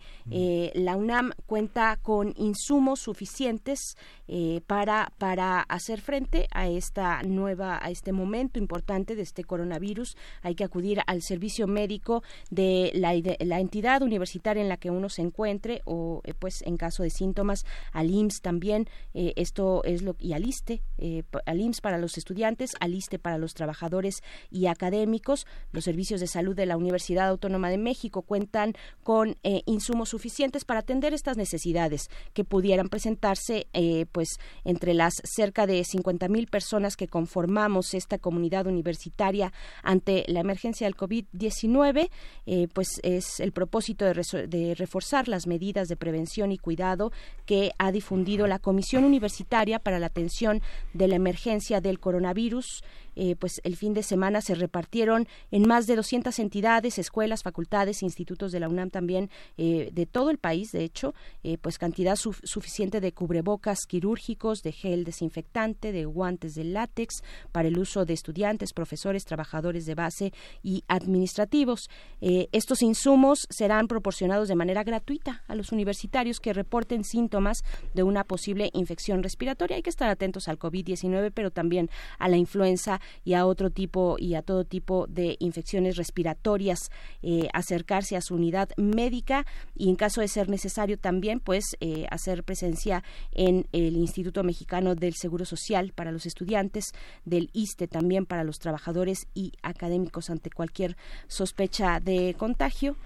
la 0.75 0.97
UNAM 0.97 1.33
cuenta 1.47 1.99
con 2.01 2.33
insumos 2.37 3.01
suficientes 3.01 3.97
para, 4.67 5.13
para 5.19 5.61
hacer 5.61 6.01
frente 6.01 6.47
a 6.53 6.69
esta 6.69 7.23
nueva, 7.23 7.79
a 7.83 7.91
este 7.91 8.13
momento 8.13 8.59
importante 8.59 9.17
de 9.17 9.23
este 9.23 9.45
coronavirus. 9.45 10.17
Hay 10.43 10.55
que 10.55 10.65
acudir 10.65 11.01
al 11.07 11.23
servicio 11.23 11.67
médico 11.67 12.23
de 12.51 12.93
la 12.95 13.16
la 13.23 13.61
entidad 13.61 14.03
universitaria 14.03 14.63
en 14.63 14.69
la 14.69 14.77
que 14.77 14.91
uno 14.91 15.09
se 15.09 15.23
encuentre 15.23 15.83
o 15.85 16.21
eh, 16.25 16.35
pues 16.39 16.63
en 16.63 16.77
caso 16.77 17.03
de 17.03 17.11
síntomas 17.11 17.65
al 17.93 18.11
IMSS 18.11 18.41
también 18.41 18.89
eh, 19.15 19.33
esto 19.37 19.83
es 19.85 20.03
lo 20.03 20.17
y 20.19 20.33
al 20.33 20.47
ISTE 20.47 20.83
eh, 20.99 21.23
al 21.45 21.61
IMSS 21.61 21.81
para 21.81 21.99
los 21.99 22.19
estudiantes 22.19 22.73
al 22.81 22.95
ISTE 22.95 23.19
para 23.19 23.39
los 23.39 23.55
trabajadores 23.55 24.23
y 24.51 24.67
académicos. 24.67 25.47
Los 25.73 25.85
servicios 25.85 26.21
de 26.21 26.27
salud 26.27 26.55
de 26.55 26.67
la 26.67 26.77
Universidad 26.77 27.29
Autónoma 27.29 27.71
de 27.71 27.79
México 27.79 28.23
cuentan 28.23 28.75
con 29.03 29.37
insumos 29.67 30.11
suficientes 30.11 30.65
para 30.65 30.81
atender 30.81 31.15
estas 31.15 31.37
necesidades 31.37 32.09
que 32.33 32.45
pudieran 32.45 32.89
presentarse 32.89 33.67
pues 34.13 34.39
entre 34.65 34.95
las 34.95 35.15
cerca 35.25 35.67
de 35.67 35.85
50 35.85 36.29
mil 36.29 36.47
personas 36.47 36.97
que 36.97 37.09
conformamos 37.09 37.95
esta 37.95 38.19
comunidad 38.19 38.67
universitaria 38.67 39.53
ante 39.83 40.25
la 40.29 40.41
emergencia 40.41 40.87
del 40.87 40.97
COVID-19 40.97 42.11
pues 42.73 43.01
es 43.07 43.39
el 43.39 43.53
propósito 43.53 44.05
de, 44.05 44.75
reforzar 44.77 45.29
las 45.29 45.47
medidas 45.47 45.87
de 45.87 45.97
prevención 45.97 46.51
y 46.51 46.59
cuidado 46.59 47.13
que 47.45 47.71
ha 47.79 47.93
difundido 47.93 48.49
la 48.49 48.59
Comisión 48.59 49.05
Universitaria 49.05 49.79
para 49.79 50.01
la 50.01 50.07
Atención 50.07 50.61
de 50.93 51.07
la 51.07 51.15
Emergencia 51.15 51.81
del 51.81 52.01
Coronavirus 52.01 52.83
eh, 53.17 53.35
pues 53.37 53.61
el 53.65 53.77
fin 53.77 53.95
de 53.95 54.03
semana 54.03 54.41
se 54.41 54.55
repartieron 54.55 55.27
en 55.51 55.67
más 55.67 55.87
de 55.87 55.97
200 55.97 56.39
entidades, 56.39 56.99
escuelas, 56.99 57.43
facultades, 57.43 58.03
institutos 58.03 58.53
de 58.53 58.61
la 58.61 58.69
UNAM 58.69 58.91
también 58.91 59.31
eh, 59.57 59.91
de 59.93 60.07
todo 60.07 60.31
el 60.31 60.39
país, 60.39 60.71
de 60.73 60.85
hecho, 60.85 61.15
eh, 61.43 61.59
pues 61.59 61.79
cantidad 61.79 62.17
suficiente 62.17 63.01
de 63.01 63.13
cubrebocas 63.13 63.87
quirúrgicos, 63.87 64.63
de 64.63 64.73
gel 64.73 65.05
desinfectante, 65.05 65.93
de 65.93 66.05
guantes 66.05 66.55
de 66.55 66.65
látex 66.65 67.23
para 67.53 67.69
el 67.69 67.79
uso 67.79 68.05
de 68.05 68.15
estudiantes, 68.15 68.73
profesores, 68.73 69.25
trabajadores 69.25 69.87
de 69.87 69.95
base 69.95 70.33
y 70.63 70.85
administrativos. 70.89 71.89
estos 72.21 72.83
insumos 72.83 73.47
serán 73.51 73.89
proporcionados 73.89 74.49
de 74.49 74.55
manera 74.55 74.85
gratuita 74.85 75.43
a 75.49 75.55
los 75.55 75.73
universitarios 75.73 76.41
que 76.41 76.53
reporten 76.53 77.05
síntomas 77.05 77.63
de 77.95 78.03
una 78.03 78.25
posible 78.25 78.71
infección 78.75 79.23
respiratoria. 79.23 79.77
Hay 79.77 79.83
que 79.83 79.91
estar 79.91 80.09
atentos 80.09 80.49
al 80.49 80.59
COVID-19, 80.59 81.33
pero 81.35 81.51
también 81.51 81.91
a 82.19 82.29
la 82.29 82.37
influenza 82.37 83.01
y 83.25 83.35
a 83.35 83.47
otro 83.47 83.71
tipo 83.71 84.17
y 84.19 84.35
a 84.35 84.43
todo 84.43 84.65
tipo 84.65 85.07
de 85.07 85.37
infecciones 85.39 85.97
respiratorias, 85.97 86.91
eh, 87.23 87.49
acercarse 87.53 88.17
a 88.17 88.21
su 88.21 88.35
unidad 88.35 88.69
médica 88.77 89.47
y 89.75 89.89
en 89.89 89.97
caso 89.97 90.21
de 90.21 90.29
ser 90.29 90.49
necesario 90.49 90.99
también 90.99 91.41
pues 91.41 91.77
eh, 91.81 92.07
hacer 92.11 92.45
presencia 92.45 93.03
en 93.33 93.67
el 93.73 93.97
Instituto 93.97 94.43
Mexicano 94.43 94.95
del 94.95 95.15
Seguro 95.15 95.45
Social 95.45 95.93
para 95.95 96.13
los 96.13 96.27
estudiantes, 96.27 96.93
del 97.25 97.51
ISTE 97.53 97.89
también 97.89 98.27
para 98.27 98.45
los 98.45 98.59
trabajadores 98.59 99.27
y 99.35 99.53
académicos 99.63 100.31
ante 100.31 100.51
cualquier 100.51 100.97
sospecha 101.29 102.01
de 102.01 102.35
contagio 102.39 102.97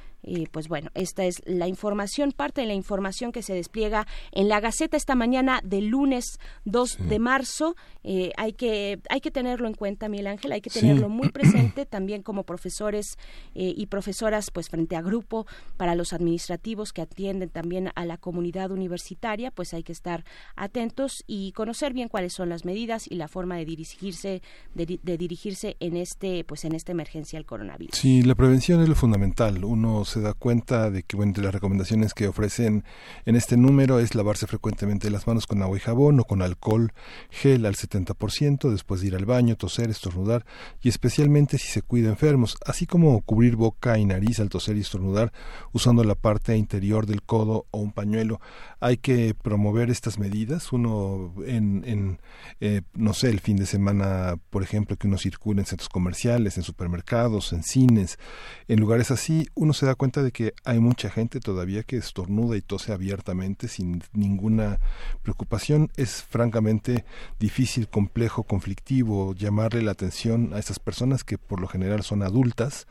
pues 0.53 0.69
bueno, 0.69 0.91
esta 0.95 1.25
es 1.25 1.43
la 1.45 1.69
información, 1.69 2.33
parte 2.33 2.61
de 2.61 2.67
la 2.67 2.75
información 2.75 3.33
que 3.33 3.43
se 3.43 3.55
despliega 3.55 4.07
en 4.33 4.49
la 4.49 4.61
Gaceta 4.61 4.97
esta 4.97 5.15
mañana 5.15 5.61
del 5.65 5.89
lunes 5.89 6.39
2 6.65 7.09
de 7.09 7.19
marzo. 7.19 7.77
Eh, 8.03 8.33
hay, 8.37 8.53
que, 8.53 9.01
hay 9.09 9.21
que 9.21 9.31
tenerlo 9.31 9.67
en 9.67 9.75
cuenta, 9.75 10.09
Miguel 10.09 10.29
Ángel, 10.29 10.53
hay 10.53 10.61
que 10.61 10.71
tenerlo 10.71 11.09
muy 11.09 11.29
presente 11.33 11.87
también 11.87 12.23
como 12.23 12.45
profesores 12.45 13.19
eh, 13.55 13.75
y 13.77 13.87
profesoras, 13.87 14.51
pues 14.51 14.69
frente 14.69 14.97
a 14.97 15.03
grupo, 15.03 15.47
para 15.77 15.95
los 15.95 16.13
administrativos 16.13 16.93
que 16.93 17.03
atienden 17.03 17.49
también 17.51 17.91
a 17.95 18.05
la 18.05 18.17
comunidad 18.17 18.71
universitaria, 18.71 19.51
pues 19.51 19.75
hay 19.75 19.83
que 19.83 19.93
estar 19.93 20.25
atentos 20.57 21.25
y 21.27 21.53
conocer 21.53 21.93
bien 21.93 22.09
cuáles 22.09 22.33
son 22.33 22.49
las 22.49 22.65
medidas 22.65 23.07
y 23.11 23.15
la 23.17 23.29
forma 23.29 23.57
de 23.57 23.65
dirigirse, 23.65 24.43
de, 24.75 24.87
dirigirse 25.17 25.77
en 25.81 25.97
este, 25.97 26.45
pues 26.45 26.65
en 26.65 26.75
esta 26.75 26.93
emergencia 26.93 27.39
del 27.39 27.47
coronavirus. 27.47 27.97
Sí, 27.97 28.23
la 28.23 28.35
prevención 28.35 28.83
es 28.83 28.89
lo 28.89 28.95
fundamental. 28.95 29.65
Uno 29.65 30.05
se 30.11 30.21
da 30.21 30.35
cuenta 30.35 30.91
de 30.91 31.03
que 31.03 31.17
bueno, 31.17 31.31
entre 31.31 31.45
las 31.45 31.55
recomendaciones 31.55 32.15
que 32.15 32.29
ofrecen 32.29 32.85
en 33.25 33.37
este 33.37 33.57
número 33.57 33.99
es 33.99 34.15
lavarse 34.15 34.47
frecuentemente 34.47 35.11
las 35.11 35.27
manos 35.27 35.47
con 35.47 35.63
agua 35.63 35.77
y 35.77 35.81
jabón 35.81 36.21
o 36.21 36.25
con 36.25 36.43
alcohol 36.43 36.93
gel 37.31 37.67
al 37.67 37.77
70%, 37.77 38.71
después 38.71 39.01
de 39.01 39.09
ir 39.09 39.17
al 39.17 39.25
baño, 39.25 39.57
toser, 39.57 39.91
estornudar 39.91 40.45
y 40.83 40.89
especialmente 40.89 41.59
si 41.59 41.69
se 41.69 41.83
cuida 41.83 42.09
enfermos, 42.09 42.57
así 42.67 42.87
como 42.87 43.21
cubrir 43.23 43.57
boca 43.57 43.99
y 43.99 44.05
nariz 44.05 44.41
al 44.41 44.49
toser 44.49 44.77
y 44.77 44.81
estornudar 44.81 45.33
usando 45.73 46.05
la 46.05 46.15
parte 46.15 46.57
interior 46.57 47.07
del 47.07 47.23
codo 47.23 47.67
o 47.71 47.79
un 47.79 47.93
pañuelo. 47.93 48.41
Hay 48.81 48.97
que 48.97 49.35
promover 49.35 49.91
estas 49.91 50.19
medidas. 50.19 50.73
Uno 50.73 51.35
en, 51.47 51.85
en 51.87 52.21
eh, 52.61 52.83
no 52.95 53.15
sé, 53.15 53.29
el 53.29 53.41
fin 53.41 53.57
de 53.57 53.67
semana, 53.67 54.37
por 54.51 54.63
ejemplo, 54.63 54.97
que 54.97 55.07
uno 55.07 55.19
circule 55.19 55.61
en 55.61 55.67
centros 55.67 55.89
comerciales, 55.89 56.57
en 56.57 56.63
supermercados, 56.63 57.53
en 57.53 57.63
cines, 57.63 58.19
en 58.69 58.81
lugares 58.81 59.11
así, 59.11 59.49
uno 59.55 59.73
se 59.73 59.87
da 59.87 59.95
cuenta 60.01 60.23
de 60.23 60.33
que 60.33 60.55
hay 60.65 60.81
mucha 60.81 61.11
gente 61.11 61.41
todavía 61.41 61.83
que 61.83 61.99
estornuda 61.99 62.57
y 62.57 62.63
tose 62.63 62.95
abiertamente 62.95 63.69
sin 63.69 64.03
ninguna 64.15 64.81
preocupación. 65.23 65.91
Es 65.95 66.23
francamente 66.23 67.05
difícil, 67.39 67.87
complejo, 67.87 68.45
conflictivo 68.45 69.35
llamarle 69.35 69.83
la 69.83 69.91
atención 69.91 70.55
a 70.55 70.59
estas 70.59 70.79
personas 70.79 71.23
que 71.23 71.37
por 71.37 71.61
lo 71.61 71.69
general 71.69 72.03
son 72.03 72.23
adultas, 72.23 72.87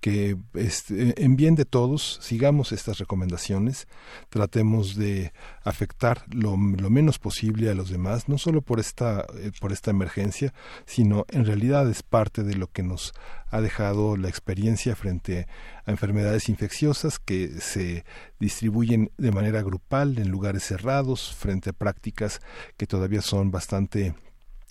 que 0.00 0.38
este, 0.54 1.22
en 1.22 1.36
bien 1.36 1.54
de 1.54 1.66
todos 1.66 2.18
sigamos 2.22 2.72
estas 2.72 2.96
recomendaciones, 2.96 3.86
tratemos 4.30 4.96
de 4.96 5.34
afectar 5.64 6.24
lo, 6.30 6.56
menos 6.56 7.18
posible 7.18 7.68
a 7.68 7.74
los 7.74 7.90
demás, 7.90 8.26
no 8.26 8.38
solo 8.38 8.62
por 8.62 8.80
esta, 8.80 9.26
eh, 9.34 9.52
por 9.60 9.70
esta 9.70 9.90
emergencia, 9.90 10.54
sino 10.86 11.26
en 11.28 11.44
realidad 11.44 11.90
es 11.90 12.02
parte 12.02 12.42
de 12.42 12.54
lo 12.54 12.68
que 12.68 12.82
nos 12.82 13.12
ha 13.54 13.60
dejado 13.60 14.16
la 14.16 14.28
experiencia 14.28 14.96
frente 14.96 15.46
a 15.86 15.92
enfermedades 15.92 16.48
infecciosas 16.48 17.20
que 17.20 17.60
se 17.60 18.04
distribuyen 18.40 19.12
de 19.16 19.30
manera 19.30 19.62
grupal 19.62 20.18
en 20.18 20.28
lugares 20.28 20.64
cerrados 20.64 21.32
frente 21.36 21.70
a 21.70 21.72
prácticas 21.72 22.40
que 22.76 22.88
todavía 22.88 23.22
son 23.22 23.52
bastante 23.52 24.16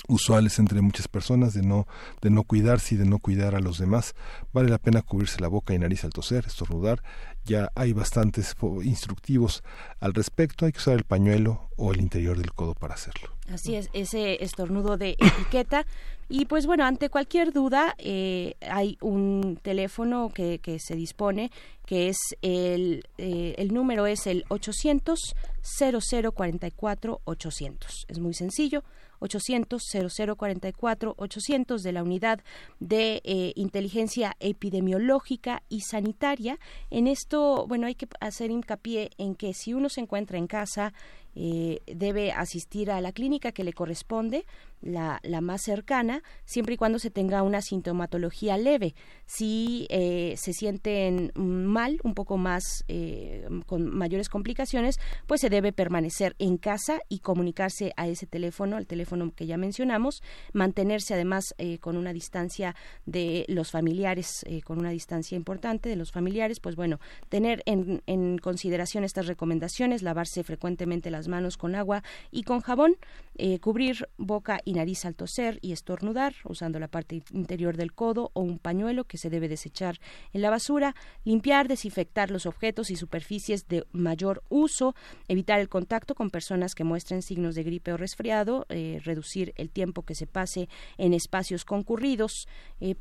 usuales 0.07 0.59
entre 0.59 0.81
muchas 0.81 1.07
personas 1.07 1.53
de 1.53 1.61
no 1.61 1.87
de 2.21 2.29
no 2.29 2.43
cuidarse 2.43 2.95
y 2.95 2.97
de 2.97 3.05
no 3.05 3.19
cuidar 3.19 3.55
a 3.55 3.59
los 3.59 3.77
demás. 3.77 4.15
Vale 4.51 4.69
la 4.69 4.77
pena 4.77 5.01
cubrirse 5.01 5.41
la 5.41 5.47
boca 5.47 5.73
y 5.73 5.79
nariz 5.79 6.03
al 6.03 6.11
toser 6.11 6.45
estornudar. 6.45 7.03
Ya 7.45 7.71
hay 7.75 7.93
bastantes 7.93 8.55
instructivos 8.83 9.63
al 9.99 10.13
respecto. 10.13 10.65
Hay 10.65 10.71
que 10.71 10.79
usar 10.79 10.95
el 10.95 11.03
pañuelo 11.03 11.69
o 11.77 11.91
el 11.91 12.01
interior 12.01 12.37
del 12.37 12.53
codo 12.53 12.73
para 12.73 12.93
hacerlo. 12.93 13.29
Así 13.51 13.75
es 13.75 13.89
ese 13.93 14.43
estornudo 14.43 14.97
de 14.97 15.11
etiqueta. 15.19 15.85
Y 16.29 16.45
pues 16.45 16.65
bueno 16.65 16.85
ante 16.85 17.09
cualquier 17.09 17.51
duda 17.51 17.95
eh, 17.97 18.55
hay 18.61 18.97
un 19.01 19.59
teléfono 19.61 20.31
que, 20.33 20.59
se 20.79 20.95
dispone 20.95 21.51
que 21.85 22.07
es 22.09 22.17
el 22.41 23.05
eh, 23.17 23.55
el 23.57 23.73
número 23.73 24.07
es 24.07 24.25
el 24.25 24.45
800 24.47 25.19
0044 25.61 27.21
800 27.25 28.05
es 28.07 28.19
muy 28.19 28.33
sencillo 28.33 28.83
800-0044-800 29.23 31.81
de 31.81 31.91
la 31.91 32.03
Unidad 32.03 32.41
de 32.79 33.21
eh, 33.23 33.53
Inteligencia 33.55 34.35
Epidemiológica 34.39 35.63
y 35.69 35.81
Sanitaria. 35.81 36.59
En 36.89 37.07
esto, 37.07 37.65
bueno, 37.67 37.85
hay 37.87 37.95
que 37.95 38.07
hacer 38.19 38.51
hincapié 38.51 39.09
en 39.17 39.33
que 39.35 39.53
si 39.53 39.73
uno 39.73 39.89
se 39.89 40.01
encuentra 40.01 40.37
en 40.37 40.47
casa 40.47 40.93
eh, 41.35 41.81
debe 41.87 42.31
asistir 42.31 42.91
a 42.91 43.01
la 43.01 43.11
clínica 43.11 43.51
que 43.51 43.63
le 43.63 43.73
corresponde, 43.73 44.45
la, 44.81 45.21
la, 45.23 45.39
más 45.39 45.61
cercana, 45.61 46.23
siempre 46.43 46.73
y 46.73 46.77
cuando 46.77 46.99
se 46.99 47.09
tenga 47.09 47.41
una 47.41 47.61
sintomatología 47.61 48.57
leve. 48.57 48.95
Si 49.25 49.87
eh, 49.89 50.35
se 50.37 50.51
sienten 50.51 51.31
mal, 51.35 51.99
un 52.03 52.13
poco 52.13 52.37
más, 52.37 52.83
eh, 52.89 53.47
con 53.65 53.89
mayores 53.95 54.27
complicaciones, 54.27 54.99
pues 55.25 55.39
se 55.39 55.49
debe 55.49 55.71
permanecer 55.71 56.35
en 56.37 56.57
casa 56.57 56.99
y 57.07 57.19
comunicarse 57.19 57.93
a 57.95 58.07
ese 58.09 58.27
teléfono, 58.27 58.75
al 58.75 58.85
teléfono 58.85 59.31
que 59.33 59.45
ya 59.45 59.57
mencionamos, 59.57 60.21
mantenerse 60.51 61.13
además 61.13 61.55
con 61.79 61.95
una 61.95 62.11
distancia 62.11 62.75
de 63.05 63.45
los 63.47 63.71
familiares, 63.71 64.45
con 64.65 64.79
una 64.79 64.89
distancia 64.89 65.37
importante 65.37 65.87
de 65.87 65.95
los 65.95 66.11
familiares, 66.11 66.59
pues 66.59 66.75
bueno, 66.75 66.99
tener 67.29 67.63
en, 67.65 68.01
en 68.05 68.37
consideración 68.37 69.05
estas 69.05 69.27
recomendaciones, 69.27 70.01
lavarse 70.01 70.43
frecuentemente 70.43 71.09
las 71.09 71.22
manos 71.27 71.57
con 71.57 71.75
agua 71.75 72.03
y 72.31 72.43
con 72.43 72.61
jabón, 72.61 72.95
eh, 73.35 73.59
cubrir 73.59 74.09
boca 74.17 74.59
y 74.63 74.73
nariz 74.73 75.05
al 75.05 75.15
toser 75.15 75.57
y 75.61 75.71
estornudar 75.71 76.35
usando 76.45 76.79
la 76.79 76.87
parte 76.87 77.23
interior 77.31 77.77
del 77.77 77.93
codo 77.93 78.31
o 78.33 78.41
un 78.41 78.59
pañuelo 78.59 79.05
que 79.05 79.17
se 79.17 79.29
debe 79.29 79.47
desechar 79.47 79.99
en 80.33 80.41
la 80.41 80.49
basura, 80.49 80.95
limpiar, 81.23 81.67
desinfectar 81.67 82.29
los 82.29 82.45
objetos 82.45 82.91
y 82.91 82.95
superficies 82.95 83.67
de 83.67 83.85
mayor 83.91 84.43
uso, 84.49 84.95
evitar 85.27 85.59
el 85.59 85.69
contacto 85.69 86.15
con 86.15 86.29
personas 86.29 86.75
que 86.75 86.83
muestren 86.83 87.21
signos 87.21 87.55
de 87.55 87.63
gripe 87.63 87.93
o 87.93 87.97
resfriado, 87.97 88.65
eh, 88.69 89.01
reducir 89.03 89.53
el 89.57 89.69
tiempo 89.69 90.03
que 90.03 90.15
se 90.15 90.27
pase 90.27 90.69
en 90.97 91.13
espacios 91.13 91.65
concurridos, 91.65 92.47
eh, 92.79 92.95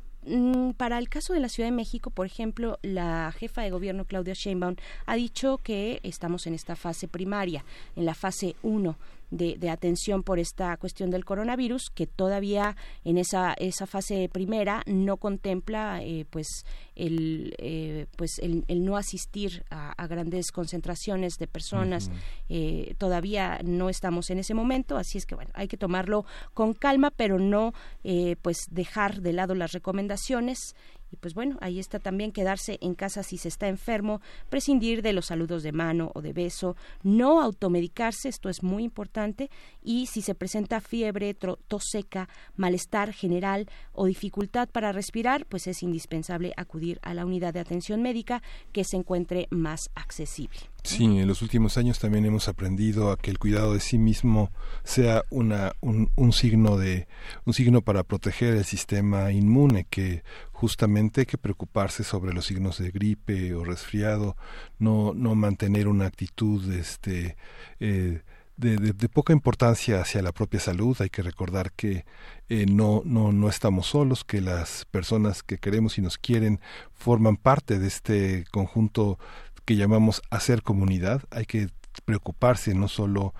para 0.77 0.97
el 0.97 1.09
caso 1.09 1.33
de 1.33 1.39
la 1.39 1.49
Ciudad 1.49 1.67
de 1.67 1.75
México, 1.75 2.09
por 2.09 2.25
ejemplo, 2.25 2.79
la 2.81 3.33
jefa 3.37 3.61
de 3.61 3.71
gobierno 3.71 4.05
Claudia 4.05 4.33
Sheinbaum 4.33 4.75
ha 5.05 5.15
dicho 5.15 5.59
que 5.59 5.99
estamos 6.03 6.47
en 6.47 6.53
esta 6.53 6.75
fase 6.75 7.07
primaria, 7.07 7.65
en 7.95 8.05
la 8.05 8.13
fase 8.13 8.55
1 8.63 8.97
de, 9.33 9.57
de, 9.57 9.69
atención 9.69 10.23
por 10.23 10.39
esta 10.39 10.77
cuestión 10.77 11.09
del 11.09 11.25
coronavirus, 11.25 11.89
que 11.89 12.07
todavía 12.07 12.75
en 13.03 13.17
esa, 13.17 13.53
esa 13.53 13.87
fase 13.87 14.29
primera 14.31 14.83
no 14.85 15.17
contempla 15.17 16.01
eh, 16.03 16.25
pues 16.29 16.65
el 16.95 17.55
eh, 17.57 18.05
pues 18.15 18.39
el, 18.39 18.63
el, 18.67 18.85
no 18.85 18.97
asistir 18.97 19.65
a, 19.69 19.91
a, 19.91 20.07
grandes 20.07 20.51
concentraciones 20.51 21.37
de 21.39 21.47
personas. 21.47 22.07
Uh 22.07 22.11
-huh. 22.11 22.17
eh, 22.49 22.95
todavía 22.97 23.59
no 23.63 23.89
estamos 23.89 24.29
en 24.29 24.39
ese 24.39 24.53
momento, 24.53 24.97
así 24.97 25.17
es 25.17 25.25
que 25.25 25.35
bueno, 25.35 25.51
hay 25.55 25.67
que 25.67 25.77
tomarlo 25.77 26.25
con 26.53 26.73
calma, 26.73 27.11
pero 27.11 27.39
no 27.39 27.73
eh, 28.03 28.35
pues 28.41 28.67
dejar 28.69 29.21
de 29.21 29.33
lado 29.33 29.55
las 29.55 29.71
recomendaciones 29.71 30.75
y 31.13 31.15
pues 31.15 31.35
bueno, 31.35 31.57
ahí 31.61 31.77
está 31.77 31.99
también 31.99 32.31
quedarse 32.31 32.79
en 32.81 32.95
casa 32.95 33.21
si 33.21 33.37
se 33.37 33.47
está 33.47 33.67
enfermo, 33.67 34.19
prescindir 34.49 35.03
de 35.03 35.13
los 35.13 35.27
saludos 35.27 35.61
de 35.61 35.71
mano 35.71 36.11
o 36.15 36.23
de 36.23 36.33
beso, 36.33 36.75
no 37.03 37.39
automedicarse, 37.39 38.29
esto 38.29 38.49
es 38.49 38.63
muy 38.63 38.83
importante, 38.83 39.51
y 39.83 40.07
si 40.07 40.23
se 40.23 40.33
presenta 40.33 40.81
fiebre, 40.81 41.35
tos 41.35 41.83
seca, 41.91 42.27
malestar 42.55 43.13
general 43.13 43.69
o 43.91 44.07
dificultad 44.07 44.67
para 44.69 44.91
respirar, 44.91 45.45
pues 45.45 45.67
es 45.67 45.83
indispensable 45.83 46.51
acudir 46.57 46.99
a 47.03 47.13
la 47.13 47.27
unidad 47.27 47.53
de 47.53 47.59
atención 47.59 48.01
médica 48.01 48.41
que 48.71 48.83
se 48.83 48.97
encuentre 48.97 49.47
más 49.51 49.91
accesible. 49.93 50.72
Sí, 50.85 51.05
en 51.05 51.27
los 51.27 51.41
últimos 51.41 51.77
años 51.77 51.97
también 51.97 52.25
hemos 52.25 52.49
aprendido 52.49 53.09
a 53.11 53.17
que 53.17 53.31
el 53.31 53.39
cuidado 53.39 53.73
de 53.73 53.79
sí 53.79 53.97
mismo 53.97 54.51
sea 54.83 55.23
una, 55.29 55.71
un, 55.79 56.11
un 56.17 56.33
signo 56.33 56.77
de 56.77 57.07
un 57.45 57.53
signo 57.53 57.81
para 57.81 58.03
proteger 58.03 58.53
el 58.55 58.65
sistema 58.65 59.31
inmune, 59.31 59.87
que 59.89 60.23
justamente 60.51 61.21
hay 61.21 61.25
que 61.25 61.37
preocuparse 61.37 62.03
sobre 62.03 62.33
los 62.33 62.47
signos 62.47 62.79
de 62.79 62.91
gripe 62.91 63.53
o 63.53 63.63
resfriado, 63.63 64.35
no, 64.77 65.13
no 65.13 65.35
mantener 65.35 65.87
una 65.87 66.05
actitud 66.05 66.69
este, 66.73 67.37
eh, 67.79 68.21
de, 68.57 68.75
de, 68.77 69.09
poca 69.09 69.31
importancia 69.31 70.01
hacia 70.01 70.21
la 70.21 70.33
propia 70.33 70.59
salud. 70.59 70.97
Hay 70.99 71.09
que 71.09 71.21
recordar 71.21 71.71
que 71.71 72.05
eh, 72.49 72.65
no, 72.65 73.03
no, 73.05 73.31
no 73.31 73.47
estamos 73.47 73.87
solos, 73.87 74.25
que 74.25 74.41
las 74.41 74.85
personas 74.85 75.43
que 75.43 75.59
queremos 75.59 75.97
y 75.97 76.01
nos 76.01 76.17
quieren 76.17 76.59
forman 76.93 77.37
parte 77.37 77.79
de 77.79 77.87
este 77.87 78.43
conjunto 78.51 79.17
que 79.65 79.75
llamamos 79.75 80.21
hacer 80.29 80.63
comunidad. 80.63 81.23
Hay 81.31 81.45
que 81.45 81.69
preocuparse 82.05 82.73
no 82.73 82.87
solo 82.87 83.33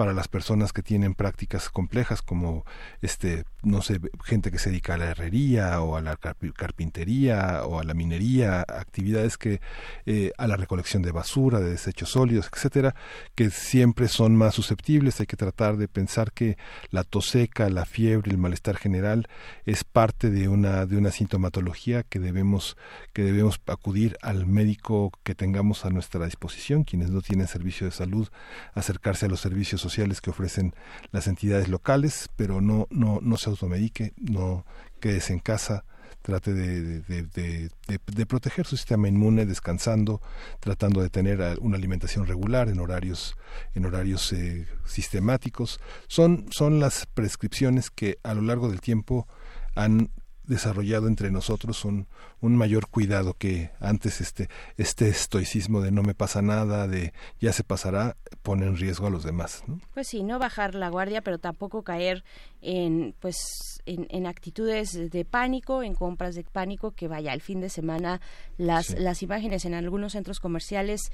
para 0.00 0.14
las 0.14 0.28
personas 0.28 0.72
que 0.72 0.82
tienen 0.82 1.14
prácticas 1.14 1.68
complejas 1.68 2.22
como 2.22 2.64
este 3.02 3.44
no 3.62 3.82
sé 3.82 4.00
gente 4.24 4.50
que 4.50 4.58
se 4.58 4.70
dedica 4.70 4.94
a 4.94 4.96
la 4.96 5.10
herrería 5.10 5.82
o 5.82 5.94
a 5.94 6.00
la 6.00 6.16
carpintería 6.16 7.64
o 7.66 7.78
a 7.78 7.84
la 7.84 7.92
minería 7.92 8.62
actividades 8.62 9.36
que 9.36 9.60
eh, 10.06 10.32
a 10.38 10.46
la 10.46 10.56
recolección 10.56 11.02
de 11.02 11.12
basura 11.12 11.60
de 11.60 11.68
desechos 11.68 12.08
sólidos 12.08 12.48
etcétera 12.50 12.94
que 13.34 13.50
siempre 13.50 14.08
son 14.08 14.36
más 14.36 14.54
susceptibles. 14.54 15.20
Hay 15.20 15.26
que 15.26 15.36
tratar 15.36 15.76
de 15.76 15.86
pensar 15.86 16.32
que 16.32 16.56
la 16.90 17.04
tos 17.04 17.28
seca 17.28 17.68
la 17.68 17.84
fiebre 17.84 18.30
el 18.30 18.38
malestar 18.38 18.78
general 18.78 19.28
es 19.66 19.84
parte 19.84 20.30
de 20.30 20.48
una 20.48 20.86
de 20.86 20.96
una 20.96 21.10
sintomatología 21.10 22.04
que 22.04 22.20
debemos 22.20 22.78
que 23.12 23.22
debemos 23.22 23.60
acudir 23.66 24.16
al 24.22 24.46
médico 24.46 25.12
que 25.24 25.34
tengamos 25.34 25.84
a 25.84 25.90
nuestra 25.90 26.24
disposición. 26.24 26.84
Quienes 26.84 27.10
no 27.10 27.20
tienen 27.20 27.48
servicio 27.48 27.86
de 27.86 27.92
salud 27.92 28.28
acercarse 28.72 29.26
a 29.26 29.28
los 29.28 29.40
servicios 29.40 29.82
sociales 29.90 30.20
que 30.20 30.30
ofrecen 30.30 30.74
las 31.10 31.26
entidades 31.26 31.68
locales, 31.68 32.28
pero 32.36 32.60
no, 32.60 32.86
no, 32.90 33.18
no 33.20 33.36
se 33.36 33.50
automedique, 33.50 34.12
no 34.16 34.64
quedes 35.00 35.30
en 35.30 35.40
casa, 35.40 35.84
trate 36.22 36.52
de, 36.52 37.00
de, 37.00 37.70
de, 37.86 38.26
proteger 38.26 38.66
su 38.66 38.76
sistema 38.76 39.08
inmune 39.08 39.46
descansando, 39.46 40.20
tratando 40.60 41.02
de 41.02 41.10
tener 41.10 41.58
una 41.60 41.76
alimentación 41.76 42.26
regular 42.26 42.68
en 42.68 42.78
horarios, 42.78 43.36
en 43.74 43.86
horarios 43.86 44.32
eh, 44.32 44.68
sistemáticos. 44.84 45.80
Son, 46.06 46.46
son 46.50 46.78
las 46.78 47.06
prescripciones 47.06 47.90
que 47.90 48.18
a 48.22 48.34
lo 48.34 48.42
largo 48.42 48.68
del 48.68 48.80
tiempo 48.80 49.26
han 49.74 50.10
desarrollado 50.44 51.06
entre 51.06 51.30
nosotros 51.30 51.84
un, 51.84 52.06
un 52.40 52.56
mayor 52.56 52.88
cuidado 52.88 53.34
que 53.34 53.70
antes 53.80 54.20
este, 54.20 54.48
este 54.76 55.08
estoicismo 55.08 55.80
de 55.80 55.90
no 55.90 56.02
me 56.02 56.14
pasa 56.14 56.42
nada, 56.42 56.88
de 56.88 57.12
ya 57.40 57.52
se 57.52 57.64
pasará, 57.64 58.16
pone 58.42 58.66
en 58.66 58.76
riesgo 58.76 59.06
a 59.06 59.10
los 59.10 59.22
demás. 59.22 59.62
¿no? 59.66 59.80
Pues 59.94 60.08
sí, 60.08 60.22
no 60.22 60.38
bajar 60.38 60.74
la 60.74 60.88
guardia, 60.88 61.22
pero 61.22 61.38
tampoco 61.38 61.82
caer 61.82 62.24
en, 62.62 63.14
pues, 63.20 63.36
en, 63.86 64.06
en, 64.10 64.26
actitudes 64.26 65.10
de 65.10 65.24
pánico, 65.24 65.82
en 65.82 65.94
compras 65.94 66.34
de 66.34 66.44
pánico, 66.44 66.92
que 66.92 67.08
vaya, 67.08 67.32
el 67.32 67.40
fin 67.40 67.60
de 67.60 67.68
semana 67.68 68.20
las, 68.58 68.86
sí. 68.86 68.94
las 68.98 69.22
imágenes 69.22 69.64
en 69.64 69.74
algunos 69.74 70.12
centros 70.12 70.40
comerciales 70.40 71.10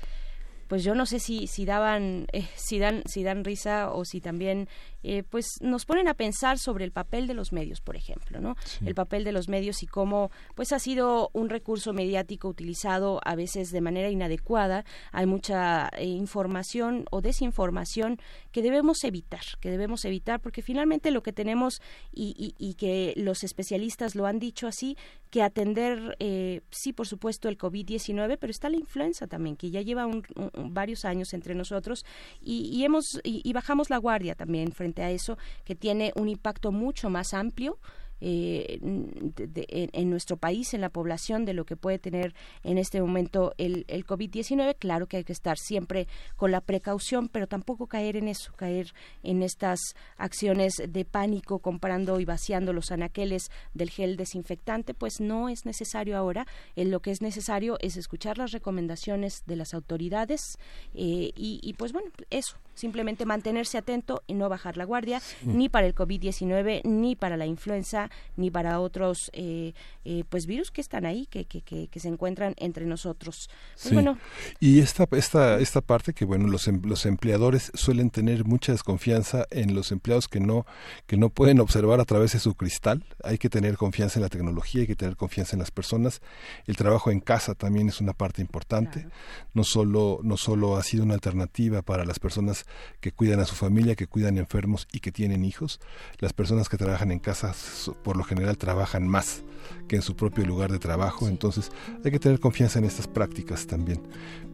pues 0.68 0.84
yo 0.84 0.94
no 0.94 1.06
sé 1.06 1.20
si 1.20 1.46
si 1.46 1.64
daban 1.64 2.26
eh, 2.32 2.46
si 2.56 2.78
dan 2.78 3.02
si 3.06 3.22
dan 3.22 3.44
risa 3.44 3.90
o 3.92 4.04
si 4.04 4.20
también 4.20 4.68
eh, 5.02 5.22
pues 5.22 5.46
nos 5.60 5.84
ponen 5.84 6.08
a 6.08 6.14
pensar 6.14 6.58
sobre 6.58 6.84
el 6.84 6.92
papel 6.92 7.26
de 7.26 7.34
los 7.34 7.52
medios 7.52 7.80
por 7.80 7.96
ejemplo 7.96 8.40
no 8.40 8.56
sí. 8.64 8.86
el 8.86 8.94
papel 8.94 9.24
de 9.24 9.32
los 9.32 9.48
medios 9.48 9.82
y 9.82 9.86
cómo 9.86 10.30
pues 10.54 10.72
ha 10.72 10.78
sido 10.78 11.30
un 11.32 11.48
recurso 11.48 11.92
mediático 11.92 12.48
utilizado 12.48 13.20
a 13.24 13.34
veces 13.36 13.70
de 13.70 13.80
manera 13.80 14.10
inadecuada 14.10 14.84
hay 15.12 15.26
mucha 15.26 15.88
eh, 15.96 16.04
información 16.04 17.06
o 17.10 17.20
desinformación 17.20 18.18
que 18.50 18.62
debemos 18.62 19.04
evitar 19.04 19.44
que 19.60 19.70
debemos 19.70 20.04
evitar 20.04 20.40
porque 20.40 20.62
finalmente 20.62 21.10
lo 21.10 21.22
que 21.22 21.32
tenemos 21.32 21.80
y, 22.12 22.34
y, 22.36 22.54
y 22.58 22.74
que 22.74 23.14
los 23.16 23.44
especialistas 23.44 24.14
lo 24.14 24.26
han 24.26 24.38
dicho 24.38 24.66
así 24.66 24.96
que 25.30 25.42
atender 25.42 26.16
eh, 26.18 26.62
sí 26.70 26.92
por 26.92 27.06
supuesto 27.06 27.48
el 27.48 27.56
covid 27.56 27.86
19 27.86 28.36
pero 28.38 28.50
está 28.50 28.68
la 28.68 28.76
influenza 28.76 29.26
también 29.26 29.56
que 29.56 29.70
ya 29.70 29.82
lleva 29.82 30.06
un, 30.06 30.24
un 30.34 30.55
varios 30.56 31.04
años 31.04 31.34
entre 31.34 31.54
nosotros 31.54 32.04
y, 32.40 32.68
y 32.72 32.84
hemos 32.84 33.20
y, 33.22 33.42
y, 33.44 33.52
bajamos 33.52 33.90
la 33.90 33.98
guardia 33.98 34.34
también 34.34 34.72
frente 34.72 35.02
a 35.02 35.10
eso 35.10 35.38
que 35.64 35.74
tiene 35.74 36.12
un 36.16 36.28
impacto 36.28 36.72
mucho 36.72 37.10
más 37.10 37.34
amplio 37.34 37.78
eh, 38.20 38.78
de, 38.80 39.46
de, 39.46 39.90
en, 39.92 40.10
nuestro 40.10 40.36
país, 40.36 40.72
en 40.74 40.80
la 40.80 40.88
población, 40.88 41.44
de 41.44 41.54
lo 41.54 41.64
que 41.64 41.76
puede 41.76 41.98
tener 41.98 42.34
en 42.64 42.78
este 42.78 43.00
momento 43.00 43.52
el, 43.58 43.84
el 43.88 44.06
COVID-19. 44.06 44.76
Claro 44.78 45.06
que 45.06 45.18
hay 45.18 45.24
que 45.24 45.32
estar 45.32 45.58
siempre 45.58 46.08
con 46.36 46.50
la 46.50 46.60
precaución, 46.60 47.28
pero 47.28 47.46
tampoco 47.46 47.86
caer 47.86 48.16
en 48.16 48.28
eso, 48.28 48.52
caer 48.56 48.94
en 49.22 49.42
estas 49.42 49.80
acciones 50.16 50.74
de 50.88 51.04
pánico 51.04 51.58
comprando 51.58 52.20
y 52.20 52.24
vaciando 52.24 52.72
los 52.72 52.90
anaqueles 52.90 53.50
del 53.74 53.90
gel 53.90 54.16
desinfectante, 54.16 54.94
pues 54.94 55.20
no 55.20 55.48
es 55.48 55.66
necesario 55.66 56.16
ahora. 56.16 56.46
Eh, 56.74 56.84
lo 56.84 57.00
que 57.00 57.10
es 57.10 57.20
necesario 57.22 57.76
es 57.80 57.96
escuchar 57.96 58.38
las 58.38 58.52
recomendaciones 58.52 59.42
de 59.46 59.56
las 59.56 59.74
autoridades 59.74 60.58
eh, 60.94 61.32
y, 61.36 61.60
y, 61.62 61.74
pues 61.74 61.92
bueno, 61.92 62.10
eso, 62.30 62.56
simplemente 62.74 63.26
mantenerse 63.26 63.78
atento 63.78 64.22
y 64.26 64.34
no 64.34 64.48
bajar 64.48 64.76
la 64.76 64.84
guardia, 64.84 65.20
sí. 65.20 65.36
ni 65.46 65.68
para 65.68 65.86
el 65.86 65.94
COVID-19 65.94 66.82
ni 66.84 67.16
para 67.16 67.36
la 67.36 67.46
influenza 67.46 68.05
ni 68.36 68.50
para 68.50 68.80
otros 68.80 69.30
eh, 69.32 69.72
eh, 70.04 70.24
pues 70.28 70.46
virus 70.46 70.70
que 70.70 70.80
están 70.80 71.06
ahí, 71.06 71.26
que, 71.26 71.44
que, 71.44 71.62
que, 71.62 72.00
se 72.00 72.08
encuentran 72.08 72.54
entre 72.58 72.86
nosotros. 72.86 73.48
Pues 73.80 73.94
bueno. 73.94 74.18
Y 74.60 74.80
esta, 74.80 75.08
esta, 75.12 75.58
esta 75.58 75.80
parte 75.80 76.12
que 76.12 76.24
bueno, 76.24 76.46
los, 76.48 76.68
em, 76.68 76.80
los 76.84 77.06
empleadores 77.06 77.72
suelen 77.74 78.10
tener 78.10 78.44
mucha 78.44 78.72
desconfianza 78.72 79.46
en 79.50 79.74
los 79.74 79.92
empleados 79.92 80.28
que 80.28 80.40
no, 80.40 80.66
que 81.06 81.16
no 81.16 81.30
pueden 81.30 81.60
observar 81.60 82.00
a 82.00 82.04
través 82.04 82.32
de 82.32 82.38
su 82.38 82.54
cristal. 82.54 83.04
Hay 83.24 83.38
que 83.38 83.48
tener 83.48 83.76
confianza 83.76 84.18
en 84.18 84.22
la 84.22 84.28
tecnología, 84.28 84.82
hay 84.82 84.86
que 84.86 84.96
tener 84.96 85.16
confianza 85.16 85.56
en 85.56 85.60
las 85.60 85.70
personas. 85.70 86.20
El 86.66 86.76
trabajo 86.76 87.10
en 87.10 87.20
casa 87.20 87.54
también 87.54 87.88
es 87.88 88.00
una 88.00 88.12
parte 88.12 88.42
importante. 88.42 89.08
No 89.54 89.64
solo, 89.64 90.20
no 90.22 90.36
solo 90.36 90.76
ha 90.76 90.82
sido 90.82 91.04
una 91.04 91.14
alternativa 91.14 91.82
para 91.82 92.04
las 92.04 92.18
personas 92.18 92.66
que 93.00 93.12
cuidan 93.12 93.40
a 93.40 93.44
su 93.44 93.54
familia, 93.54 93.94
que 93.94 94.06
cuidan 94.06 94.38
enfermos 94.38 94.86
y 94.92 95.00
que 95.00 95.12
tienen 95.12 95.44
hijos. 95.44 95.80
Las 96.18 96.32
personas 96.32 96.68
que 96.68 96.76
trabajan 96.76 97.10
en 97.10 97.18
casa 97.18 97.54
por 98.02 98.16
lo 98.16 98.24
general 98.24 98.56
trabajan 98.58 99.06
más 99.08 99.42
que 99.88 99.96
en 99.96 100.02
su 100.02 100.14
propio 100.16 100.44
lugar 100.44 100.70
de 100.72 100.78
trabajo, 100.78 101.28
entonces 101.28 101.70
hay 102.04 102.10
que 102.10 102.18
tener 102.18 102.40
confianza 102.40 102.78
en 102.78 102.84
estas 102.84 103.06
prácticas 103.06 103.66
también. 103.66 104.00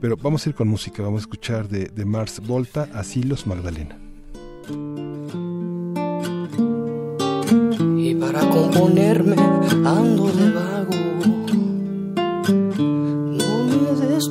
Pero 0.00 0.16
vamos 0.16 0.46
a 0.46 0.50
ir 0.50 0.54
con 0.54 0.68
música, 0.68 1.02
vamos 1.02 1.20
a 1.20 1.24
escuchar 1.24 1.68
de, 1.68 1.86
de 1.86 2.04
Mars 2.04 2.40
Volta, 2.46 2.88
Asilos 2.92 3.46
Magdalena. 3.46 3.98
Y 7.98 8.14
para 8.14 8.40
componerme 8.40 9.36
ando 9.84 10.32
de 10.32 10.50
vago, 10.50 10.94
no 12.46 13.64
me 13.64 14.06
des 14.06 14.28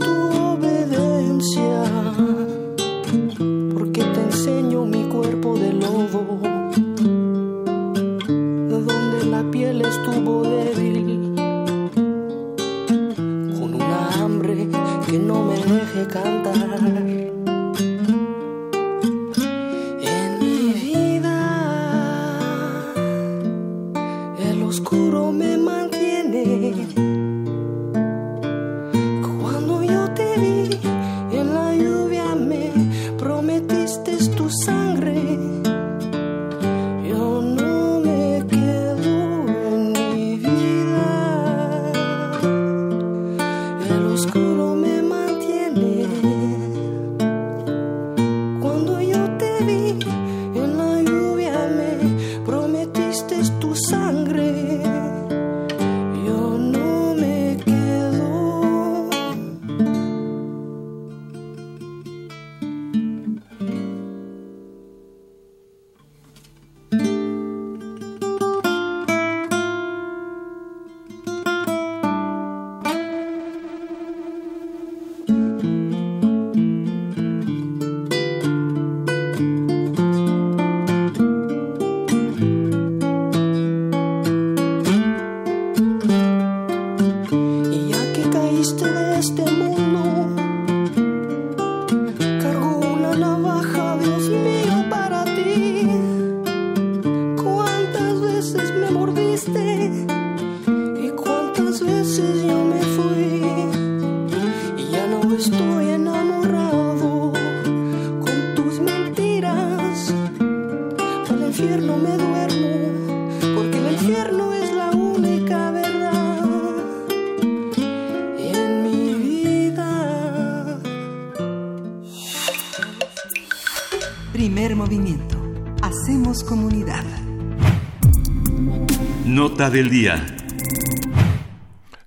Del 129.69 129.91
día. 129.91 130.25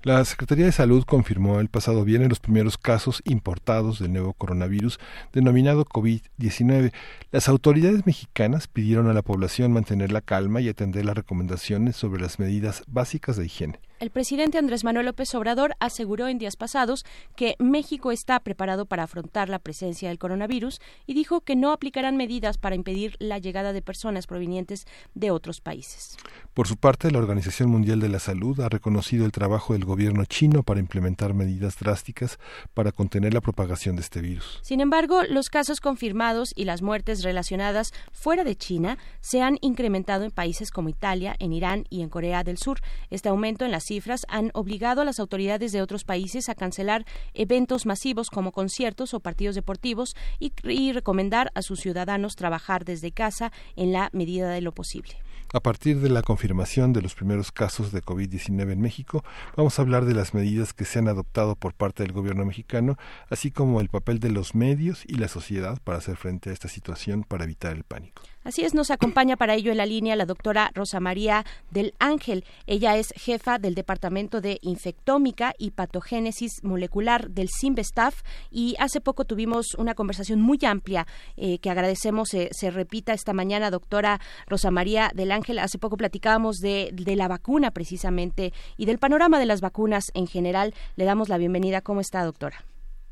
La 0.03 0.25
Secretaría 0.25 0.67
de 0.67 0.73
Salud 0.73 1.05
confirmó 1.05 1.61
el 1.61 1.69
pasado 1.69 2.05
viernes 2.05 2.29
los 2.29 2.41
primeros 2.41 2.77
casos 2.77 3.23
importados 3.25 4.01
del 4.01 4.13
nuevo 4.13 4.33
coronavirus 4.33 4.99
denominado 5.33 5.85
COVID-19. 5.85 6.93
Las 7.35 7.49
autoridades 7.49 8.07
mexicanas 8.07 8.69
pidieron 8.69 9.09
a 9.09 9.13
la 9.13 9.23
población 9.23 9.73
mantener 9.73 10.13
la 10.13 10.21
calma 10.21 10.61
y 10.61 10.69
atender 10.69 11.05
las 11.05 11.17
recomendaciones 11.17 11.97
sobre 11.97 12.23
las 12.23 12.39
medidas 12.39 12.85
básicas 12.87 13.37
de 13.37 13.47
higiene. 13.47 13.81
El 13.99 14.11
presidente 14.11 14.59
Andrés 14.59 14.85
Manuel 14.85 15.07
López 15.07 15.35
Obrador 15.35 15.75
aseguró 15.81 16.29
en 16.29 16.39
días 16.39 16.57
pasados 16.57 17.05
que 17.37 17.57
México 17.59 18.13
está 18.13 18.39
preparado 18.41 18.87
para 18.87 19.05
afrontar 19.05 19.49
la 19.49 19.59
presencia 19.59 20.11
del 20.11 20.19
coronavirus 20.19 20.81
y 21.07 21.15
dijo 21.15 21.41
que 21.41 21.57
no 21.57 21.73
aplicarán 21.73 22.17
medidas 22.17 22.59
para 22.59 22.77
impedir 22.77 23.17
la 23.19 23.39
llegada 23.39 23.73
de 23.73 23.83
personas 23.83 24.27
provenientes 24.27 24.85
de 25.15 25.31
otros 25.31 25.61
países. 25.61 26.17
Por 26.53 26.69
su 26.69 26.77
parte, 26.77 27.11
la 27.11 27.19
Organización 27.19 27.71
Mundial 27.71 27.99
de 27.99 28.11
la 28.11 28.19
Salud 28.19 28.61
ha 28.61 28.69
reconocido 28.69 29.25
el 29.27 29.33
trabajo 29.33 29.73
del 29.73 29.85
gobierno 29.85 30.25
chino 30.25 30.63
para 30.63 30.81
implementar 30.81 31.35
medidas 31.35 31.79
drásticas 31.79 32.39
para 32.75 32.93
contener 32.93 33.33
la 33.33 33.41
propagación 33.41 33.97
de 33.97 34.03
este 34.03 34.21
virus. 34.21 34.61
Sin 34.63 34.81
embargo, 34.81 35.23
los 35.29 35.51
casos 35.51 35.81
confirmados 35.81 36.53
y 36.55 36.65
las 36.65 36.83
muertes 36.83 37.23
relacionadas 37.25 37.93
fuera 38.13 38.45
de 38.45 38.57
China 38.57 38.99
se 39.21 39.43
han 39.43 39.59
incrementado 39.61 40.25
en 40.25 40.31
países 40.31 40.71
como 40.71 40.89
Italia, 40.89 41.35
en 41.39 41.53
Irán 41.53 41.87
y 41.91 42.03
en 42.03 42.09
Corea 42.09 42.45
del 42.45 42.59
Sur. 42.59 42.81
Este 43.11 43.29
aumento 43.29 43.65
en 43.65 43.73
las 43.73 43.85
cifras 43.85 44.27
han 44.29 44.51
obligado 44.55 45.03
a 45.03 45.05
las 45.05 45.19
autoridades 45.19 45.73
de 45.73 45.83
otros 45.83 46.05
países 46.05 46.49
a 46.49 46.55
cancelar 46.55 47.05
eventos 47.33 47.87
masivos 47.87 48.31
como 48.31 48.53
conciertos 48.53 49.15
o 49.15 49.21
partidos 49.21 49.55
deportivos 49.55 50.15
y, 50.39 50.53
y 50.63 50.93
recomendar 50.93 51.51
a 51.55 51.63
sus 51.63 51.81
ciudadanos 51.81 52.37
trabajar 52.37 52.85
desde 52.85 53.13
casa 53.13 53.53
en 53.77 53.93
la 53.93 54.11
medida 54.13 54.51
de 54.51 54.61
lo 54.61 54.73
posible. 54.73 55.24
A 55.55 55.61
partir 55.61 56.01
de 56.01 56.09
la 56.09 56.23
confirmación 56.23 56.93
de 56.93 57.01
los 57.01 57.15
primeros 57.15 57.53
casos 57.53 57.93
de 57.93 58.03
COVID-19 58.03 58.73
en 58.73 58.81
México, 58.81 59.23
vamos 59.57 59.79
a 59.79 59.83
hablar 59.83 60.05
de 60.05 60.13
las 60.13 60.35
medidas 60.35 60.73
que 60.73 60.85
se 60.85 60.99
han 60.99 61.07
adoptado 61.07 61.55
por 61.55 61.75
parte 61.75 62.03
del 62.03 62.11
gobierno 62.11 62.45
mexicano, 62.45 62.97
así 63.31 63.53
como 63.53 63.81
el 63.81 63.89
papel 63.89 64.19
de 64.19 64.33
los 64.33 64.57
medios 64.57 65.05
y 65.07 65.15
la 65.15 65.29
sociedad 65.29 65.79
para 65.85 65.99
hacer 65.99 66.17
frente 66.17 66.51
a 66.51 66.53
esta 66.53 66.67
situación 66.67 67.23
para 67.23 67.45
evitar 67.45 67.73
el 67.73 67.85
pánico. 67.85 68.23
Así 68.45 68.63
es, 68.63 68.75
nos 68.75 68.91
acompaña 68.91 69.39
para 69.39 69.55
ello 69.55 69.71
en 69.71 69.79
la 69.79 69.87
línea 69.87 70.17
la 70.17 70.27
doctora 70.27 70.71
Rosa 70.75 71.01
María 71.01 71.45
del 71.71 71.95
Ángel. 71.99 72.45
Ella 72.67 72.99
es 72.99 73.15
jefa 73.17 73.59
del 73.59 73.75
Departamento 73.75 74.43
de 74.43 74.59
Infectómica 74.61 75.55
y 75.59 75.71
Patogénesis 75.71 76.63
Molecular 76.63 77.31
del 77.31 77.49
CIMBESTAF 77.49 78.21
y 78.51 78.75
hace 78.79 79.01
poco 79.01 79.25
tuvimos 79.25 79.75
una 79.79 79.95
conversación 79.95 80.43
muy 80.43 80.59
amplia 80.67 81.07
eh, 81.39 81.59
que 81.59 81.71
agradecemos 81.71 82.29
se, 82.29 82.51
se, 82.53 82.71
repita 82.71 83.15
esta 83.15 83.33
mañana, 83.33 83.71
doctora 83.71 84.21
Rosa 84.47 84.71
María 84.71 85.11
del 85.15 85.33
Ángel. 85.33 85.59
Hace 85.59 85.79
poco 85.79 85.97
platicábamos 85.97 86.59
de, 86.59 86.91
de 86.93 87.17
la 87.17 87.29
vacuna 87.29 87.71
precisamente 87.71 88.53
y 88.77 88.85
del 88.85 88.99
panorama 88.99 89.39
de 89.39 89.47
las 89.47 89.63
vacunas 89.63 90.11
en 90.13 90.27
general. 90.27 90.75
Le 90.97 91.07
damos 91.07 91.31
la 91.31 91.39
bienvenida. 91.39 91.81
¿Cómo 91.81 92.03
está, 92.03 92.23
doctora? 92.23 92.59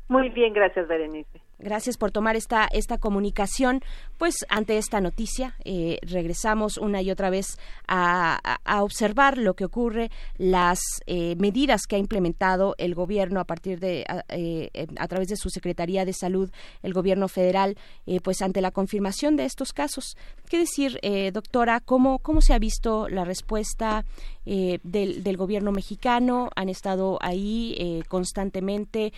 Muy 0.09 0.29
bien, 0.29 0.53
gracias, 0.53 0.87
Berenice. 0.87 1.41
Gracias 1.63 1.95
por 1.95 2.11
tomar 2.11 2.35
esta, 2.35 2.67
esta 2.73 2.97
comunicación. 2.97 3.81
Pues 4.17 4.35
ante 4.49 4.77
esta 4.77 4.99
noticia, 4.99 5.55
eh, 5.63 5.97
regresamos 6.01 6.77
una 6.77 7.01
y 7.01 7.09
otra 7.09 7.29
vez 7.29 7.57
a, 7.87 8.59
observar 8.81 9.37
lo 9.37 9.53
que 9.53 9.63
ocurre, 9.63 10.11
las 10.37 10.79
eh, 11.05 11.35
medidas 11.37 11.83
que 11.87 11.95
ha 11.95 11.99
implementado 11.99 12.75
el 12.77 12.95
gobierno 12.95 13.39
a 13.39 13.45
partir 13.45 13.79
de, 13.79 14.03
a, 14.09 14.25
eh, 14.27 14.69
a, 14.97 15.07
través 15.07 15.29
de 15.29 15.37
su 15.37 15.49
Secretaría 15.49 16.03
de 16.03 16.11
Salud, 16.11 16.51
el 16.81 16.93
gobierno 16.93 17.29
federal, 17.29 17.77
pues 18.23 18.41
ante 18.41 18.59
la 18.59 18.71
confirmación 18.71 19.37
de 19.37 19.45
estos 19.45 19.71
casos. 19.71 20.17
¿Qué 20.49 20.57
decir, 20.57 20.99
doctora? 21.31 21.79
¿Cómo, 21.79 22.19
¿Cómo 22.19 22.41
se 22.41 22.53
ha 22.53 22.59
visto 22.59 23.07
la 23.07 23.23
respuesta 23.23 24.03
del, 24.45 25.23
del, 25.23 25.37
gobierno 25.37 25.71
mexicano? 25.71 26.49
Han 26.55 26.69
estado 26.69 27.17
ahí 27.21 28.03
constantemente 28.09 29.13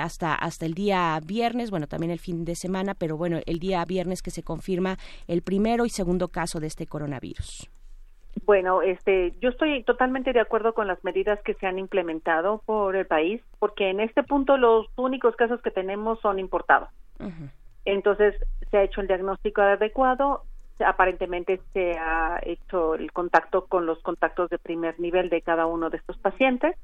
hasta, 0.00 0.34
hasta 0.34 0.66
el 0.66 0.74
día 0.74 1.20
viernes 1.24 1.70
bueno, 1.76 1.88
también 1.88 2.10
el 2.10 2.18
fin 2.18 2.46
de 2.46 2.54
semana, 2.54 2.94
pero 2.94 3.18
bueno, 3.18 3.38
el 3.44 3.58
día 3.58 3.84
viernes 3.84 4.22
que 4.22 4.30
se 4.30 4.42
confirma 4.42 4.96
el 5.28 5.42
primero 5.42 5.84
y 5.84 5.90
segundo 5.90 6.28
caso 6.28 6.58
de 6.58 6.68
este 6.68 6.86
coronavirus. 6.86 7.68
Bueno, 8.46 8.80
este, 8.80 9.34
yo 9.42 9.50
estoy 9.50 9.82
totalmente 9.82 10.32
de 10.32 10.40
acuerdo 10.40 10.72
con 10.72 10.86
las 10.86 11.04
medidas 11.04 11.38
que 11.42 11.52
se 11.52 11.66
han 11.66 11.78
implementado 11.78 12.62
por 12.64 12.96
el 12.96 13.04
país, 13.04 13.42
porque 13.58 13.90
en 13.90 14.00
este 14.00 14.22
punto 14.22 14.56
los 14.56 14.86
únicos 14.96 15.36
casos 15.36 15.60
que 15.60 15.70
tenemos 15.70 16.18
son 16.20 16.38
importados. 16.38 16.88
Entonces, 17.84 18.34
se 18.70 18.78
ha 18.78 18.82
hecho 18.82 19.02
el 19.02 19.06
diagnóstico 19.06 19.60
adecuado, 19.60 20.44
aparentemente 20.82 21.60
se 21.74 21.98
ha 21.98 22.40
hecho 22.42 22.94
el 22.94 23.12
contacto 23.12 23.66
con 23.66 23.84
los 23.84 23.98
contactos 24.00 24.48
de 24.48 24.58
primer 24.58 24.98
nivel 24.98 25.28
de 25.28 25.42
cada 25.42 25.66
uno 25.66 25.90
de 25.90 25.98
estos 25.98 26.16
pacientes 26.16 26.74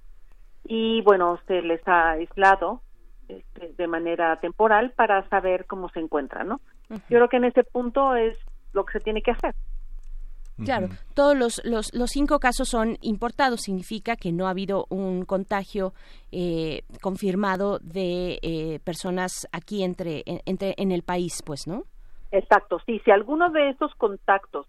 y 0.64 1.01
bueno, 1.01 1.40
se 1.47 1.62
les 1.62 1.81
ha 1.89 2.10
aislado 2.10 2.82
este, 3.39 3.73
de 3.77 3.87
manera 3.87 4.39
temporal 4.41 4.93
para 4.93 5.29
saber 5.29 5.67
cómo 5.67 5.89
se 5.91 6.01
encuentra, 6.01 6.45
¿no? 6.45 6.61
Yo 6.89 6.99
creo 7.19 7.29
que 7.29 7.39
en 7.39 7.45
ese 7.45 7.65
punto 7.65 8.15
es 8.15 8.39
lo 8.73 8.85
que 8.85 8.93
se 8.93 9.01
tiene 9.01 9.23
que 9.23 9.31
hacer. 9.31 9.55
Claro, 10.65 10.89
todos 11.15 11.37
los, 11.37 11.61
los, 11.65 11.93
los, 11.95 12.11
cinco 12.11 12.39
casos 12.39 12.69
son 12.69 12.99
importados, 13.01 13.63
significa 13.63 14.17
que 14.17 14.33
no 14.33 14.47
ha 14.47 14.51
habido 14.51 14.87
un 14.91 15.25
contagio 15.25 15.93
eh, 16.31 16.83
confirmado 17.01 17.79
de 17.81 18.39
eh, 18.43 18.79
personas 18.85 19.49
aquí 19.51 19.83
entre, 19.83 20.23
entre 20.27 20.75
en 20.77 20.93
el 20.93 21.03
país, 21.03 21.43
pues, 21.45 21.67
¿no? 21.67 21.85
Exacto, 22.31 22.79
sí, 22.87 23.01
si 23.05 23.11
alguno 23.11 23.51
de 23.51 23.71
esos 23.71 23.95
contactos 23.95 24.67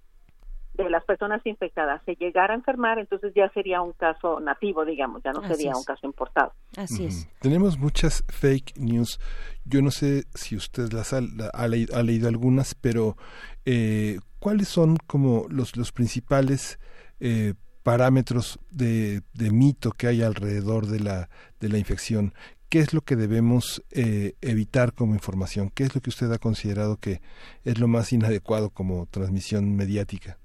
de 0.73 0.89
las 0.89 1.03
personas 1.05 1.41
infectadas 1.45 2.01
se 2.05 2.15
llegara 2.15 2.53
a 2.53 2.57
enfermar, 2.57 2.97
entonces 2.97 3.31
ya 3.35 3.49
sería 3.49 3.81
un 3.81 3.93
caso 3.93 4.39
nativo, 4.39 4.85
digamos, 4.85 5.21
ya 5.23 5.31
no 5.31 5.45
sería 5.47 5.75
un 5.75 5.83
caso 5.83 6.07
importado. 6.07 6.53
Así 6.75 7.05
es. 7.05 7.27
Tenemos 7.39 7.77
muchas 7.77 8.23
fake 8.27 8.77
news. 8.77 9.19
Yo 9.65 9.81
no 9.81 9.91
sé 9.91 10.25
si 10.33 10.55
usted 10.55 10.91
las 10.91 11.13
ha, 11.13 11.19
ha, 11.53 11.67
leído, 11.67 12.27
algunas, 12.27 12.73
pero 12.73 13.17
eh, 13.65 14.19
¿cuáles 14.39 14.67
son 14.67 14.97
como 15.07 15.45
los, 15.49 15.77
los 15.77 15.91
principales 15.91 16.79
eh, 17.19 17.53
parámetros 17.83 18.59
de, 18.71 19.21
de, 19.33 19.51
mito 19.51 19.91
que 19.91 20.07
hay 20.07 20.23
alrededor 20.23 20.87
de 20.87 20.99
la, 20.99 21.29
de 21.59 21.69
la 21.69 21.77
infección? 21.77 22.33
¿Qué 22.69 22.79
es 22.79 22.91
lo 22.91 23.01
que 23.01 23.15
debemos 23.15 23.83
eh, 23.91 24.33
evitar 24.41 24.93
como 24.93 25.13
información? 25.13 25.69
¿Qué 25.69 25.83
es 25.83 25.93
lo 25.93 26.01
que 26.01 26.09
usted 26.09 26.31
ha 26.31 26.39
considerado 26.39 26.97
que 26.97 27.21
es 27.63 27.77
lo 27.77 27.87
más 27.87 28.11
inadecuado 28.11 28.71
como 28.71 29.05
transmisión 29.05 29.75
mediática? 29.75 30.39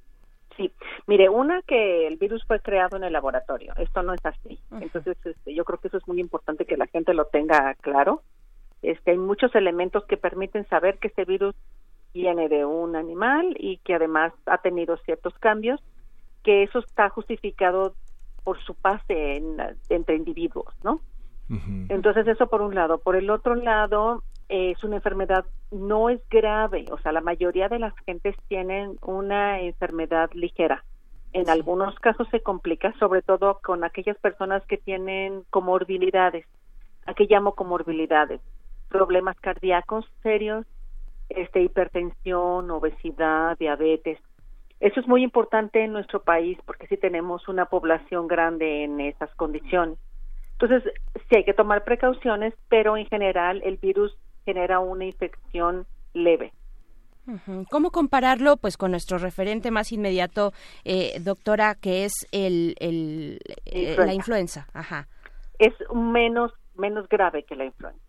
Mire, 1.09 1.31
una 1.31 1.63
que 1.63 2.07
el 2.07 2.19
virus 2.19 2.45
fue 2.45 2.61
creado 2.61 2.99
en 2.99 3.03
el 3.03 3.15
laboratorio, 3.15 3.73
esto 3.79 4.03
no 4.03 4.13
es 4.13 4.21
así. 4.27 4.61
Entonces, 4.79 5.17
este, 5.25 5.55
yo 5.55 5.65
creo 5.65 5.79
que 5.79 5.89
eso 5.89 5.97
es 5.97 6.07
muy 6.07 6.21
importante 6.21 6.67
que 6.67 6.77
la 6.77 6.87
gente 6.87 7.15
lo 7.15 7.25
tenga 7.25 7.75
claro. 7.81 8.23
Este, 8.83 9.13
hay 9.13 9.17
muchos 9.17 9.55
elementos 9.55 10.05
que 10.05 10.19
permiten 10.19 10.69
saber 10.69 10.99
que 10.99 11.09
este 11.09 11.25
virus 11.25 11.55
viene 12.13 12.51
de 12.51 12.67
un 12.67 12.95
animal 12.95 13.57
y 13.59 13.79
que 13.79 13.95
además 13.95 14.35
ha 14.45 14.59
tenido 14.59 14.99
ciertos 14.99 15.33
cambios, 15.39 15.81
que 16.45 16.63
eso 16.63 16.81
está 16.81 17.09
justificado 17.09 17.95
por 18.45 18.63
su 18.63 18.75
pase 18.75 19.43
entre 19.89 20.15
individuos, 20.15 20.75
¿no? 20.85 21.01
Entonces, 21.89 22.29
eso 22.29 22.49
por 22.49 22.61
un 22.61 22.75
lado. 22.75 22.99
Por 22.99 23.17
el 23.17 23.31
otro 23.31 23.55
lado, 23.55 24.23
es 24.51 24.85
una 24.85 24.97
enfermedad 24.97 25.47
no 25.71 26.11
es 26.11 26.21
grave, 26.29 26.85
o 26.91 26.99
sea, 26.99 27.13
la 27.13 27.23
mayoría 27.23 27.71
de 27.71 27.79
las 27.79 27.95
gentes 28.05 28.37
tienen 28.49 28.99
una 29.01 29.61
enfermedad 29.61 30.31
ligera. 30.35 30.85
En 31.33 31.51
algunos 31.51 31.95
casos 31.97 32.27
se 32.31 32.41
complica, 32.41 32.93
sobre 32.99 33.23
todo 33.23 33.61
con 33.63 33.85
aquellas 33.85 34.19
personas 34.19 34.65
que 34.67 34.79
tienen 34.79 35.45
comorbilidades. 35.51 36.47
¿A 37.07 37.15
qué 37.15 37.27
llamo 37.29 37.55
comorbilidades? 37.55 38.41
Problemas 38.89 39.39
cardíacos 39.41 40.07
serios, 40.23 40.67
este 41.29 41.63
hipertensión, 41.63 42.71
obesidad, 42.71 43.59
diabetes. 43.59 44.19
Eso 44.81 45.01
es 45.01 45.09
muy 45.09 45.23
importante 45.23 45.85
en 45.85 45.93
nuestro 45.93 46.23
país 46.23 46.59
porque 46.65 46.87
sí 46.87 46.97
tenemos 46.97 47.49
una 47.49 47.67
población 47.67 48.29
grande 48.29 48.85
en 48.85 49.01
esas 49.01 49.35
condiciones. 49.35 49.99
Entonces, 50.53 50.93
sí 51.29 51.37
hay 51.37 51.45
que 51.45 51.55
tomar 51.55 51.85
precauciones, 51.85 52.55
pero 52.69 52.97
en 52.97 53.07
general 53.07 53.61
el 53.65 53.77
virus 53.77 54.17
genera 54.45 54.81
una 54.81 55.05
infección 55.05 55.87
leve. 56.15 56.53
¿Cómo 57.71 57.91
compararlo 57.91 58.57
pues 58.57 58.77
con 58.77 58.91
nuestro 58.91 59.19
referente 59.19 59.71
más 59.71 59.93
inmediato, 59.93 60.53
eh, 60.85 61.19
doctora, 61.21 61.75
que 61.75 62.05
es 62.05 62.27
el, 62.33 62.75
el 62.81 63.41
eh, 63.67 63.97
la 63.99 64.15
influenza? 64.15 64.67
Ajá. 64.73 65.09
Es 65.59 65.75
menos 65.95 66.53
menos 66.77 67.09
grave 67.09 67.45
que 67.45 67.57
la 67.57 67.65
influenza. 67.65 68.01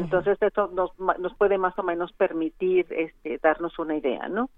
Entonces 0.00 0.38
eso 0.40 0.68
nos, 0.68 0.90
nos 0.98 1.34
puede 1.36 1.58
más 1.58 1.78
o 1.78 1.82
menos 1.82 2.12
permitir 2.12 2.86
este, 2.90 3.38
darnos 3.42 3.78
una 3.78 3.96
idea, 3.96 4.28
¿no? 4.28 4.50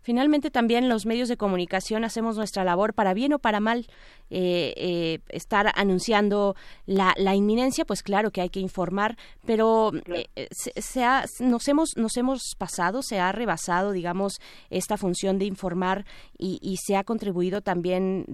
Finalmente 0.00 0.50
también 0.50 0.88
los 0.88 1.06
medios 1.06 1.28
de 1.28 1.36
comunicación 1.36 2.04
hacemos 2.04 2.36
nuestra 2.36 2.64
labor 2.64 2.94
para 2.94 3.14
bien 3.14 3.32
o 3.32 3.38
para 3.38 3.60
mal. 3.60 3.86
Eh, 4.34 4.72
eh, 4.78 5.18
estar 5.28 5.70
anunciando 5.74 6.56
la, 6.86 7.12
la, 7.18 7.34
inminencia, 7.34 7.84
pues 7.84 8.02
claro 8.02 8.30
que 8.30 8.40
hay 8.40 8.48
que 8.48 8.60
informar, 8.60 9.18
pero 9.44 9.92
eh, 10.06 10.48
se, 10.50 11.04
ha, 11.04 11.26
nos 11.40 11.68
hemos 11.68 11.98
nos 11.98 12.16
hemos 12.16 12.54
pasado, 12.56 13.02
se 13.02 13.20
ha 13.20 13.30
rebasado, 13.32 13.92
digamos, 13.92 14.40
esta 14.70 14.96
función 14.96 15.38
de 15.38 15.44
informar 15.44 16.06
y, 16.38 16.58
y 16.62 16.78
se 16.78 16.96
ha 16.96 17.04
contribuido 17.04 17.60
también, 17.60 18.24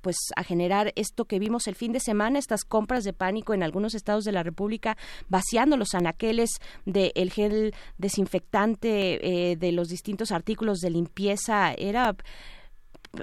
pues, 0.00 0.16
a 0.36 0.42
generar 0.42 0.90
esto 0.96 1.26
que 1.26 1.38
vimos 1.38 1.66
el 1.66 1.74
fin 1.74 1.92
de 1.92 2.00
semana, 2.00 2.38
estas 2.38 2.64
compras 2.64 3.04
de 3.04 3.12
pánico 3.12 3.52
en 3.52 3.62
algunos 3.62 3.94
estados 3.94 4.24
de 4.24 4.32
la 4.32 4.42
República 4.42 4.96
vaciando 5.40 5.76
los 5.76 5.94
anaqueles 5.94 6.50
del 6.84 7.30
gel 7.30 7.72
desinfectante, 7.98 9.50
eh, 9.52 9.56
de 9.56 9.72
los 9.72 9.88
distintos 9.88 10.32
artículos 10.32 10.78
de 10.80 10.90
limpieza, 10.90 11.72
era... 11.72 12.14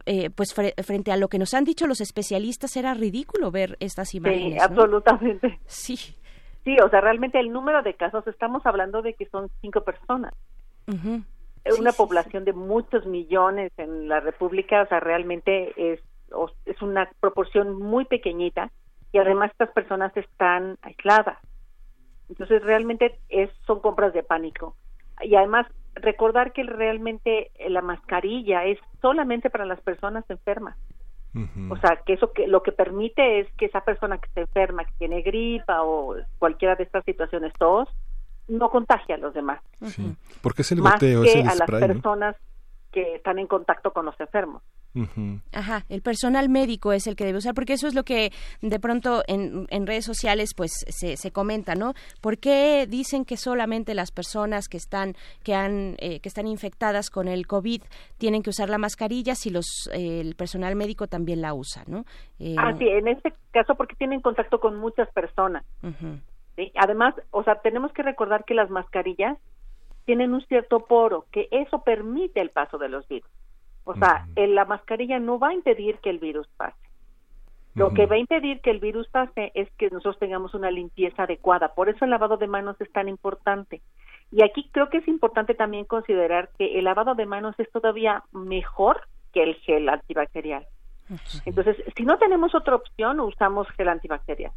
Eh, 0.06 0.30
pues 0.32 0.54
frente 0.54 1.14
a 1.14 1.16
lo 1.16 1.30
que 1.30 1.40
nos 1.40 1.54
han 1.54 1.64
dicho 1.64 1.88
los 1.88 2.02
especialistas 2.02 2.76
era 2.76 2.94
ridículo 2.94 3.52
ver 3.52 3.78
estas 3.80 4.14
imágenes. 4.16 4.56
Sí, 4.56 4.60
absolutamente. 4.60 5.60
Sí. 5.66 5.96
Sí, 6.66 6.76
o 6.84 6.90
sea, 6.90 7.00
realmente 7.00 7.40
el 7.40 7.54
número 7.54 7.82
de 7.82 7.94
casos, 7.94 8.28
estamos 8.28 8.66
hablando 8.66 9.02
de 9.02 9.14
que 9.14 9.28
son 9.28 9.50
cinco 9.62 9.86
personas. 9.86 10.34
Una 11.80 11.94
población 11.94 12.44
de 12.44 12.52
muchos 12.52 13.06
millones 13.06 13.72
en 13.78 14.10
la 14.10 14.20
República, 14.20 14.82
o 14.82 14.88
sea, 14.88 15.00
realmente 15.00 15.72
es, 15.78 16.02
es 16.66 16.82
una 16.82 17.10
proporción 17.22 17.82
muy 17.82 18.04
pequeñita 18.04 18.72
y 19.14 19.20
además 19.20 19.52
estas 19.52 19.72
personas 19.72 20.12
están 20.18 20.78
aisladas. 20.82 21.38
Entonces 22.30 22.64
realmente 22.64 23.20
es, 23.30 23.50
son 23.66 23.80
compras 23.80 24.14
de 24.14 24.24
pánico. 24.24 24.76
Y 25.22 25.36
además 25.36 25.68
recordar 25.96 26.54
que 26.54 26.64
realmente 26.64 27.52
la 27.68 27.82
mascarilla 27.82 28.66
es 28.66 28.80
solamente 29.02 29.50
para 29.50 29.66
las 29.66 29.82
personas 29.82 30.26
enfermas. 30.30 30.78
O 31.70 31.78
sea, 31.78 32.02
que 32.04 32.14
eso 32.14 32.32
que 32.34 32.48
lo 32.48 32.64
que 32.64 32.72
permite 32.72 33.40
es 33.40 33.48
que 33.58 33.66
esa 33.66 33.82
persona 33.82 34.18
que 34.18 34.26
está 34.26 34.42
enferma, 34.42 34.86
que 34.86 34.94
tiene 34.98 35.22
gripa 35.22 35.84
o 35.84 36.16
cualquiera 36.40 36.76
de 36.76 36.84
estas 36.84 37.06
situaciones, 37.06 37.54
tos, 37.60 37.88
no 38.48 38.72
contagia 38.72 39.16
a 39.16 39.18
los 39.20 39.36
demás. 39.36 39.62
Porque 40.42 40.64
es 40.64 40.72
el 40.72 40.82
Más 40.82 40.94
goteo, 40.94 41.22
que 41.22 41.30
es 41.30 41.36
el 41.36 41.48
a 41.48 41.54
las 41.54 41.70
personas 41.70 42.36
que 42.92 43.16
están 43.16 43.38
en 43.38 43.46
contacto 43.46 43.94
con 43.94 44.06
los 44.06 44.20
enfermos. 44.20 44.64
Ajá, 45.52 45.86
el 45.90 46.02
personal 46.02 46.50
médico 46.50 46.94
es 46.94 47.08
el 47.08 47.16
que 47.16 47.26
debe 47.26 47.38
usar, 47.38 47.54
porque 47.54 47.74
eso 47.74 47.88
es 47.88 47.96
lo 47.96 48.04
que 48.04 48.32
de 48.62 48.80
pronto 48.80 49.24
en, 49.28 49.68
en 49.70 49.88
redes 49.88 50.06
sociales 50.06 50.54
pues 50.56 50.72
se, 50.88 51.18
se, 51.18 51.32
comenta, 51.32 51.76
¿no? 51.76 51.94
¿Por 52.22 52.38
qué 52.38 52.88
dicen 52.88 53.26
que 53.26 53.38
solamente 53.38 53.94
las 53.94 54.12
personas 54.12 54.68
que 54.68 54.78
están 54.78 55.16
que 55.44 55.54
han 55.54 55.96
eh, 56.00 56.20
que 56.20 56.30
están 56.30 56.48
infectadas 56.48 57.10
con 57.10 57.28
el 57.28 57.48
COVID 57.48 57.82
tienen 58.18 58.44
que 58.44 58.50
usar 58.50 58.70
la 58.70 58.78
mascarilla 58.78 59.36
si 59.36 59.50
los 59.50 59.90
eh, 59.94 60.22
el 60.22 60.36
personal 60.36 60.76
médico 60.76 61.08
también 61.08 61.42
la 61.42 61.54
usa, 61.54 61.84
¿no? 61.88 62.06
Eh, 62.40 62.56
ah, 62.58 62.74
sí, 62.78 62.88
en 62.88 63.08
este 63.08 63.34
caso 63.52 63.76
porque 63.76 63.96
tienen 63.96 64.22
contacto 64.22 64.60
con 64.60 64.78
muchas 64.78 65.10
personas. 65.12 65.64
¿sí? 66.56 66.72
Además, 66.76 67.16
o 67.32 67.44
sea, 67.44 67.56
tenemos 67.56 67.92
que 67.94 68.04
recordar 68.04 68.46
que 68.46 68.54
las 68.54 68.70
mascarillas 68.70 69.38
tienen 70.06 70.34
un 70.34 70.42
cierto 70.46 70.86
poro, 70.86 71.26
que 71.32 71.48
eso 71.52 71.82
permite 71.84 72.40
el 72.40 72.50
paso 72.50 72.78
de 72.78 72.90
los 72.90 73.08
virus. 73.08 73.30
O 73.88 73.96
sea, 73.96 74.28
el, 74.36 74.56
la 74.56 74.66
mascarilla 74.66 75.20
no 75.20 75.40
va 75.40 75.50
a 75.50 75.54
impedir 75.54 75.98
que 76.00 76.10
el 76.10 76.20
virus 76.20 76.48
pase. 76.58 76.76
Lo 77.74 77.94
que 77.94 78.08
va 78.08 78.16
a 78.16 78.20
impedir 78.20 78.60
que 78.62 78.72
el 78.72 78.80
virus 78.80 79.08
pase 79.08 79.52
es 79.54 79.70
que 79.78 79.92
nosotros 79.92 80.18
tengamos 80.18 80.56
una 80.56 80.72
limpieza 80.72 81.24
adecuada. 81.24 81.76
Por 81.76 81.90
eso 81.90 82.06
el 82.06 82.12
lavado 82.12 82.38
de 82.38 82.48
manos 82.48 82.76
es 82.82 82.92
tan 82.92 83.08
importante. 83.08 83.82
Y 84.32 84.44
aquí 84.44 84.68
creo 84.72 84.90
que 84.90 84.98
es 84.98 85.08
importante 85.08 85.54
también 85.54 85.86
considerar 85.86 86.50
que 86.58 86.80
el 86.80 86.86
lavado 86.86 87.14
de 87.14 87.28
manos 87.28 87.54
es 87.60 87.72
todavía 87.72 88.24
mejor 88.32 89.02
que 89.32 89.44
el 89.44 89.56
gel 89.58 89.88
antibacterial. 89.90 90.66
Entonces, 91.46 91.78
si 91.96 92.04
no 92.04 92.18
tenemos 92.18 92.56
otra 92.56 92.76
opción, 92.76 93.20
usamos 93.20 93.68
gel 93.78 93.90
antibacterial. 93.90 94.52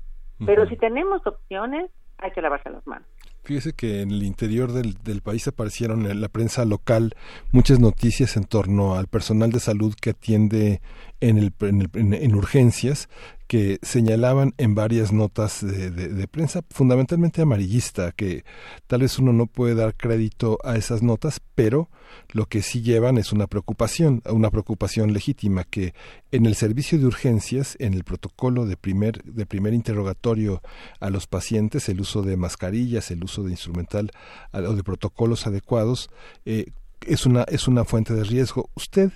Pero 0.46 0.66
si 0.66 0.76
tenemos 0.76 1.24
opciones, 1.26 1.90
hay 2.16 2.30
que 2.30 2.40
lavarse 2.40 2.70
las 2.70 2.86
manos. 2.86 3.06
Fíjese 3.42 3.72
que 3.72 4.02
en 4.02 4.10
el 4.10 4.22
interior 4.22 4.72
del, 4.72 4.98
del, 5.02 5.22
país 5.22 5.48
aparecieron 5.48 6.06
en 6.06 6.20
la 6.20 6.28
prensa 6.28 6.64
local 6.64 7.14
muchas 7.52 7.80
noticias 7.80 8.36
en 8.36 8.44
torno 8.44 8.96
al 8.96 9.06
personal 9.06 9.50
de 9.50 9.60
salud 9.60 9.94
que 10.00 10.10
atiende 10.10 10.82
en, 11.20 11.38
el, 11.38 11.52
en, 11.60 11.82
el, 11.82 12.14
en 12.14 12.34
urgencias 12.34 13.08
que 13.50 13.80
señalaban 13.82 14.54
en 14.58 14.76
varias 14.76 15.12
notas 15.12 15.66
de, 15.66 15.90
de, 15.90 16.28
prensa, 16.28 16.62
fundamentalmente 16.70 17.42
amarillista, 17.42 18.12
que 18.12 18.44
tal 18.86 19.00
vez 19.00 19.18
uno 19.18 19.32
no 19.32 19.46
puede 19.46 19.74
dar 19.74 19.96
crédito 19.96 20.60
a 20.62 20.76
esas 20.76 21.02
notas, 21.02 21.40
pero 21.56 21.90
lo 22.28 22.46
que 22.46 22.62
sí 22.62 22.80
llevan 22.80 23.18
es 23.18 23.32
una 23.32 23.48
preocupación, 23.48 24.22
una 24.30 24.50
preocupación 24.50 25.12
legítima, 25.12 25.64
que 25.64 25.94
en 26.30 26.46
el 26.46 26.54
servicio 26.54 26.96
de 27.00 27.06
urgencias, 27.06 27.74
en 27.80 27.94
el 27.94 28.04
protocolo 28.04 28.66
de 28.66 28.76
primer, 28.76 29.20
de 29.24 29.46
primer 29.46 29.74
interrogatorio 29.74 30.62
a 31.00 31.10
los 31.10 31.26
pacientes, 31.26 31.88
el 31.88 32.00
uso 32.00 32.22
de 32.22 32.36
mascarillas, 32.36 33.10
el 33.10 33.24
uso 33.24 33.42
de 33.42 33.50
instrumental 33.50 34.12
o 34.52 34.74
de 34.74 34.84
protocolos 34.84 35.48
adecuados, 35.48 36.08
eh, 36.44 36.66
es 37.04 37.26
una, 37.26 37.42
es 37.48 37.66
una 37.66 37.84
fuente 37.84 38.14
de 38.14 38.22
riesgo. 38.22 38.70
¿Usted 38.76 39.10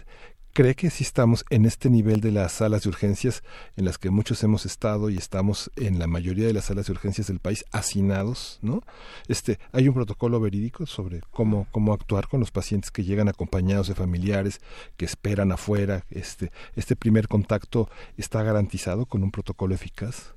¿Cree 0.56 0.76
que 0.76 0.88
si 0.88 1.02
estamos 1.02 1.44
en 1.50 1.64
este 1.64 1.90
nivel 1.90 2.20
de 2.20 2.30
las 2.30 2.52
salas 2.52 2.84
de 2.84 2.88
urgencias 2.88 3.42
en 3.76 3.84
las 3.84 3.98
que 3.98 4.10
muchos 4.10 4.40
hemos 4.44 4.64
estado 4.64 5.10
y 5.10 5.16
estamos 5.16 5.68
en 5.74 5.98
la 5.98 6.06
mayoría 6.06 6.46
de 6.46 6.52
las 6.52 6.66
salas 6.66 6.86
de 6.86 6.92
urgencias 6.92 7.26
del 7.26 7.40
país 7.40 7.64
hacinados, 7.72 8.60
¿no? 8.62 8.82
Este, 9.26 9.58
hay 9.72 9.88
un 9.88 9.94
protocolo 9.94 10.38
verídico 10.38 10.86
sobre 10.86 11.22
cómo 11.32 11.66
cómo 11.72 11.92
actuar 11.92 12.28
con 12.28 12.38
los 12.38 12.52
pacientes 12.52 12.92
que 12.92 13.02
llegan 13.02 13.28
acompañados 13.28 13.88
de 13.88 13.96
familiares 13.96 14.60
que 14.96 15.04
esperan 15.06 15.50
afuera, 15.50 16.04
este 16.08 16.52
este 16.76 16.94
primer 16.94 17.26
contacto 17.26 17.88
está 18.16 18.44
garantizado 18.44 19.06
con 19.06 19.24
un 19.24 19.32
protocolo 19.32 19.74
eficaz. 19.74 20.36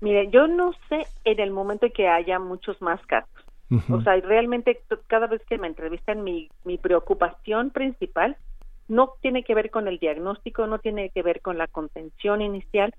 Mire, 0.00 0.30
yo 0.30 0.46
no 0.46 0.74
sé 0.88 1.08
en 1.24 1.40
el 1.40 1.50
momento 1.50 1.86
en 1.86 1.92
que 1.92 2.06
haya 2.06 2.38
muchos 2.38 2.80
más 2.80 3.04
casos. 3.06 3.44
Uh 3.68 3.78
-huh. 3.78 3.98
O 3.98 4.02
sea, 4.02 4.14
realmente 4.20 4.80
cada 5.08 5.26
vez 5.26 5.42
que 5.48 5.58
me 5.58 5.66
entrevistan 5.66 6.22
mi 6.22 6.48
mi 6.64 6.78
preocupación 6.78 7.70
principal 7.70 8.36
no 8.88 9.14
tiene 9.20 9.44
que 9.44 9.54
ver 9.54 9.70
con 9.70 9.86
el 9.86 9.98
diagnóstico, 9.98 10.66
no 10.66 10.78
tiene 10.78 11.10
que 11.10 11.22
ver 11.22 11.40
con 11.40 11.58
la 11.58 11.66
contención 11.66 12.42
inicial, 12.42 12.94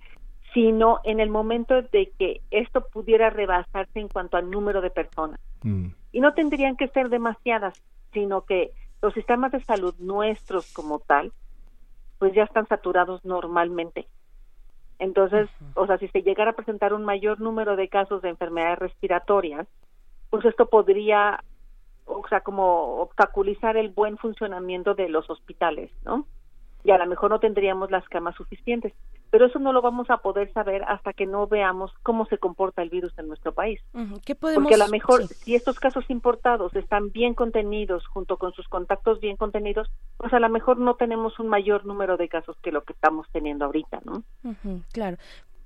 sino 0.53 0.99
en 1.03 1.19
el 1.19 1.29
momento 1.29 1.81
de 1.81 2.11
que 2.17 2.41
esto 2.51 2.85
pudiera 2.91 3.29
rebasarse 3.29 3.99
en 3.99 4.07
cuanto 4.07 4.37
al 4.37 4.49
número 4.49 4.81
de 4.81 4.89
personas. 4.89 5.39
Mm. 5.63 5.87
Y 6.11 6.21
no 6.21 6.33
tendrían 6.33 6.75
que 6.75 6.87
ser 6.87 7.09
demasiadas, 7.09 7.81
sino 8.13 8.41
que 8.45 8.71
los 9.01 9.13
sistemas 9.13 9.51
de 9.51 9.63
salud 9.63 9.93
nuestros 9.99 10.71
como 10.73 10.99
tal, 10.99 11.31
pues 12.17 12.33
ya 12.33 12.43
están 12.43 12.67
saturados 12.67 13.23
normalmente. 13.23 14.07
Entonces, 14.97 15.49
o 15.75 15.87
sea, 15.87 15.97
si 15.97 16.09
se 16.09 16.21
llegara 16.21 16.51
a 16.51 16.55
presentar 16.55 16.93
un 16.93 17.05
mayor 17.05 17.39
número 17.39 17.77
de 17.77 17.87
casos 17.87 18.21
de 18.21 18.29
enfermedades 18.29 18.79
respiratorias, 18.79 19.65
pues 20.29 20.43
esto 20.43 20.67
podría 20.67 21.41
o 22.09 22.27
sea, 22.27 22.41
como 22.41 23.01
obstaculizar 23.01 23.77
el 23.77 23.89
buen 23.89 24.17
funcionamiento 24.17 24.95
de 24.95 25.09
los 25.09 25.29
hospitales, 25.29 25.91
¿no? 26.03 26.25
Y 26.83 26.91
a 26.91 26.97
lo 26.97 27.05
mejor 27.07 27.29
no 27.29 27.39
tendríamos 27.39 27.91
las 27.91 28.07
camas 28.07 28.35
suficientes, 28.35 28.93
pero 29.31 29.45
eso 29.45 29.59
no 29.59 29.73
lo 29.73 29.81
vamos 29.81 30.09
a 30.09 30.17
poder 30.17 30.51
saber 30.53 30.83
hasta 30.83 31.11
que 31.13 31.25
no 31.25 31.45
veamos 31.45 31.91
cómo 32.03 32.25
se 32.27 32.37
comporta 32.37 32.81
el 32.81 32.89
virus 32.89 33.17
en 33.19 33.27
nuestro 33.27 33.53
país. 33.53 33.81
¿Qué 34.25 34.33
podemos... 34.33 34.63
Porque 34.63 34.81
a 34.81 34.85
lo 34.85 34.89
mejor 34.89 35.27
sí. 35.27 35.35
si 35.35 35.55
estos 35.55 35.77
casos 35.77 36.09
importados 36.09 36.73
están 36.75 37.11
bien 37.11 37.33
contenidos 37.33 38.07
junto 38.07 38.37
con 38.37 38.53
sus 38.53 38.67
contactos 38.69 39.19
bien 39.19 39.35
contenidos, 39.35 39.91
pues 40.17 40.33
a 40.33 40.39
lo 40.39 40.49
mejor 40.49 40.77
no 40.77 40.95
tenemos 40.95 41.37
un 41.37 41.49
mayor 41.49 41.85
número 41.85 42.15
de 42.15 42.29
casos 42.29 42.57
que 42.63 42.71
lo 42.71 42.83
que 42.83 42.93
estamos 42.93 43.27
teniendo 43.33 43.65
ahorita, 43.65 43.99
¿no? 44.05 44.23
Uh 44.43 44.53
-huh, 44.63 44.83
claro. 44.93 45.17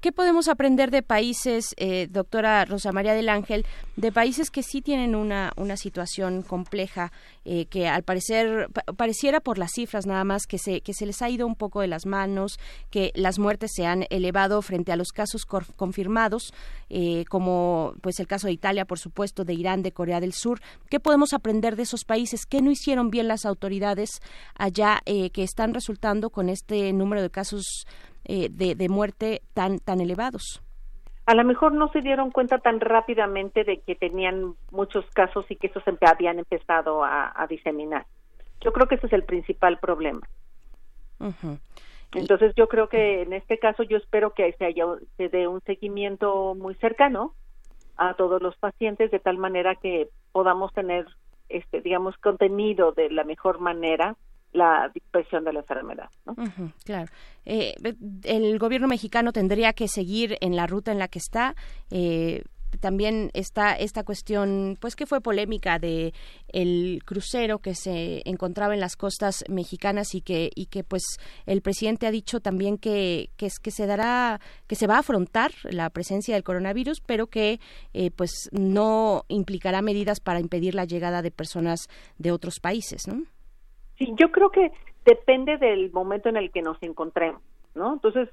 ¿Qué 0.03 0.11
podemos 0.11 0.49
aprender 0.49 0.91
de 0.91 1.01
países, 1.01 1.73
eh, 1.77 2.09
doctora 2.11 2.65
Rosa 2.65 2.91
María 2.91 3.13
del 3.13 3.29
Ángel, 3.29 3.65
de 3.95 4.11
países 4.11 4.51
que 4.51 4.61
sí 4.61 4.81
tienen 4.81 5.15
una, 5.15 5.53
una 5.55 5.77
situación 5.77 6.41
compleja, 6.41 7.13
eh, 7.45 7.67
que 7.67 7.87
al 7.87 8.03
parecer, 8.03 8.67
pareciera 8.97 9.39
por 9.39 9.57
las 9.57 9.71
cifras 9.71 10.05
nada 10.05 10.25
más, 10.25 10.45
que 10.45 10.57
se, 10.57 10.81
que 10.81 10.93
se 10.93 11.05
les 11.05 11.21
ha 11.21 11.29
ido 11.29 11.47
un 11.47 11.55
poco 11.55 11.79
de 11.79 11.87
las 11.87 12.05
manos, 12.05 12.59
que 12.89 13.13
las 13.15 13.39
muertes 13.39 13.71
se 13.73 13.85
han 13.85 14.05
elevado 14.09 14.61
frente 14.61 14.91
a 14.91 14.97
los 14.97 15.13
casos 15.13 15.45
confirmados, 15.45 16.53
eh, 16.89 17.23
como 17.29 17.93
pues 18.01 18.19
el 18.19 18.27
caso 18.27 18.47
de 18.47 18.53
Italia, 18.53 18.83
por 18.83 18.99
supuesto, 18.99 19.45
de 19.45 19.53
Irán, 19.53 19.83
de 19.83 19.93
Corea 19.93 20.19
del 20.19 20.33
Sur? 20.33 20.59
¿Qué 20.89 20.99
podemos 20.99 21.31
aprender 21.31 21.77
de 21.77 21.83
esos 21.83 22.03
países? 22.03 22.45
¿Qué 22.45 22.61
no 22.61 22.71
hicieron 22.71 23.09
bien 23.09 23.29
las 23.29 23.45
autoridades 23.45 24.19
allá 24.55 25.01
que 25.05 25.43
están 25.43 25.73
resultando 25.73 26.29
con 26.29 26.49
este 26.49 26.91
número 26.91 27.21
de 27.21 27.29
casos 27.29 27.85
eh, 28.25 28.49
de, 28.51 28.75
de, 28.75 28.89
muerte 28.89 29.41
tan, 29.53 29.79
tan 29.79 30.01
elevados. 30.01 30.61
A 31.25 31.35
lo 31.35 31.43
mejor 31.43 31.73
no 31.73 31.89
se 31.89 32.01
dieron 32.01 32.31
cuenta 32.31 32.57
tan 32.57 32.79
rápidamente 32.79 33.63
de 33.63 33.81
que 33.81 33.95
tenían 33.95 34.55
muchos 34.71 35.05
casos 35.11 35.45
y 35.49 35.55
que 35.55 35.67
esos 35.67 35.83
habían 36.01 36.39
empezado 36.39 37.03
a, 37.03 37.31
a 37.35 37.47
diseminar. 37.47 38.05
Yo 38.61 38.73
creo 38.73 38.87
que 38.87 38.95
ese 38.95 39.07
es 39.07 39.13
el 39.13 39.23
principal 39.23 39.79
problema. 39.79 40.27
Uh 41.19 41.27
-huh. 41.27 41.59
Entonces 42.15 42.53
yo 42.55 42.67
creo 42.67 42.89
que 42.89 43.21
en 43.21 43.33
este 43.33 43.57
caso 43.57 43.83
yo 43.83 43.97
espero 43.97 44.33
que 44.33 44.51
se, 44.53 44.65
haya, 44.65 44.85
se 45.17 45.29
dé 45.29 45.47
un 45.47 45.61
seguimiento 45.61 46.55
muy 46.55 46.75
cercano 46.75 47.33
a 47.97 48.13
todos 48.15 48.41
los 48.41 48.55
pacientes 48.57 49.11
de 49.11 49.19
tal 49.19 49.37
manera 49.37 49.75
que 49.75 50.09
podamos 50.31 50.73
tener 50.73 51.05
este 51.49 51.81
digamos 51.81 52.17
contenido 52.17 52.91
de 52.91 53.09
la 53.09 53.23
mejor 53.23 53.59
manera 53.59 54.15
la 54.53 54.89
dispersión 54.93 55.43
de 55.43 55.53
la 55.53 55.59
enfermedad. 55.59 56.09
¿no? 56.25 56.35
Claro. 56.85 57.11
Eh, 57.45 57.75
el 58.23 58.59
gobierno 58.59 58.87
mexicano 58.87 59.33
tendría 59.33 59.73
que 59.73 59.87
seguir 59.87 60.37
en 60.41 60.55
la 60.55 60.67
ruta 60.67 60.91
en 60.91 60.99
la 60.99 61.07
que 61.07 61.19
está. 61.19 61.55
Eh, 61.91 62.43
también 62.79 63.29
está 63.33 63.73
esta 63.73 64.03
cuestión, 64.03 64.77
pues 64.79 64.95
que 64.95 65.05
fue 65.05 65.21
polémica 65.21 65.79
de 65.79 66.13
el 66.47 67.01
crucero 67.05 67.59
que 67.59 67.75
se 67.75 68.21
encontraba 68.25 68.73
en 68.73 68.79
las 68.79 68.95
costas 68.95 69.43
mexicanas 69.47 70.15
y 70.15 70.21
que 70.21 70.49
y 70.55 70.67
que 70.67 70.83
pues 70.83 71.03
el 71.45 71.61
presidente 71.61 72.07
ha 72.07 72.11
dicho 72.11 72.39
también 72.39 72.77
que 72.77 73.29
que, 73.37 73.49
que 73.61 73.71
se 73.71 73.85
dará 73.85 74.39
que 74.67 74.75
se 74.75 74.87
va 74.87 74.95
a 74.95 74.99
afrontar 74.99 75.51
la 75.63 75.89
presencia 75.89 76.33
del 76.33 76.43
coronavirus, 76.43 77.01
pero 77.01 77.27
que 77.27 77.59
eh, 77.93 78.11
pues 78.11 78.49
no 78.51 79.25
implicará 79.27 79.81
medidas 79.81 80.19
para 80.19 80.39
impedir 80.39 80.75
la 80.75 80.85
llegada 80.85 81.21
de 81.21 81.31
personas 81.31 81.87
de 82.17 82.31
otros 82.31 82.59
países, 82.59 83.07
¿no? 83.07 83.23
Sí, 84.05 84.13
yo 84.17 84.31
creo 84.31 84.49
que 84.49 84.71
depende 85.05 85.57
del 85.57 85.91
momento 85.91 86.29
en 86.29 86.37
el 86.37 86.51
que 86.51 86.61
nos 86.61 86.81
encontremos, 86.81 87.41
¿no? 87.75 87.93
Entonces, 87.93 88.29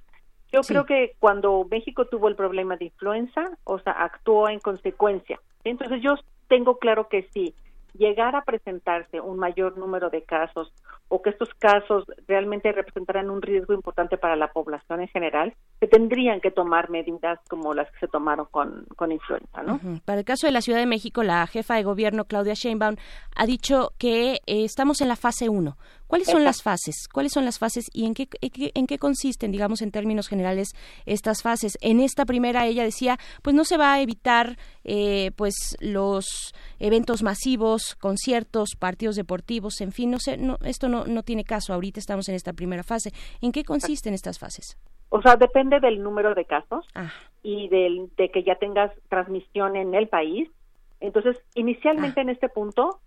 yo 0.53 0.63
sí. 0.63 0.73
creo 0.73 0.85
que 0.85 1.13
cuando 1.19 1.67
México 1.71 2.07
tuvo 2.07 2.29
el 2.29 2.37
problema 2.37 2.77
de 2.77 2.87
influenza, 2.87 3.51
o 3.65 3.79
sea, 3.79 3.93
actuó 3.93 4.49
en 4.49 4.61
consecuencia. 4.61 5.41
Entonces, 5.65 6.03
yo 6.03 6.15
tengo 6.49 6.79
claro 6.79 7.09
que 7.09 7.29
si 7.33 7.55
llegara 7.95 8.39
a 8.39 8.45
presentarse 8.45 9.21
un 9.21 9.39
mayor 9.39 9.79
número 9.79 10.11
de 10.11 10.23
casos 10.23 10.73
o 11.09 11.23
que 11.23 11.31
estos 11.31 11.49
casos 11.55 12.05
realmente 12.29 12.71
representaran 12.73 13.31
un 13.31 13.43
riesgo 13.43 13.75
importante 13.75 14.17
para 14.17 14.37
la 14.37 14.53
población 14.53 15.01
en 15.01 15.09
general, 15.09 15.55
se 15.81 15.89
tendrían 15.89 16.41
que 16.41 16.51
tomar 16.51 16.89
medidas 16.89 17.39
como 17.49 17.75
las 17.75 17.91
que 17.91 17.99
se 18.01 18.09
tomaron 18.09 18.47
con, 18.51 18.87
con 18.97 19.11
influenza, 19.11 19.63
¿no? 19.63 19.81
Para 20.05 20.21
el 20.21 20.25
caso 20.25 20.47
de 20.47 20.53
la 20.53 20.61
Ciudad 20.61 20.79
de 20.79 20.87
México, 20.87 21.23
la 21.23 21.47
jefa 21.47 21.75
de 21.75 21.83
gobierno, 21.83 22.27
Claudia 22.27 22.55
Sheinbaum, 22.55 22.97
ha 23.35 23.47
dicho 23.47 23.93
que 23.99 24.35
eh, 24.47 24.65
estamos 24.65 25.01
en 25.01 25.09
la 25.09 25.17
fase 25.17 25.49
1. 25.49 25.77
¿Cuáles 26.11 26.27
son 26.27 26.43
las 26.43 26.61
fases? 26.61 27.07
¿Cuáles 27.07 27.31
son 27.31 27.45
las 27.45 27.61
fases 27.61 27.89
y 27.93 28.05
en 28.05 28.15
qué, 28.15 28.27
en 28.41 28.51
qué, 28.51 28.73
en 28.75 28.87
qué 28.89 28.99
consisten, 28.99 29.53
digamos, 29.53 29.81
en 29.81 29.93
términos 29.93 30.27
generales, 30.27 30.73
estas 31.07 31.41
fases? 31.41 31.79
En 31.81 32.01
esta 32.01 32.25
primera, 32.25 32.67
ella 32.67 32.83
decía, 32.83 33.17
pues 33.43 33.55
no 33.55 33.63
se 33.63 33.77
va 33.77 33.95
a 33.95 34.01
evitar, 34.01 34.57
eh, 34.83 35.31
pues, 35.37 35.55
los 35.79 36.53
eventos 36.81 37.23
masivos, 37.23 37.95
conciertos, 37.95 38.71
partidos 38.77 39.15
deportivos, 39.15 39.81
en 39.81 39.93
fin, 39.93 40.11
no 40.11 40.19
sé, 40.19 40.37
no, 40.37 40.59
esto 40.65 40.89
no, 40.89 41.05
no 41.05 41.23
tiene 41.23 41.45
caso. 41.45 41.73
Ahorita 41.73 42.01
estamos 42.01 42.29
en 42.29 42.35
esta 42.35 42.55
primera 42.55 42.83
fase. 42.83 43.13
¿En 43.41 43.53
qué 43.53 43.63
consisten 43.63 44.13
estas 44.13 44.41
fases? 44.41 44.77
O 45.11 45.23
sea, 45.23 45.37
depende 45.37 45.79
del 45.79 46.03
número 46.03 46.35
de 46.35 46.45
casos 46.45 46.89
ah. 46.97 47.13
y 47.45 47.69
del, 47.69 48.11
de 48.17 48.33
que 48.33 48.43
ya 48.43 48.57
tengas 48.57 48.91
transmisión 49.09 49.77
en 49.77 49.95
el 49.95 50.09
país. 50.09 50.51
Entonces, 50.99 51.37
inicialmente 51.55 52.19
ah. 52.19 52.23
en 52.25 52.31
este 52.31 52.49
punto, 52.49 52.99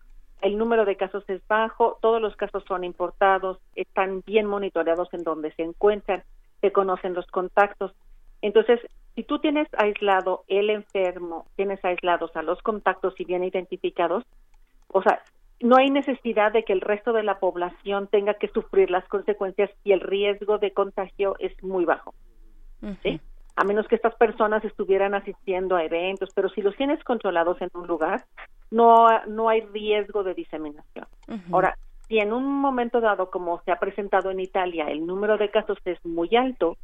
el 0.43 0.57
número 0.57 0.83
de 0.85 0.97
casos 0.97 1.23
es 1.29 1.41
bajo, 1.47 1.97
todos 2.01 2.21
los 2.21 2.35
casos 2.35 2.63
son 2.67 2.83
importados, 2.83 3.59
están 3.75 4.21
bien 4.25 4.45
monitoreados 4.45 5.07
en 5.13 5.23
donde 5.23 5.53
se 5.53 5.63
encuentran, 5.63 6.23
se 6.59 6.71
conocen 6.71 7.13
los 7.13 7.25
contactos. 7.27 7.93
Entonces, 8.41 8.81
si 9.15 9.23
tú 9.23 9.39
tienes 9.39 9.67
aislado 9.77 10.43
el 10.49 10.69
enfermo, 10.69 11.47
tienes 11.55 11.83
aislados 11.85 12.35
a 12.35 12.41
los 12.41 12.61
contactos 12.61 13.13
y 13.19 13.25
bien 13.25 13.45
identificados, 13.45 14.25
o 14.89 15.01
sea, 15.01 15.23
no 15.61 15.77
hay 15.77 15.89
necesidad 15.89 16.51
de 16.51 16.63
que 16.63 16.73
el 16.73 16.81
resto 16.81 17.13
de 17.13 17.23
la 17.23 17.39
población 17.39 18.07
tenga 18.07 18.33
que 18.33 18.49
sufrir 18.49 18.91
las 18.91 19.07
consecuencias 19.07 19.71
y 19.85 19.93
el 19.93 20.01
riesgo 20.01 20.57
de 20.57 20.71
contagio 20.71 21.37
es 21.39 21.51
muy 21.63 21.85
bajo. 21.85 22.13
¿sí? 23.01 23.21
A 23.55 23.63
menos 23.63 23.87
que 23.87 23.95
estas 23.95 24.15
personas 24.15 24.63
estuvieran 24.65 25.13
asistiendo 25.13 25.75
a 25.75 25.83
eventos, 25.83 26.29
pero 26.33 26.49
si 26.49 26.61
los 26.61 26.75
tienes 26.75 27.03
controlados 27.03 27.61
en 27.61 27.69
un 27.73 27.87
lugar, 27.87 28.25
no, 28.71 29.07
no 29.27 29.49
hay 29.49 29.61
riesgo 29.61 30.23
de 30.23 30.33
diseminación. 30.33 31.05
Ahora, 31.51 31.77
si 32.07 32.19
en 32.19 32.33
un 32.33 32.45
momento 32.45 32.99
dado, 32.99 33.29
como 33.29 33.61
se 33.63 33.71
ha 33.71 33.79
presentado 33.79 34.31
en 34.31 34.39
Italia, 34.39 34.85
el 34.85 35.05
número 35.05 35.37
de 35.37 35.49
casos 35.49 35.77
es 35.85 36.03
muy 36.03 36.35
alto, 36.35 36.77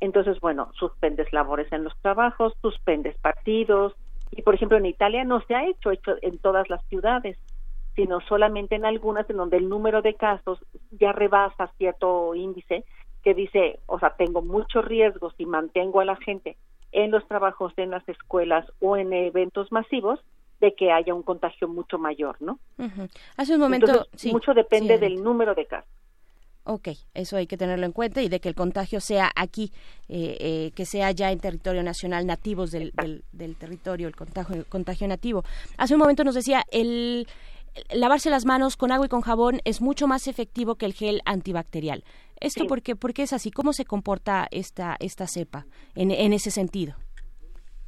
entonces, 0.00 0.40
bueno, 0.40 0.70
suspendes 0.74 1.32
labores 1.32 1.70
en 1.72 1.84
los 1.84 1.96
trabajos, 2.00 2.54
suspendes 2.60 3.16
partidos, 3.18 3.94
y 4.30 4.42
por 4.42 4.54
ejemplo 4.54 4.78
en 4.78 4.86
Italia 4.86 5.24
no 5.24 5.40
se 5.42 5.54
ha 5.54 5.66
hecho, 5.66 5.90
hecho 5.90 6.16
en 6.22 6.38
todas 6.38 6.68
las 6.68 6.84
ciudades, 6.88 7.38
sino 7.94 8.20
solamente 8.22 8.74
en 8.74 8.84
algunas 8.84 9.28
en 9.30 9.36
donde 9.36 9.56
el 9.56 9.68
número 9.68 10.02
de 10.02 10.14
casos 10.14 10.58
ya 10.90 11.12
rebasa 11.12 11.70
cierto 11.78 12.34
índice 12.34 12.84
que 13.24 13.34
dice, 13.34 13.80
o 13.86 13.98
sea, 13.98 14.10
tengo 14.16 14.42
muchos 14.42 14.84
riesgos 14.84 15.34
si 15.36 15.46
mantengo 15.46 16.00
a 16.00 16.04
la 16.04 16.16
gente 16.16 16.56
en 16.92 17.10
los 17.10 17.26
trabajos, 17.26 17.72
en 17.76 17.90
las 17.90 18.08
escuelas 18.08 18.66
o 18.80 18.96
en 18.96 19.12
eventos 19.12 19.72
masivos, 19.72 20.20
de 20.60 20.74
que 20.74 20.92
haya 20.92 21.12
un 21.12 21.22
contagio 21.22 21.66
mucho 21.66 21.98
mayor, 21.98 22.36
¿no? 22.40 22.58
Hace 23.36 23.54
un 23.54 23.60
momento... 23.60 23.86
Entonces, 23.86 24.12
sí, 24.14 24.32
mucho 24.32 24.54
depende 24.54 24.94
sí, 24.94 25.00
del 25.00 25.22
número 25.22 25.54
de 25.54 25.66
casos. 25.66 25.90
Ok, 26.66 26.88
eso 27.12 27.36
hay 27.36 27.46
que 27.46 27.58
tenerlo 27.58 27.84
en 27.84 27.92
cuenta 27.92 28.22
y 28.22 28.28
de 28.28 28.40
que 28.40 28.48
el 28.48 28.54
contagio 28.54 29.00
sea 29.00 29.30
aquí, 29.36 29.70
eh, 30.08 30.36
eh, 30.40 30.70
que 30.74 30.86
sea 30.86 31.10
ya 31.10 31.30
en 31.30 31.38
territorio 31.38 31.82
nacional, 31.82 32.26
nativos 32.26 32.70
del, 32.70 32.92
del, 32.92 33.24
del 33.32 33.56
territorio, 33.56 34.08
el 34.08 34.16
contagio, 34.16 34.64
contagio 34.70 35.06
nativo. 35.06 35.44
Hace 35.76 35.94
un 35.94 36.00
momento 36.00 36.24
nos 36.24 36.34
decía, 36.34 36.62
el, 36.70 37.26
el 37.90 38.00
lavarse 38.00 38.30
las 38.30 38.46
manos 38.46 38.76
con 38.78 38.92
agua 38.92 39.06
y 39.06 39.10
con 39.10 39.20
jabón 39.20 39.60
es 39.64 39.82
mucho 39.82 40.06
más 40.06 40.26
efectivo 40.26 40.76
que 40.76 40.86
el 40.86 40.94
gel 40.94 41.20
antibacterial. 41.26 42.02
¿Esto 42.40 42.62
Sí. 42.62 42.68
por, 42.68 42.82
qué, 42.82 42.96
por 42.96 43.12
qué 43.14 43.22
es 43.22 43.32
así? 43.32 43.50
¿Cómo 43.50 43.72
se 43.72 43.84
comporta 43.84 44.46
esta, 44.50 44.96
esta 45.00 45.26
cepa 45.26 45.66
en, 45.94 46.10
en 46.10 46.32
ese 46.32 46.50
sentido? 46.50 46.94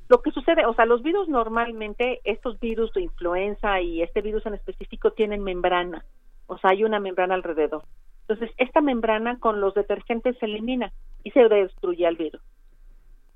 Lo 0.08 0.22
que 0.22 0.30
sucede, 0.30 0.64
o 0.66 0.74
sea, 0.74 0.86
los 0.86 1.02
virus 1.02 1.28
normalmente, 1.28 2.20
estos 2.24 2.60
virus 2.60 2.92
de 2.94 3.02
influenza 3.02 3.80
y 3.80 4.02
este 4.02 4.22
virus 4.22 4.46
en 4.46 4.54
específico 4.54 5.10
tienen 5.10 5.42
membrana, 5.42 6.04
o 6.46 6.58
sea, 6.58 6.70
hay 6.70 6.84
una 6.84 7.00
membrana 7.00 7.34
alrededor. 7.34 7.82
Entonces, 8.28 8.54
esta 8.56 8.80
membrana 8.80 9.38
con 9.38 9.60
los 9.60 9.74
detergentes 9.74 10.36
se 10.38 10.46
elimina 10.46 10.92
y 11.24 11.30
se 11.32 11.48
destruye 11.48 12.06
al 12.06 12.16
virus. 12.16 12.40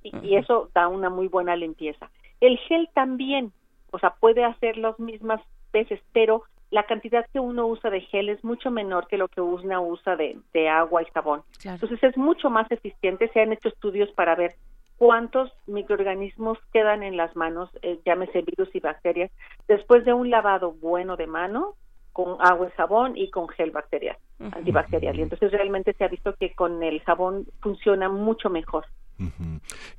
Y, 0.02 0.16
y 0.22 0.36
eso 0.36 0.70
da 0.74 0.88
una 0.88 1.10
muy 1.10 1.28
buena 1.28 1.56
limpieza. 1.56 2.10
El 2.40 2.56
gel 2.58 2.88
también, 2.94 3.52
o 3.90 3.98
sea, 3.98 4.14
puede 4.20 4.44
hacer 4.44 4.76
las 4.76 4.98
mismas 4.98 5.40
veces, 5.72 6.00
pero 6.12 6.44
la 6.70 6.84
cantidad 6.84 7.26
que 7.32 7.40
uno 7.40 7.66
usa 7.66 7.90
de 7.90 8.00
gel 8.00 8.28
es 8.28 8.42
mucho 8.44 8.70
menor 8.70 9.08
que 9.08 9.18
lo 9.18 9.28
que 9.28 9.40
uno 9.40 9.82
usa 9.82 10.16
de, 10.16 10.38
de 10.52 10.68
agua 10.68 11.02
y 11.02 11.06
jabón. 11.06 11.42
Entonces 11.64 12.02
es 12.02 12.16
mucho 12.16 12.48
más 12.48 12.70
eficiente. 12.70 13.28
Se 13.32 13.40
han 13.40 13.52
hecho 13.52 13.68
estudios 13.68 14.10
para 14.12 14.36
ver 14.36 14.54
cuántos 15.00 15.50
microorganismos 15.66 16.58
quedan 16.72 17.02
en 17.02 17.16
las 17.16 17.34
manos, 17.34 17.70
eh, 17.80 17.98
llámese 18.04 18.42
virus 18.42 18.68
y 18.74 18.80
bacterias, 18.80 19.30
después 19.66 20.04
de 20.04 20.12
un 20.12 20.28
lavado 20.28 20.72
bueno 20.72 21.16
de 21.16 21.26
mano 21.26 21.74
con 22.12 22.36
agua 22.38 22.68
y 22.68 22.76
jabón 22.76 23.16
y 23.16 23.30
con 23.30 23.48
gel 23.48 23.70
bacterial, 23.70 24.18
antibacterial. 24.38 25.18
Y 25.18 25.22
entonces 25.22 25.52
realmente 25.52 25.94
se 25.94 26.04
ha 26.04 26.08
visto 26.08 26.34
que 26.34 26.52
con 26.52 26.82
el 26.82 27.00
jabón 27.00 27.46
funciona 27.60 28.10
mucho 28.10 28.50
mejor. 28.50 28.84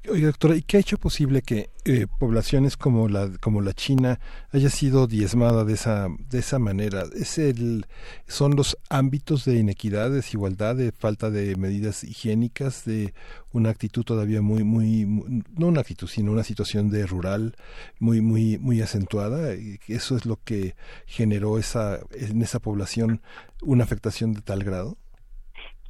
Oye, 0.10 0.26
doctora, 0.26 0.56
¿y 0.56 0.62
qué 0.64 0.78
ha 0.78 0.80
hecho 0.80 0.98
posible 0.98 1.42
que 1.42 1.70
eh, 1.86 2.08
poblaciones 2.20 2.76
como 2.78 3.08
la 3.08 3.30
como 3.40 3.62
la 3.62 3.74
China 3.74 4.20
haya 4.52 4.70
sido 4.70 5.08
diezmada 5.08 5.64
de 5.64 5.74
esa 5.74 6.08
de 6.30 6.40
esa 6.40 6.60
manera? 6.60 7.04
Es 7.16 7.38
el 7.38 7.86
son 8.28 8.56
los 8.56 8.78
ámbitos 8.90 9.46
de 9.46 9.56
inequidad, 9.58 10.10
desigualdad, 10.12 10.76
de 10.76 10.92
falta 10.92 11.30
de 11.30 11.56
medidas 11.56 12.04
higiénicas, 12.04 12.86
de 12.86 13.14
una 13.52 13.70
actitud 13.70 14.04
todavía 14.04 14.42
muy 14.42 14.64
muy, 14.64 15.06
muy- 15.06 15.44
no 15.56 15.68
una 15.68 15.82
actitud, 15.82 16.08
sino 16.08 16.32
una 16.32 16.44
situación 16.44 16.90
de 16.90 17.06
rural 17.06 17.56
muy 18.00 18.22
muy 18.22 18.58
muy 18.58 18.82
acentuada. 18.82 19.54
Eso 19.88 20.16
es 20.16 20.26
lo 20.26 20.40
que 20.44 20.76
generó 21.06 21.60
esa 21.60 22.00
en 22.12 22.42
esa 22.42 22.60
población 22.60 23.22
una 23.62 23.84
afectación 23.84 24.34
de 24.34 24.42
tal 24.42 24.64
grado. 24.64 24.98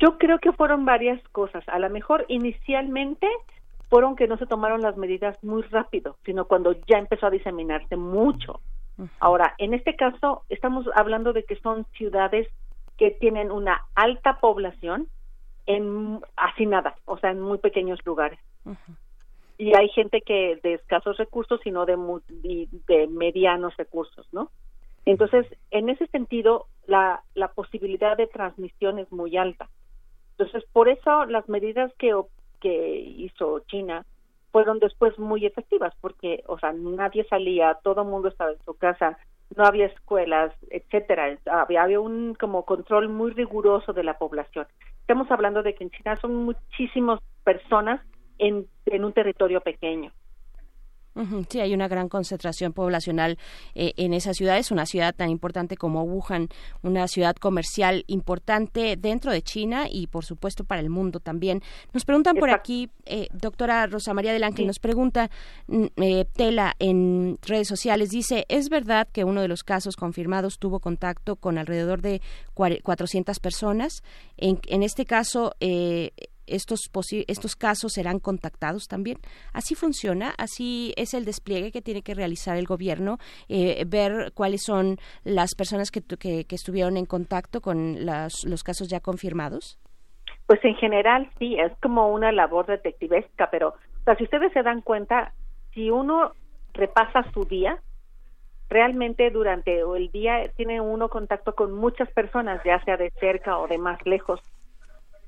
Yo 0.02 0.18
creo 0.18 0.40
que 0.40 0.52
fueron 0.52 0.84
varias 0.84 1.22
cosas. 1.30 1.64
A 1.68 1.78
lo 1.78 1.88
mejor 1.90 2.26
inicialmente 2.28 3.28
fueron 3.88 4.15
que 4.15 4.28
no 4.28 4.38
se 4.38 4.48
tomaron 4.48 4.82
las 4.82 4.98
medidas 4.98 5.38
muy 5.44 5.61
rápido, 5.64 6.18
sino 6.26 6.45
cuando 6.45 6.72
ya 6.88 6.98
empezó 6.98 7.28
a 7.28 7.30
diseminarse 7.30 7.95
mucho. 7.98 8.61
Ahora, 9.19 9.53
en 9.57 9.73
este 9.73 9.95
caso, 9.95 10.44
estamos 10.49 10.86
hablando 10.95 11.34
de 11.34 11.44
que 11.44 11.56
son 11.57 11.86
ciudades 11.98 12.48
que 12.98 13.11
tienen 13.11 13.52
una 13.52 13.86
alta 13.95 14.40
población 14.40 15.07
en 15.65 16.19
hacinadas, 16.36 16.95
o 17.06 17.18
sea, 17.18 17.32
en 17.32 17.41
muy 17.41 17.57
pequeños 17.60 17.99
lugares. 18.06 18.40
Y 19.57 19.76
hay 19.76 19.90
gente 19.90 20.22
que 20.22 20.60
de 20.64 20.76
escasos 20.76 21.18
recursos, 21.18 21.60
sino 21.64 21.86
de, 21.86 21.98
y 22.44 22.69
de 22.88 23.07
medianos 23.07 23.76
recursos, 23.78 24.28
¿no? 24.32 24.49
Entonces, 25.06 25.45
en 25.72 25.90
ese 25.90 26.07
sentido, 26.07 26.65
la, 26.88 27.23
la 27.36 27.49
posibilidad 27.49 28.18
de 28.18 28.28
transmisión 28.28 28.99
es 28.99 29.11
muy 29.11 29.38
alta. 29.38 29.69
Entonces, 30.41 30.68
por 30.73 30.89
eso 30.89 31.26
las 31.26 31.47
medidas 31.47 31.91
que, 31.99 32.11
hizo 32.63 33.59
China 33.68 34.05
fueron 34.51 34.80
después 34.80 35.18
muy 35.19 35.45
efectivas, 35.45 35.93
porque, 36.01 36.43
o 36.47 36.57
sea, 36.57 36.73
nadie 36.73 37.26
salía, 37.26 37.77
todo 37.84 38.01
el 38.01 38.07
mundo 38.07 38.30
estaba 38.30 38.51
en 38.51 38.63
su 38.63 38.73
casa, 38.73 39.19
no 39.55 39.65
había 39.65 39.85
escuelas, 39.85 40.51
etcétera. 40.72 41.38
Había, 41.45 41.84
había 41.84 41.99
un 41.99 42.34
como 42.34 42.65
control 42.65 43.09
muy 43.09 43.31
riguroso 43.34 43.93
de 43.93 44.03
la 44.03 44.18
población. 44.18 44.65
Estamos 45.01 45.30
hablando 45.30 45.61
de 45.61 45.76
que 45.76 45.84
en 45.84 45.91
China 45.91 46.18
son 46.19 46.35
muchísimas 46.35 47.19
personas 47.43 48.01
en 48.39 48.65
un 48.89 49.13
territorio 49.13 49.61
pequeño. 49.61 50.11
Sí, 51.49 51.59
hay 51.59 51.73
una 51.73 51.88
gran 51.89 52.07
concentración 52.07 52.71
poblacional 52.71 53.38
eh, 53.75 53.93
en 53.97 54.13
esa 54.13 54.33
ciudad. 54.33 54.57
Es 54.57 54.71
una 54.71 54.85
ciudad 54.85 55.13
tan 55.13 55.29
importante 55.29 55.75
como 55.75 56.03
Wuhan, 56.03 56.47
una 56.83 57.07
ciudad 57.07 57.35
comercial 57.35 58.05
importante 58.07 58.95
dentro 58.97 59.31
de 59.31 59.41
China 59.41 59.88
y, 59.89 60.07
por 60.07 60.23
supuesto, 60.23 60.63
para 60.63 60.79
el 60.79 60.89
mundo 60.89 61.19
también. 61.19 61.61
Nos 61.93 62.05
preguntan 62.05 62.35
por 62.38 62.49
aquí, 62.55 62.89
eh, 63.05 63.27
doctora 63.33 63.85
Rosa 63.88 64.13
María 64.13 64.31
del 64.31 64.43
Ángel, 64.45 64.67
nos 64.67 64.79
pregunta 64.79 65.29
mm, 65.67 65.85
eh, 65.97 66.25
Tela 66.33 66.75
en 66.79 67.38
redes 67.41 67.67
sociales, 67.67 68.09
dice, 68.09 68.45
¿es 68.47 68.69
verdad 68.69 69.07
que 69.11 69.25
uno 69.25 69.41
de 69.41 69.47
los 69.49 69.63
casos 69.63 69.97
confirmados 69.97 70.59
tuvo 70.59 70.79
contacto 70.79 71.35
con 71.35 71.57
alrededor 71.57 72.01
de 72.01 72.21
cuare- 72.55 72.81
400 72.81 73.39
personas? 73.39 74.01
En, 74.38 74.59
en 74.67 74.81
este 74.81 75.05
caso, 75.05 75.55
eh, 75.59 76.11
estos, 76.47 76.81
posi- 76.91 77.26
estos 77.27 77.55
casos 77.55 77.93
serán 77.93 78.19
contactados 78.19 78.88
también. 78.88 79.18
Así 79.53 79.76
funciona, 79.76 80.34
así 80.38 80.93
es 80.97 81.13
el 81.13 81.26
despliegue 81.26 81.72
que 81.72 81.81
tiene 81.81 82.01
que 82.01 82.13
realizar 82.13 82.57
el 82.57 82.65
gobierno, 82.65 83.18
eh, 83.49 83.84
ver 83.88 84.31
cuáles 84.34 84.63
son 84.63 84.97
las 85.23 85.55
personas 85.55 85.91
que, 85.91 86.01
que, 86.01 86.45
que 86.45 86.55
estuvieron 86.55 86.97
en 86.97 87.05
contacto 87.05 87.61
con 87.61 88.05
las- 88.05 88.43
los 88.45 88.63
casos 88.63 88.89
ya 88.89 88.99
confirmados. 88.99 89.80
Pues 90.47 90.63
en 90.65 90.76
general 90.76 91.30
sí, 91.39 91.55
es 91.57 91.72
como 91.81 92.11
una 92.11 92.31
labor 92.31 92.65
detectivesca, 92.65 93.49
pero 93.49 93.69
o 93.69 94.03
sea, 94.03 94.15
si 94.15 94.23
ustedes 94.26 94.51
se 94.53 94.63
dan 94.63 94.81
cuenta, 94.81 95.34
si 95.73 95.89
uno 95.89 96.34
repasa 96.73 97.23
su 97.34 97.45
día, 97.45 97.80
realmente 98.69 99.30
durante 99.31 99.80
el 99.81 100.11
día 100.11 100.49
tiene 100.55 100.80
uno 100.81 101.09
contacto 101.09 101.53
con 101.55 101.73
muchas 101.73 102.09
personas, 102.11 102.61
ya 102.63 102.84
sea 102.84 102.97
de 102.97 103.11
cerca 103.19 103.57
o 103.59 103.68
de 103.68 103.77
más 103.77 103.99
lejos, 104.05 104.39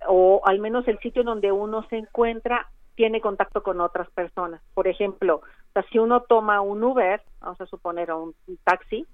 o 0.08 0.42
al 0.46 0.60
menos 0.60 0.88
el 0.88 1.00
sitio 1.00 1.24
donde 1.24 1.52
uno 1.52 1.86
se 1.90 1.98
encuentra 1.98 2.68
tiene 2.96 3.22
contacto 3.22 3.64
con 3.64 3.82
otras 3.82 4.10
personas. 4.12 4.62
Por 4.74 4.88
ejemplo, 4.88 5.38
o 5.38 5.72
sea, 5.74 5.84
si 5.92 6.00
uno 6.00 6.22
toma 6.22 6.62
un 6.62 6.84
Uber, 6.84 7.22
vamos 7.42 7.60
a 7.60 7.66
suponer 7.66 8.12
un 8.12 8.36
taxi, 8.64 9.06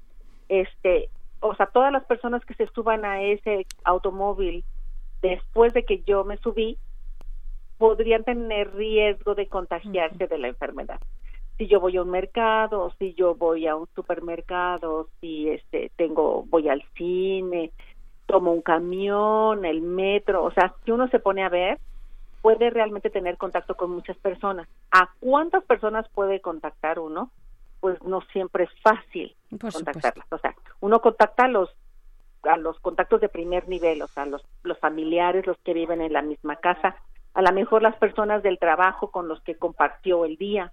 este, 0.49 1.09
o 1.39 1.55
sea, 1.55 1.67
todas 1.67 1.91
las 1.91 2.03
personas 2.05 2.43
que 2.45 2.53
se 2.55 2.67
suban 2.67 3.05
a 3.05 3.21
ese 3.21 3.65
automóvil 3.83 4.63
después 5.21 5.73
de 5.73 5.83
que 5.83 6.01
yo 6.03 6.23
me 6.23 6.37
subí 6.37 6.77
podrían 7.77 8.23
tener 8.23 8.75
riesgo 8.75 9.35
de 9.35 9.47
contagiarse 9.47 10.27
de 10.27 10.37
la 10.37 10.49
enfermedad. 10.49 10.99
Si 11.57 11.67
yo 11.67 11.79
voy 11.79 11.97
a 11.97 12.03
un 12.03 12.09
mercado, 12.09 12.93
si 12.99 13.13
yo 13.13 13.35
voy 13.35 13.67
a 13.67 13.75
un 13.75 13.87
supermercado, 13.95 15.09
si 15.19 15.49
este 15.49 15.91
tengo 15.95 16.45
voy 16.47 16.69
al 16.69 16.83
cine, 16.97 17.71
tomo 18.29 18.51
un 18.51 18.61
camión, 18.61 19.65
el 19.65 19.81
metro, 19.81 20.43
o 20.43 20.51
sea, 20.51 20.75
si 20.85 20.91
uno 20.91 21.07
se 21.07 21.17
pone 21.17 21.43
a 21.43 21.49
ver, 21.49 21.79
puede 22.43 22.69
realmente 22.69 23.09
tener 23.09 23.37
contacto 23.37 23.75
con 23.75 23.89
muchas 23.89 24.17
personas. 24.17 24.67
¿A 24.91 25.09
cuántas 25.19 25.63
personas 25.63 26.07
puede 26.09 26.39
contactar 26.39 26.99
uno? 26.99 27.31
Pues 27.79 28.01
no 28.03 28.21
siempre 28.31 28.65
es 28.65 28.69
fácil 28.83 29.35
Por 29.59 29.73
contactarlas. 29.73 30.27
O 30.31 30.37
sea, 30.37 30.53
uno 30.79 31.01
contacta 31.01 31.45
a 31.45 31.47
los 31.47 31.69
a 32.43 32.55
los 32.55 32.79
contactos 32.79 33.19
de 33.19 33.27
primer 33.27 33.67
nivel, 33.67 34.01
o 34.01 34.07
sea, 34.07 34.25
los, 34.25 34.41
los 34.63 34.77
familiares, 34.77 35.45
los 35.45 35.57
que 35.57 35.73
viven 35.73 35.99
en 35.99 36.13
la 36.13 36.21
misma 36.21 36.55
casa, 36.55 36.95
a 37.33 37.41
lo 37.41 37.51
mejor 37.51 37.81
las 37.81 37.97
personas 37.97 38.43
del 38.43 38.59
trabajo 38.59 39.11
con 39.11 39.27
los 39.27 39.41
que 39.41 39.55
compartió 39.55 40.23
el 40.23 40.37
día, 40.37 40.71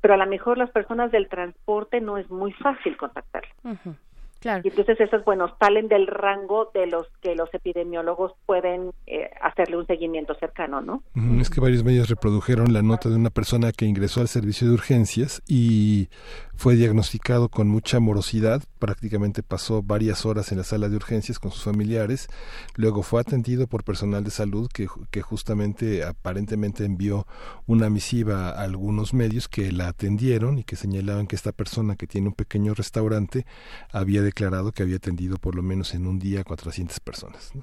pero 0.00 0.14
a 0.14 0.18
lo 0.18 0.26
mejor 0.26 0.56
las 0.56 0.70
personas 0.70 1.10
del 1.10 1.28
transporte 1.28 2.00
no 2.00 2.16
es 2.16 2.30
muy 2.30 2.52
fácil 2.52 2.96
contactarlas. 2.96 3.56
Ujú. 3.64 3.96
Claro. 4.44 4.60
Y 4.62 4.68
entonces 4.68 5.00
esos, 5.00 5.24
bueno, 5.24 5.56
salen 5.58 5.88
del 5.88 6.06
rango 6.06 6.70
de 6.74 6.86
los 6.86 7.06
que 7.22 7.34
los 7.34 7.48
epidemiólogos 7.54 8.32
pueden 8.44 8.92
eh, 9.06 9.30
hacerle 9.40 9.78
un 9.78 9.86
seguimiento 9.86 10.34
cercano, 10.34 10.82
¿no? 10.82 11.02
Mm, 11.14 11.40
Es 11.40 11.48
que 11.48 11.62
varios 11.62 11.82
medios 11.82 12.10
reprodujeron 12.10 12.74
la 12.74 12.82
nota 12.82 13.08
de 13.08 13.16
una 13.16 13.30
persona 13.30 13.72
que 13.72 13.86
ingresó 13.86 14.20
al 14.20 14.28
servicio 14.28 14.68
de 14.68 14.74
urgencias 14.74 15.42
y 15.48 16.10
fue 16.56 16.74
diagnosticado 16.74 17.48
con 17.48 17.68
mucha 17.68 18.00
morosidad, 18.00 18.62
prácticamente 18.78 19.42
pasó 19.42 19.82
varias 19.82 20.26
horas 20.26 20.52
en 20.52 20.58
la 20.58 20.64
sala 20.64 20.90
de 20.90 20.96
urgencias 20.96 21.38
con 21.38 21.50
sus 21.50 21.64
familiares, 21.64 22.28
luego 22.76 23.02
fue 23.02 23.22
atendido 23.22 23.66
por 23.66 23.82
personal 23.82 24.24
de 24.24 24.30
salud 24.30 24.68
que, 24.70 24.88
que 25.10 25.22
justamente 25.22 26.04
aparentemente 26.04 26.84
envió 26.84 27.26
una 27.66 27.88
misiva 27.88 28.50
a 28.50 28.60
algunos 28.60 29.14
medios 29.14 29.48
que 29.48 29.72
la 29.72 29.88
atendieron 29.88 30.58
y 30.58 30.64
que 30.64 30.76
señalaban 30.76 31.26
que 31.26 31.34
esta 31.34 31.52
persona 31.52 31.96
que 31.96 32.06
tiene 32.06 32.28
un 32.28 32.34
pequeño 32.34 32.74
restaurante 32.74 33.46
había 33.90 34.20
declarado 34.34 34.72
que 34.72 34.82
había 34.82 34.96
atendido 34.96 35.36
por 35.38 35.54
lo 35.54 35.62
menos 35.62 35.94
en 35.94 36.06
un 36.06 36.18
día 36.18 36.40
a 36.40 36.44
400 36.44 36.98
personas. 37.00 37.54
¿no? 37.54 37.62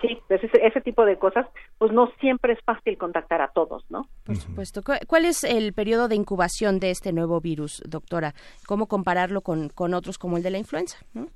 Sí, 0.00 0.18
pues 0.28 0.42
ese, 0.44 0.64
ese 0.66 0.80
tipo 0.82 1.04
de 1.04 1.18
cosas, 1.18 1.46
pues 1.78 1.90
no 1.92 2.10
siempre 2.20 2.52
es 2.52 2.58
fácil 2.64 2.96
contactar 2.98 3.40
a 3.40 3.48
todos, 3.48 3.84
¿no? 3.88 4.06
Por 4.24 4.36
supuesto. 4.36 4.82
¿Cu- 4.82 4.92
¿Cuál 5.06 5.24
es 5.24 5.44
el 5.44 5.72
periodo 5.72 6.08
de 6.08 6.14
incubación 6.14 6.78
de 6.78 6.90
este 6.90 7.12
nuevo 7.12 7.40
virus, 7.40 7.82
doctora? 7.88 8.34
¿Cómo 8.66 8.86
compararlo 8.86 9.40
con, 9.40 9.70
con 9.70 9.94
otros 9.94 10.18
como 10.18 10.36
el 10.36 10.42
de 10.42 10.50
la 10.50 10.58
influenza? 10.58 10.98
¿no? 11.14 11.28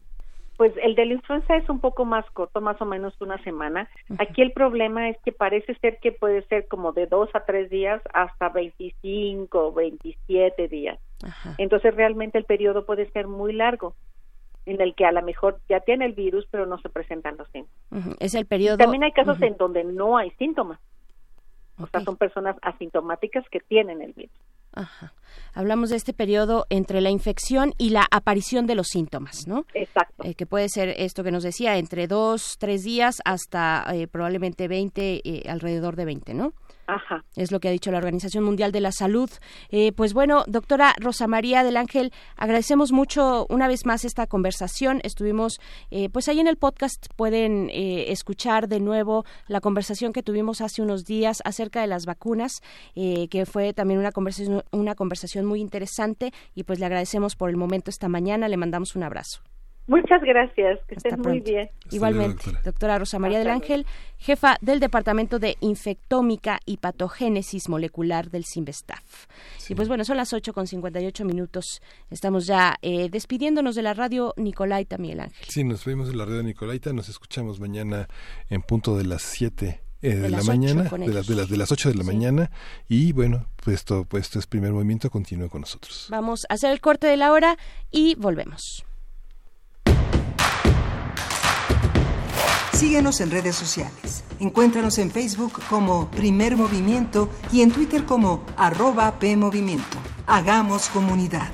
Pues 0.59 0.73
el 0.83 0.97
de 0.97 1.07
la 1.07 1.15
influenza 1.15 1.57
es 1.57 1.69
un 1.71 1.79
poco 1.81 2.05
más 2.05 2.29
corto, 2.33 2.61
más 2.61 2.79
o 2.83 2.85
menos 2.85 3.15
una 3.21 3.43
semana. 3.45 3.89
Aquí 4.19 4.43
el 4.43 4.51
problema 4.53 5.09
es 5.09 5.17
que 5.25 5.31
parece 5.33 5.75
ser 5.77 5.99
que 6.03 6.11
puede 6.13 6.43
ser 6.49 6.67
como 6.69 6.93
de 6.93 7.07
dos 7.07 7.31
a 7.35 7.45
tres 7.45 7.71
días 7.71 8.03
hasta 8.13 8.49
25, 8.51 9.73
27 9.73 10.69
días. 10.69 10.99
Entonces 11.59 11.95
realmente 11.95 12.39
el 12.39 12.45
periodo 12.45 12.85
puede 12.87 13.09
ser 13.13 13.29
muy 13.29 13.53
largo, 13.53 13.95
en 14.69 14.81
el 14.83 14.95
que 14.95 15.07
a 15.07 15.13
lo 15.13 15.23
mejor 15.23 15.61
ya 15.69 15.81
tiene 15.81 16.05
el 16.05 16.13
virus, 16.13 16.47
pero 16.51 16.67
no 16.67 16.79
se 16.79 16.91
presentan 16.91 17.37
los 17.39 17.49
síntomas. 17.49 18.17
Es 18.21 18.35
el 18.35 18.47
periodo... 18.47 18.77
También 18.77 19.03
hay 19.03 19.13
casos 19.13 19.41
en 19.41 19.57
donde 19.57 19.83
no 19.83 20.19
hay 20.19 20.31
síntomas. 20.33 20.79
O 21.81 21.87
sea, 21.87 22.01
son 22.01 22.17
personas 22.17 22.57
asintomáticas 22.61 23.45
que 23.51 23.61
tienen 23.61 24.03
el 24.03 24.13
virus. 24.13 24.37
Ajá. 24.73 25.15
Hablamos 25.55 25.91
de 25.91 25.97
este 25.97 26.13
periodo 26.13 26.67
entre 26.69 27.01
la 27.01 27.11
infección 27.11 27.73
y 27.79 27.91
la 27.91 28.05
aparición 28.11 28.67
de 28.67 28.75
los 28.75 28.89
síntomas, 28.89 29.47
¿no? 29.47 29.65
Exacto. 29.75 30.25
que 30.37 30.47
puede 30.47 30.69
ser 30.69 30.91
esto 30.99 31.25
que 31.25 31.31
nos 31.31 31.45
decía, 31.45 31.79
entre 31.79 32.07
dos, 32.07 32.59
tres 32.59 32.85
días 32.85 33.23
hasta 33.25 33.85
eh, 33.95 34.07
probablemente 34.07 34.69
20, 34.69 35.23
eh, 35.25 35.43
alrededor 35.49 35.97
de 35.97 36.05
20, 36.05 36.35
¿no? 36.35 36.53
Ajá. 36.89 37.23
Es 37.37 37.53
lo 37.53 37.61
que 37.61 37.69
ha 37.69 37.71
dicho 37.71 37.91
la 37.91 37.99
Organización 37.99 38.45
Mundial 38.45 38.73
de 38.73 38.81
la 38.81 38.93
Salud. 38.93 39.29
Eh, 39.69 39.93
pues 39.93 40.15
bueno, 40.15 40.45
doctora 40.47 40.95
Rosa 40.99 41.27
María 41.27 41.63
del 41.63 41.77
Ángel, 41.77 42.15
agradecemos 42.35 42.93
mucho 42.93 43.47
una 43.51 43.69
vez 43.69 43.85
más 43.85 44.07
esta 44.07 44.27
conversación. 44.27 45.03
Estuvimos, 45.05 45.61
eh, 45.91 46.09
pues 46.09 46.29
ahí 46.29 46.41
en 46.41 46.47
el 46.47 46.57
podcast 46.57 47.09
pueden 47.15 47.69
eh, 47.69 48.11
escuchar 48.11 48.69
de 48.69 48.81
nuevo 48.81 49.27
la 49.49 49.61
conversación 49.61 50.15
que 50.15 50.23
tuvimos 50.23 50.63
hace 50.63 50.81
unos 50.81 51.05
días 51.05 51.43
acerca 51.45 51.83
de 51.83 51.89
las 51.89 52.07
vacunas, 52.07 52.63
eh, 52.95 53.29
que 53.29 53.45
fue 53.45 53.75
también 53.75 54.01
una 54.01 54.11
conversación, 54.11 54.65
una 54.73 54.95
conversación 54.95 55.45
muy 55.45 55.61
interesante 55.61 56.33
y 56.55 56.63
pues 56.63 56.79
le 56.79 56.87
agradecemos 56.87 57.37
por 57.37 57.51
el 57.51 57.59
momento 57.59 57.91
esta 57.91 58.09
mañana. 58.09 58.49
Le 58.49 58.57
mandamos 58.57 58.97
un 58.97 59.03
abrazo. 59.03 59.43
Muchas 59.89 60.21
gracias, 60.21 60.79
que 60.87 60.97
estén 60.97 61.19
muy 61.19 61.41
bien. 61.41 61.71
Igualmente, 61.91 62.53
doctora. 62.63 62.99
Rosa 62.99 63.19
María 63.19 63.39
del 63.39 63.49
Ángel, 63.49 63.87
jefa 64.19 64.59
del 64.61 64.81
Departamento 64.81 65.39
de 65.39 65.57
Infectómica 65.61 66.61
y 66.67 66.77
Patogénesis 66.77 67.71
Molecular 67.71 68.31
del 68.31 68.45
CIMBESTAF. 68.45 69.27
Y 69.71 69.75
pues 69.75 69.89
bueno, 69.89 70.05
son 70.05 70.19
las 70.19 70.35
8 70.35 70.53
con 70.53 70.67
58 70.67 71.25
minutos. 71.25 71.81
Estamos 72.11 72.47
ya 72.47 72.77
eh, 72.83 73.09
despidiéndonos 73.09 73.77
de 73.77 73.83
la 73.83 73.95
radio 73.95 74.35
Nicolaita 74.37 74.99
Miguel 74.99 75.21
Ángel. 75.21 75.47
Sí, 75.49 75.65
nos 75.65 75.83
vemos 75.87 76.11
en 76.11 76.19
la 76.19 76.27
red 76.27 76.43
Nicolaita, 76.43 76.93
nos 76.93 77.09
escuchamos 77.09 77.59
mañana 77.59 78.09
en 78.51 78.61
punto 78.61 78.95
de 78.99 79.07
las 79.07 79.23
7 79.23 79.81
eh, 80.03 80.09
de, 80.09 80.21
De 80.21 80.29
la 80.29 80.43
mañana, 80.43 80.83
de 80.83 81.15
las, 81.15 81.27
de 81.27 81.35
las 81.35 81.49
de 81.49 81.57
las 81.57 81.73
8 81.73 81.89
de 81.89 81.95
la 81.95 82.05
mañana 82.05 82.51
y 82.89 83.13
bueno, 83.13 83.47
pues 83.65 83.77
esto, 83.77 84.05
pues 84.05 84.25
esto 84.25 84.39
es 84.39 84.47
primer 84.47 84.73
movimiento, 84.73 85.09
continúe 85.09 85.49
con 85.49 85.63
nosotros. 85.63 86.09
Vamos 86.11 86.45
a 86.51 86.55
hacer 86.55 86.73
el 86.73 86.81
corte 86.83 87.07
de 87.07 87.17
la 87.17 87.33
hora 87.33 87.57
y 87.91 88.15
volvemos. 88.17 88.85
Síguenos 92.79 93.21
en 93.21 93.33
redes 93.33 93.57
sociales. 93.57 94.23
Encuéntranos 94.39 94.99
en 94.99 95.11
Facebook 95.11 95.55
como 95.69 96.09
Primer 96.13 96.57
Movimiento 96.57 97.29
y 97.51 97.63
en 97.63 97.73
Twitter 97.73 98.05
como 98.05 98.45
arroba 98.57 99.19
PMovimiento. 99.19 99.99
Hagamos 100.29 100.89
comunidad. 100.91 101.51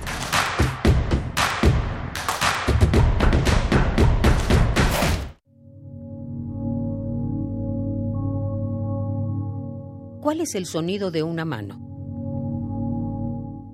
¿Cuál 10.20 10.42
es 10.42 10.54
el 10.54 10.66
sonido 10.66 11.10
de 11.10 11.22
una 11.22 11.46
mano? 11.46 11.80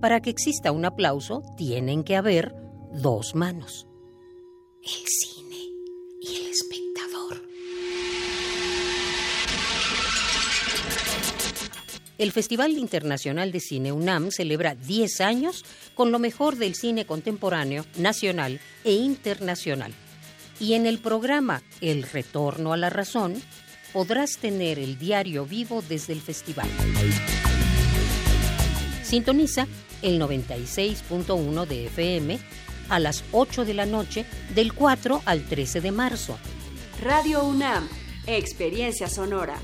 Para 0.01 0.21
que 0.21 0.31
exista 0.31 0.71
un 0.71 0.85
aplauso, 0.85 1.43
tienen 1.57 2.05
que 2.05 2.15
haber 2.15 2.55
dos 2.93 3.35
manos. 3.35 3.89
El 4.83 5.05
cine 5.09 5.70
y 6.21 6.37
el 6.37 6.47
espectador. 6.47 7.43
El 12.19 12.33
Festival 12.33 12.73
Internacional 12.73 13.51
de 13.51 13.61
Cine 13.61 13.93
UNAM 13.93 14.31
celebra 14.31 14.75
10 14.75 15.23
años 15.23 15.65
con 15.95 16.13
lo 16.13 16.19
mejor 16.19 16.57
del 16.57 16.75
cine 16.75 17.07
contemporáneo, 17.07 17.87
nacional 17.97 18.61
e 18.85 18.93
internacional. 18.93 19.93
Y 20.59 20.75
en 20.75 20.85
el 20.85 20.99
programa 20.99 21.63
El 21.81 22.03
Retorno 22.03 22.75
a 22.75 22.77
la 22.77 22.91
Razón 22.91 23.43
podrás 23.95 24.37
tener 24.37 24.79
el 24.79 24.99
diario 24.99 25.47
vivo 25.47 25.83
desde 25.89 26.13
el 26.13 26.21
festival. 26.21 26.69
Sintoniza 29.03 29.67
el 30.03 30.21
96.1 30.21 31.67
de 31.67 31.87
FM 31.87 32.39
a 32.91 32.99
las 32.99 33.25
8 33.33 33.65
de 33.65 33.75
la 33.75 33.87
noche 33.87 34.27
del 34.55 34.75
4 34.75 35.23
al 35.25 35.45
13 35.45 35.81
de 35.81 35.93
marzo. 35.93 36.39
Radio 37.03 37.45
UNAM, 37.45 37.89
Experiencia 38.27 39.09
Sonora. 39.09 39.55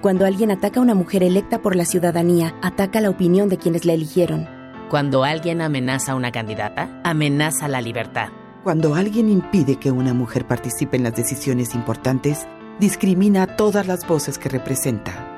Cuando 0.00 0.26
alguien 0.26 0.50
ataca 0.50 0.80
a 0.80 0.82
una 0.82 0.94
mujer 0.94 1.22
electa 1.22 1.60
por 1.60 1.76
la 1.76 1.84
ciudadanía, 1.84 2.54
ataca 2.62 3.00
la 3.00 3.10
opinión 3.10 3.48
de 3.48 3.58
quienes 3.58 3.84
la 3.84 3.94
eligieron. 3.94 4.48
Cuando 4.90 5.24
alguien 5.24 5.60
amenaza 5.60 6.12
a 6.12 6.14
una 6.14 6.32
candidata, 6.32 7.00
amenaza 7.04 7.68
la 7.68 7.80
libertad. 7.80 8.28
Cuando 8.62 8.94
alguien 8.94 9.28
impide 9.28 9.76
que 9.76 9.90
una 9.90 10.14
mujer 10.14 10.46
participe 10.46 10.96
en 10.96 11.02
las 11.02 11.14
decisiones 11.14 11.74
importantes, 11.74 12.46
discrimina 12.80 13.42
a 13.42 13.56
todas 13.56 13.86
las 13.86 14.06
voces 14.06 14.38
que 14.38 14.48
representa. 14.48 15.27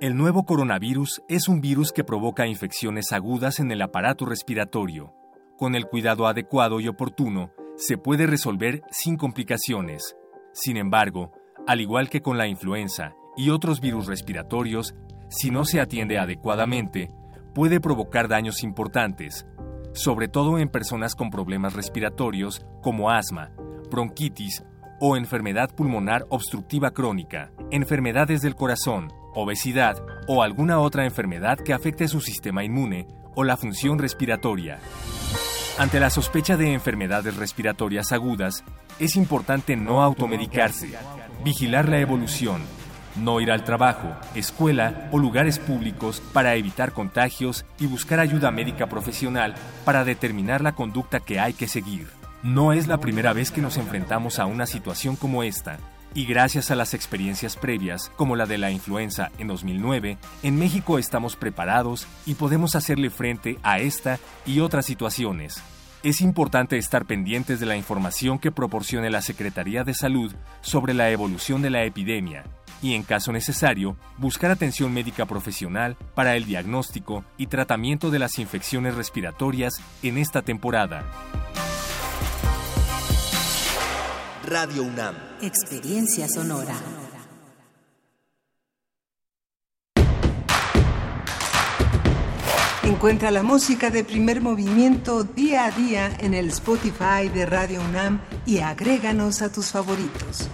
El 0.01 0.17
nuevo 0.17 0.45
coronavirus 0.45 1.23
es 1.27 1.47
un 1.47 1.61
virus 1.61 1.91
que 1.91 2.03
provoca 2.03 2.45
infecciones 2.45 3.11
agudas 3.11 3.59
en 3.59 3.71
el 3.71 3.81
aparato 3.81 4.27
respiratorio. 4.27 5.15
Con 5.57 5.73
el 5.73 5.87
cuidado 5.87 6.27
adecuado 6.27 6.79
y 6.79 6.87
oportuno, 6.87 7.49
se 7.75 7.97
puede 7.97 8.27
resolver 8.27 8.83
sin 8.91 9.17
complicaciones. 9.17 10.15
Sin 10.53 10.77
embargo, 10.77 11.31
al 11.65 11.81
igual 11.81 12.07
que 12.07 12.21
con 12.21 12.37
la 12.37 12.45
influenza 12.47 13.15
y 13.35 13.49
otros 13.49 13.81
virus 13.81 14.05
respiratorios, 14.05 14.93
si 15.29 15.49
no 15.49 15.65
se 15.65 15.81
atiende 15.81 16.19
adecuadamente, 16.19 17.09
puede 17.55 17.79
provocar 17.79 18.27
daños 18.27 18.61
importantes, 18.61 19.47
sobre 19.95 20.27
todo 20.27 20.59
en 20.59 20.69
personas 20.69 21.15
con 21.15 21.31
problemas 21.31 21.73
respiratorios 21.73 22.65
como 22.81 23.09
asma, 23.09 23.51
bronquitis 23.89 24.63
o 24.99 25.17
enfermedad 25.17 25.73
pulmonar 25.73 26.25
obstructiva 26.29 26.91
crónica, 26.91 27.51
enfermedades 27.71 28.41
del 28.41 28.55
corazón, 28.55 29.11
obesidad 29.33 29.97
o 30.27 30.43
alguna 30.43 30.79
otra 30.79 31.05
enfermedad 31.05 31.57
que 31.57 31.73
afecte 31.73 32.07
su 32.07 32.21
sistema 32.21 32.63
inmune 32.63 33.07
o 33.35 33.43
la 33.43 33.57
función 33.57 33.97
respiratoria. 33.99 34.79
Ante 35.77 35.99
la 35.99 36.09
sospecha 36.09 36.55
de 36.55 36.73
enfermedades 36.73 37.35
respiratorias 37.35 38.11
agudas, 38.11 38.63
es 38.99 39.15
importante 39.15 39.75
no 39.75 40.01
automedicarse, 40.01 40.93
vigilar 41.43 41.89
la 41.89 41.99
evolución, 41.99 42.61
no 43.15 43.39
ir 43.39 43.51
al 43.51 43.63
trabajo, 43.63 44.15
escuela 44.35 45.09
o 45.11 45.17
lugares 45.17 45.59
públicos 45.59 46.21
para 46.33 46.55
evitar 46.55 46.91
contagios 46.91 47.65
y 47.79 47.87
buscar 47.87 48.19
ayuda 48.19 48.51
médica 48.51 48.87
profesional 48.87 49.55
para 49.83 50.03
determinar 50.03 50.61
la 50.61 50.73
conducta 50.73 51.19
que 51.19 51.39
hay 51.39 51.53
que 51.53 51.67
seguir. 51.67 52.07
No 52.43 52.73
es 52.73 52.87
la 52.87 52.99
primera 52.99 53.33
vez 53.33 53.51
que 53.51 53.61
nos 53.61 53.77
enfrentamos 53.77 54.39
a 54.39 54.45
una 54.45 54.65
situación 54.65 55.15
como 55.15 55.43
esta 55.43 55.79
y 56.13 56.25
gracias 56.25 56.71
a 56.71 56.75
las 56.75 56.93
experiencias 56.93 57.57
previas, 57.57 58.09
como 58.15 58.35
la 58.35 58.45
de 58.45 58.57
la 58.57 58.71
influenza 58.71 59.31
en 59.37 59.47
2009, 59.47 60.17
en 60.43 60.57
México 60.57 60.97
estamos 60.97 61.35
preparados 61.35 62.07
y 62.25 62.35
podemos 62.35 62.75
hacerle 62.75 63.09
frente 63.09 63.57
a 63.63 63.79
esta 63.79 64.19
y 64.45 64.61
otras 64.61 64.85
situaciones. 64.85 65.61
Es 66.03 66.21
importante 66.21 66.77
estar 66.77 67.05
pendientes 67.05 67.59
de 67.59 67.65
la 67.65 67.75
información 67.75 68.39
que 68.39 68.51
proporcione 68.51 69.09
la 69.09 69.21
Secretaría 69.21 69.83
de 69.83 69.93
Salud 69.93 70.33
sobre 70.61 70.93
la 70.93 71.09
evolución 71.09 71.61
de 71.61 71.71
la 71.71 71.83
epidemia 71.83 72.43
y, 72.85 72.93
en 72.93 73.01
caso 73.01 73.31
necesario, 73.31 73.97
buscar 74.19 74.51
atención 74.51 74.93
médica 74.93 75.25
profesional 75.25 75.97
para 76.13 76.35
el 76.35 76.45
diagnóstico 76.45 77.25
y 77.35 77.47
tratamiento 77.47 78.11
de 78.11 78.19
las 78.19 78.37
infecciones 78.37 78.93
respiratorias 78.93 79.73
en 80.03 80.19
esta 80.19 80.43
temporada. 80.43 81.03
Radio 84.45 84.83
UNAM. 84.83 85.15
Experiencia 85.41 86.27
sonora. 86.27 86.75
Encuentra 92.83 93.31
la 93.31 93.41
música 93.41 93.89
de 93.89 94.03
primer 94.03 94.41
movimiento 94.41 95.23
día 95.23 95.65
a 95.65 95.71
día 95.71 96.15
en 96.19 96.35
el 96.35 96.49
Spotify 96.49 97.29
de 97.33 97.47
Radio 97.47 97.81
UNAM 97.81 98.21
y 98.45 98.59
agréganos 98.59 99.41
a 99.41 99.51
tus 99.51 99.71
favoritos. 99.71 100.47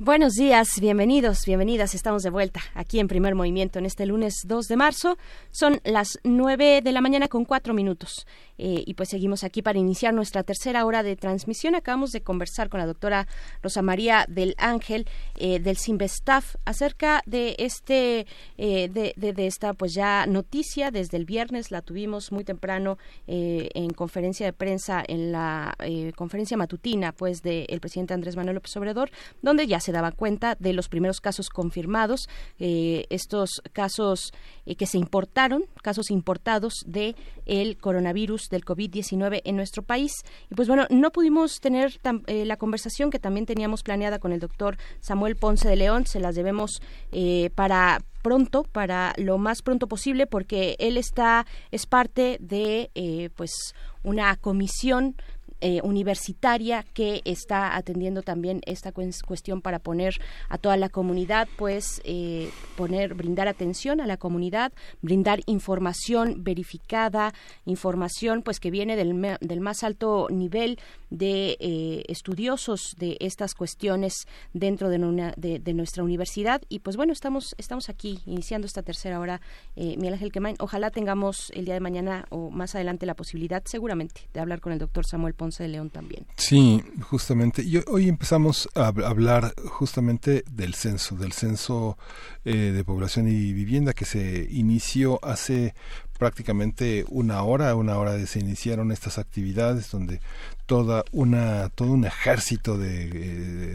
Buenos 0.00 0.34
días, 0.34 0.68
bienvenidos, 0.80 1.44
bienvenidas. 1.44 1.92
Estamos 1.92 2.22
de 2.22 2.30
vuelta 2.30 2.60
aquí 2.74 3.00
en 3.00 3.08
Primer 3.08 3.34
Movimiento 3.34 3.80
en 3.80 3.84
este 3.84 4.06
lunes 4.06 4.42
2 4.46 4.68
de 4.68 4.76
marzo. 4.76 5.18
Son 5.50 5.80
las 5.82 6.20
9 6.22 6.82
de 6.82 6.92
la 6.92 7.00
mañana 7.00 7.26
con 7.26 7.44
cuatro 7.44 7.74
minutos. 7.74 8.24
Eh, 8.58 8.84
y 8.86 8.94
pues 8.94 9.08
seguimos 9.08 9.42
aquí 9.42 9.60
para 9.60 9.78
iniciar 9.78 10.14
nuestra 10.14 10.44
tercera 10.44 10.84
hora 10.84 11.02
de 11.02 11.16
transmisión. 11.16 11.74
Acabamos 11.74 12.12
de 12.12 12.20
conversar 12.20 12.68
con 12.68 12.78
la 12.78 12.86
doctora 12.86 13.26
Rosa 13.60 13.82
María 13.82 14.24
del 14.28 14.54
Ángel 14.58 15.06
eh, 15.36 15.58
del 15.58 15.76
Simvestaf 15.76 16.56
acerca 16.64 17.22
de 17.26 17.56
este 17.58 18.26
eh, 18.56 18.88
de, 18.88 19.14
de, 19.16 19.46
esta 19.48 19.74
pues 19.74 19.94
ya 19.94 20.26
noticia 20.26 20.92
desde 20.92 21.16
el 21.16 21.24
viernes 21.24 21.70
la 21.70 21.82
tuvimos 21.82 22.32
muy 22.32 22.44
temprano 22.44 22.98
en 23.26 23.90
conferencia 23.90 24.46
de 24.46 24.52
prensa 24.52 25.02
en 25.06 25.32
la 25.32 25.76
conferencia 26.16 26.56
matutina 26.56 27.12
pues 27.12 27.42
del 27.42 27.80
presidente 27.80 28.14
Andrés 28.14 28.36
Manuel 28.36 28.56
López 28.56 28.76
Obrador 28.76 29.10
donde 29.42 29.66
ya 29.66 29.80
se 29.80 29.87
daba 29.92 30.12
cuenta 30.12 30.56
de 30.58 30.72
los 30.72 30.88
primeros 30.88 31.20
casos 31.20 31.48
confirmados 31.48 32.28
estos 32.58 33.62
casos 33.72 34.32
que 34.76 34.86
se 34.86 34.98
importaron 34.98 35.64
casos 35.82 36.10
importados 36.10 36.84
de 36.86 37.16
el 37.46 37.78
coronavirus 37.78 38.48
del 38.50 38.64
COVID-19 38.64 39.40
en 39.44 39.56
nuestro 39.56 39.82
país. 39.82 40.12
Y 40.50 40.54
pues 40.54 40.68
bueno, 40.68 40.86
no 40.90 41.10
pudimos 41.10 41.60
tener 41.60 41.98
eh, 42.26 42.44
la 42.44 42.56
conversación 42.56 43.10
que 43.10 43.18
también 43.18 43.46
teníamos 43.46 43.82
planeada 43.82 44.18
con 44.18 44.32
el 44.32 44.40
doctor 44.40 44.76
Samuel 45.00 45.36
Ponce 45.36 45.68
de 45.68 45.76
León, 45.76 46.06
se 46.06 46.20
las 46.20 46.34
debemos 46.34 46.82
eh, 47.12 47.50
para 47.54 48.00
pronto, 48.22 48.64
para 48.64 49.14
lo 49.16 49.38
más 49.38 49.62
pronto 49.62 49.86
posible, 49.86 50.26
porque 50.26 50.76
él 50.78 50.96
está, 50.96 51.46
es 51.70 51.86
parte 51.86 52.36
de 52.40 52.90
eh, 52.94 53.30
pues 53.36 53.74
una 54.02 54.36
comisión 54.36 55.16
eh, 55.60 55.80
universitaria 55.82 56.84
que 56.94 57.22
está 57.24 57.76
atendiendo 57.76 58.22
también 58.22 58.60
esta 58.66 58.92
cuestión 58.92 59.60
para 59.62 59.78
poner 59.78 60.20
a 60.48 60.58
toda 60.58 60.76
la 60.76 60.88
comunidad, 60.88 61.48
pues 61.56 62.00
eh, 62.04 62.50
poner, 62.76 63.14
brindar 63.14 63.48
atención 63.48 64.00
a 64.00 64.06
la 64.06 64.16
comunidad, 64.16 64.72
brindar 65.02 65.40
información 65.46 66.44
verificada, 66.44 67.32
información 67.64 68.42
pues 68.42 68.60
que 68.60 68.70
viene 68.70 68.96
del, 68.96 69.60
más 69.60 69.82
alto 69.82 70.28
nivel 70.30 70.78
de 71.10 71.56
eh, 71.60 72.04
estudiosos 72.08 72.94
de 72.98 73.16
estas 73.20 73.54
cuestiones 73.54 74.26
dentro 74.52 74.88
de, 74.88 74.98
de, 75.36 75.74
nuestra 75.74 76.02
universidad. 76.02 76.62
Y 76.68 76.80
pues 76.80 76.96
bueno 76.96 77.12
estamos 77.12 77.54
estamos 77.58 77.88
aquí 77.88 78.20
iniciando 78.26 78.66
esta 78.66 78.82
tercera 78.82 79.20
hora 79.20 79.40
eh, 79.76 79.96
Miguel 79.96 80.14
Ángel 80.14 80.32
Quemain. 80.32 80.56
Ojalá 80.60 80.90
tengamos 80.90 81.50
el 81.54 81.64
día 81.64 81.74
de 81.74 81.80
mañana 81.80 82.26
o 82.30 82.50
más 82.50 82.74
adelante 82.74 83.06
la 83.06 83.14
posibilidad 83.14 83.62
seguramente 83.64 84.28
de 84.32 84.40
hablar 84.40 84.60
con 84.60 84.72
el 84.72 84.78
doctor 84.78 85.06
Samuel 85.06 85.34
Ponce 85.34 85.47
de 85.56 85.68
León 85.68 85.90
también. 85.90 86.26
Sí 86.36 86.82
justamente. 87.02 87.62
Y 87.62 87.82
hoy 87.86 88.08
empezamos 88.08 88.68
a 88.74 88.88
hablar 88.88 89.54
justamente 89.66 90.44
del 90.50 90.74
censo 90.74 91.16
del 91.16 91.32
censo 91.32 91.96
eh, 92.44 92.72
de 92.74 92.84
población 92.84 93.28
y 93.28 93.52
vivienda 93.52 93.92
que 93.92 94.04
se 94.04 94.46
inició 94.50 95.18
hace 95.24 95.74
prácticamente 96.18 97.04
una 97.08 97.42
hora, 97.42 97.74
una 97.74 97.96
hora 97.96 98.12
de 98.12 98.26
se 98.26 98.40
iniciaron 98.40 98.92
estas 98.92 99.18
actividades 99.18 99.90
donde 99.90 100.20
toda 100.66 101.02
una 101.12 101.70
todo 101.70 101.92
un 101.92 102.04
ejército 102.04 102.76
de, 102.76 103.08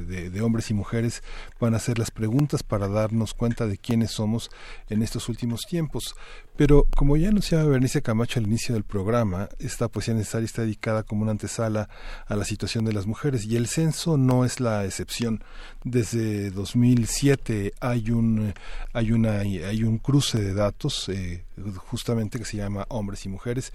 de, 0.03 0.41
hombres 0.41 0.69
y 0.69 0.75
mujeres 0.75 1.23
van 1.59 1.73
a 1.73 1.77
hacer 1.77 1.97
las 1.97 2.11
preguntas 2.11 2.61
para 2.61 2.87
darnos 2.87 3.33
cuenta 3.33 3.65
de 3.65 3.79
quiénes 3.79 4.11
somos 4.11 4.51
en 4.89 5.01
estos 5.01 5.27
últimos 5.27 5.61
tiempos. 5.61 6.13
Pero 6.55 6.85
como 6.95 7.17
ya 7.17 7.29
anunciaba 7.29 7.63
Bernice 7.63 8.03
Camacho 8.03 8.39
al 8.39 8.45
inicio 8.45 8.75
del 8.75 8.83
programa, 8.83 9.49
esta 9.57 9.87
poesía 9.87 10.13
necesaria 10.13 10.45
está 10.45 10.61
dedicada 10.61 11.01
como 11.01 11.23
una 11.23 11.31
antesala 11.31 11.89
a 12.27 12.35
la 12.35 12.45
situación 12.45 12.85
de 12.85 12.93
las 12.93 13.07
mujeres 13.07 13.45
y 13.45 13.55
el 13.55 13.65
censo 13.65 14.17
no 14.17 14.45
es 14.45 14.59
la 14.59 14.85
excepción. 14.85 15.43
Desde 15.83 16.51
2007 16.51 17.73
hay 17.79 18.11
un 18.11 18.53
hay 18.93 19.11
una 19.11 19.39
hay 19.39 19.83
un 19.83 19.97
cruce 19.97 20.39
de 20.39 20.53
datos 20.53 21.09
eh, 21.09 21.43
justamente 21.77 22.39
que 22.39 22.45
se 22.45 22.57
llama 22.57 22.85
Hombres 22.89 23.25
y 23.25 23.29
Mujeres 23.29 23.73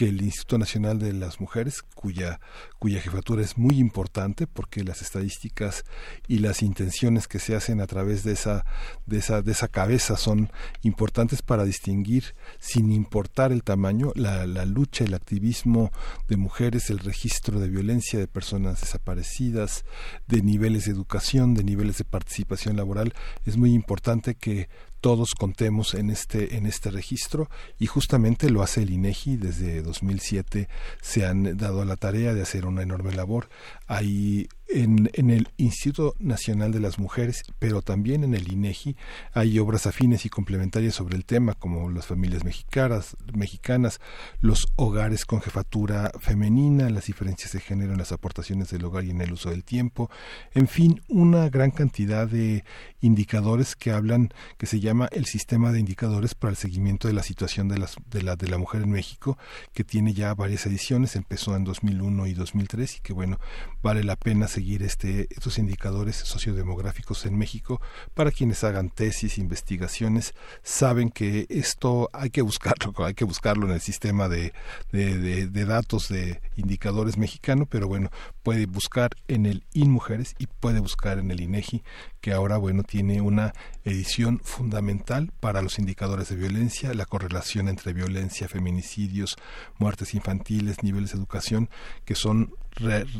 que 0.00 0.08
el 0.08 0.22
Instituto 0.22 0.56
Nacional 0.56 0.98
de 0.98 1.12
las 1.12 1.40
Mujeres, 1.40 1.82
cuya, 1.82 2.40
cuya 2.78 3.00
jefatura 3.00 3.42
es 3.42 3.58
muy 3.58 3.78
importante 3.78 4.46
porque 4.46 4.82
las 4.82 5.02
estadísticas 5.02 5.84
y 6.26 6.38
las 6.38 6.62
intenciones 6.62 7.28
que 7.28 7.38
se 7.38 7.54
hacen 7.54 7.82
a 7.82 7.86
través 7.86 8.24
de 8.24 8.32
esa, 8.32 8.64
de 9.04 9.18
esa, 9.18 9.42
de 9.42 9.52
esa 9.52 9.68
cabeza 9.68 10.16
son 10.16 10.50
importantes 10.82 11.42
para 11.42 11.64
distinguir, 11.64 12.34
sin 12.58 12.90
importar 12.92 13.52
el 13.52 13.62
tamaño, 13.62 14.12
la, 14.14 14.46
la 14.46 14.64
lucha, 14.64 15.04
el 15.04 15.12
activismo 15.12 15.92
de 16.28 16.38
mujeres, 16.38 16.88
el 16.88 17.00
registro 17.00 17.60
de 17.60 17.68
violencia 17.68 18.18
de 18.18 18.26
personas 18.26 18.80
desaparecidas, 18.80 19.84
de 20.26 20.40
niveles 20.40 20.86
de 20.86 20.92
educación, 20.92 21.52
de 21.52 21.64
niveles 21.64 21.98
de 21.98 22.04
participación 22.04 22.76
laboral. 22.76 23.12
Es 23.44 23.58
muy 23.58 23.74
importante 23.74 24.34
que 24.34 24.68
todos 25.00 25.34
contemos 25.34 25.94
en 25.94 26.10
este 26.10 26.56
en 26.56 26.66
este 26.66 26.90
registro 26.90 27.48
y 27.78 27.86
justamente 27.86 28.50
lo 28.50 28.62
hace 28.62 28.82
el 28.82 28.90
INEGI 28.90 29.36
desde 29.36 29.82
2007 29.82 30.68
se 31.00 31.26
han 31.26 31.56
dado 31.56 31.82
a 31.82 31.84
la 31.84 31.96
tarea 31.96 32.34
de 32.34 32.42
hacer 32.42 32.66
una 32.66 32.82
enorme 32.82 33.12
labor. 33.12 33.48
Hay 33.86 34.48
en, 34.72 35.30
el 35.30 35.48
Instituto 35.56 36.14
Nacional 36.18 36.72
de 36.72 36.80
las 36.80 36.98
Mujeres, 36.98 37.42
pero 37.58 37.82
también 37.82 38.24
en 38.24 38.34
el 38.34 38.52
INEGI 38.52 38.96
hay 39.32 39.58
obras 39.58 39.86
afines 39.86 40.24
y 40.26 40.28
complementarias 40.28 40.94
sobre 40.94 41.16
el 41.16 41.24
tema, 41.24 41.54
como 41.54 41.90
las 41.90 42.06
familias 42.06 42.44
mexicanas, 42.44 43.16
mexicanas, 43.34 44.00
los 44.40 44.68
hogares 44.76 45.24
con 45.24 45.40
jefatura 45.40 46.12
femenina, 46.20 46.90
las 46.90 47.06
diferencias 47.06 47.52
de 47.52 47.60
género 47.60 47.92
en 47.92 47.98
las 47.98 48.12
aportaciones 48.12 48.70
del 48.70 48.84
hogar 48.84 49.04
y 49.04 49.10
en 49.10 49.20
el 49.20 49.32
uso 49.32 49.50
del 49.50 49.64
tiempo, 49.64 50.10
en 50.54 50.68
fin, 50.68 51.00
una 51.08 51.48
gran 51.48 51.70
cantidad 51.70 52.28
de 52.28 52.64
indicadores 53.00 53.76
que 53.76 53.92
hablan, 53.92 54.32
que 54.58 54.66
se 54.66 54.80
llama 54.80 55.08
el 55.12 55.26
sistema 55.26 55.72
de 55.72 55.80
indicadores 55.80 56.34
para 56.34 56.50
el 56.50 56.56
seguimiento 56.56 57.08
de 57.08 57.14
la 57.14 57.22
situación 57.22 57.68
de, 57.68 57.78
las, 57.78 57.96
de, 58.10 58.22
la, 58.22 58.36
de 58.36 58.48
la 58.48 58.58
mujer 58.58 58.82
en 58.82 58.90
México, 58.90 59.38
que 59.72 59.84
tiene 59.84 60.14
ya 60.14 60.34
varias 60.34 60.66
ediciones, 60.66 61.16
empezó 61.16 61.56
en 61.56 61.64
2001 61.64 62.26
y 62.26 62.34
2003 62.34 62.96
y 62.96 63.00
que 63.00 63.12
bueno, 63.12 63.38
vale 63.82 64.04
la 64.04 64.16
pena 64.16 64.48
este, 64.60 65.26
estos 65.30 65.58
indicadores 65.58 66.16
sociodemográficos 66.16 67.26
en 67.26 67.36
México 67.36 67.80
para 68.14 68.30
quienes 68.30 68.64
hagan 68.64 68.90
tesis, 68.90 69.38
investigaciones, 69.38 70.34
saben 70.62 71.10
que 71.10 71.46
esto 71.48 72.08
hay 72.12 72.30
que 72.30 72.42
buscarlo, 72.42 72.92
hay 73.04 73.14
que 73.14 73.24
buscarlo 73.24 73.66
en 73.66 73.72
el 73.72 73.80
sistema 73.80 74.28
de, 74.28 74.52
de, 74.92 75.46
de 75.46 75.64
datos 75.64 76.08
de 76.08 76.40
indicadores 76.56 77.16
mexicano, 77.16 77.66
pero 77.66 77.88
bueno, 77.88 78.10
puede 78.42 78.66
buscar 78.66 79.10
en 79.28 79.46
el 79.46 79.64
InMujeres 79.72 80.34
y 80.38 80.46
puede 80.46 80.80
buscar 80.80 81.18
en 81.18 81.30
el 81.30 81.40
INEGI, 81.40 81.82
que 82.20 82.32
ahora 82.32 82.56
bueno 82.56 82.82
tiene 82.82 83.20
una 83.20 83.52
edición 83.84 84.40
fundamental 84.42 85.32
para 85.40 85.62
los 85.62 85.78
indicadores 85.78 86.28
de 86.28 86.36
violencia, 86.36 86.94
la 86.94 87.06
correlación 87.06 87.68
entre 87.68 87.92
violencia, 87.92 88.48
feminicidios, 88.48 89.36
muertes 89.78 90.14
infantiles, 90.14 90.82
niveles 90.82 91.12
de 91.12 91.18
educación, 91.18 91.70
que 92.04 92.14
son 92.14 92.54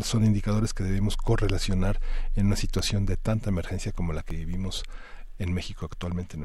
son 0.03 0.25
indicadores 0.25 0.75
que 0.75 0.85
debemos 0.85 1.17
correlacionar 1.17 2.01
en 2.35 2.47
una 2.47 2.57
situación 2.57 3.07
de 3.07 3.17
tanta 3.17 3.51
emergencia 3.51 3.93
como 3.93 4.13
la 4.13 4.23
que 4.23 4.37
vivimos 4.37 4.85
en 5.39 5.53
México 5.53 5.87
actualmente. 5.87 6.39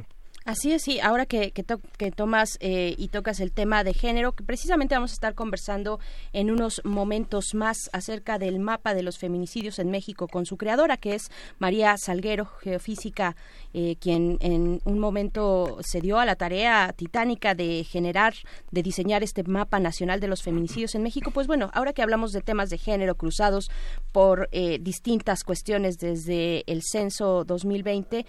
Así 0.45 0.73
es, 0.73 0.83
sí. 0.83 0.99
Ahora 0.99 1.25
que, 1.25 1.49
que, 1.49 2.11
tomas 2.11 2.59
eh, 2.59 2.93
y 2.99 3.07
tocas 3.07 3.39
el 3.39 3.51
tema 3.51 3.83
de 3.83 3.95
género, 3.95 4.33
que 4.33 4.43
precisamente 4.43 4.93
vamos 4.93 5.09
a 5.09 5.15
estar 5.15 5.33
conversando 5.33 5.99
en 6.33 6.51
unos 6.51 6.83
momentos 6.83 7.55
más 7.55 7.89
acerca 7.93 8.37
del 8.37 8.59
mapa 8.59 8.93
de 8.93 9.01
los 9.01 9.17
feminicidios 9.17 9.79
en 9.79 9.89
México 9.89 10.27
con 10.27 10.45
su 10.45 10.55
creadora, 10.55 10.97
que 10.97 11.15
es 11.15 11.31
María 11.57 11.97
Salguero, 11.97 12.45
geofísica, 12.61 13.35
eh, 13.73 13.95
quien 13.99 14.37
en 14.39 14.81
un 14.85 14.99
momento 14.99 15.79
se 15.81 15.99
dio 15.99 16.19
a 16.19 16.25
la 16.25 16.35
tarea 16.35 16.93
titánica 16.95 17.55
de 17.55 17.83
generar, 17.83 18.35
de 18.69 18.83
diseñar 18.83 19.23
este 19.23 19.41
mapa 19.45 19.79
nacional 19.79 20.19
de 20.19 20.27
los 20.27 20.43
feminicidios 20.43 20.93
en 20.93 21.01
México. 21.01 21.31
Pues 21.31 21.47
bueno, 21.47 21.71
ahora 21.73 21.91
que 21.91 22.03
hablamos 22.03 22.33
de 22.33 22.41
temas 22.41 22.69
de 22.69 22.77
género 22.77 23.15
cruzados 23.15 23.71
por 24.11 24.47
eh, 24.51 24.77
distintas 24.79 25.43
cuestiones 25.43 25.97
desde 25.97 26.63
el 26.71 26.83
censo 26.83 27.45
2020, 27.45 28.27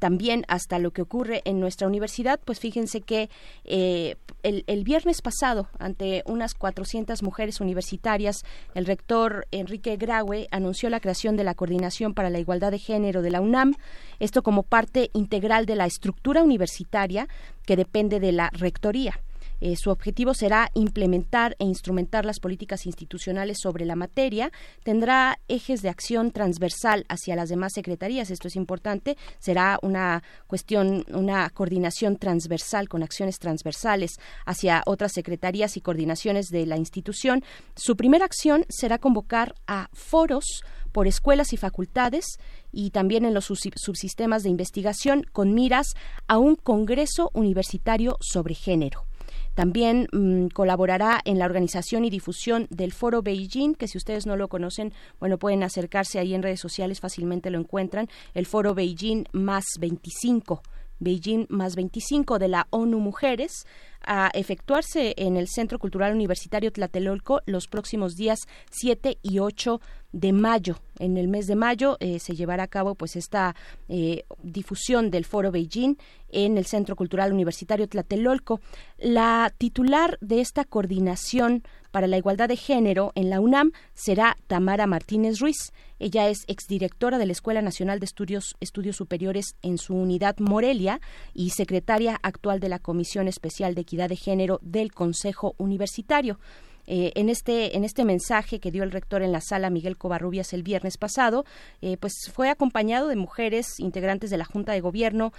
también 0.00 0.44
hasta 0.48 0.80
lo 0.80 0.90
que 0.90 1.02
ocurre 1.02 1.40
en 1.44 1.51
en 1.52 1.60
nuestra 1.60 1.86
universidad, 1.86 2.40
pues 2.44 2.58
fíjense 2.58 3.00
que 3.00 3.30
eh, 3.64 4.16
el, 4.42 4.64
el, 4.66 4.82
viernes 4.82 5.22
pasado, 5.22 5.68
ante 5.78 6.22
unas 6.26 6.54
400 6.54 7.22
mujeres 7.22 7.60
universitarias, 7.60 8.42
el 8.74 8.86
rector 8.86 9.46
Enrique 9.52 9.96
Graue 9.96 10.48
anunció 10.50 10.90
la 10.90 11.00
creación 11.00 11.36
de 11.36 11.44
la 11.44 11.54
Coordinación 11.54 12.14
para 12.14 12.30
la 12.30 12.40
Igualdad 12.40 12.72
de 12.72 12.78
Género 12.78 13.22
de 13.22 13.30
la 13.30 13.40
UNAM, 13.40 13.74
esto 14.18 14.42
como 14.42 14.64
parte 14.64 15.10
integral 15.12 15.66
de 15.66 15.76
la 15.76 15.86
estructura 15.86 16.42
universitaria 16.42 17.28
que 17.64 17.76
depende 17.76 18.18
de 18.18 18.32
la 18.32 18.50
Rectoría. 18.52 19.20
Eh, 19.64 19.76
su 19.76 19.90
objetivo 19.90 20.34
será 20.34 20.72
implementar 20.74 21.54
e 21.60 21.64
instrumentar 21.64 22.24
las 22.24 22.40
políticas 22.40 22.84
institucionales 22.84 23.60
sobre 23.60 23.84
la 23.84 23.94
materia. 23.94 24.50
Tendrá 24.82 25.38
ejes 25.46 25.82
de 25.82 25.88
acción 25.88 26.32
transversal 26.32 27.06
hacia 27.08 27.36
las 27.36 27.48
demás 27.48 27.72
secretarías. 27.72 28.32
Esto 28.32 28.48
es 28.48 28.56
importante. 28.56 29.16
Será 29.38 29.78
una 29.80 30.24
cuestión, 30.48 31.04
una 31.14 31.48
coordinación 31.50 32.16
transversal 32.16 32.88
con 32.88 33.04
acciones 33.04 33.38
transversales 33.38 34.18
hacia 34.46 34.82
otras 34.84 35.12
secretarías 35.12 35.76
y 35.76 35.80
coordinaciones 35.80 36.48
de 36.48 36.66
la 36.66 36.76
institución. 36.76 37.44
Su 37.76 37.96
primera 37.96 38.24
acción 38.24 38.64
será 38.68 38.98
convocar 38.98 39.54
a 39.68 39.90
foros 39.92 40.64
por 40.90 41.06
escuelas 41.06 41.52
y 41.52 41.56
facultades 41.56 42.24
y 42.72 42.90
también 42.90 43.24
en 43.24 43.32
los 43.32 43.44
subsistemas 43.44 44.42
de 44.42 44.50
investigación 44.50 45.24
con 45.30 45.54
miras 45.54 45.94
a 46.26 46.38
un 46.38 46.56
Congreso 46.56 47.30
Universitario 47.32 48.16
sobre 48.20 48.54
Género. 48.54 49.06
También 49.54 50.08
mm, 50.12 50.46
colaborará 50.48 51.20
en 51.24 51.38
la 51.38 51.44
organización 51.44 52.04
y 52.04 52.10
difusión 52.10 52.66
del 52.70 52.92
Foro 52.92 53.22
Beijing, 53.22 53.74
que 53.74 53.88
si 53.88 53.98
ustedes 53.98 54.26
no 54.26 54.36
lo 54.36 54.48
conocen, 54.48 54.92
bueno, 55.20 55.38
pueden 55.38 55.62
acercarse 55.62 56.18
ahí 56.18 56.34
en 56.34 56.42
redes 56.42 56.60
sociales, 56.60 57.00
fácilmente 57.00 57.50
lo 57.50 57.58
encuentran, 57.58 58.08
el 58.34 58.46
Foro 58.46 58.74
Beijing 58.74 59.24
más 59.32 59.64
25. 59.78 60.62
Beijing 60.98 61.46
más 61.48 61.74
25 61.74 62.38
de 62.38 62.48
la 62.48 62.68
ONU 62.70 63.00
Mujeres 63.00 63.66
a 64.04 64.30
efectuarse 64.34 65.14
en 65.16 65.36
el 65.36 65.48
Centro 65.48 65.78
Cultural 65.78 66.14
Universitario 66.14 66.72
Tlatelolco 66.72 67.40
los 67.46 67.68
próximos 67.68 68.16
días 68.16 68.40
7 68.70 69.18
y 69.22 69.38
8 69.38 69.80
de 70.12 70.32
mayo. 70.32 70.78
En 70.98 71.16
el 71.16 71.28
mes 71.28 71.46
de 71.46 71.56
mayo 71.56 71.96
eh, 72.00 72.18
se 72.18 72.34
llevará 72.34 72.64
a 72.64 72.68
cabo 72.68 72.94
pues 72.94 73.16
esta 73.16 73.56
eh, 73.88 74.24
difusión 74.42 75.10
del 75.10 75.24
Foro 75.24 75.50
Beijing 75.50 75.96
en 76.28 76.58
el 76.58 76.66
Centro 76.66 76.96
Cultural 76.96 77.32
Universitario 77.32 77.88
Tlatelolco. 77.88 78.60
La 78.98 79.52
titular 79.56 80.18
de 80.20 80.40
esta 80.40 80.64
coordinación 80.64 81.62
para 81.92 82.08
la 82.08 82.16
igualdad 82.16 82.48
de 82.48 82.56
género 82.56 83.12
en 83.14 83.30
la 83.30 83.38
UNAM 83.38 83.70
será 83.94 84.36
Tamara 84.48 84.88
Martínez 84.88 85.38
Ruiz. 85.38 85.72
Ella 86.00 86.28
es 86.28 86.38
exdirectora 86.48 87.18
de 87.18 87.26
la 87.26 87.32
Escuela 87.32 87.62
Nacional 87.62 88.00
de 88.00 88.06
Estudios, 88.06 88.56
Estudios 88.58 88.96
Superiores 88.96 89.54
en 89.62 89.78
su 89.78 89.94
unidad 89.94 90.38
Morelia 90.38 91.00
y 91.32 91.50
secretaria 91.50 92.18
actual 92.24 92.58
de 92.58 92.70
la 92.70 92.80
Comisión 92.80 93.28
Especial 93.28 93.76
de 93.76 93.82
Equidad 93.82 94.08
de 94.08 94.16
Género 94.16 94.58
del 94.62 94.90
Consejo 94.90 95.54
Universitario. 95.58 96.40
Eh, 96.86 97.12
en 97.14 97.28
este 97.28 97.76
en 97.76 97.84
este 97.84 98.04
mensaje 98.04 98.58
que 98.58 98.72
dio 98.72 98.82
el 98.82 98.90
rector 98.90 99.22
en 99.22 99.30
la 99.30 99.40
sala 99.40 99.70
Miguel 99.70 99.96
Covarrubias 99.96 100.52
el 100.52 100.64
viernes 100.64 100.98
pasado, 100.98 101.44
eh, 101.80 101.96
pues 101.96 102.12
fue 102.32 102.48
acompañado 102.48 103.06
de 103.06 103.14
mujeres 103.14 103.78
integrantes 103.78 104.30
de 104.30 104.38
la 104.38 104.44
Junta 104.44 104.72
de 104.72 104.80
Gobierno, 104.80 105.32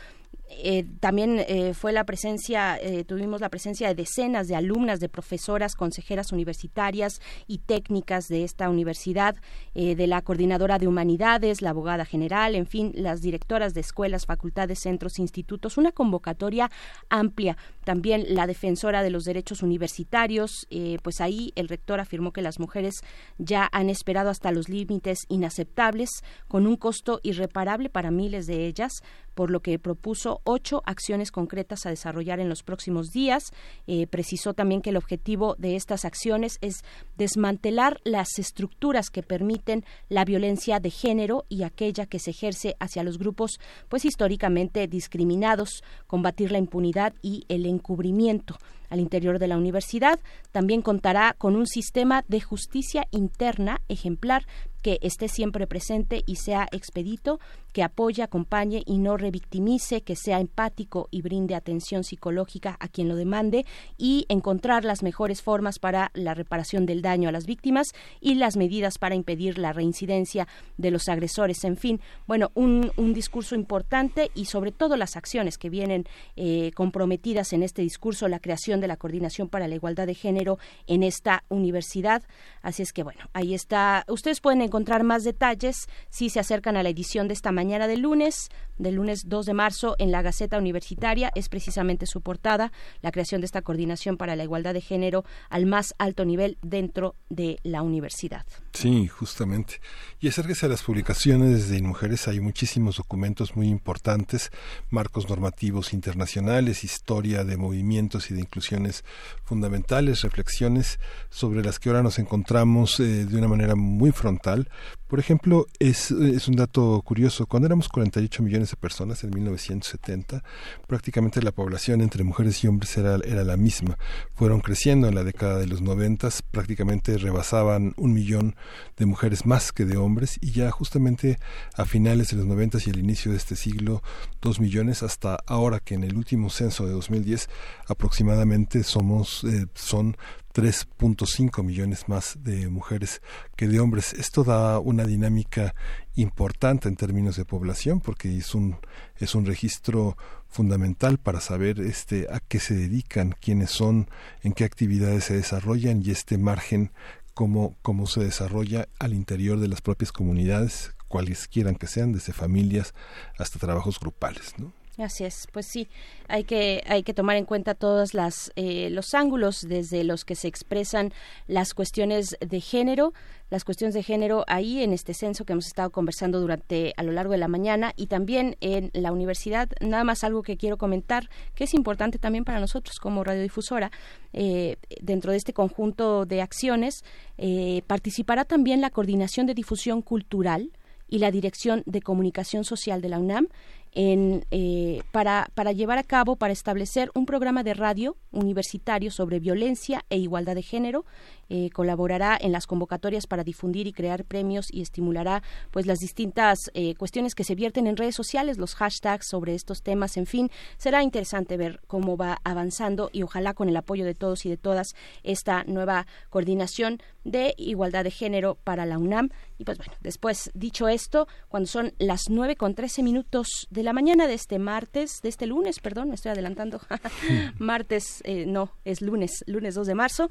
eh, 0.58 0.86
también 1.00 1.40
eh, 1.48 1.74
fue 1.74 1.92
la 1.92 2.04
presencia, 2.04 2.78
eh, 2.78 3.04
tuvimos 3.04 3.42
la 3.42 3.50
presencia 3.50 3.88
de 3.88 3.96
decenas 3.96 4.48
de 4.48 4.56
alumnas, 4.56 5.00
de 5.00 5.10
profesoras, 5.10 5.76
consejeras 5.76 6.32
universitarias 6.32 7.22
y 7.48 7.60
técnicas 7.60 8.28
de 8.28 8.44
esta 8.44 8.70
universidad, 8.70 9.36
de 9.74 10.08
la 10.08 10.22
coordinadora 10.22 10.78
de 10.78 10.88
humanidades, 10.88 11.62
la 11.62 11.72
abogada 11.72 12.06
general, 12.06 12.56
en 12.56 12.68
fin, 12.68 12.92
las 12.96 13.22
directoras 13.22 13.74
de 13.74 13.82
escuelas, 13.82 14.26
facultades, 14.26 14.80
centros, 14.80 15.18
institutos, 15.18 15.78
una 15.78 15.92
convocatoria 15.92 16.70
amplia. 17.10 17.58
También 17.84 18.36
la 18.36 18.46
defensora 18.46 19.02
de 19.02 19.10
los 19.10 19.24
derechos 19.24 19.64
universitarios, 19.64 20.68
pues 21.02 21.22
ahí 21.22 21.54
el 21.56 21.70
rector 21.70 22.00
afirmó 22.00 22.32
que 22.34 22.42
las 22.42 22.60
mujeres 22.60 23.02
ya 23.40 23.68
han 23.72 23.90
esperado 23.90 24.30
hasta 24.30 24.52
los 24.52 24.70
límites 24.70 25.26
inaceptables, 25.28 26.10
con 26.48 26.68
un 26.68 26.76
costo 26.76 27.20
irreparable 27.24 27.90
para 27.90 28.12
miles 28.12 28.46
de 28.46 28.68
ellas, 28.68 29.02
por 29.34 29.52
lo 29.52 29.62
que 29.62 29.80
propuso 29.80 30.42
ocho 30.44 30.82
acciones 30.86 31.32
concretas 31.32 31.86
a 31.86 31.90
desarrollar 31.90 32.40
en 32.40 32.50
los 32.50 32.64
próximos 32.64 33.08
días. 33.08 33.52
Eh, 33.88 34.08
precisó 34.08 34.54
también 34.54 34.82
que 34.82 34.92
el 34.92 34.98
objetivo 34.98 35.56
de 35.58 35.76
estas 35.76 36.06
acciones 36.06 36.58
es 36.62 36.84
desmantelar 37.18 38.00
las 38.04 38.40
estructuras 38.40 39.10
que 39.10 39.24
permiten 39.24 39.86
la 40.10 40.26
violencia 40.26 40.80
de 40.80 40.90
género 40.90 41.46
y 41.50 41.64
aquella 41.64 42.06
que 42.06 42.20
se 42.20 42.32
ejerce 42.32 42.76
hacia 42.80 43.04
los 43.04 43.18
grupos, 43.18 43.60
pues 43.90 44.06
históricamente 44.06 44.88
discriminados, 44.88 45.84
combatir 46.08 46.52
la 46.52 46.58
impunidad 46.58 47.14
y 47.22 47.46
el 47.50 47.66
encubrimiento 47.66 48.58
al 48.94 49.00
interior 49.00 49.40
de 49.40 49.48
la 49.48 49.58
universidad. 49.58 50.20
También 50.52 50.84
contará 50.84 51.36
con 51.38 51.56
un 51.56 51.66
sistema 51.66 52.24
de 52.28 52.42
justicia 52.42 53.08
interna 53.12 53.82
ejemplar 53.90 54.46
que 54.84 55.00
esté 55.02 55.30
siempre 55.30 55.66
presente 55.66 56.24
y 56.28 56.36
sea 56.36 56.68
expedito, 56.72 57.40
que 57.72 57.84
apoye, 57.84 58.22
acompañe 58.22 58.84
y 58.86 59.00
no 59.00 59.18
revictimice, 59.18 60.02
que 60.02 60.16
sea 60.16 60.40
empático 60.40 61.08
y 61.10 61.22
brinde 61.22 61.56
atención 61.56 62.04
psicológica 62.04 62.78
a 62.80 62.88
quien 62.90 63.08
lo 63.08 63.16
demande 63.16 63.66
y 63.98 64.26
encontrar 64.28 64.84
las 64.84 65.02
mejores 65.02 65.42
formas 65.42 65.80
para 65.80 66.12
la 66.14 66.36
reparación 66.36 66.86
del 66.86 67.02
daño 67.02 67.30
a 67.30 67.32
las 67.32 67.46
víctimas 67.46 67.88
y 68.20 68.36
las 68.36 68.58
medidas 68.58 69.00
para 69.00 69.16
impedir 69.16 69.58
la 69.58 69.74
reincidencia 69.74 70.48
de 70.78 70.92
los 70.92 71.08
agresores. 71.08 71.64
En 71.64 71.78
fin, 71.78 72.00
bueno, 72.28 72.52
un, 72.54 72.92
discurso 73.14 73.56
importante 73.56 74.32
y 74.34 74.46
sobre 74.46 74.72
todo 74.72 74.98
las 74.98 75.16
acciones 75.16 75.58
que 75.58 75.70
vienen 75.70 76.06
eh, 76.36 76.72
comprometidas 76.74 77.54
en 77.54 77.64
este 77.64 77.84
discurso, 77.84 78.28
la 78.28 78.40
creación 78.40 78.82
de 78.84 78.88
la 78.88 78.98
Coordinación 78.98 79.50
para 79.50 79.68
la 79.68 79.76
Igualdad 79.76 80.06
de 80.06 80.14
Género 80.14 80.60
en 80.86 81.02
esta 81.02 81.44
universidad. 81.50 82.22
Así 82.62 82.84
es 82.84 82.94
que 82.94 83.02
bueno, 83.02 83.22
ahí 83.34 83.56
está. 83.56 84.04
Ustedes 84.08 84.42
pueden 84.42 84.62
encontrar 84.62 85.04
más 85.04 85.24
detalles 85.24 85.88
si 86.10 86.30
se 86.30 86.40
acercan 86.40 86.78
a 86.78 86.84
la 86.84 86.90
edición 86.90 87.28
de 87.28 87.34
esta 87.34 87.52
mañana 87.52 87.88
de 87.88 87.98
lunes 87.98 88.50
del 88.78 88.96
lunes 88.96 89.30
2 89.30 89.46
de 89.46 89.54
marzo 89.54 89.96
en 90.00 90.12
la 90.12 90.22
Gaceta 90.22 90.58
Universitaria 90.58 91.32
es 91.36 91.50
precisamente 91.50 92.06
su 92.06 92.22
portada, 92.22 92.72
la 93.02 93.12
creación 93.12 93.42
de 93.42 93.46
esta 93.46 93.62
coordinación 93.62 94.18
para 94.18 94.36
la 94.36 94.44
igualdad 94.44 94.74
de 94.74 94.82
género 94.82 95.24
al 95.50 95.66
más 95.66 95.94
alto 95.98 96.26
nivel 96.26 96.58
dentro 96.62 97.16
de 97.30 97.60
la 97.64 97.82
universidad. 97.82 98.46
Sí, 98.74 99.08
justamente. 99.08 99.80
Y 100.20 100.28
acérquese 100.28 100.66
a 100.66 100.70
las 100.70 100.84
publicaciones 100.84 101.70
de 101.70 101.84
Mujeres, 101.84 102.28
hay 102.28 102.40
muchísimos 102.40 102.98
documentos 102.98 103.56
muy 103.56 103.68
importantes, 103.68 104.52
marcos 104.90 105.30
normativos 105.30 105.94
internacionales, 105.94 106.84
historia 106.84 107.44
de 107.44 107.58
movimientos 107.58 108.32
y 108.32 108.34
de 108.34 108.40
inclusiones 108.40 109.04
fundamentales, 109.44 110.22
reflexiones 110.22 111.00
sobre 111.30 111.64
las 111.64 111.80
que 111.80 111.90
ahora 111.90 112.04
nos 112.04 112.20
encontramos 112.20 113.00
eh, 113.00 113.26
de 113.26 113.38
una 113.38 113.48
manera 113.48 113.76
muy 113.76 114.12
frontal. 114.12 114.70
Por 115.08 115.20
ejemplo, 115.20 115.68
es, 115.78 116.10
es 116.12 116.48
un 116.48 116.56
dato 116.56 117.02
curioso, 117.04 117.46
cuando 117.46 117.68
éramos 117.68 117.90
48 117.90 118.42
millones 118.42 118.63
de 118.72 118.78
personas 118.78 119.24
en 119.24 119.32
1970, 119.32 120.44
prácticamente 120.88 121.42
la 121.42 121.52
población 121.52 122.02
entre 122.02 122.24
mujeres 122.24 122.64
y 122.64 122.68
hombres 122.68 122.98
era, 122.98 123.16
era 123.26 123.44
la 123.44 123.58
misma. 123.58 123.98
Fueron 124.36 124.62
creciendo 124.62 125.08
en 125.08 125.16
la 125.16 125.24
década 125.24 125.60
de 125.60 125.68
los 125.68 125.82
90, 125.82 126.30
prácticamente 126.52 127.18
rebasaban 127.18 127.94
un 127.98 128.14
millón 128.14 128.56
de 128.98 129.06
mujeres 129.06 129.46
más 129.46 129.72
que 129.72 129.86
de 129.86 129.98
hombres 129.98 130.38
y 130.42 130.52
ya 130.52 130.72
justamente 130.72 131.38
a 131.76 131.86
finales 131.86 132.30
de 132.30 132.38
los 132.38 132.46
90 132.46 132.80
y 132.86 132.90
el 132.90 133.00
inicio 133.00 133.32
de 133.32 133.38
este 133.38 133.56
siglo, 133.56 134.02
dos 134.42 134.60
millones 134.60 135.04
hasta 135.04 135.38
ahora 135.48 135.80
que 135.80 135.96
en 135.96 136.04
el 136.04 136.16
último 136.16 136.50
censo 136.50 136.86
de 136.86 136.94
2010 136.94 137.50
aproximadamente 137.88 138.84
somos, 138.84 139.44
eh, 139.44 139.68
son 139.74 140.18
3.5 140.54 141.64
millones 141.64 142.08
más 142.08 142.38
de 142.44 142.70
mujeres 142.70 143.22
que 143.56 143.68
de 143.68 143.80
hombres. 143.80 144.14
Esto 144.14 144.44
da 144.44 144.80
una 144.80 145.06
dinámica 145.06 145.74
importante 146.16 146.88
en 146.88 146.96
términos 146.96 147.36
de 147.36 147.46
población 147.46 148.00
porque 148.00 148.38
es 148.38 148.54
un 148.54 148.78
es 149.18 149.36
un 149.36 149.46
registro 149.46 150.16
fundamental 150.50 151.18
para 151.18 151.42
saber 151.42 151.80
este 151.80 152.28
a 152.32 152.40
qué 152.40 152.60
se 152.60 152.76
dedican, 152.76 153.36
quiénes 153.42 153.72
son, 153.72 154.10
en 154.42 154.54
qué 154.54 154.64
actividades 154.64 155.26
se 155.26 155.36
desarrollan 155.36 156.04
y 156.06 156.12
este 156.12 156.38
margen 156.38 156.92
cómo, 157.34 157.76
se 158.08 158.22
desarrolla 158.22 158.88
al 159.00 159.14
interior 159.14 159.60
de 159.60 159.68
las 159.68 159.82
propias 159.82 160.12
comunidades, 160.12 160.94
cuales 161.08 161.48
quieran 161.48 161.76
que 161.76 161.88
sean, 161.88 162.12
desde 162.12 162.34
familias 162.34 162.94
hasta 163.38 163.60
trabajos 163.60 164.00
grupales, 164.00 164.54
¿no? 164.58 164.74
Así 165.00 165.24
es, 165.24 165.48
pues 165.52 165.66
sí, 165.66 165.88
hay 166.28 166.44
que 166.44 166.84
hay 166.86 167.02
que 167.02 167.16
tomar 167.16 167.36
en 167.36 167.46
cuenta 167.46 167.74
todos 167.74 168.12
eh, 168.56 168.90
los 168.92 169.16
ángulos 169.16 169.68
desde 169.68 170.04
los 170.04 170.24
que 170.24 170.36
se 170.36 170.48
expresan 170.48 171.14
las 171.48 171.74
cuestiones 171.74 172.38
de 172.40 172.62
género, 172.62 173.12
las 173.50 173.66
cuestiones 173.66 173.96
de 173.96 174.04
género 174.04 174.44
ahí 174.48 174.84
en 174.84 174.94
este 174.94 175.16
censo 175.16 175.46
que 175.46 175.54
hemos 175.54 175.66
estado 175.66 175.90
conversando 175.90 176.40
durante 176.40 176.94
a 176.96 177.02
lo 177.02 177.12
largo 177.12 177.32
de 177.32 177.40
la 177.40 177.48
mañana 177.48 177.94
y 177.96 178.06
también 178.06 178.56
en 178.62 178.92
la 178.94 179.12
universidad. 179.12 179.68
Nada 179.82 180.04
más 180.04 180.24
algo 180.24 180.44
que 180.44 180.58
quiero 180.58 180.78
comentar 180.78 181.28
que 181.56 181.64
es 181.64 181.74
importante 181.74 182.20
también 182.20 182.46
para 182.46 182.60
nosotros 182.60 183.00
como 183.00 183.24
radiodifusora 183.24 183.92
eh, 184.32 184.78
dentro 185.02 185.32
de 185.32 185.38
este 185.38 185.54
conjunto 185.54 186.28
de 186.28 186.44
acciones 186.44 187.04
eh, 187.40 187.82
participará 187.88 188.46
también 188.46 188.80
la 188.80 188.92
coordinación 188.92 189.48
de 189.48 189.56
difusión 189.56 190.04
cultural 190.04 190.72
y 191.10 191.20
la 191.20 191.32
Dirección 191.32 191.84
de 191.86 192.02
Comunicación 192.02 192.64
Social 192.64 193.02
de 193.02 193.10
la 193.10 193.20
UNAM 193.20 193.48
en, 193.96 194.46
eh, 194.52 195.02
para, 195.12 195.50
para 195.56 195.72
llevar 195.72 195.98
a 195.98 196.04
cabo, 196.04 196.36
para 196.36 196.54
establecer 196.54 197.12
un 197.14 197.26
programa 197.26 197.64
de 197.64 197.74
radio 197.74 198.18
universitario 198.32 199.12
sobre 199.12 199.40
violencia 199.40 200.04
e 200.10 200.18
igualdad 200.18 200.56
de 200.56 200.64
género 200.64 201.06
eh, 201.50 201.70
colaborará 201.72 202.38
en 202.40 202.52
las 202.52 202.68
convocatorias 202.68 203.28
para 203.28 203.44
difundir 203.44 203.88
y 203.88 203.94
crear 203.94 204.24
premios 204.24 204.68
y 204.72 204.82
estimulará 204.82 205.44
pues 205.72 205.86
las 205.86 206.00
distintas 206.00 206.72
eh, 206.74 206.96
cuestiones 206.96 207.36
que 207.36 207.44
se 207.44 207.56
vierten 207.56 207.88
en 207.88 207.98
redes 207.98 208.16
sociales, 208.16 208.58
los 208.58 208.76
hashtags 208.76 209.28
sobre 209.28 209.54
estos 209.54 209.82
temas, 209.84 210.18
en 210.18 210.26
fin, 210.26 210.50
será 210.78 211.04
interesante 211.04 211.58
ver 211.58 211.82
cómo 211.88 212.18
va 212.18 212.40
avanzando 212.44 213.10
y 213.12 213.24
ojalá 213.24 213.54
con 213.54 213.70
el 213.70 213.78
apoyo 213.78 214.06
de 214.06 214.16
todos 214.16 214.46
y 214.46 214.50
de 214.50 214.58
todas 214.58 214.96
esta 215.24 215.64
nueva 215.66 216.08
coordinación 216.30 217.00
de 217.24 217.54
igualdad 217.58 218.04
de 218.04 218.12
género 218.12 218.56
para 218.64 218.86
la 218.86 218.98
UNAM. 218.98 219.30
Y 219.58 219.64
pues 219.64 219.78
bueno, 219.78 219.94
después 220.02 220.52
dicho 220.54 220.88
esto, 220.88 221.28
cuando 221.48 221.68
son 221.68 221.94
las 221.98 222.30
nueve 222.30 222.56
con 222.56 222.76
trece 222.76 223.04
minutos 223.04 223.68
de 223.70 223.84
la 223.84 223.94
mañana 223.94 224.28
de 224.28 224.34
este 224.34 224.60
martes, 224.60 225.20
de 225.22 225.30
este 225.30 225.48
lunes, 225.48 225.80
perdón, 225.80 226.10
me 226.10 226.16
estoy 226.16 226.32
adelantando, 226.32 226.82
martes, 227.60 228.22
eh, 228.26 228.46
no, 228.46 228.72
es 228.84 229.02
lunes, 229.02 229.44
lunes 229.48 229.76
2 229.76 229.88
de 229.88 229.96
marzo, 229.96 230.30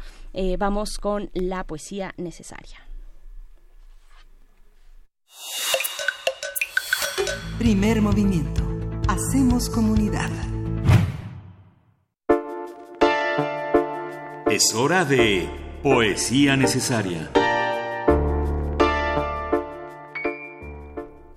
vamos 0.59 0.99
con 1.03 1.31
la 1.35 1.65
poesía 1.65 2.15
necesaria. 2.17 2.79
Primer 7.59 8.01
movimiento. 8.01 8.63
Hacemos 9.09 9.69
comunidad. 9.69 10.31
Es 14.49 14.73
hora 14.77 15.05
de 15.05 15.51
poesía 15.83 16.57
necesaria. 16.57 17.33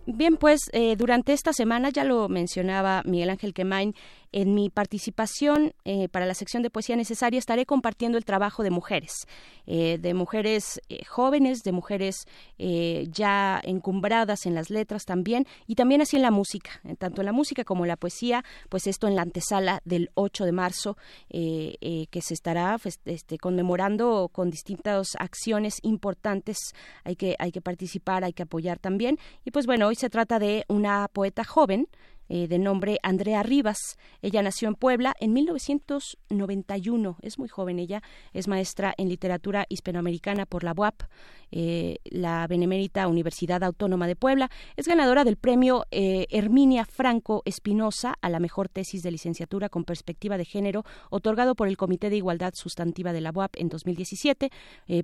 Bien, 0.06 0.38
pues 0.38 0.70
eh, 0.74 0.96
durante 0.96 1.34
esta 1.34 1.54
semana, 1.54 1.90
ya 1.90 2.04
lo 2.04 2.30
mencionaba 2.30 3.02
Miguel 3.04 3.32
Ángel 3.32 3.54
Quemain, 3.54 3.96
en 4.36 4.54
mi 4.54 4.70
participación 4.70 5.74
eh, 5.86 6.10
para 6.10 6.26
la 6.26 6.34
sección 6.34 6.62
de 6.62 6.70
poesía 6.70 6.98
necesaria 6.98 7.40
estaré 7.40 7.66
compartiendo 7.66 8.18
el 8.18 8.26
trabajo 8.26 8.64
de 8.64 8.70
mujeres, 8.70 9.28
eh, 9.66 9.98
de 9.98 10.14
mujeres 10.14 10.82
eh, 10.90 11.06
jóvenes, 11.06 11.64
de 11.64 11.72
mujeres 11.72 12.28
ya 12.58 13.62
encumbradas 13.64 14.46
en 14.46 14.56
las 14.56 14.70
letras 14.70 15.06
también, 15.06 15.46
y 15.68 15.76
también 15.76 16.02
así 16.02 16.18
en 16.18 16.22
la 16.22 16.32
música, 16.32 16.82
tanto 16.98 17.22
en 17.22 17.26
la 17.26 17.32
música 17.32 17.64
como 17.64 17.86
en 17.86 17.90
la 17.90 17.96
poesía, 17.96 18.44
pues 18.70 18.88
esto 18.88 19.08
en 19.08 19.16
la 19.16 19.22
antesala 19.22 19.82
del 19.86 20.10
8 20.16 20.46
de 20.46 20.52
marzo, 20.52 20.98
que 21.30 22.22
se 22.22 22.34
estará 22.34 22.78
pues, 22.82 23.00
este, 23.06 23.38
conmemorando 23.38 24.30
con 24.32 24.50
distintas 24.50 25.16
acciones 25.20 25.80
importantes, 25.84 26.58
hay 27.04 27.16
que, 27.16 27.36
hay 27.40 27.52
que 27.52 27.62
participar, 27.62 28.24
hay 28.24 28.34
que 28.34 28.44
apoyar 28.44 28.80
también, 28.80 29.18
y 29.46 29.52
pues 29.52 29.66
bueno, 29.66 29.88
hoy 29.88 29.96
se 29.96 30.10
trata 30.10 30.40
de 30.40 30.66
una 30.68 31.08
poeta 31.10 31.44
joven, 31.44 31.88
eh, 32.28 32.48
de 32.48 32.58
nombre 32.58 32.98
Andrea 33.04 33.44
Rivas. 33.44 33.98
Ella 34.22 34.42
nació 34.42 34.68
en 34.68 34.76
Puebla 34.76 35.14
en 35.20 35.34
1991. 35.34 37.18
Es 37.22 37.38
muy 37.38 37.48
joven 37.48 37.80
ella. 37.80 38.02
Es 38.34 38.48
maestra 38.48 38.94
en 38.98 39.10
literatura 39.10 39.66
hispanoamericana 39.70 40.46
por 40.46 40.64
la 40.64 40.74
UAP, 40.76 41.04
eh, 41.52 41.98
la 42.06 42.48
Benemérita 42.48 43.08
Universidad 43.08 43.64
Autónoma 43.64 44.08
de 44.08 44.16
Puebla. 44.16 44.50
Es 44.76 44.88
ganadora 44.88 45.24
del 45.24 45.38
premio 45.38 45.86
eh, 45.92 46.26
Herminia 46.30 46.86
Franco 46.86 47.44
Espinosa 47.46 48.16
a 48.22 48.30
la 48.30 48.40
mejor 48.40 48.70
tesis 48.70 49.04
de 49.04 49.12
licenciatura 49.12 49.70
con 49.70 49.84
perspectiva 49.84 50.38
de 50.38 50.46
género, 50.46 50.84
otorgado 51.10 51.56
por 51.56 51.68
el 51.68 51.78
Comité 51.78 52.10
de 52.10 52.18
Igualdad 52.18 52.54
Sustantiva 52.56 53.14
de 53.14 53.22
la 53.22 53.32
UAP 53.32 53.56
en 53.58 53.70
2017. 53.70 54.50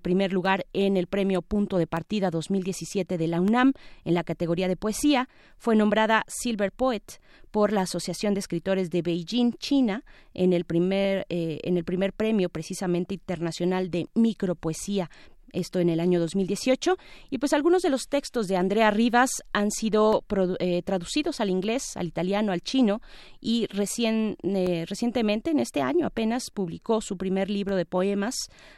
primer 0.02 0.34
lugar 0.34 0.66
en 0.74 0.98
el 0.98 1.08
premio 1.08 1.42
Punto 1.42 1.78
de 1.78 1.88
Partida 1.88 2.32
2017 2.32 3.18
de 3.18 3.28
la 3.28 3.42
UNAM 3.42 3.74
en 4.04 4.14
la 4.14 4.24
categoría 4.24 4.68
de 4.68 4.76
poesía. 4.76 5.30
Fue 5.58 5.76
nombrada 5.76 6.24
Silver 6.28 6.72
Poet 6.72 7.11
por 7.52 7.74
la 7.74 7.82
Asociación 7.82 8.34
de 8.34 8.40
Escritores 8.40 8.90
de 8.90 9.02
Beijing, 9.02 9.54
China, 9.54 10.04
en 10.34 10.54
el 10.54 10.64
primer, 10.64 11.26
eh, 11.30 11.60
en 11.64 11.78
el 11.78 11.84
primer 11.84 12.14
premio 12.14 12.50
precisamente 12.50 13.16
internacional 13.16 13.92
de 13.92 14.08
micropoesía 14.14 15.10
esto 15.54 15.80
en 15.80 15.90
el 15.90 16.00
año 16.00 16.20
2018. 16.20 16.98
Y 17.30 17.38
pues 17.38 17.54
algunos 17.54 17.82
de 17.82 17.90
los 17.90 18.08
textos 18.08 18.48
de 18.48 18.58
Andrea 18.58 18.92
Rivas 18.92 19.44
han 19.54 19.72
sido 19.72 20.24
eh, 20.60 20.82
traducidos 20.84 21.40
al 21.40 21.50
inglés, 21.50 21.96
al 21.96 22.08
italiano, 22.08 22.52
al 22.52 22.62
chino 22.62 23.02
y 23.40 23.68
recién, 23.68 24.38
eh, 24.44 24.86
recientemente, 24.88 25.52
en 25.52 25.60
este 25.60 25.82
año 25.82 26.06
apenas, 26.06 26.50
publicó 26.52 27.02
su 27.02 27.18
primer 27.18 27.50
libro 27.50 27.76
de 27.76 27.86
poemas 27.86 28.36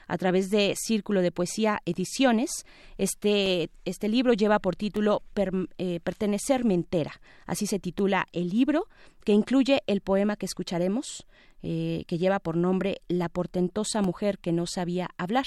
a 0.07 0.17
través 0.17 0.49
de 0.49 0.75
Círculo 0.75 1.21
de 1.21 1.31
Poesía 1.31 1.81
Ediciones. 1.85 2.65
Este, 2.97 3.69
este 3.85 4.07
libro 4.07 4.33
lleva 4.33 4.59
por 4.59 4.75
título 4.75 5.23
eh, 5.77 5.99
Pertenecerme 6.03 6.73
entera. 6.73 7.19
Así 7.45 7.67
se 7.67 7.79
titula 7.79 8.27
el 8.31 8.49
libro, 8.49 8.87
que 9.23 9.33
incluye 9.33 9.83
el 9.87 10.01
poema 10.01 10.35
que 10.35 10.45
escucharemos, 10.45 11.25
que 11.63 12.17
lleva 12.17 12.39
por 12.39 12.57
nombre 12.57 13.01
La 13.07 13.29
portentosa 13.29 14.01
mujer 14.01 14.37
que 14.37 14.51
no 14.51 14.67
sabía 14.67 15.09
hablar. 15.17 15.45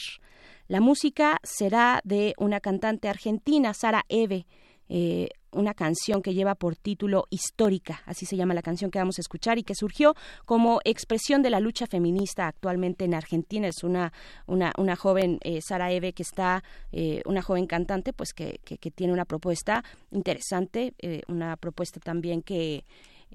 La 0.69 0.81
música 0.81 1.39
será 1.45 2.01
de 2.03 2.35
una 2.39 2.61
cantante 2.61 3.09
argentina, 3.09 3.73
Sara 3.73 4.05
Eve, 4.09 4.47
eh, 4.89 5.29
una 5.53 5.75
canción 5.75 6.23
que 6.23 6.35
lleva 6.35 6.55
por 6.55 6.77
título 6.77 7.27
Histórica, 7.31 8.03
así 8.05 8.27
se 8.27 8.37
llama 8.37 8.53
la 8.53 8.63
canción 8.63 8.91
que 8.91 8.99
vamos 8.99 9.19
a 9.19 9.23
escuchar 9.23 9.59
y 9.59 9.63
que 9.63 9.75
surgió 9.75 10.15
como 10.45 10.81
expresión 10.85 11.43
de 11.43 11.51
la 11.51 11.61
lucha 11.61 11.87
feminista 11.87 12.47
actualmente 12.47 13.05
en 13.05 13.15
Argentina. 13.15 13.69
Es 13.69 13.85
una, 13.85 14.13
una, 14.47 14.73
una 14.77 14.97
joven, 14.97 15.39
eh, 15.43 15.61
Sara 15.63 15.93
Eve, 15.93 16.13
que 16.13 16.25
está, 16.25 16.63
eh, 16.93 17.23
una 17.27 17.43
joven 17.43 17.67
cantante, 17.67 18.13
pues 18.13 18.33
que, 18.33 18.61
que, 18.65 18.91
tiene 18.91 19.13
una 19.13 19.25
propuesta 19.25 19.83
interesante, 20.11 20.95
una 21.29 21.57
propuesta 21.57 22.01
también 22.01 22.43
que 22.43 22.85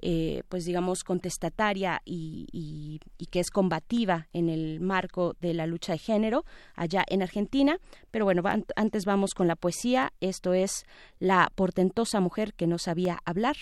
eh, 0.01 0.43
pues 0.49 0.65
digamos, 0.65 1.03
contestataria 1.03 2.01
y, 2.05 2.99
que 3.29 3.39
es 3.39 3.49
combativa 3.49 4.27
en 4.33 4.49
el 4.49 4.79
marco 4.79 5.35
de 5.39 5.53
la 5.53 5.67
lucha 5.67 5.93
de 5.93 5.99
género 5.99 6.45
allá 6.75 7.03
en 7.07 7.21
Argentina. 7.21 7.77
Pero 8.11 8.25
bueno, 8.25 8.43
antes 8.75 9.05
vamos 9.05 9.33
con 9.33 9.47
la 9.47 9.55
poesía. 9.55 10.13
Esto 10.19 10.53
es 10.53 10.85
La 11.19 11.51
portentosa 11.55 12.19
mujer 12.19 12.53
que 12.53 12.67
no 12.67 12.77
sabía 12.77 13.19
hablar 13.25 13.55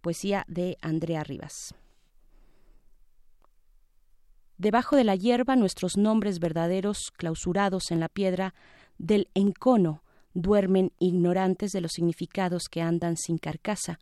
poesía 0.00 0.44
de 0.48 0.76
Andrea 0.82 1.24
Rivas. 1.24 1.74
Debajo 4.58 4.96
de 4.96 5.04
la 5.04 5.16
hierba 5.16 5.56
nuestros 5.56 5.96
nombres 5.96 6.38
verdaderos 6.38 7.10
clausurados 7.16 7.90
en 7.90 8.00
la 8.00 8.08
piedra 8.08 8.54
del 8.98 9.28
encono 9.34 10.02
duermen 10.34 10.92
ignorantes 10.98 11.72
de 11.72 11.80
los 11.80 11.92
significados 11.92 12.64
que 12.70 12.82
andan 12.82 13.16
sin 13.16 13.38
carcasa. 13.38 13.98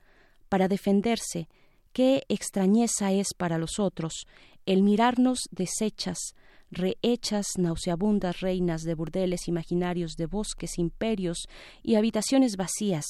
Para 0.49 0.69
defenderse, 0.69 1.49
qué 1.93 2.24
extrañeza 2.28 3.12
es 3.12 3.28
para 3.36 3.59
los 3.59 3.78
otros 3.78 4.27
el 4.66 4.82
mirarnos 4.82 5.40
deshechas, 5.51 6.35
rehechas, 6.70 7.47
nauseabundas 7.59 8.40
reinas 8.40 8.82
de 8.82 8.94
burdeles 8.94 9.48
imaginarios 9.48 10.12
de 10.16 10.27
bosques, 10.27 10.78
imperios 10.78 11.48
y 11.82 11.97
habitaciones 11.97 12.56
vacías, 12.56 13.06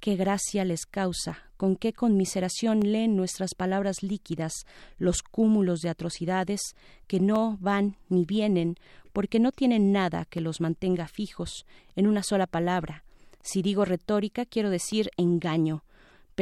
qué 0.00 0.16
gracia 0.16 0.64
les 0.64 0.86
causa, 0.86 1.50
con 1.56 1.76
qué 1.76 1.92
conmiseración 1.92 2.80
leen 2.80 3.16
nuestras 3.16 3.54
palabras 3.54 4.02
líquidas 4.02 4.64
los 4.96 5.22
cúmulos 5.22 5.80
de 5.80 5.90
atrocidades 5.90 6.60
que 7.06 7.20
no 7.20 7.58
van 7.60 7.96
ni 8.08 8.24
vienen, 8.24 8.76
porque 9.12 9.38
no 9.38 9.52
tienen 9.52 9.92
nada 9.92 10.24
que 10.24 10.40
los 10.40 10.60
mantenga 10.60 11.06
fijos 11.06 11.66
en 11.96 12.06
una 12.06 12.22
sola 12.22 12.46
palabra. 12.46 13.04
Si 13.42 13.62
digo 13.62 13.84
retórica, 13.84 14.46
quiero 14.46 14.70
decir 14.70 15.10
engaño, 15.16 15.84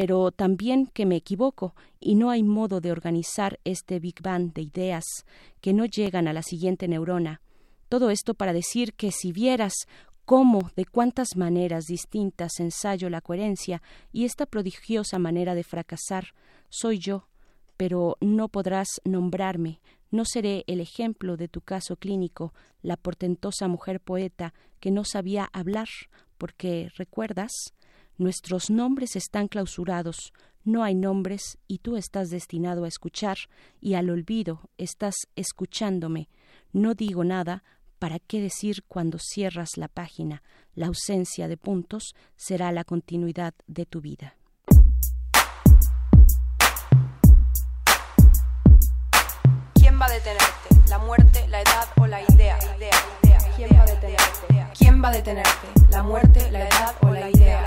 pero 0.00 0.30
también 0.30 0.86
que 0.86 1.06
me 1.06 1.16
equivoco 1.16 1.74
y 1.98 2.14
no 2.14 2.30
hay 2.30 2.44
modo 2.44 2.80
de 2.80 2.92
organizar 2.92 3.58
este 3.64 3.98
Big 3.98 4.22
Bang 4.22 4.52
de 4.52 4.62
ideas 4.62 5.02
que 5.60 5.72
no 5.72 5.86
llegan 5.86 6.28
a 6.28 6.32
la 6.32 6.44
siguiente 6.44 6.86
neurona. 6.86 7.40
Todo 7.88 8.10
esto 8.10 8.34
para 8.34 8.52
decir 8.52 8.94
que 8.94 9.10
si 9.10 9.32
vieras 9.32 9.72
cómo, 10.24 10.70
de 10.76 10.84
cuántas 10.84 11.34
maneras 11.34 11.86
distintas 11.86 12.60
ensayo 12.60 13.10
la 13.10 13.20
coherencia 13.20 13.82
y 14.12 14.24
esta 14.24 14.46
prodigiosa 14.46 15.18
manera 15.18 15.56
de 15.56 15.64
fracasar, 15.64 16.28
soy 16.68 17.00
yo, 17.00 17.26
pero 17.76 18.18
no 18.20 18.46
podrás 18.46 19.00
nombrarme, 19.02 19.80
no 20.12 20.24
seré 20.24 20.62
el 20.68 20.80
ejemplo 20.80 21.36
de 21.36 21.48
tu 21.48 21.60
caso 21.60 21.96
clínico, 21.96 22.54
la 22.82 22.96
portentosa 22.96 23.66
mujer 23.66 23.98
poeta 23.98 24.54
que 24.78 24.92
no 24.92 25.02
sabía 25.02 25.50
hablar, 25.52 25.88
porque, 26.38 26.88
¿recuerdas? 26.96 27.50
Nuestros 28.18 28.68
nombres 28.68 29.16
están 29.16 29.48
clausurados, 29.48 30.32
no 30.64 30.82
hay 30.82 30.94
nombres 30.94 31.58
y 31.66 31.78
tú 31.78 31.96
estás 31.96 32.28
destinado 32.30 32.84
a 32.84 32.88
escuchar 32.88 33.38
y 33.80 33.94
al 33.94 34.10
olvido 34.10 34.68
estás 34.76 35.14
escuchándome. 35.34 36.28
No 36.72 36.94
digo 36.94 37.24
nada 37.24 37.62
¿Para 37.98 38.20
qué 38.20 38.40
decir 38.40 38.84
cuando 38.86 39.18
cierras 39.18 39.70
la 39.76 39.88
página? 39.88 40.44
La 40.74 40.86
ausencia 40.86 41.48
de 41.48 41.56
puntos 41.56 42.14
será 42.36 42.70
la 42.70 42.84
continuidad 42.84 43.54
de 43.66 43.86
tu 43.86 44.00
vida. 44.00 44.36
¿Quién 49.74 50.00
va 50.00 50.06
a 50.06 50.10
detenerte? 50.10 50.88
¿La 50.88 50.98
muerte, 50.98 51.48
la 51.48 51.60
edad 51.60 51.88
o 51.96 52.06
la 52.06 52.22
idea? 52.22 52.56
¿Quién 53.56 53.70
va 53.76 53.82
a 53.82 53.86
detenerte? 53.86 54.46
¿Quién 54.78 55.02
va 55.02 55.08
a 55.08 55.12
detenerte? 55.12 55.66
¿La 55.90 56.02
muerte, 56.04 56.50
la 56.52 56.68
edad 56.68 56.94
o 57.02 57.10
la 57.10 57.30
idea? 57.30 57.57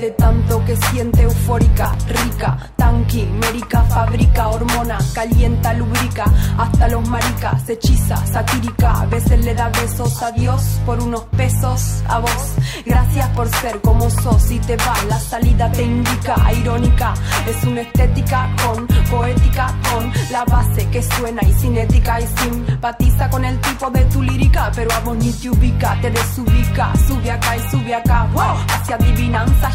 De 0.00 0.10
tanto 0.12 0.64
que 0.64 0.74
siente 0.76 1.22
eufórica, 1.22 1.94
rica, 2.08 2.56
tanqui, 2.76 3.26
mérica, 3.26 3.82
fabrica, 3.84 4.48
hormona, 4.48 4.96
calienta, 5.12 5.74
lubrica, 5.74 6.24
hasta 6.56 6.88
los 6.88 7.06
maricas, 7.06 7.68
hechiza, 7.68 8.16
satírica, 8.26 9.02
a 9.02 9.06
veces 9.06 9.44
le 9.44 9.54
da 9.54 9.68
besos 9.68 10.22
a 10.22 10.32
Dios 10.32 10.80
por 10.86 11.02
unos 11.02 11.24
pesos 11.36 12.02
a 12.08 12.18
vos. 12.18 12.54
Gracias 12.86 13.28
por 13.30 13.48
ser 13.56 13.80
como 13.82 14.08
sos 14.08 14.50
y 14.50 14.58
te 14.60 14.76
va, 14.76 14.94
la 15.06 15.20
salida 15.20 15.70
te 15.70 15.82
indica, 15.82 16.34
irónica, 16.54 17.12
es 17.46 17.62
una 17.64 17.82
estética 17.82 18.48
con 18.64 18.86
poética, 19.10 19.66
con 19.92 20.10
la 20.30 20.44
base 20.46 20.88
que 20.88 21.02
suena 21.02 21.42
y 21.46 21.52
cinética 21.52 22.20
y 22.20 22.26
simpatiza 22.26 23.28
con 23.28 23.44
el 23.44 23.60
tipo 23.60 23.90
de 23.90 24.04
tu 24.06 24.22
lírica, 24.22 24.72
pero 24.74 24.90
a 24.92 25.00
vos 25.00 25.16
ni 25.18 25.30
te 25.30 25.50
ubica, 25.50 26.00
te 26.00 26.10
desubica, 26.10 26.92
sube 27.06 27.30
acá 27.30 27.56
y 27.56 27.70
sube 27.70 27.94
acá, 27.94 28.28
hacia 28.68 28.96
adivinanza 28.96 29.70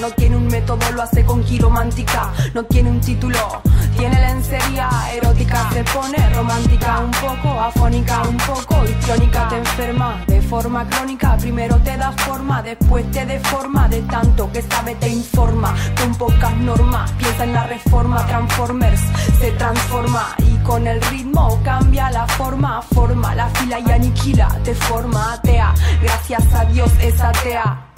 no 0.00 0.10
tiene 0.12 0.36
un 0.36 0.46
método, 0.46 0.78
lo 0.92 1.02
hace 1.02 1.24
con 1.24 1.42
quiromántica. 1.42 2.32
No 2.54 2.62
tiene 2.64 2.90
un 2.90 3.00
título, 3.00 3.62
tiene 3.96 4.18
lencería 4.20 4.88
erótica. 5.14 5.70
Se 5.72 5.84
pone 5.84 6.34
romántica, 6.34 7.00
un 7.00 7.10
poco 7.10 7.60
afónica, 7.60 8.22
un 8.22 8.36
poco 8.36 8.84
histriónica. 8.84 9.48
Te 9.48 9.56
enferma 9.56 10.24
de 10.26 10.40
forma 10.40 10.88
crónica. 10.88 11.36
Primero 11.36 11.76
te 11.78 11.96
da 11.96 12.12
forma, 12.12 12.62
después 12.62 13.10
te 13.10 13.26
deforma. 13.26 13.88
De 13.88 14.02
tanto 14.02 14.50
que 14.52 14.62
sabe, 14.62 14.94
te 14.96 15.08
informa. 15.08 15.74
Con 16.00 16.14
pocas 16.14 16.56
normas, 16.56 17.10
piensa 17.12 17.44
en 17.44 17.52
la 17.52 17.66
reforma. 17.66 18.26
Transformers 18.26 19.00
se 19.40 19.50
transforma 19.52 20.34
y 20.38 20.56
con 20.58 20.86
el 20.86 21.00
ritmo 21.02 21.60
cambia 21.64 22.10
la 22.10 22.26
forma. 22.26 22.82
Forma 22.82 23.34
la 23.34 23.48
fila 23.48 23.78
y 23.80 23.90
aniquila, 23.90 24.48
te 24.64 24.74
forma 24.74 25.34
atea. 25.34 25.74
Gracias 26.02 26.54
a 26.54 26.64
Dios 26.66 26.90
es 27.00 27.20
atea 27.20 27.89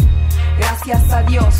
gracias 0.58 1.12
a 1.12 1.22
Dios. 1.22 1.54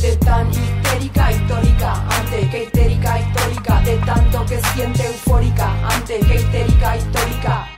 De 0.00 0.16
tan 0.16 0.48
histérica 0.50 1.32
histórica, 1.32 1.94
ante 2.18 2.48
que 2.50 2.64
histérica 2.64 3.20
histórica, 3.20 3.80
de 3.82 3.96
tanto 3.98 4.46
que 4.46 4.60
siente 4.74 5.06
eufórica, 5.06 5.68
ante 5.94 6.18
que 6.18 6.34
histérica 6.34 6.96
histórica, 6.96 7.68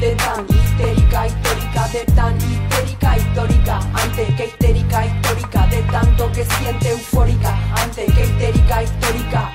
de 0.00 0.14
tan 0.16 0.46
histérica 0.48 1.26
histórica, 1.26 1.88
de 1.88 2.04
tan 2.14 2.36
histérica 2.36 3.16
histórica, 3.16 3.80
ante 3.94 4.34
que 4.34 4.44
histérica 4.46 5.06
histórica, 5.06 5.66
de 5.66 5.82
tanto 5.82 6.32
que 6.32 6.44
siente 6.44 6.90
eufórica, 6.90 7.54
ante 7.82 8.06
que 8.06 8.24
histérica 8.24 8.82
histórica, 8.82 9.50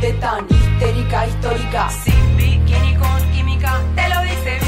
de 0.00 0.12
tan 0.14 0.46
histérica 0.48 1.26
histórica, 1.26 1.90
sin 1.90 2.36
bikini 2.36 2.94
con 2.96 3.32
química, 3.32 3.82
te 3.94 4.08
lo 4.08 4.22
dice 4.22 4.67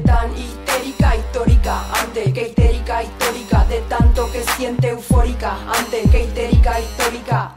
Tan 0.01 0.31
histérica 0.37 1.15
histórica, 1.15 1.83
ante 2.01 2.31
que 2.33 2.47
histérica 2.47 3.03
histórica, 3.03 3.65
de 3.69 3.81
tanto 3.89 4.31
que 4.31 4.43
siente 4.55 4.89
eufórica, 4.89 5.57
ante 5.77 6.07
que 6.09 6.23
histérica 6.23 6.79
histórica, 6.79 7.51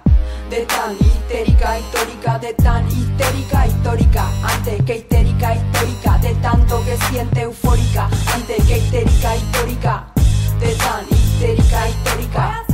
de 0.51 0.61
tan 0.67 0.93
histérica 1.01 1.79
histórica, 1.79 2.39
de 2.39 2.55
tan 2.55 2.89
histérica 2.89 3.67
histórica, 3.67 4.25
ante 4.43 4.83
que 4.85 4.97
histérica 4.97 5.55
histórica, 5.55 6.19
de 6.19 6.35
tanto 6.37 6.85
que 6.85 6.97
siente 7.07 7.41
eufórica, 7.43 8.09
ante 8.35 8.55
que 8.67 8.79
histérica 8.79 9.37
histórica, 9.37 10.05
de 10.61 10.75
tan 10.75 11.05
histérica 11.11 11.89
histórica. 11.89 12.65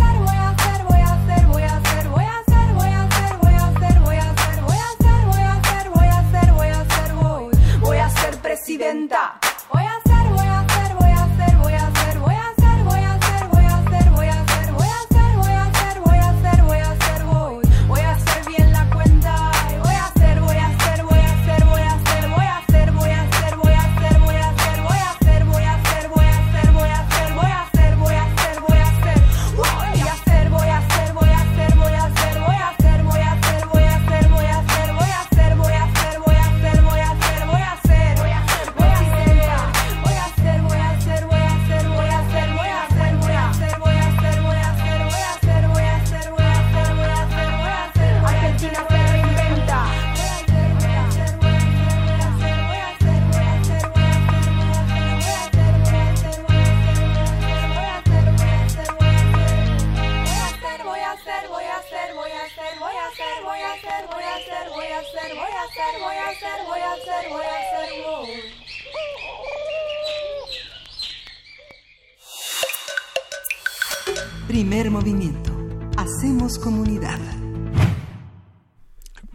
Voy 7.80 7.98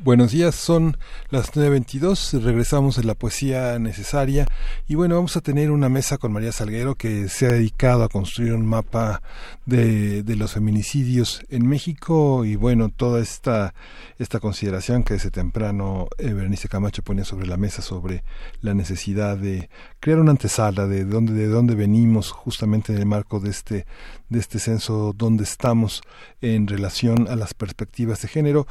Buenos 0.05 0.33
días, 0.33 0.53
son 0.53 0.97
las 1.31 1.51
9.22, 1.53 2.39
regresamos 2.43 2.99
en 2.99 3.07
la 3.07 3.15
poesía 3.15 3.79
necesaria. 3.79 4.45
Y 4.87 4.93
bueno, 4.93 5.15
vamos 5.15 5.35
a 5.35 5.41
tener 5.41 5.71
una 5.71 5.89
mesa 5.89 6.19
con 6.19 6.31
María 6.31 6.51
Salguero 6.51 6.93
que 6.93 7.27
se 7.27 7.47
ha 7.47 7.53
dedicado 7.53 8.03
a 8.03 8.09
construir 8.09 8.53
un 8.53 8.67
mapa 8.67 9.23
de, 9.65 10.21
de 10.21 10.35
los 10.35 10.51
feminicidios 10.51 11.43
en 11.49 11.67
México. 11.67 12.45
Y 12.45 12.55
bueno, 12.55 12.89
toda 12.89 13.19
esta, 13.19 13.73
esta 14.19 14.39
consideración 14.39 15.01
que 15.01 15.15
desde 15.15 15.31
temprano 15.31 16.07
eh, 16.19 16.33
Berenice 16.33 16.69
Camacho 16.69 17.01
ponía 17.01 17.25
sobre 17.25 17.47
la 17.47 17.57
mesa 17.57 17.81
sobre 17.81 18.23
la 18.61 18.75
necesidad 18.75 19.37
de 19.37 19.71
crear 19.99 20.19
una 20.19 20.29
antesala 20.29 20.85
de 20.85 21.03
dónde, 21.03 21.33
de 21.33 21.47
dónde 21.47 21.73
venimos 21.73 22.29
justamente 22.29 22.93
en 22.93 22.99
el 22.99 23.07
marco 23.07 23.39
de 23.39 23.49
este, 23.49 23.87
de 24.29 24.39
este 24.39 24.59
censo, 24.59 25.15
dónde 25.17 25.45
estamos 25.45 26.03
en 26.41 26.67
relación 26.67 27.27
a 27.27 27.35
las 27.35 27.55
perspectivas 27.55 28.21
de 28.21 28.27
género 28.27 28.67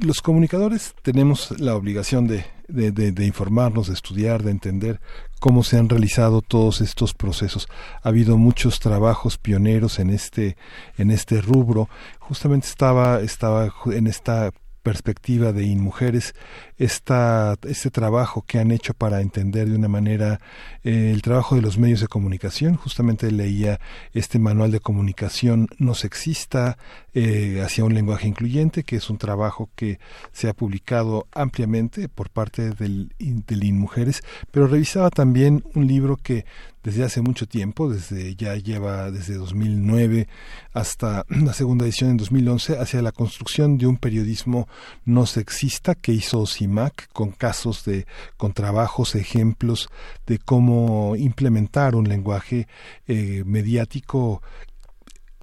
los 0.00 0.22
comunicadores 0.22 0.94
tenemos 1.02 1.58
la 1.60 1.74
obligación 1.74 2.26
de, 2.26 2.44
de, 2.68 3.26
informarnos, 3.26 3.88
de 3.88 3.94
estudiar, 3.94 4.42
de 4.42 4.50
entender 4.50 5.00
cómo 5.38 5.62
se 5.62 5.78
han 5.78 5.88
realizado 5.88 6.42
todos 6.42 6.80
estos 6.80 7.14
procesos. 7.14 7.68
Ha 8.02 8.08
habido 8.08 8.36
muchos 8.36 8.80
trabajos 8.80 9.38
pioneros 9.38 9.98
en 9.98 10.10
este, 10.10 10.56
en 10.96 11.10
este 11.10 11.40
rubro. 11.40 11.88
Justamente 12.18 12.66
estaba, 12.66 13.20
estaba 13.20 13.72
en 13.86 14.06
esta 14.06 14.52
perspectiva 14.82 15.52
de 15.52 15.64
InMujeres, 15.64 16.34
esta, 16.78 17.56
este 17.68 17.90
trabajo 17.90 18.42
que 18.46 18.58
han 18.58 18.70
hecho 18.70 18.94
para 18.94 19.20
entender 19.20 19.68
de 19.68 19.76
una 19.76 19.88
manera 19.88 20.40
eh, 20.82 21.10
el 21.12 21.22
trabajo 21.22 21.54
de 21.54 21.62
los 21.62 21.78
medios 21.78 22.00
de 22.00 22.08
comunicación. 22.08 22.76
Justamente 22.76 23.30
leía 23.30 23.80
este 24.12 24.38
manual 24.38 24.70
de 24.70 24.80
comunicación 24.80 25.68
no 25.78 25.94
sexista 25.94 26.78
eh, 27.12 27.62
hacia 27.64 27.84
un 27.84 27.94
lenguaje 27.94 28.28
incluyente, 28.28 28.84
que 28.84 28.96
es 28.96 29.10
un 29.10 29.18
trabajo 29.18 29.70
que 29.74 29.98
se 30.32 30.48
ha 30.48 30.54
publicado 30.54 31.26
ampliamente 31.32 32.08
por 32.08 32.30
parte 32.30 32.70
del, 32.70 33.12
del 33.18 33.64
InMujeres, 33.64 34.22
pero 34.50 34.66
revisaba 34.66 35.10
también 35.10 35.64
un 35.74 35.86
libro 35.86 36.16
que 36.16 36.44
desde 36.82 37.04
hace 37.04 37.20
mucho 37.20 37.46
tiempo, 37.46 37.90
desde 37.90 38.34
ya 38.36 38.56
lleva 38.56 39.10
desde 39.10 39.34
2009 39.34 40.28
hasta 40.72 41.24
la 41.28 41.52
segunda 41.52 41.84
edición 41.84 42.10
en 42.10 42.16
2011, 42.16 42.78
hacia 42.78 43.02
la 43.02 43.12
construcción 43.12 43.78
de 43.78 43.86
un 43.86 43.96
periodismo 43.96 44.68
no 45.04 45.26
sexista 45.26 45.94
que 45.94 46.12
hizo 46.12 46.46
CIMAC 46.46 47.12
con 47.12 47.30
casos 47.32 47.84
de, 47.84 48.06
con 48.36 48.52
trabajos, 48.52 49.14
ejemplos 49.14 49.88
de 50.26 50.38
cómo 50.38 51.16
implementar 51.16 51.94
un 51.94 52.08
lenguaje 52.08 52.66
eh, 53.06 53.42
mediático 53.44 54.42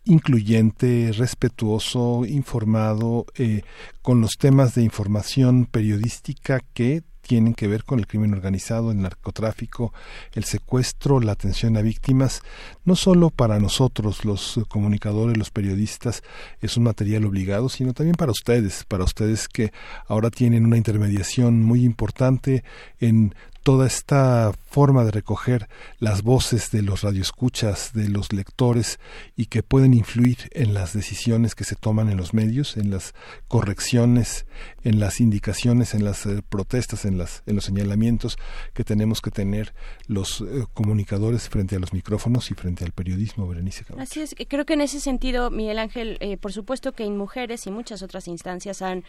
incluyente, 0.08 1.12
respetuoso, 1.12 2.26
informado, 2.26 3.26
eh, 3.36 3.62
con 4.02 4.22
los 4.22 4.38
temas 4.38 4.74
de 4.74 4.84
información 4.84 5.66
periodística 5.66 6.62
que 6.74 7.04
tienen 7.28 7.54
que 7.54 7.68
ver 7.68 7.84
con 7.84 8.00
el 8.00 8.08
crimen 8.08 8.34
organizado, 8.34 8.92
el 8.92 9.02
narcotráfico, 9.02 9.94
el 10.34 10.46
secuestro, 10.46 11.20
la 11.20 11.34
atención 11.34 11.78
a 11.78 11.82
víctimas, 11.82 12.42
no 12.86 12.96
solo 12.96 13.30
para 13.30 13.60
nosotros 13.60 14.26
los 14.26 14.60
comunicadores, 14.70 15.38
los 15.38 15.52
periodistas, 15.52 16.24
es 16.62 16.78
un 16.78 16.84
material 16.84 17.26
obligado, 17.26 17.70
sino 17.70 17.94
también 17.94 18.16
para 18.16 18.32
ustedes, 18.32 18.86
para 18.86 19.04
ustedes 19.04 19.48
que 19.48 19.72
ahora 20.08 20.30
tienen 20.30 20.66
una 20.66 20.78
intermediación 20.78 21.62
muy 21.62 21.84
importante 21.84 22.64
en 23.00 23.36
toda 23.68 23.86
esta 23.86 24.54
forma 24.70 25.04
de 25.04 25.12
recoger 25.12 25.68
las 26.00 26.24
voces 26.24 26.72
de 26.72 26.82
los 26.82 27.02
radioescuchas, 27.02 27.92
de 27.92 28.08
los 28.08 28.32
lectores 28.32 28.98
y 29.36 29.48
que 29.48 29.62
pueden 29.62 29.94
influir 29.94 30.38
en 30.52 30.74
las 30.74 30.94
decisiones 30.94 31.54
que 31.54 31.66
se 31.66 31.76
toman 31.76 32.10
en 32.10 32.16
los 32.16 32.34
medios, 32.34 32.78
en 32.78 32.92
las 32.92 33.14
correcciones, 33.50 34.46
en 34.86 35.02
las 35.02 35.20
indicaciones, 35.20 35.96
en 35.96 36.06
las 36.06 36.26
eh, 36.26 36.42
protestas, 36.48 37.04
en 37.04 37.18
las 37.18 37.44
en 37.46 37.56
los 37.56 37.66
señalamientos 37.66 38.38
que 38.74 38.86
tenemos 38.86 39.20
que 39.20 39.32
tener 39.32 39.74
los 40.08 40.40
eh, 40.40 40.64
comunicadores 40.74 41.50
frente 41.50 41.76
a 41.76 41.80
los 41.80 41.92
micrófonos 41.92 42.50
y 42.52 42.54
frente 42.54 42.86
al 42.86 42.94
periodismo, 42.94 43.50
Berenice. 43.50 43.84
Así 43.98 44.22
es, 44.22 44.34
creo 44.48 44.66
que 44.66 44.76
en 44.76 44.82
ese 44.82 45.02
sentido, 45.02 45.52
Miguel 45.52 45.80
Ángel, 45.80 46.16
eh, 46.22 46.38
por 46.38 46.54
supuesto 46.54 46.94
que 46.94 47.04
en 47.04 47.18
mujeres 47.18 47.68
y 47.68 47.72
muchas 47.72 48.02
otras 48.02 48.30
instancias 48.30 48.82
han 48.82 49.04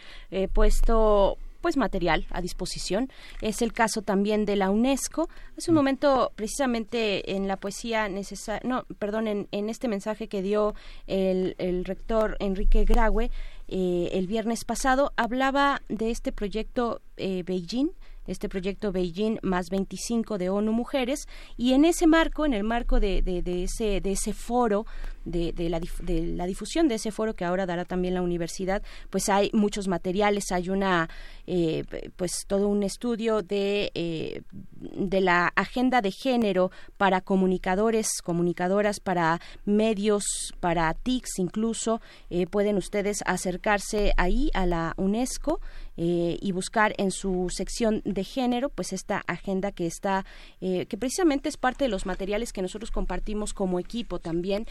puesto 0.51 1.37
pues 1.61 1.77
material 1.77 2.25
a 2.31 2.41
disposición. 2.41 3.09
Es 3.41 3.61
el 3.61 3.73
caso 3.73 4.01
también 4.01 4.45
de 4.45 4.55
la 4.55 4.69
UNESCO. 4.69 5.29
Hace 5.57 5.71
un 5.71 5.75
mm. 5.75 5.77
momento, 5.77 6.31
precisamente 6.35 7.35
en 7.35 7.47
la 7.47 7.57
poesía 7.57 8.09
necesaria, 8.09 8.67
no, 8.67 8.85
perdón, 8.97 9.27
en, 9.27 9.47
en, 9.51 9.69
este 9.69 9.87
mensaje 9.87 10.27
que 10.27 10.41
dio 10.41 10.73
el, 11.07 11.55
el 11.57 11.85
rector 11.85 12.37
Enrique 12.39 12.85
Graue 12.85 13.29
eh, 13.67 14.09
el 14.13 14.25
viernes 14.25 14.65
pasado, 14.65 15.13
hablaba 15.15 15.83
de 15.89 16.09
este 16.09 16.31
proyecto 16.31 17.01
eh, 17.17 17.43
Beijing 17.45 17.91
este 18.29 18.47
proyecto 18.47 18.91
Beijing 18.91 19.39
más 19.41 19.69
25 19.69 20.37
de 20.37 20.49
ONU 20.49 20.71
Mujeres 20.71 21.27
y 21.57 21.73
en 21.73 21.83
ese 21.83 22.05
marco, 22.05 22.45
en 22.45 22.53
el 22.53 22.63
marco 22.63 22.99
de, 22.99 23.21
de, 23.23 23.63
ese, 23.63 24.01
de 24.01 24.11
ese 24.11 24.33
foro, 24.33 24.85
de, 25.29 25.53
de, 25.53 25.69
la, 25.69 25.79
de 25.79 26.21
la 26.35 26.45
difusión 26.45 26.87
de 26.87 26.95
ese 26.95 27.11
foro 27.11 27.35
que 27.35 27.45
ahora 27.45 27.65
dará 27.65 27.85
también 27.85 28.13
la 28.13 28.21
universidad, 28.21 28.81
pues 29.09 29.29
hay 29.29 29.49
muchos 29.53 29.87
materiales, 29.87 30.51
hay 30.51 30.69
una, 30.69 31.09
eh, 31.47 31.83
pues 32.15 32.45
todo 32.47 32.67
un 32.67 32.83
estudio 32.83 33.41
de, 33.41 33.91
eh, 33.93 34.41
de 34.71 35.21
la 35.21 35.51
agenda 35.55 36.01
de 36.01 36.11
género 36.11 36.71
para 36.97 37.21
comunicadores, 37.21 38.07
comunicadoras, 38.23 38.99
para 38.99 39.39
medios, 39.65 40.23
para 40.59 40.93
TICs 40.93 41.39
incluso, 41.39 42.01
eh, 42.29 42.47
pueden 42.47 42.77
ustedes 42.77 43.23
acercarse 43.25 44.13
ahí 44.17 44.49
a 44.53 44.65
la 44.65 44.93
UNESCO 44.97 45.59
y 46.01 46.53
buscar 46.53 46.93
en 46.97 47.11
su 47.11 47.49
sección 47.49 48.01
de 48.05 48.23
género 48.23 48.69
pues 48.69 48.93
esta 48.93 49.21
agenda 49.27 49.73
que 49.73 49.85
está 49.85 50.25
que 50.61 50.97
precisamente 50.97 51.49
es 51.49 51.57
parte 51.57 51.83
de 51.83 51.89
los 51.89 52.05
materiales 52.05 52.53
que 52.53 52.61
nosotros 52.61 52.89
compartimos 52.89 53.53
como 53.53 53.81
equipo 53.81 54.19
también 54.19 54.65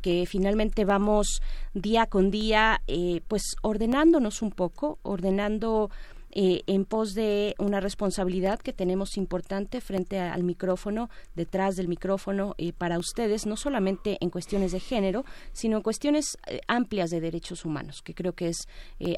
que 0.00 0.26
finalmente 0.26 0.84
vamos 0.84 1.40
día 1.74 2.06
con 2.06 2.30
día 2.30 2.82
pues 3.28 3.42
ordenándonos 3.62 4.42
un 4.42 4.50
poco 4.50 4.98
ordenando 5.02 5.90
eh, 6.32 6.62
en 6.66 6.84
pos 6.84 7.14
de 7.14 7.56
una 7.58 7.80
responsabilidad 7.80 8.60
que 8.60 8.72
tenemos 8.72 9.16
importante 9.16 9.80
frente 9.80 10.20
al 10.20 10.44
micrófono, 10.44 11.10
detrás 11.34 11.74
del 11.74 11.88
micrófono, 11.88 12.54
eh, 12.58 12.72
para 12.72 12.98
ustedes, 12.98 13.46
no 13.46 13.56
solamente 13.56 14.16
en 14.20 14.30
cuestiones 14.30 14.70
de 14.70 14.78
género, 14.78 15.24
sino 15.52 15.76
en 15.76 15.82
cuestiones 15.82 16.38
eh, 16.46 16.60
amplias 16.68 17.10
de 17.10 17.20
derechos 17.20 17.64
humanos, 17.64 18.02
que 18.02 18.14
creo 18.14 18.34
que 18.34 18.48
es 18.48 18.68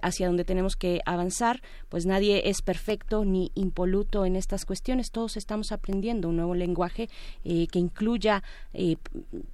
hacia 0.01 0.27
donde 0.27 0.45
tenemos 0.45 0.77
que 0.77 1.01
avanzar, 1.05 1.61
pues 1.89 2.07
nadie 2.07 2.49
es 2.49 2.63
perfecto 2.63 3.25
ni 3.25 3.51
impoluto 3.55 4.25
en 4.25 4.37
estas 4.37 4.65
cuestiones, 4.65 5.11
todos 5.11 5.37
estamos 5.37 5.73
aprendiendo 5.73 6.29
un 6.29 6.37
nuevo 6.37 6.55
lenguaje 6.55 7.09
que 7.43 7.79
incluya 7.79 8.43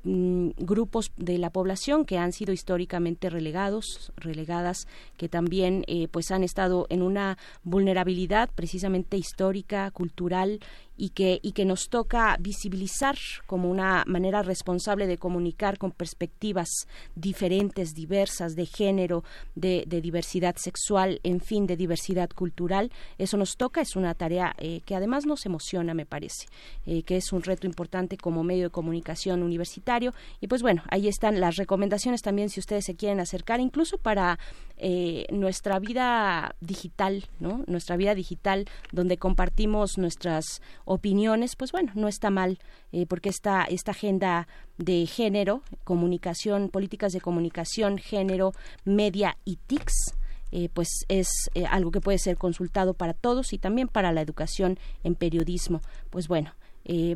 mm, 0.05 0.51
grupos 0.59 1.13
de 1.17 1.39
la 1.39 1.51
población 1.51 2.05
que 2.05 2.19
han 2.19 2.33
sido 2.33 2.53
históricamente 2.53 3.31
relegados, 3.31 4.13
relegadas, 4.17 4.87
que 5.17 5.29
también 5.29 5.85
pues 6.11 6.31
han 6.31 6.45
estado 6.45 6.87
en 6.91 7.03
una 7.03 7.39
vulnerabilidad 7.63 8.51
precisamente 8.55 9.17
histórica, 9.17 9.91
cultural 9.91 10.61
y 10.99 11.11
que, 11.11 11.39
y 11.43 11.53
que 11.53 11.65
nos 11.65 11.89
toca 11.89 12.37
visibilizar 12.41 13.17
como 13.47 13.71
una 13.71 14.05
manera 14.07 14.43
responsable 14.43 15.07
de 15.07 15.17
comunicar 15.17 15.79
con 15.79 15.93
perspectivas 15.93 16.69
diferentes, 17.15 17.95
diversas, 17.95 18.57
de 18.57 18.67
género, 18.67 19.25
de, 19.55 19.87
diversidad 19.87 20.57
sexual, 20.57 21.21
en 21.23 21.41
fin, 21.41 21.67
de 21.67 21.77
diversidad 21.77 22.31
cultural. 22.31 22.91
Eso 23.17 23.37
nos 23.37 23.57
toca, 23.57 23.81
es 23.81 23.97
una 23.97 24.15
tarea 24.15 24.55
eh, 24.59 24.81
que 24.85 24.97
además 24.97 25.25
nos 25.25 25.47
emociona, 25.47 25.95
me 25.95 26.05
parece, 26.05 26.47
eh, 26.87 27.05
que 27.05 27.17
es 27.17 27.33
un 27.33 27.43
reto 27.43 27.67
importante 27.67 28.17
como 28.17 28.43
medio 28.43 28.65
de 28.65 28.71
comunicación 28.71 29.43
universitario. 29.43 30.13
Y 30.41 30.49
pues 30.49 30.63
bueno, 30.63 30.83
ahí 30.91 31.07
están 31.07 31.41
las 31.41 31.57
recomendaciones 31.57 32.23
también 32.23 32.51
si 32.51 32.59
ustedes 32.61 32.85
se 32.85 32.97
quieren 32.97 33.21
acercar, 33.21 33.61
incluso 33.61 33.99
para 33.99 34.39
eh, 34.79 35.27
nuestra 35.31 35.79
vida 35.79 36.55
digital, 36.61 37.25
¿no? 37.41 37.63
Nuestra 37.67 37.97
vida 37.97 38.15
digital, 38.15 38.67
donde 38.93 39.17
compartimos 39.17 39.99
nuestras 39.99 40.63
opiniones, 40.89 41.55
pues 41.55 41.71
bueno, 41.71 41.93
no 41.95 42.09
está 42.09 42.31
mal, 42.31 42.59
eh, 42.93 43.05
porque 43.07 43.29
esta, 43.29 43.65
esta 43.65 43.91
agenda 43.91 44.49
de 44.79 45.07
género, 45.07 45.63
comunicación, 45.85 46.71
políticas 46.71 47.13
de 47.13 47.21
comunicación, 47.21 47.99
género, 47.99 48.53
media 48.85 49.37
y 49.45 49.57
TICS, 49.57 50.15
eh, 50.51 50.71
pues 50.73 50.89
es 51.09 51.29
eh, 51.55 51.67
algo 51.67 51.91
que 51.91 52.01
puede 52.01 52.19
ser 52.19 52.39
consultado 52.39 52.95
para 52.95 53.13
todos 53.13 53.53
y 53.53 53.59
también 53.59 53.89
para 53.89 54.13
la 54.13 54.23
educación 54.23 54.79
en 55.05 55.15
periodismo. 55.15 55.83
Pues 56.09 56.27
bueno, 56.27 56.53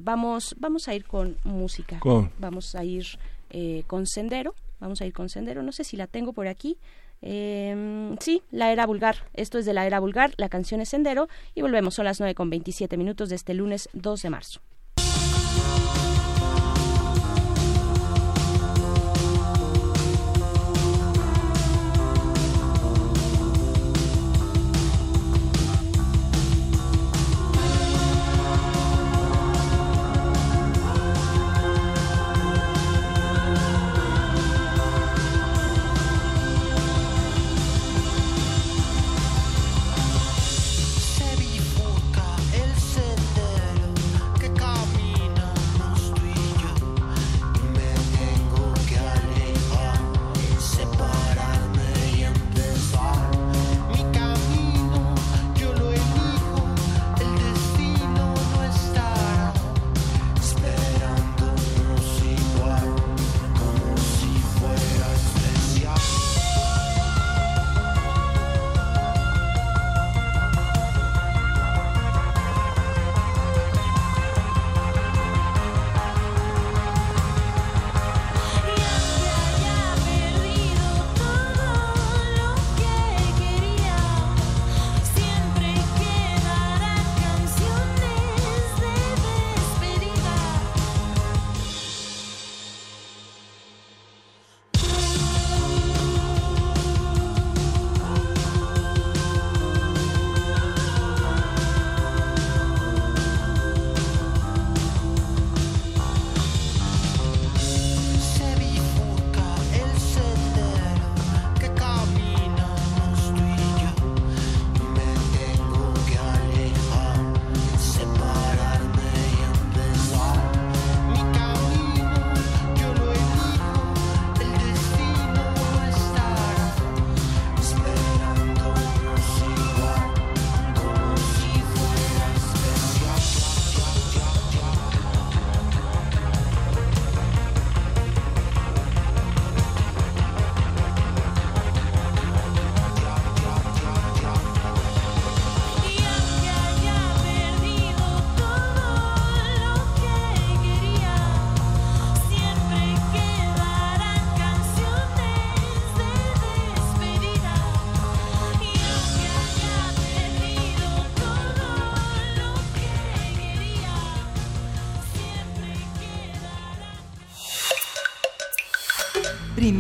vamos, 0.02 0.54
vamos 0.58 0.86
a 0.88 0.94
ir 0.94 1.06
con 1.06 1.38
música, 1.44 1.98
vamos 2.38 2.74
a 2.74 2.84
ir 2.84 3.06
con 3.86 4.06
Sendero, 4.06 4.54
vamos 4.80 5.00
a 5.00 5.06
ir 5.06 5.14
con 5.14 5.30
Sendero, 5.30 5.62
no 5.62 5.72
sé 5.72 5.84
si 5.84 5.96
la 5.96 6.06
tengo 6.06 6.34
por 6.34 6.46
aquí, 6.46 6.76
Eh, 7.22 8.14
sí, 8.20 8.42
la 8.50 8.72
era 8.72 8.86
vulgar. 8.86 9.16
Esto 9.32 9.58
es 9.58 9.64
de 9.64 9.72
la 9.72 9.86
era 9.86 10.00
vulgar. 10.00 10.34
La 10.36 10.48
canción 10.48 10.80
es 10.80 10.90
Sendero. 10.90 11.28
Y 11.54 11.62
volvemos. 11.62 11.94
Son 11.94 12.04
las 12.04 12.20
9 12.20 12.34
con 12.34 12.50
27 12.50 12.96
minutos 12.96 13.28
de 13.30 13.36
este 13.36 13.54
lunes 13.54 13.88
2 13.92 14.22
de 14.22 14.30
marzo. 14.30 14.60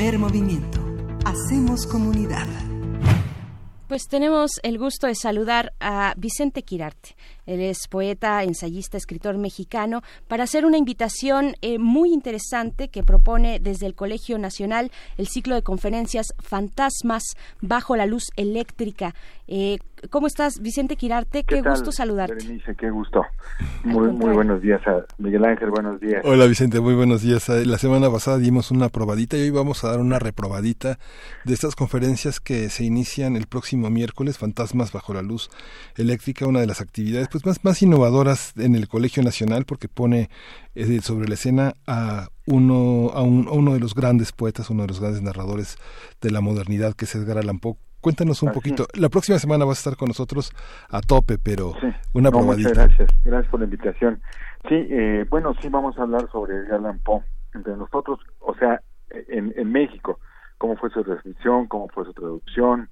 Primer 0.02 0.18
movimiento. 0.18 0.80
Hacemos 1.24 1.86
comunidad. 1.86 2.48
Pues 3.86 4.08
tenemos 4.08 4.50
el 4.64 4.76
gusto 4.76 5.06
de 5.06 5.14
saludar 5.14 5.74
a 5.78 6.14
Vicente 6.16 6.64
Quirarte. 6.64 7.14
Él 7.46 7.60
es 7.60 7.86
poeta, 7.86 8.42
ensayista, 8.42 8.96
escritor 8.96 9.38
mexicano, 9.38 10.02
para 10.26 10.42
hacer 10.42 10.66
una 10.66 10.76
invitación 10.76 11.54
eh, 11.62 11.78
muy 11.78 12.12
interesante 12.12 12.88
que 12.88 13.04
propone 13.04 13.60
desde 13.60 13.86
el 13.86 13.94
Colegio 13.94 14.38
Nacional 14.38 14.90
el 15.18 15.28
ciclo 15.28 15.54
de 15.54 15.62
conferencias 15.62 16.26
Fantasmas 16.40 17.22
bajo 17.60 17.94
la 17.94 18.06
luz 18.06 18.24
eléctrica. 18.34 19.14
Eh, 19.46 19.78
¿Cómo 20.10 20.26
estás, 20.26 20.60
Vicente 20.60 20.96
Quirarte? 20.96 21.44
Qué, 21.44 21.62
gusto 21.62 21.92
saludarte. 21.92 22.34
Berenice, 22.34 22.74
qué 22.74 22.90
gusto. 22.90 23.24
Muy, 23.84 24.12
muy 24.12 24.32
buenos 24.32 24.62
días 24.62 24.80
a 24.86 25.04
Miguel 25.18 25.44
Ángel, 25.44 25.70
buenos 25.70 26.00
días. 26.00 26.22
Hola, 26.24 26.46
Vicente, 26.46 26.80
muy 26.80 26.94
buenos 26.94 27.22
días. 27.22 27.48
Eh, 27.48 27.66
la 27.66 27.78
semana 27.78 28.10
pasada 28.10 28.38
dimos 28.38 28.70
una 28.70 28.88
probadita 28.88 29.36
y 29.36 29.40
hoy 29.40 29.50
vamos 29.50 29.82
a 29.82 29.90
dar 29.90 30.00
una 30.00 30.20
reprobadita 30.20 30.98
de 31.44 31.54
estas 31.54 31.74
conferencias 31.74 32.38
que 32.38 32.68
se 32.70 32.84
inician 32.84 33.36
el 33.36 33.46
próximo 33.46 33.90
miércoles, 33.90 34.38
Fantasmas 34.38 34.92
bajo 34.92 35.14
la 35.14 35.22
luz 35.22 35.50
eléctrica, 35.96 36.46
una 36.46 36.60
de 36.60 36.66
las 36.68 36.80
actividades 36.80 37.28
pues 37.28 37.44
más, 37.44 37.64
más 37.64 37.82
innovadoras 37.82 38.54
en 38.56 38.76
el 38.76 38.88
Colegio 38.88 39.22
Nacional 39.22 39.64
porque 39.64 39.88
pone 39.88 40.30
eh, 40.74 41.00
sobre 41.02 41.28
la 41.28 41.34
escena 41.34 41.74
a 41.86 42.28
uno, 42.46 43.10
a, 43.14 43.22
uno 43.22 43.74
de 43.74 43.80
los 43.80 43.94
grandes 43.94 44.32
poetas, 44.32 44.70
uno 44.70 44.82
de 44.82 44.88
los 44.88 45.00
grandes 45.00 45.22
narradores 45.22 45.76
de 46.20 46.30
la 46.30 46.40
modernidad 46.40 46.94
que 46.94 47.04
es 47.04 47.14
Edgar 47.14 47.38
Allan 47.38 47.58
Poe. 47.58 47.76
Cuéntanos 48.02 48.42
un 48.42 48.50
poquito. 48.50 48.88
La 48.94 49.08
próxima 49.08 49.38
semana 49.38 49.64
vas 49.64 49.78
a 49.78 49.80
estar 49.80 49.96
con 49.96 50.08
nosotros 50.08 50.50
a 50.90 51.00
tope, 51.00 51.38
pero 51.38 51.74
una 52.12 52.30
no, 52.30 52.42
Muchas 52.42 52.72
gracias. 52.72 53.10
Gracias 53.24 53.48
por 53.48 53.60
la 53.60 53.64
invitación. 53.64 54.20
Sí, 54.68 54.74
eh, 54.90 55.24
bueno, 55.30 55.54
sí 55.62 55.68
vamos 55.68 55.96
a 55.96 56.02
hablar 56.02 56.28
sobre 56.32 56.56
Edgar 56.56 56.82
Poe 57.04 57.22
entre 57.54 57.76
nosotros, 57.76 58.18
o 58.40 58.54
sea, 58.56 58.80
en, 59.10 59.54
en 59.56 59.70
México, 59.70 60.18
cómo 60.58 60.76
fue 60.76 60.90
su 60.90 61.04
transmisión, 61.04 61.68
cómo 61.68 61.88
fue 61.90 62.04
su 62.04 62.12
traducción. 62.12 62.88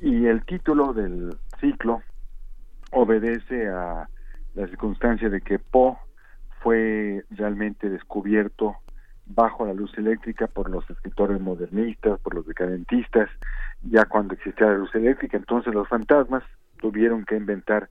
Y 0.00 0.26
el 0.26 0.44
título 0.44 0.92
del 0.92 1.36
ciclo 1.60 2.02
obedece 2.92 3.68
a 3.68 4.08
la 4.54 4.66
circunstancia 4.68 5.28
de 5.28 5.40
que 5.40 5.58
Poe 5.58 5.96
fue 6.62 7.24
realmente 7.30 7.90
descubierto 7.90 8.76
bajo 9.26 9.66
la 9.66 9.74
luz 9.74 9.96
eléctrica 9.98 10.46
por 10.46 10.70
los 10.70 10.88
escritores 10.88 11.40
modernistas, 11.40 12.20
por 12.20 12.34
los 12.34 12.46
decadentistas, 12.46 13.28
ya 13.90 14.04
cuando 14.06 14.34
existía 14.34 14.66
la 14.66 14.78
luz 14.78 14.94
eléctrica, 14.94 15.36
entonces 15.36 15.74
los 15.74 15.88
fantasmas 15.88 16.42
tuvieron 16.80 17.24
que 17.24 17.36
inventar 17.36 17.90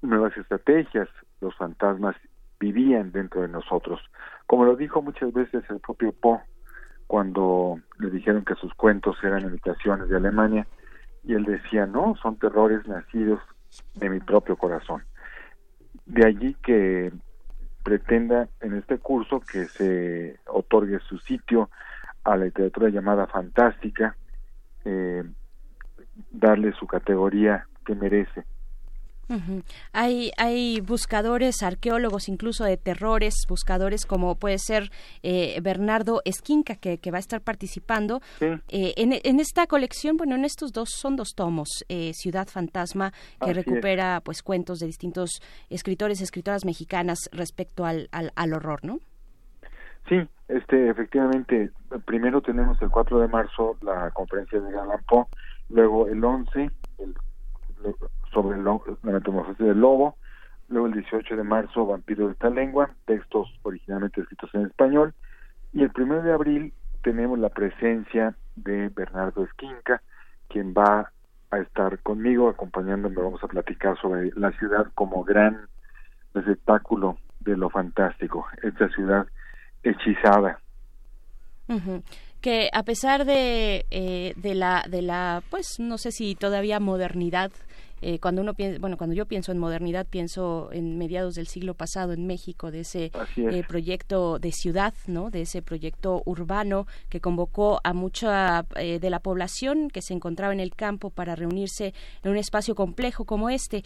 nuevas 0.00 0.36
estrategias, 0.36 1.08
los 1.40 1.54
fantasmas 1.56 2.16
vivían 2.58 3.12
dentro 3.12 3.42
de 3.42 3.48
nosotros, 3.48 4.00
como 4.46 4.64
lo 4.64 4.76
dijo 4.76 5.02
muchas 5.02 5.32
veces 5.32 5.64
el 5.70 5.80
propio 5.80 6.12
Poe 6.12 6.40
cuando 7.06 7.80
le 7.98 8.10
dijeron 8.10 8.44
que 8.44 8.54
sus 8.54 8.72
cuentos 8.74 9.16
eran 9.22 9.42
imitaciones 9.42 10.08
de 10.08 10.16
Alemania, 10.16 10.66
y 11.24 11.34
él 11.34 11.44
decía, 11.44 11.86
no, 11.86 12.16
son 12.22 12.38
terrores 12.38 12.86
nacidos 12.86 13.40
de 13.94 14.10
mi 14.10 14.20
propio 14.20 14.56
corazón. 14.56 15.02
De 16.06 16.26
allí 16.26 16.54
que 16.62 17.12
pretenda 17.82 18.48
en 18.60 18.74
este 18.74 18.98
curso 18.98 19.40
que 19.40 19.66
se 19.66 20.38
otorgue 20.46 20.98
su 21.00 21.18
sitio 21.18 21.70
a 22.24 22.36
la 22.36 22.46
literatura 22.46 22.88
llamada 22.88 23.26
fantástica, 23.26 24.16
eh, 24.84 25.24
darle 26.30 26.72
su 26.72 26.86
categoría 26.86 27.66
que 27.84 27.94
merece 27.94 28.44
hay, 29.92 30.30
hay 30.36 30.80
buscadores, 30.80 31.62
arqueólogos 31.62 32.28
incluso 32.28 32.64
de 32.64 32.76
terrores, 32.76 33.34
buscadores 33.48 34.06
como 34.06 34.34
puede 34.36 34.58
ser 34.58 34.90
eh, 35.22 35.58
Bernardo 35.62 36.22
Esquinca, 36.24 36.76
que, 36.76 36.98
va 37.10 37.16
a 37.16 37.20
estar 37.20 37.40
participando. 37.40 38.20
Eh, 38.40 38.94
en, 38.96 39.40
esta 39.40 39.66
colección, 39.66 40.16
bueno, 40.16 40.34
en 40.34 40.44
estos 40.44 40.72
dos 40.72 40.90
son 40.90 41.16
dos 41.16 41.34
tomos, 41.34 41.84
eh, 41.88 42.12
Ciudad 42.14 42.48
Fantasma, 42.48 43.12
que 43.44 43.52
recupera 43.52 44.20
pues 44.24 44.42
cuentos 44.42 44.78
de 44.78 44.86
distintos 44.86 45.40
escritores, 45.70 46.20
escritoras 46.20 46.64
mexicanas 46.64 47.18
respecto 47.32 47.84
al, 47.84 48.08
al, 48.12 48.32
al 48.34 48.52
horror, 48.52 48.80
¿no? 48.84 48.98
Sí, 50.08 50.28
este, 50.48 50.88
efectivamente, 50.90 51.70
primero 52.04 52.42
tenemos 52.42 52.80
el 52.82 52.90
4 52.90 53.20
de 53.20 53.28
marzo 53.28 53.76
la 53.82 54.10
conferencia 54.10 54.60
de 54.60 54.72
Galán 54.72 55.00
luego 55.68 56.08
el 56.08 56.22
11 56.22 56.70
el, 56.98 57.14
sobre 58.32 58.58
el, 58.58 58.64
la 58.64 59.12
metamorfosis 59.12 59.66
del 59.66 59.80
lobo, 59.80 60.16
luego 60.68 60.86
el 60.88 60.94
18 60.94 61.36
de 61.36 61.42
marzo 61.44 61.86
Vampiro 61.86 62.26
de 62.26 62.32
esta 62.32 62.50
lengua, 62.50 62.90
textos 63.06 63.48
originalmente 63.62 64.20
escritos 64.20 64.50
en 64.54 64.66
español, 64.66 65.14
y 65.72 65.82
el 65.82 65.92
1 65.96 66.22
de 66.22 66.32
abril 66.32 66.72
tenemos 67.02 67.38
la 67.38 67.48
presencia 67.48 68.34
de 68.56 68.88
Bernardo 68.88 69.44
Esquinca, 69.44 70.02
quien 70.48 70.74
va 70.74 71.10
a 71.50 71.58
estar 71.58 71.98
conmigo 72.00 72.48
acompañándome, 72.48 73.16
vamos 73.16 73.42
a 73.42 73.48
platicar 73.48 73.98
sobre 74.00 74.30
la 74.36 74.52
ciudad 74.52 74.86
como 74.94 75.24
gran 75.24 75.66
espectáculo 76.34 77.18
de 77.40 77.56
lo 77.56 77.70
fantástico, 77.70 78.46
esta 78.62 78.88
ciudad 78.90 79.26
hechizada. 79.82 80.60
Que 82.40 82.68
a 82.72 82.82
pesar 82.82 83.24
de, 83.24 83.86
eh, 83.90 84.34
de 84.36 84.54
la 84.54 84.84
de 84.88 85.00
la 85.00 85.42
pues 85.48 85.78
no 85.78 85.96
sé 85.96 86.10
si 86.10 86.34
todavía 86.34 86.80
modernidad 86.80 87.50
eh, 88.02 88.18
cuando 88.18 88.42
uno 88.42 88.54
piensa, 88.54 88.80
bueno, 88.80 88.96
cuando 88.96 89.14
yo 89.14 89.26
pienso 89.26 89.52
en 89.52 89.58
modernidad, 89.58 90.06
pienso 90.06 90.70
en 90.72 90.98
mediados 90.98 91.36
del 91.36 91.46
siglo 91.46 91.74
pasado 91.74 92.12
en 92.12 92.26
México, 92.26 92.72
de 92.72 92.80
ese 92.80 93.12
eh, 93.36 93.62
proyecto 93.66 94.40
de 94.40 94.50
ciudad, 94.50 94.92
¿no? 95.06 95.30
De 95.30 95.42
ese 95.42 95.62
proyecto 95.62 96.22
urbano 96.26 96.88
que 97.08 97.20
convocó 97.20 97.80
a 97.84 97.92
mucha 97.92 98.66
eh, 98.74 98.98
de 98.98 99.10
la 99.10 99.20
población 99.20 99.88
que 99.88 100.02
se 100.02 100.14
encontraba 100.14 100.52
en 100.52 100.58
el 100.58 100.74
campo 100.74 101.10
para 101.10 101.36
reunirse 101.36 101.94
en 102.24 102.30
un 102.32 102.36
espacio 102.36 102.74
complejo 102.74 103.24
como 103.24 103.48
este 103.50 103.84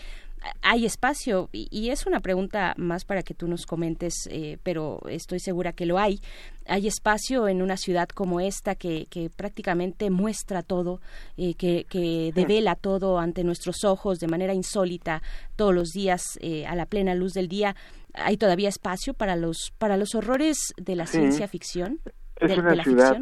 hay 0.63 0.87
espacio 0.87 1.49
y, 1.53 1.91
es 1.91 2.07
una 2.07 2.21
pregunta 2.21 2.75
más 2.77 3.05
para 3.05 3.23
que 3.23 3.35
tú 3.35 3.49
nos 3.49 3.67
comentes, 3.67 4.29
eh, 4.31 4.59
pero 4.63 5.01
estoy 5.09 5.41
segura 5.41 5.73
que 5.73 5.87
lo 5.87 5.99
hay. 5.99 6.21
Hay 6.69 6.87
espacio 6.87 7.49
en 7.49 7.63
una 7.63 7.77
ciudad 7.77 8.09
como 8.09 8.41
esta 8.41 8.75
que, 8.75 9.07
que 9.11 9.31
prácticamente 9.31 10.11
muestra 10.11 10.63
todo, 10.63 11.01
eh, 11.37 11.55
que, 11.55 11.85
que, 11.89 12.33
devela 12.35 12.75
todo 12.75 13.19
ante 13.19 13.45
nuestros 13.45 13.85
ojos 13.85 14.19
de 14.19 14.29
manera 14.29 14.55
insólita 14.55 15.23
todos 15.57 15.75
los 15.75 15.91
días 15.91 16.23
eh, 16.41 16.67
a 16.67 16.75
la 16.75 16.87
plena 16.87 17.15
luz 17.15 17.33
del 17.33 17.49
día. 17.49 17.75
¿Hay 18.15 18.37
todavía 18.37 18.69
espacio 18.69 19.15
para 19.15 19.37
los 19.37 19.73
para 19.79 19.97
los 19.97 20.15
horrores 20.15 20.75
de 20.77 20.97
la 20.97 21.07
ciencia 21.07 21.49
ficción? 21.49 22.01
Es 22.37 22.57
una 22.57 22.83
ciudad 22.83 23.19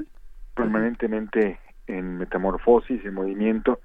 permanentemente 0.54 1.58
en 1.86 2.18
metamorfosis, 2.18 3.04
en 3.04 3.14
movimiento. 3.14 3.80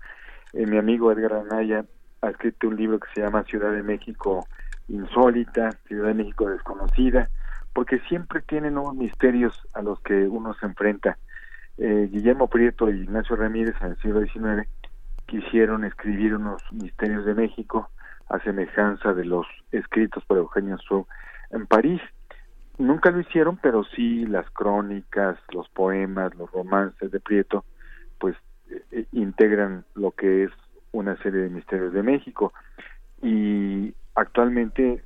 mi 0.54 0.78
amigo 0.78 1.12
Edgar 1.12 1.34
Anaya 1.34 1.86
ha 2.22 2.30
escrito 2.30 2.68
un 2.68 2.76
libro 2.76 3.00
que 3.00 3.08
se 3.14 3.22
llama 3.22 3.44
Ciudad 3.44 3.72
de 3.72 3.84
México 3.84 4.46
insólita, 4.90 5.72
Ciudad 5.88 6.08
de 6.08 6.14
México 6.16 6.50
desconocida, 6.50 7.30
porque 7.74 8.00
siempre 8.10 8.42
tiene 8.42 8.72
nuevos 8.72 8.96
misterios 8.96 9.60
a 9.74 9.82
los 9.82 10.00
que 10.02 10.14
uno 10.28 10.54
se 10.56 10.66
enfrenta. 10.66 11.18
Eh, 11.78 12.10
Guillermo 12.12 12.48
Prieto 12.48 12.90
y 12.90 13.02
Ignacio 13.02 13.36
Ramírez 13.36 13.76
en 13.82 13.92
el 13.92 13.98
siglo 13.98 14.22
XIX 14.22 14.68
quisieron 15.26 15.86
escribir 15.86 16.36
unos 16.36 16.62
misterios 16.72 17.26
de 17.26 17.36
México 17.36 17.90
a 18.30 18.40
semejanza 18.40 19.14
de 19.14 19.26
los 19.26 19.46
escritos 19.72 20.24
por 20.26 20.38
Eugenio 20.38 20.78
Sue 20.80 21.06
en 21.52 21.68
París. 21.68 22.02
Nunca 22.78 23.12
lo 23.12 23.20
hicieron, 23.20 23.58
pero 23.58 23.84
sí 23.84 24.26
las 24.26 24.50
crónicas, 24.52 25.38
los 25.52 25.70
poemas, 25.70 26.36
los 26.36 26.52
romances 26.52 27.12
de 27.12 27.20
Prieto, 27.20 27.66
pues 28.20 28.36
eh, 28.92 29.06
integran 29.12 29.86
lo 29.96 30.12
que 30.12 30.46
es 30.46 30.52
una 30.92 31.16
serie 31.18 31.42
de 31.42 31.50
misterios 31.50 31.94
de 31.94 32.04
México 32.04 32.54
y 33.22 33.94
actualmente 34.16 35.04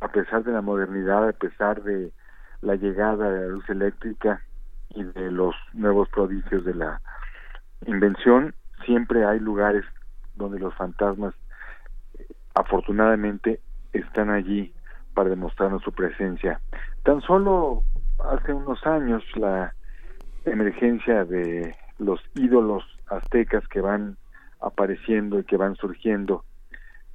a 0.00 0.08
pesar 0.08 0.44
de 0.44 0.52
la 0.52 0.62
modernidad, 0.62 1.28
a 1.28 1.32
pesar 1.32 1.82
de 1.82 2.12
la 2.60 2.76
llegada 2.76 3.30
de 3.30 3.40
la 3.40 3.46
luz 3.48 3.68
eléctrica 3.68 4.42
y 4.90 5.04
de 5.04 5.30
los 5.30 5.54
nuevos 5.72 6.08
prodigios 6.08 6.64
de 6.64 6.74
la 6.74 7.00
invención, 7.86 8.54
siempre 8.84 9.24
hay 9.24 9.40
lugares 9.40 9.84
donde 10.34 10.58
los 10.58 10.74
fantasmas 10.74 11.34
afortunadamente 12.54 13.60
están 13.92 14.30
allí 14.30 14.72
para 15.14 15.30
demostrarnos 15.30 15.82
su 15.82 15.92
presencia. 15.92 16.60
Tan 17.02 17.20
solo 17.22 17.82
hace 18.18 18.52
unos 18.52 18.84
años 18.86 19.22
la 19.36 19.74
emergencia 20.44 21.24
de 21.24 21.74
los 21.98 22.20
ídolos 22.34 22.84
aztecas 23.08 23.66
que 23.68 23.80
van 23.80 24.16
apareciendo 24.60 25.38
y 25.38 25.44
que 25.44 25.56
van 25.56 25.76
surgiendo. 25.76 26.44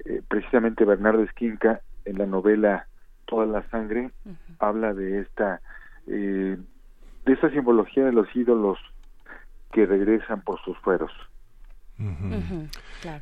Eh, 0.04 0.22
precisamente 0.28 0.84
Bernardo 0.84 1.22
Esquinca 1.22 1.80
en 2.04 2.18
la 2.18 2.26
novela 2.26 2.86
Toda 3.24 3.46
la 3.46 3.62
sangre 3.70 4.10
habla 4.58 4.92
de 4.92 5.20
esta 5.20 5.60
eh, 6.06 6.58
de 7.24 7.32
esta 7.32 7.50
simbología 7.50 8.04
de 8.04 8.12
los 8.12 8.26
ídolos 8.34 8.78
que 9.72 9.86
regresan 9.86 10.42
por 10.42 10.60
sus 10.62 10.76
fueros. 10.78 11.10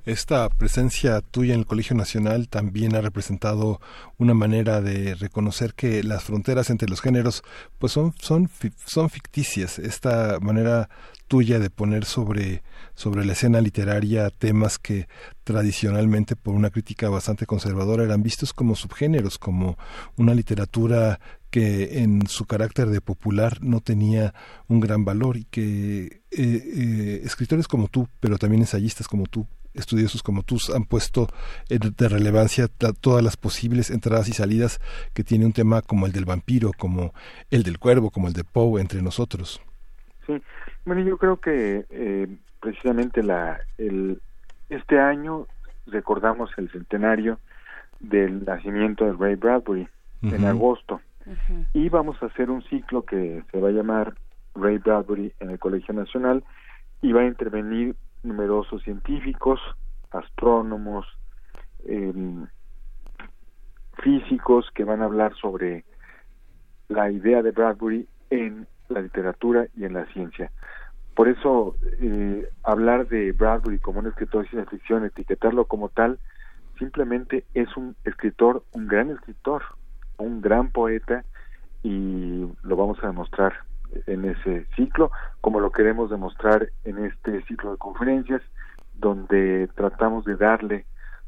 Esta 0.07 0.49
presencia 0.49 1.21
tuya 1.21 1.55
en 1.55 1.61
el 1.61 1.67
Colegio 1.67 1.95
Nacional 1.95 2.49
también 2.49 2.97
ha 2.97 3.03
representado 3.03 3.79
una 4.17 4.33
manera 4.33 4.81
de 4.81 5.15
reconocer 5.15 5.75
que 5.75 6.03
las 6.03 6.25
fronteras 6.25 6.71
entre 6.71 6.89
los 6.89 7.03
géneros 7.03 7.43
pues 7.79 7.93
son 7.93 8.13
son 8.19 8.49
son 8.87 9.11
ficticias. 9.11 9.79
Esta 9.79 10.39
manera 10.41 10.89
tuya 11.31 11.61
de 11.61 11.71
poner 11.71 12.07
sobre, 12.07 12.65
sobre 12.97 13.25
la 13.25 13.35
escena 13.35 13.61
literaria 13.61 14.31
temas 14.31 14.81
que 14.81 15.07
tradicionalmente 15.45 16.35
por 16.35 16.57
una 16.57 16.71
crítica 16.71 17.09
bastante 17.09 17.47
conservadora 17.47 18.03
eran 18.03 18.25
vistos 18.25 18.53
como 18.53 18.75
subgéneros, 18.75 19.39
como 19.39 19.79
una 20.17 20.35
literatura 20.35 21.21
que 21.51 22.01
en 22.01 22.27
su 22.27 22.47
carácter 22.47 22.89
de 22.89 23.01
popular 23.01 23.59
no 23.63 23.81
tenía 23.81 24.35
un 24.67 24.81
gran 24.81 25.05
valor 25.05 25.37
y 25.37 25.45
que 25.45 26.03
eh, 26.03 26.21
eh, 26.33 27.21
escritores 27.23 27.69
como 27.69 27.87
tú, 27.87 28.09
pero 28.19 28.37
también 28.37 28.63
ensayistas 28.63 29.07
como 29.07 29.27
tú, 29.27 29.47
estudiosos 29.73 30.25
como 30.25 30.43
tú 30.43 30.59
han 30.75 30.83
puesto 30.83 31.29
de 31.69 32.09
relevancia 32.09 32.67
todas 32.67 33.23
las 33.23 33.37
posibles 33.37 33.91
entradas 33.91 34.27
y 34.27 34.33
salidas 34.33 34.81
que 35.15 35.23
tiene 35.23 35.47
un 35.47 35.53
tema 35.53 35.81
como 35.81 36.07
el 36.07 36.13
del 36.13 36.25
vampiro, 36.25 36.73
como 36.77 37.15
el 37.51 37.63
del 37.63 37.79
cuervo, 37.79 38.11
como 38.11 38.27
el 38.27 38.35
de 38.35 38.43
Poe 38.43 38.81
entre 38.81 39.01
nosotros. 39.01 39.61
Sí, 40.27 40.35
bueno, 40.85 41.03
yo 41.03 41.19
creo 41.19 41.41
que 41.41 41.87
eh, 41.91 42.27
precisamente 42.61 43.23
la, 43.23 43.61
el, 43.79 44.21
este 44.69 44.99
año 44.99 45.47
recordamos 45.87 46.51
el 46.57 46.71
centenario 46.71 47.39
del 47.99 48.45
nacimiento 48.45 49.05
de 49.05 49.13
Ray 49.13 49.35
Bradbury 49.35 49.89
en 50.23 50.45
agosto. 50.45 51.01
Y 51.75 51.89
vamos 51.89 52.21
a 52.23 52.27
hacer 52.27 52.51
un 52.51 52.63
ciclo 52.65 53.05
que 53.05 53.43
se 53.51 53.61
va 53.61 53.69
a 53.69 53.73
llamar 53.73 54.15
Ray 54.55 54.79
Bradbury 54.79 55.33
en 55.41 55.51
el 55.51 55.59
Colegio 55.59 55.95
Nacional 55.95 56.43
y 57.03 57.13
va 57.13 57.23
a 57.23 57.27
intervenir 57.27 57.95
numerosos 58.23 58.83
científicos, 58.83 59.61
astrónomos, 60.11 61.07
em, 61.85 62.47
físicos 64.03 64.71
que 64.75 64.85
van 64.85 65.03
a 65.03 65.07
hablar 65.07 65.35
sobre 65.35 65.85
la 66.89 67.11
idea 67.11 67.43
de 67.43 67.53
Bradbury 67.53 68.09
en 68.31 68.67
la 68.91 69.03
literatura 69.03 69.67
y 69.77 69.85
en 69.85 69.95
la 69.95 70.07
ciencia. 70.07 70.51
Por 71.15 71.29
eso, 71.29 71.77
eh, 72.01 72.49
hablar 72.63 73.09
de 73.09 73.33
Bradbury 73.33 73.79
como 73.79 74.01
un 74.01 74.07
escritor 74.07 74.43
de 74.43 74.51
ciencia 74.51 74.71
ficción, 74.71 75.05
etiquetarlo 75.05 75.67
como 75.67 75.89
tal, 75.89 76.19
simplemente 76.79 77.45
es 77.55 77.77
un 77.77 77.97
escritor, 78.05 78.65
un 78.73 78.87
gran 78.87 79.11
escritor, 79.11 79.63
un 80.19 80.41
gran 80.41 80.71
poeta, 80.71 81.25
y 81.83 82.47
lo 82.63 82.77
vamos 82.77 82.99
a 83.03 83.09
demostrar 83.09 83.55
en 84.07 84.25
ese 84.25 84.67
ciclo, 84.77 85.11
como 85.41 85.61
lo 85.61 85.73
queremos 85.73 86.11
demostrar 86.11 86.71
en 86.85 87.05
este 87.05 87.43
ciclo 87.43 87.73
de 87.73 87.79
conferencias, 87.79 88.43
donde 88.95 89.69
tratamos 89.75 90.25
de 90.25 90.37
darle 90.37 90.87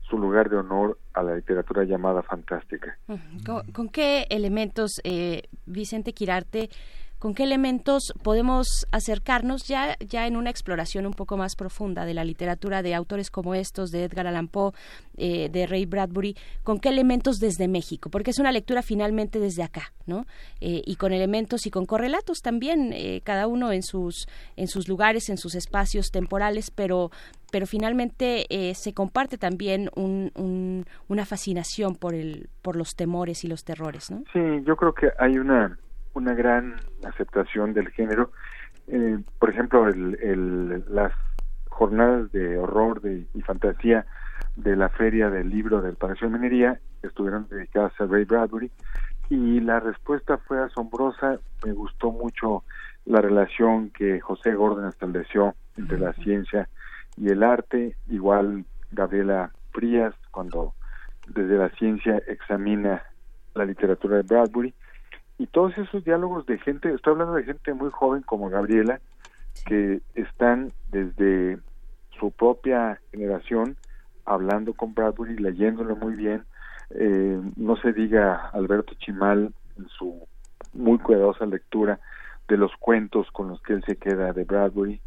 su 0.08 0.18
lugar 0.18 0.50
de 0.50 0.56
honor 0.56 0.98
a 1.14 1.22
la 1.22 1.36
literatura 1.36 1.84
llamada 1.84 2.22
fantástica. 2.22 2.98
¿Con, 3.72 3.88
qué 3.88 4.26
elementos, 4.30 5.00
eh, 5.04 5.44
Vicente 5.64 6.12
Quirarte, 6.12 6.68
con 7.22 7.34
qué 7.34 7.44
elementos 7.44 8.12
podemos 8.24 8.88
acercarnos 8.90 9.68
ya, 9.68 9.96
ya 10.00 10.26
en 10.26 10.36
una 10.36 10.50
exploración 10.50 11.06
un 11.06 11.12
poco 11.12 11.36
más 11.36 11.54
profunda 11.54 12.04
de 12.04 12.14
la 12.14 12.24
literatura 12.24 12.82
de 12.82 12.96
autores 12.96 13.30
como 13.30 13.54
estos, 13.54 13.92
de 13.92 14.02
Edgar 14.02 14.26
Allan 14.26 14.48
Poe, 14.48 14.72
eh, 15.16 15.48
de 15.48 15.68
Ray 15.68 15.86
Bradbury, 15.86 16.36
con 16.64 16.80
qué 16.80 16.88
elementos 16.88 17.38
desde 17.38 17.68
México, 17.68 18.10
porque 18.10 18.32
es 18.32 18.40
una 18.40 18.50
lectura 18.50 18.82
finalmente 18.82 19.38
desde 19.38 19.62
acá, 19.62 19.92
¿no? 20.04 20.26
Eh, 20.60 20.82
y 20.84 20.96
con 20.96 21.12
elementos 21.12 21.64
y 21.64 21.70
con 21.70 21.86
correlatos 21.86 22.42
también, 22.42 22.92
eh, 22.92 23.20
cada 23.22 23.46
uno 23.46 23.70
en 23.70 23.84
sus, 23.84 24.26
en 24.56 24.66
sus 24.66 24.88
lugares, 24.88 25.28
en 25.28 25.36
sus 25.36 25.54
espacios 25.54 26.10
temporales, 26.10 26.72
pero, 26.72 27.12
pero 27.52 27.68
finalmente 27.68 28.46
se 28.74 28.94
comparte 28.94 29.38
también 29.38 29.90
un, 29.94 30.84
una 31.06 31.24
fascinación 31.24 31.94
por, 31.94 32.14
el, 32.14 32.48
por 32.62 32.74
los 32.74 32.96
temores 32.96 33.44
y 33.44 33.46
los 33.46 33.62
terrores, 33.62 34.10
¿no? 34.10 34.24
Sí, 34.32 34.40
yo 34.66 34.74
creo 34.74 34.92
que 34.92 35.12
hay 35.20 35.38
una 35.38 35.78
una 36.14 36.34
gran 36.34 36.76
aceptación 37.04 37.72
del 37.72 37.88
género. 37.90 38.30
Eh, 38.88 39.18
por 39.38 39.50
ejemplo, 39.50 39.88
el, 39.88 40.84
las 40.88 41.12
jornadas 41.68 42.30
de 42.32 42.58
horror 42.58 43.00
de, 43.00 43.26
y 43.34 43.42
fantasía 43.42 44.06
de 44.56 44.76
la 44.76 44.88
feria 44.88 45.30
del 45.30 45.48
libro 45.48 45.80
del 45.80 45.96
Palacio 45.96 46.28
de 46.28 46.38
Minería 46.38 46.80
estuvieron 47.02 47.48
dedicadas 47.48 47.92
a 48.00 48.06
Ray 48.06 48.24
Bradbury 48.24 48.70
y 49.30 49.60
la 49.60 49.80
respuesta 49.80 50.38
fue 50.38 50.62
asombrosa. 50.62 51.38
Me 51.64 51.72
gustó 51.72 52.10
mucho 52.10 52.64
la 53.06 53.20
relación 53.20 53.90
que 53.90 54.20
José 54.20 54.54
Gordon 54.54 54.88
estableció 54.88 55.54
entre 55.76 55.98
la 55.98 56.12
ciencia 56.14 56.68
y 57.16 57.30
el 57.30 57.42
arte, 57.42 57.96
igual 58.08 58.64
Gabriela 58.90 59.52
Frías 59.72 60.14
cuando 60.30 60.74
desde 61.28 61.56
la 61.56 61.70
ciencia 61.70 62.20
examina 62.26 63.02
la 63.54 63.64
literatura 63.64 64.16
de 64.16 64.22
Bradbury 64.22 64.74
y 65.42 65.48
todos 65.48 65.76
esos 65.76 66.04
diálogos 66.04 66.46
de 66.46 66.56
gente, 66.58 66.94
estoy 66.94 67.14
hablando 67.14 67.34
de 67.34 67.42
gente 67.42 67.74
muy 67.74 67.90
joven 67.90 68.22
como 68.22 68.48
Gabriela, 68.48 69.00
que 69.66 70.00
están 70.14 70.70
desde 70.92 71.58
su 72.20 72.30
propia 72.30 73.00
generación 73.10 73.76
hablando 74.24 74.72
con 74.72 74.94
Bradbury, 74.94 75.36
leyéndolo 75.38 75.96
muy 75.96 76.14
bien. 76.14 76.44
Eh, 76.90 77.40
no 77.56 77.76
se 77.76 77.92
diga 77.92 78.50
Alberto 78.52 78.94
Chimal 79.00 79.52
en 79.76 79.88
su 79.88 80.28
muy 80.74 80.98
cuidadosa 80.98 81.44
lectura 81.44 81.98
de 82.46 82.56
los 82.56 82.70
cuentos 82.76 83.28
con 83.32 83.48
los 83.48 83.60
que 83.62 83.72
él 83.72 83.82
se 83.84 83.96
queda 83.96 84.32
de 84.32 84.44
Bradbury. 84.44 85.00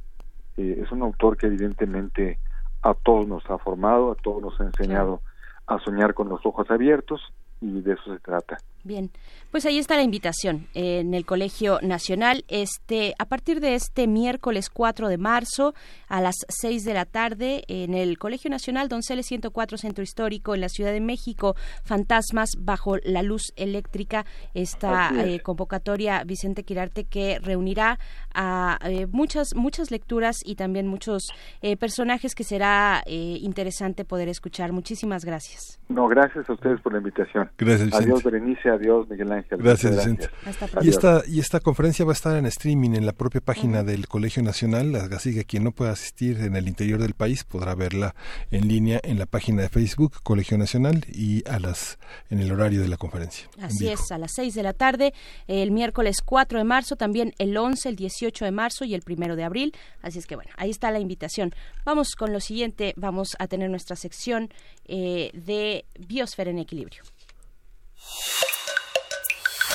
Eh, 0.58 0.82
es 0.84 0.92
un 0.92 1.02
autor 1.02 1.38
que 1.38 1.48
evidentemente 1.48 2.40
a 2.82 2.94
todos 2.94 3.26
nos 3.26 3.50
ha 3.50 3.58
formado, 3.58 4.12
a 4.12 4.16
todos 4.16 4.42
nos 4.42 4.60
ha 4.60 4.66
enseñado 4.66 5.22
a 5.66 5.80
soñar 5.80 6.14
con 6.14 6.28
los 6.28 6.46
ojos 6.46 6.70
abiertos 6.70 7.22
y 7.62 7.80
de 7.80 7.94
eso 7.94 8.14
se 8.14 8.20
trata. 8.20 8.58
Bien, 8.86 9.10
pues 9.50 9.66
ahí 9.66 9.80
está 9.80 9.96
la 9.96 10.04
invitación 10.04 10.68
en 10.76 11.16
el 11.16 11.26
Colegio 11.26 11.80
Nacional. 11.82 12.46
Este, 12.50 13.16
a 13.18 13.26
partir 13.26 13.60
de 13.60 13.74
este 13.74 14.06
miércoles 14.06 14.70
4 14.70 15.08
de 15.08 15.18
marzo 15.18 15.74
a 16.08 16.22
las 16.22 16.36
6 16.50 16.86
de 16.86 16.94
la 16.94 17.06
tarde 17.06 17.64
en 17.68 17.96
el 17.96 18.20
Colegio 18.20 18.52
Nacional 18.52 18.88
Donceles 18.88 19.26
104 19.26 19.80
Centro 19.80 20.04
Histórico 20.04 20.54
en 20.54 20.62
la 20.62 20.70
Ciudad 20.70 20.92
de 20.92 21.02
México, 21.02 21.56
Fantasmas 21.84 22.52
bajo 22.60 22.98
la 23.04 23.24
luz 23.24 23.54
eléctrica. 23.56 24.24
Esta 24.54 25.10
eh, 25.16 25.40
convocatoria 25.40 26.24
Vicente 26.24 26.64
Quirarte 26.64 27.06
que 27.06 27.40
reunirá 27.40 27.98
a 28.36 28.78
eh, 28.84 29.08
muchas 29.08 29.56
muchas 29.56 29.90
lecturas 29.90 30.42
y 30.46 30.58
también 30.58 30.86
muchos 30.86 31.24
eh, 31.64 31.76
personajes 31.76 32.36
que 32.36 32.44
será 32.44 33.02
interesante 33.08 34.06
poder 34.06 34.30
escuchar. 34.30 34.74
Muchísimas 34.74 35.26
gracias. 35.26 35.80
No, 35.90 36.08
gracias 36.08 36.48
a 36.48 36.54
ustedes 36.54 36.80
por 36.82 36.92
la 36.92 37.00
invitación. 37.00 37.50
Gracias, 37.58 37.88
Vicente. 37.88 38.06
Adiós, 38.06 38.24
Berenice. 38.24 38.75
Adiós, 38.76 39.10
Miguel 39.10 39.32
Ángel. 39.32 39.58
Gracias, 39.62 39.96
Vicente. 39.96 40.30
Y 40.82 40.90
esta, 40.90 41.24
y 41.28 41.40
esta 41.40 41.60
conferencia 41.60 42.06
va 42.06 42.12
a 42.12 42.14
estar 42.14 42.38
en 42.38 42.46
streaming 42.46 42.92
en 42.92 43.06
la 43.06 43.14
propia 43.14 43.42
página 43.42 43.84
del 43.84 44.08
Colegio 44.08 44.44
Nacional. 44.44 44.96
Así 44.96 45.34
que 45.34 45.46
quien 45.46 45.64
no 45.64 45.72
pueda 45.72 45.92
asistir 45.92 46.40
en 46.40 46.56
el 46.56 46.68
interior 46.68 47.00
del 47.00 47.14
país 47.14 47.44
podrá 47.44 47.76
verla 47.76 48.16
en 48.52 48.68
línea 48.68 49.00
en 49.04 49.20
la 49.20 49.26
página 49.26 49.62
de 49.62 49.70
Facebook 49.70 50.14
Colegio 50.24 50.58
Nacional 50.58 51.06
y 51.08 51.48
a 51.48 51.60
las 51.60 51.98
en 52.30 52.40
el 52.40 52.52
horario 52.52 52.82
de 52.82 52.88
la 52.88 52.98
conferencia. 52.98 53.50
Así 53.62 53.88
es, 53.88 54.12
a 54.12 54.18
las 54.18 54.32
6 54.36 54.54
de 54.54 54.64
la 54.64 54.74
tarde, 54.74 55.14
el 55.48 55.72
miércoles 55.72 56.18
4 56.24 56.60
de 56.60 56.64
marzo, 56.64 56.96
también 56.96 57.34
el 57.38 57.56
11, 57.56 57.90
el 57.90 57.96
18 57.96 58.46
de 58.46 58.52
marzo 58.52 58.86
y 58.86 58.94
el 58.94 59.04
1 59.08 59.36
de 59.36 59.44
abril. 59.44 59.74
Así 60.02 60.20
es 60.20 60.28
que 60.28 60.36
bueno, 60.36 60.52
ahí 60.58 60.70
está 60.70 60.92
la 60.92 61.00
invitación. 61.00 61.54
Vamos 61.86 62.16
con 62.16 62.34
lo 62.34 62.40
siguiente, 62.40 62.94
vamos 62.98 63.36
a 63.40 63.48
tener 63.48 63.70
nuestra 63.70 63.96
sección 63.96 64.50
eh, 64.86 65.32
de 65.34 65.86
Biosfera 66.00 66.52
en 66.52 66.60
Equilibrio. 66.60 67.04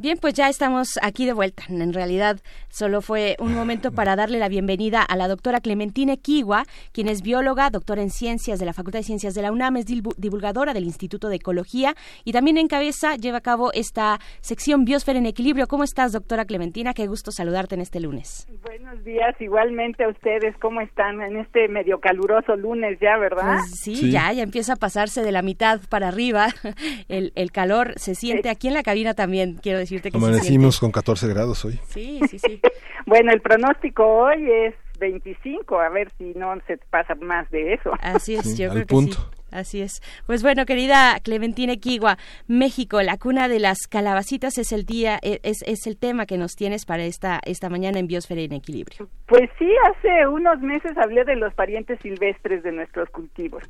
Bien, 0.00 0.16
pues 0.16 0.34
ya 0.34 0.48
estamos 0.48 0.96
aquí 1.02 1.26
de 1.26 1.32
vuelta. 1.32 1.64
En 1.68 1.92
realidad, 1.92 2.38
solo 2.68 3.02
fue 3.02 3.34
un 3.40 3.52
momento 3.52 3.90
para 3.90 4.14
darle 4.14 4.38
la 4.38 4.48
bienvenida 4.48 5.02
a 5.02 5.16
la 5.16 5.26
doctora 5.26 5.58
Clementina 5.58 6.16
Kiwa, 6.16 6.62
quien 6.92 7.08
es 7.08 7.20
bióloga, 7.20 7.68
doctora 7.70 8.00
en 8.00 8.10
ciencias 8.10 8.60
de 8.60 8.64
la 8.64 8.72
Facultad 8.74 9.00
de 9.00 9.02
Ciencias 9.02 9.34
de 9.34 9.42
la 9.42 9.50
UNAM, 9.50 9.78
es 9.78 9.86
divulgadora 9.86 10.72
del 10.72 10.84
Instituto 10.84 11.28
de 11.28 11.34
Ecología 11.34 11.96
y 12.24 12.30
también 12.30 12.58
en 12.58 12.68
cabeza 12.68 13.16
lleva 13.16 13.38
a 13.38 13.40
cabo 13.40 13.72
esta 13.72 14.20
sección 14.40 14.84
Biosfera 14.84 15.18
en 15.18 15.26
Equilibrio. 15.26 15.66
¿Cómo 15.66 15.82
estás, 15.82 16.12
doctora 16.12 16.44
Clementina? 16.44 16.94
Qué 16.94 17.08
gusto 17.08 17.32
saludarte 17.32 17.74
en 17.74 17.80
este 17.80 17.98
lunes. 17.98 18.46
Buenos 18.62 19.02
días, 19.02 19.34
igualmente 19.40 20.04
a 20.04 20.10
ustedes. 20.10 20.56
¿Cómo 20.60 20.80
están 20.80 21.20
en 21.22 21.38
este 21.38 21.66
medio 21.66 21.98
caluroso 21.98 22.54
lunes 22.54 23.00
ya, 23.00 23.18
verdad? 23.18 23.56
Pues 23.58 23.80
sí, 23.80 24.12
ya, 24.12 24.32
ya 24.32 24.44
empieza 24.44 24.74
a 24.74 24.76
pasarse 24.76 25.24
de 25.24 25.32
la 25.32 25.42
mitad 25.42 25.80
para 25.88 26.06
arriba. 26.06 26.46
El, 27.08 27.32
el 27.34 27.50
calor 27.50 27.94
se 27.96 28.14
siente 28.14 28.48
aquí 28.48 28.68
en 28.68 28.74
la 28.74 28.82
cabina 28.82 29.14
también, 29.14 29.54
quiero 29.60 29.78
decir 29.78 29.87
Amanecimos 30.14 30.80
con 30.80 30.90
14 30.90 31.28
grados 31.28 31.64
hoy. 31.64 31.78
Sí, 31.88 32.20
sí, 32.28 32.38
sí. 32.38 32.60
bueno, 33.06 33.32
el 33.32 33.40
pronóstico 33.40 34.04
hoy 34.04 34.50
es 34.50 34.74
25, 34.98 35.78
a 35.80 35.88
ver 35.88 36.10
si 36.18 36.34
no 36.34 36.54
se 36.66 36.78
pasa 36.90 37.14
más 37.14 37.50
de 37.50 37.74
eso. 37.74 37.92
Así 38.00 38.34
es, 38.34 38.56
yo 38.56 38.70
creo 38.70 38.86
que 38.86 38.96
sí. 38.96 39.16
Así 39.50 39.80
es. 39.80 40.00
Pues 40.26 40.42
bueno, 40.42 40.66
querida 40.66 41.18
Clementina 41.22 41.72
Equigua, 41.72 42.18
México, 42.46 43.00
la 43.02 43.16
cuna 43.16 43.48
de 43.48 43.60
las 43.60 43.86
calabacitas 43.86 44.58
es 44.58 44.72
el 44.72 44.84
día, 44.84 45.18
e, 45.22 45.40
es, 45.42 45.62
es 45.66 45.86
el 45.86 45.98
tema 45.98 46.26
que 46.26 46.36
nos 46.36 46.52
tienes 46.54 46.84
para 46.84 47.04
esta, 47.04 47.40
esta 47.44 47.68
mañana 47.68 47.98
en 47.98 48.06
Biosfera 48.06 48.40
en 48.42 48.52
Equilibrio. 48.52 49.08
Pues 49.26 49.50
sí, 49.58 49.70
hace 49.90 50.26
unos 50.26 50.60
meses 50.60 50.96
hablé 50.98 51.24
de 51.24 51.36
los 51.36 51.52
parientes 51.54 51.98
silvestres 52.00 52.62
de 52.62 52.72
nuestros 52.72 53.08
cultivos. 53.10 53.62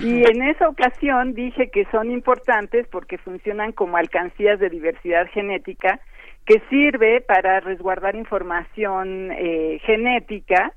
Y 0.00 0.24
en 0.24 0.42
esa 0.42 0.68
ocasión 0.68 1.34
dije 1.34 1.70
que 1.70 1.86
son 1.90 2.10
importantes 2.10 2.86
porque 2.88 3.18
funcionan 3.18 3.72
como 3.72 3.96
alcancías 3.96 4.58
de 4.58 4.68
diversidad 4.68 5.26
genética 5.32 6.00
que 6.44 6.60
sirve 6.70 7.20
para 7.20 7.60
resguardar 7.60 8.14
información 8.14 9.32
eh, 9.32 9.80
genética 9.84 10.72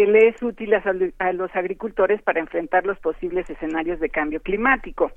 que 0.00 0.06
le 0.06 0.28
es 0.28 0.42
útil 0.42 0.72
a, 0.72 1.32
los 1.34 1.54
agricultores 1.54 2.22
para 2.22 2.40
enfrentar 2.40 2.86
los 2.86 2.98
posibles 3.00 3.50
escenarios 3.50 4.00
de 4.00 4.08
cambio 4.08 4.40
climático. 4.40 5.12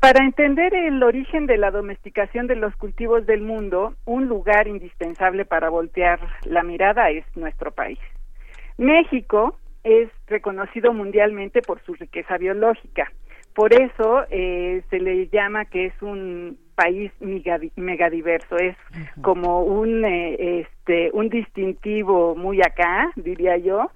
Para 0.00 0.24
entender 0.24 0.74
el 0.74 1.00
origen 1.04 1.46
de 1.46 1.56
la 1.56 1.70
domesticación 1.70 2.48
de 2.48 2.56
los 2.56 2.74
cultivos 2.74 3.26
del 3.26 3.42
mundo, 3.42 3.94
un 4.04 4.26
lugar 4.26 4.66
indispensable 4.66 5.44
para 5.44 5.68
voltear 5.68 6.18
la 6.46 6.64
mirada 6.64 7.10
es 7.10 7.24
nuestro 7.36 7.70
país. 7.70 8.00
México 8.76 9.56
es 9.84 10.10
reconocido 10.26 10.92
mundialmente 10.92 11.62
por 11.62 11.80
su 11.82 11.94
riqueza 11.94 12.38
biológica. 12.38 13.12
Por 13.54 13.72
eso 13.72 14.24
eh, 14.30 14.82
se 14.90 14.98
le 14.98 15.28
llama 15.28 15.66
que 15.66 15.86
es 15.86 16.02
un 16.02 16.58
país 16.74 17.12
megadiverso, 17.20 18.56
es 18.56 18.76
como 19.20 19.62
un, 19.62 20.04
eh, 20.04 20.60
este, 20.60 21.10
un 21.12 21.28
distintivo 21.28 22.34
muy 22.34 22.60
acá, 22.60 23.10
diría 23.16 23.56
yo, 23.56 23.90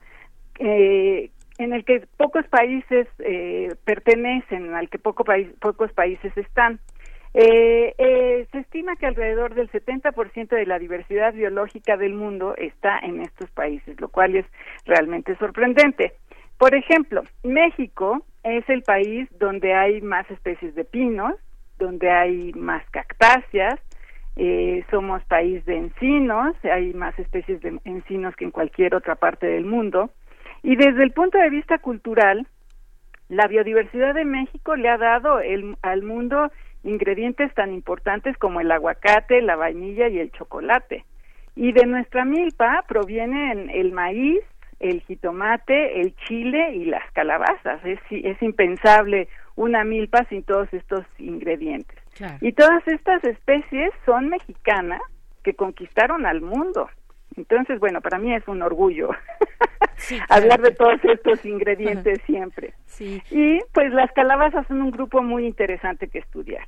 eh, 0.58 1.30
en 1.58 1.72
el 1.72 1.84
que 1.84 2.06
pocos 2.16 2.46
países 2.48 3.06
eh, 3.18 3.74
pertenecen, 3.84 4.74
al 4.74 4.88
que 4.88 4.98
poco 4.98 5.24
pocos 5.60 5.92
países 5.92 6.36
están. 6.36 6.80
Eh, 7.34 7.94
eh, 7.98 8.46
se 8.50 8.58
estima 8.60 8.96
que 8.96 9.06
alrededor 9.06 9.54
del 9.54 9.70
70% 9.70 10.48
de 10.48 10.66
la 10.66 10.78
diversidad 10.78 11.34
biológica 11.34 11.96
del 11.96 12.14
mundo 12.14 12.54
está 12.56 12.98
en 13.00 13.20
estos 13.20 13.50
países, 13.50 14.00
lo 14.00 14.08
cual 14.08 14.36
es 14.36 14.46
realmente 14.86 15.36
sorprendente. 15.36 16.14
Por 16.58 16.74
ejemplo, 16.74 17.22
México 17.42 18.24
es 18.42 18.66
el 18.70 18.82
país 18.82 19.28
donde 19.38 19.74
hay 19.74 20.00
más 20.00 20.30
especies 20.30 20.74
de 20.74 20.84
pinos, 20.84 21.34
donde 21.78 22.10
hay 22.10 22.52
más 22.54 22.82
cactáceas, 22.90 23.80
eh, 24.36 24.84
somos 24.90 25.24
país 25.24 25.64
de 25.64 25.76
encinos, 25.76 26.54
hay 26.64 26.92
más 26.92 27.18
especies 27.18 27.60
de 27.62 27.80
encinos 27.84 28.36
que 28.36 28.44
en 28.44 28.50
cualquier 28.50 28.94
otra 28.94 29.14
parte 29.14 29.46
del 29.46 29.64
mundo. 29.64 30.10
Y 30.62 30.76
desde 30.76 31.02
el 31.02 31.12
punto 31.12 31.38
de 31.38 31.48
vista 31.48 31.78
cultural, 31.78 32.46
la 33.28 33.46
biodiversidad 33.48 34.14
de 34.14 34.24
México 34.24 34.76
le 34.76 34.88
ha 34.88 34.98
dado 34.98 35.40
al 35.82 36.02
mundo 36.02 36.50
ingredientes 36.84 37.52
tan 37.54 37.72
importantes 37.72 38.36
como 38.36 38.60
el 38.60 38.70
aguacate, 38.70 39.42
la 39.42 39.56
vainilla 39.56 40.08
y 40.08 40.18
el 40.18 40.30
chocolate. 40.32 41.04
Y 41.56 41.72
de 41.72 41.86
nuestra 41.86 42.24
milpa 42.24 42.84
provienen 42.86 43.70
el 43.70 43.92
maíz, 43.92 44.40
el 44.78 45.00
jitomate, 45.00 46.02
el 46.02 46.14
chile 46.16 46.74
y 46.74 46.84
las 46.84 47.10
calabazas. 47.12 47.84
Es, 47.84 47.98
es 48.10 48.40
impensable 48.42 49.28
una 49.56 49.84
milpa 49.84 50.24
sin 50.28 50.42
todos 50.42 50.72
estos 50.72 51.04
ingredientes. 51.18 51.98
Y 52.40 52.52
todas 52.52 52.86
estas 52.86 53.22
especies 53.24 53.90
son 54.04 54.28
mexicanas 54.28 55.00
que 55.42 55.54
conquistaron 55.54 56.24
al 56.24 56.40
mundo. 56.40 56.88
Entonces, 57.36 57.78
bueno, 57.78 58.00
para 58.00 58.18
mí 58.18 58.34
es 58.34 58.46
un 58.48 58.62
orgullo 58.62 59.10
hablar 60.30 60.62
de 60.62 60.70
todos 60.70 60.98
estos 61.04 61.44
ingredientes 61.44 62.20
siempre. 62.26 62.74
Y 63.30 63.58
pues 63.72 63.92
las 63.92 64.10
calabazas 64.12 64.66
son 64.68 64.80
un 64.80 64.90
grupo 64.90 65.22
muy 65.22 65.46
interesante 65.46 66.08
que 66.08 66.20
estudiar. 66.20 66.66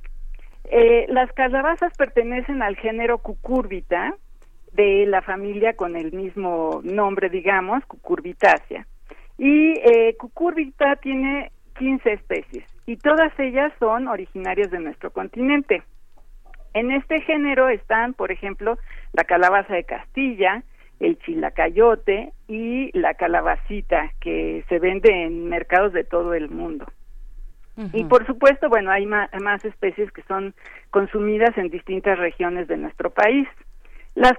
Eh, 0.65 1.07
las 1.09 1.31
calabazas 1.33 1.93
pertenecen 1.97 2.61
al 2.61 2.75
género 2.75 3.17
cucurbita, 3.19 4.15
de 4.71 5.05
la 5.07 5.21
familia 5.21 5.73
con 5.73 5.95
el 5.95 6.11
mismo 6.11 6.81
nombre, 6.83 7.29
digamos, 7.29 7.83
Cucurbitaceae. 7.85 8.85
Y 9.37 9.73
eh, 9.79 10.15
Cucurbita 10.17 10.95
tiene 10.97 11.51
15 11.77 12.13
especies 12.13 12.65
y 12.89 12.97
todas 12.97 13.31
ellas 13.37 13.71
son 13.77 14.07
originarias 14.07 14.71
de 14.71 14.79
nuestro 14.79 15.11
continente. 15.11 15.83
En 16.73 16.89
este 16.89 17.21
género 17.21 17.69
están, 17.69 18.15
por 18.15 18.31
ejemplo, 18.31 18.79
la 19.13 19.25
calabaza 19.25 19.75
de 19.75 19.83
Castilla, 19.83 20.63
el 20.99 21.19
chilacayote 21.19 22.33
y 22.47 22.89
la 22.97 23.13
calabacita 23.13 24.11
que 24.19 24.65
se 24.69 24.79
vende 24.79 25.25
en 25.25 25.49
mercados 25.49 25.93
de 25.93 26.03
todo 26.03 26.33
el 26.33 26.49
mundo. 26.49 26.87
Y 27.93 28.05
por 28.05 28.25
supuesto, 28.25 28.69
bueno, 28.69 28.89
hay 28.89 29.05
más, 29.05 29.29
especies 29.63 30.11
que 30.11 30.23
son 30.23 30.55
consumidas 30.89 31.55
en 31.59 31.69
distintas 31.69 32.17
regiones 32.17 32.67
de 32.67 32.77
nuestro 32.77 33.11
país. 33.11 33.47
Las, 34.15 34.33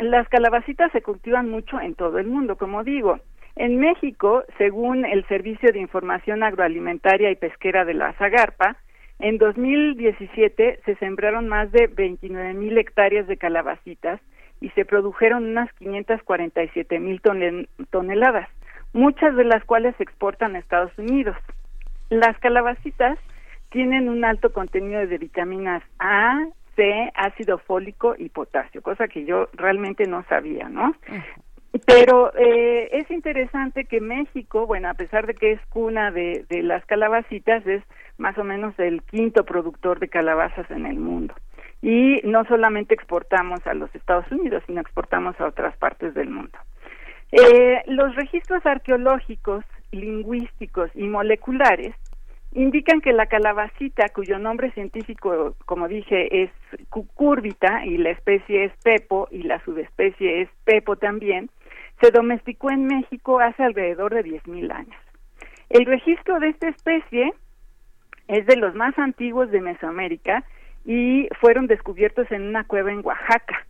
las 0.00 0.28
calabacitas 0.28 0.90
se 0.90 1.02
cultivan 1.02 1.48
mucho 1.48 1.80
en 1.80 1.94
todo 1.94 2.18
el 2.18 2.26
mundo, 2.26 2.56
como 2.56 2.82
digo. 2.82 3.20
En 3.56 3.78
México, 3.78 4.44
según 4.56 5.04
el 5.04 5.26
Servicio 5.26 5.72
de 5.72 5.78
Información 5.78 6.42
Agroalimentaria 6.42 7.30
y 7.30 7.36
Pesquera 7.36 7.84
de 7.84 7.94
la 7.94 8.12
Zagarpa, 8.14 8.76
en 9.18 9.38
2017 9.38 10.80
se 10.84 10.94
sembraron 10.96 11.48
más 11.48 11.70
de 11.70 11.86
29 11.86 12.54
mil 12.54 12.76
hectáreas 12.78 13.26
de 13.26 13.36
calabacitas 13.36 14.20
y 14.60 14.70
se 14.70 14.84
produjeron 14.84 15.44
unas 15.44 15.72
547 15.74 16.98
mil 16.98 17.20
toneladas, 17.90 18.48
muchas 18.92 19.36
de 19.36 19.44
las 19.44 19.64
cuales 19.64 19.94
se 19.96 20.04
exportan 20.04 20.56
a 20.56 20.58
Estados 20.58 20.96
Unidos. 20.98 21.36
Las 22.08 22.38
calabacitas 22.38 23.18
tienen 23.70 24.08
un 24.08 24.24
alto 24.24 24.52
contenido 24.52 25.06
de 25.06 25.18
vitaminas 25.18 25.82
A, 25.98 26.46
C, 26.76 27.12
ácido 27.14 27.58
fólico 27.58 28.14
y 28.16 28.28
potasio, 28.28 28.82
cosa 28.82 29.08
que 29.08 29.24
yo 29.24 29.48
realmente 29.52 30.06
no 30.06 30.24
sabía, 30.24 30.68
¿no? 30.68 30.94
Pero 31.86 32.32
eh, 32.36 32.90
es 32.92 33.10
interesante 33.10 33.84
que 33.86 34.00
México, 34.00 34.66
bueno, 34.66 34.90
a 34.90 34.94
pesar 34.94 35.26
de 35.26 35.34
que 35.34 35.52
es 35.52 35.60
cuna 35.70 36.10
de, 36.10 36.44
de 36.48 36.62
las 36.62 36.84
calabacitas, 36.84 37.66
es 37.66 37.82
más 38.18 38.36
o 38.36 38.44
menos 38.44 38.78
el 38.78 39.02
quinto 39.02 39.44
productor 39.44 39.98
de 39.98 40.08
calabazas 40.08 40.70
en 40.70 40.86
el 40.86 40.96
mundo 40.96 41.34
y 41.82 42.20
no 42.22 42.44
solamente 42.44 42.94
exportamos 42.94 43.66
a 43.66 43.74
los 43.74 43.92
Estados 43.94 44.30
Unidos, 44.30 44.62
sino 44.66 44.80
exportamos 44.80 45.38
a 45.40 45.46
otras 45.46 45.76
partes 45.76 46.14
del 46.14 46.30
mundo. 46.30 46.56
Eh, 47.32 47.82
los 47.86 48.14
registros 48.14 48.64
arqueológicos, 48.64 49.64
lingüísticos 49.90 50.90
y 50.94 51.04
moleculares 51.04 51.94
indican 52.52 53.00
que 53.00 53.12
la 53.12 53.26
calabacita, 53.26 54.10
cuyo 54.10 54.38
nombre 54.38 54.70
científico, 54.72 55.56
como 55.64 55.88
dije, 55.88 56.44
es 56.44 56.50
cucúrbita 56.90 57.84
y 57.84 57.96
la 57.96 58.10
especie 58.10 58.64
es 58.64 58.72
pepo 58.84 59.26
y 59.30 59.42
la 59.42 59.62
subespecie 59.64 60.42
es 60.42 60.50
pepo 60.64 60.96
también, 60.96 61.50
se 62.02 62.10
domesticó 62.10 62.70
en 62.70 62.86
México 62.86 63.38
hace 63.38 63.62
alrededor 63.62 64.12
de 64.12 64.24
10.000 64.24 64.72
años. 64.72 65.00
El 65.70 65.86
registro 65.86 66.40
de 66.40 66.48
esta 66.48 66.68
especie 66.68 67.32
es 68.26 68.44
de 68.46 68.56
los 68.56 68.74
más 68.74 68.98
antiguos 68.98 69.50
de 69.52 69.60
Mesoamérica 69.60 70.44
y 70.84 71.28
fueron 71.40 71.68
descubiertos 71.68 72.30
en 72.32 72.42
una 72.42 72.64
cueva 72.64 72.90
en 72.90 73.06
Oaxaca. 73.06 73.66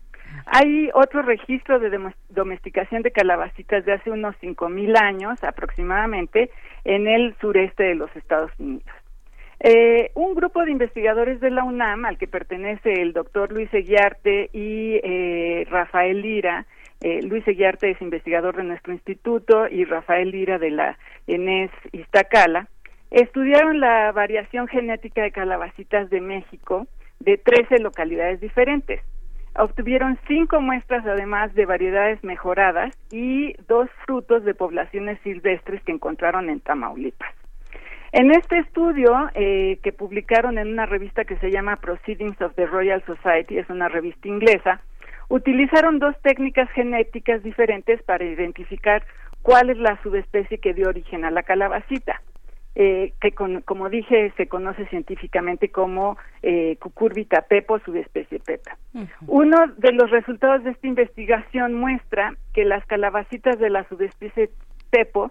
Hay 0.46 0.88
otro 0.94 1.20
registro 1.20 1.78
de 1.78 1.90
domesticación 2.30 3.02
de 3.02 3.12
calabacitas 3.12 3.84
de 3.84 3.92
hace 3.92 4.10
unos 4.10 4.34
cinco 4.40 4.70
mil 4.70 4.96
años 4.96 5.42
aproximadamente 5.44 6.50
en 6.84 7.06
el 7.06 7.36
sureste 7.38 7.82
de 7.82 7.94
los 7.96 8.14
Estados 8.16 8.50
Unidos. 8.58 8.88
Eh, 9.60 10.10
un 10.14 10.34
grupo 10.34 10.64
de 10.64 10.72
investigadores 10.72 11.38
de 11.40 11.50
la 11.50 11.62
UNAM, 11.62 12.06
al 12.06 12.18
que 12.18 12.26
pertenece 12.26 12.94
el 12.94 13.12
doctor 13.12 13.52
Luis 13.52 13.72
Eguiarte 13.72 14.48
y 14.52 14.98
eh, 15.04 15.66
Rafael 15.70 16.20
Lira, 16.20 16.66
eh, 17.02 17.20
Luis 17.22 17.46
Eguiarte 17.48 17.90
es 17.90 18.00
investigador 18.00 18.56
de 18.56 18.64
nuestro 18.64 18.92
instituto 18.92 19.66
y 19.68 19.84
Rafael 19.84 20.30
Lira 20.30 20.58
de 20.58 20.70
la 20.70 20.98
ENES 21.26 21.70
Iztacala, 21.92 22.68
estudiaron 23.10 23.80
la 23.80 24.12
variación 24.12 24.68
genética 24.68 25.22
de 25.22 25.32
calabacitas 25.32 26.08
de 26.10 26.20
México 26.20 26.86
de 27.20 27.38
13 27.38 27.80
localidades 27.80 28.40
diferentes. 28.40 29.00
Obtuvieron 29.54 30.18
cinco 30.28 30.60
muestras 30.60 31.04
además 31.04 31.52
de 31.54 31.66
variedades 31.66 32.22
mejoradas 32.24 32.96
y 33.10 33.54
dos 33.68 33.90
frutos 34.06 34.44
de 34.44 34.54
poblaciones 34.54 35.18
silvestres 35.22 35.82
que 35.82 35.92
encontraron 35.92 36.48
en 36.48 36.60
Tamaulipas. 36.60 37.34
En 38.12 38.30
este 38.30 38.58
estudio 38.58 39.30
eh, 39.34 39.78
que 39.82 39.92
publicaron 39.92 40.58
en 40.58 40.68
una 40.68 40.86
revista 40.86 41.24
que 41.24 41.36
se 41.38 41.50
llama 41.50 41.76
Proceedings 41.76 42.40
of 42.40 42.54
the 42.54 42.66
Royal 42.66 43.02
Society, 43.04 43.58
es 43.58 43.68
una 43.70 43.88
revista 43.88 44.28
inglesa, 44.28 44.80
utilizaron 45.32 45.98
dos 45.98 46.14
técnicas 46.22 46.70
genéticas 46.72 47.42
diferentes 47.42 48.02
para 48.02 48.24
identificar 48.24 49.02
cuál 49.40 49.70
es 49.70 49.78
la 49.78 50.00
subespecie 50.02 50.58
que 50.58 50.74
dio 50.74 50.88
origen 50.88 51.24
a 51.24 51.30
la 51.30 51.42
calabacita 51.42 52.20
eh, 52.74 53.12
que 53.20 53.32
como 53.32 53.90
dije 53.90 54.32
se 54.36 54.46
conoce 54.46 54.86
científicamente 54.86 55.68
como 55.68 56.16
eh, 56.42 56.76
Cucurbita 56.76 57.42
pepo, 57.42 57.78
subespecie 57.80 58.40
pepa. 58.40 58.76
Uno 59.26 59.56
de 59.76 59.92
los 59.92 60.10
resultados 60.10 60.64
de 60.64 60.70
esta 60.70 60.86
investigación 60.86 61.74
muestra 61.74 62.34
que 62.54 62.64
las 62.64 62.84
calabacitas 62.86 63.58
de 63.58 63.68
la 63.68 63.86
subespecie 63.88 64.50
pepo 64.90 65.30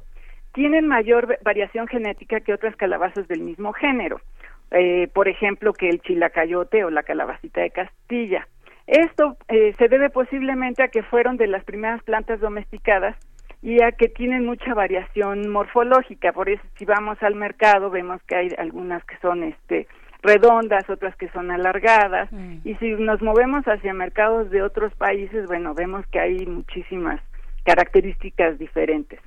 tienen 0.53 0.87
mayor 0.87 1.39
variación 1.43 1.87
genética 1.87 2.41
que 2.41 2.53
otras 2.53 2.75
calabazas 2.75 3.27
del 3.27 3.41
mismo 3.41 3.73
género, 3.73 4.21
eh, 4.69 5.07
por 5.13 5.27
ejemplo 5.27 5.73
que 5.73 5.89
el 5.89 6.01
chilacayote 6.01 6.83
o 6.83 6.89
la 6.89 7.03
calabacita 7.03 7.61
de 7.61 7.71
Castilla. 7.71 8.47
Esto 8.87 9.37
eh, 9.47 9.73
se 9.77 9.87
debe 9.87 10.09
posiblemente 10.09 10.83
a 10.83 10.89
que 10.89 11.03
fueron 11.03 11.37
de 11.37 11.47
las 11.47 11.63
primeras 11.63 12.03
plantas 12.03 12.39
domesticadas 12.39 13.15
y 13.61 13.81
a 13.83 13.91
que 13.91 14.07
tienen 14.07 14.45
mucha 14.45 14.73
variación 14.73 15.49
morfológica. 15.49 16.33
Por 16.33 16.49
eso, 16.49 16.63
si 16.77 16.85
vamos 16.85 17.21
al 17.21 17.35
mercado, 17.35 17.89
vemos 17.89 18.21
que 18.23 18.35
hay 18.35 18.49
algunas 18.57 19.03
que 19.05 19.17
son 19.17 19.43
este 19.43 19.87
redondas, 20.23 20.87
otras 20.89 21.15
que 21.15 21.29
son 21.29 21.49
alargadas, 21.49 22.31
mm. 22.31 22.57
y 22.63 22.75
si 22.75 22.91
nos 22.91 23.23
movemos 23.23 23.65
hacia 23.65 23.91
mercados 23.91 24.51
de 24.51 24.61
otros 24.61 24.93
países, 24.93 25.47
bueno, 25.47 25.73
vemos 25.73 26.05
que 26.11 26.19
hay 26.19 26.45
muchísimas 26.45 27.19
características 27.63 28.59
diferentes. 28.59 29.19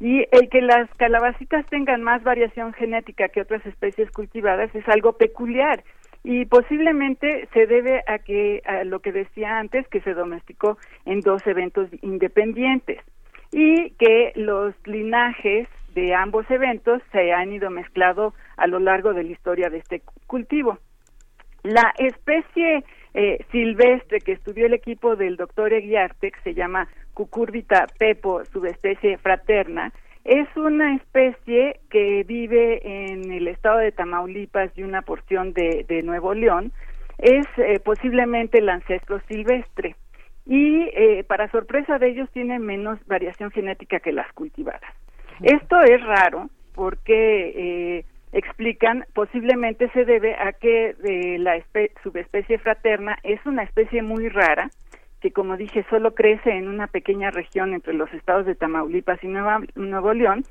Y 0.00 0.26
el 0.30 0.48
que 0.48 0.62
las 0.62 0.88
calabacitas 0.96 1.66
tengan 1.66 2.02
más 2.02 2.22
variación 2.22 2.72
genética 2.72 3.28
que 3.28 3.40
otras 3.40 3.64
especies 3.66 4.10
cultivadas 4.10 4.74
es 4.74 4.88
algo 4.88 5.14
peculiar 5.14 5.82
y 6.30 6.44
posiblemente 6.44 7.48
se 7.54 7.66
debe 7.66 8.02
a 8.06 8.18
que 8.18 8.60
a 8.66 8.84
lo 8.84 9.00
que 9.00 9.12
decía 9.12 9.58
antes 9.58 9.88
que 9.88 10.02
se 10.02 10.12
domesticó 10.12 10.76
en 11.06 11.22
dos 11.22 11.40
eventos 11.46 11.88
independientes 12.02 12.98
y 13.50 13.92
que 13.92 14.32
los 14.34 14.74
linajes 14.84 15.68
de 15.94 16.14
ambos 16.14 16.44
eventos 16.50 17.00
se 17.12 17.32
han 17.32 17.50
ido 17.50 17.70
mezclado 17.70 18.34
a 18.58 18.66
lo 18.66 18.78
largo 18.78 19.14
de 19.14 19.24
la 19.24 19.32
historia 19.32 19.70
de 19.70 19.78
este 19.78 20.02
cultivo. 20.26 20.78
La 21.62 21.94
especie 21.96 22.84
eh, 23.14 23.38
silvestre 23.50 24.20
que 24.20 24.32
estudió 24.32 24.66
el 24.66 24.74
equipo 24.74 25.16
del 25.16 25.36
doctor 25.36 25.72
Eguiarte, 25.72 26.32
que 26.32 26.40
se 26.42 26.52
llama 26.52 26.88
Cucurbita 27.14 27.86
pepo, 27.98 28.44
subespecie 28.44 29.16
fraterna, 29.16 29.94
es 30.28 30.48
una 30.56 30.94
especie 30.94 31.80
que 31.90 32.22
vive 32.24 32.80
en 32.84 33.32
el 33.32 33.48
estado 33.48 33.78
de 33.78 33.92
Tamaulipas 33.92 34.70
y 34.76 34.82
una 34.82 35.00
porción 35.00 35.54
de, 35.54 36.02
Nuevo 36.04 36.34
León. 36.34 36.70
Es 37.16 37.46
eh, 37.56 37.80
posiblemente 37.80 38.58
el 38.58 38.68
ancestro 38.68 39.20
silvestre 39.26 39.96
y 40.44 40.82
eh, 40.92 41.24
para 41.26 41.50
sorpresa 41.50 41.98
de 41.98 42.10
ellos 42.10 42.28
tiene 42.32 42.58
menos 42.58 42.98
variación 43.06 43.50
genética 43.50 44.00
que 44.00 44.12
las 44.12 44.30
cultivadas. 44.34 44.92
Esto 45.42 45.80
es 45.80 46.02
raro 46.02 46.50
porque 46.74 47.98
eh, 47.98 48.04
explican 48.32 49.06
posiblemente 49.14 49.88
se 49.90 50.04
debe 50.04 50.34
a 50.34 50.52
que 50.52 50.94
eh, 51.04 51.38
la 51.38 51.58
subespecie 52.02 52.58
fraterna 52.58 53.18
es 53.22 53.44
una 53.46 53.62
especie 53.62 54.02
muy 54.02 54.28
rara 54.28 54.70
que 55.20 55.32
como 55.32 55.56
dije 55.56 55.84
solo 55.90 56.14
crece 56.14 56.50
en 56.50 56.68
una 56.68 56.86
pequeña 56.86 57.30
región 57.30 57.74
entre 57.74 57.94
los 57.94 58.12
estados 58.14 58.46
de 58.46 58.54
Tamaulipas 58.54 59.22
y 59.22 59.28
Nuevo 59.28 60.14
León 60.14 60.44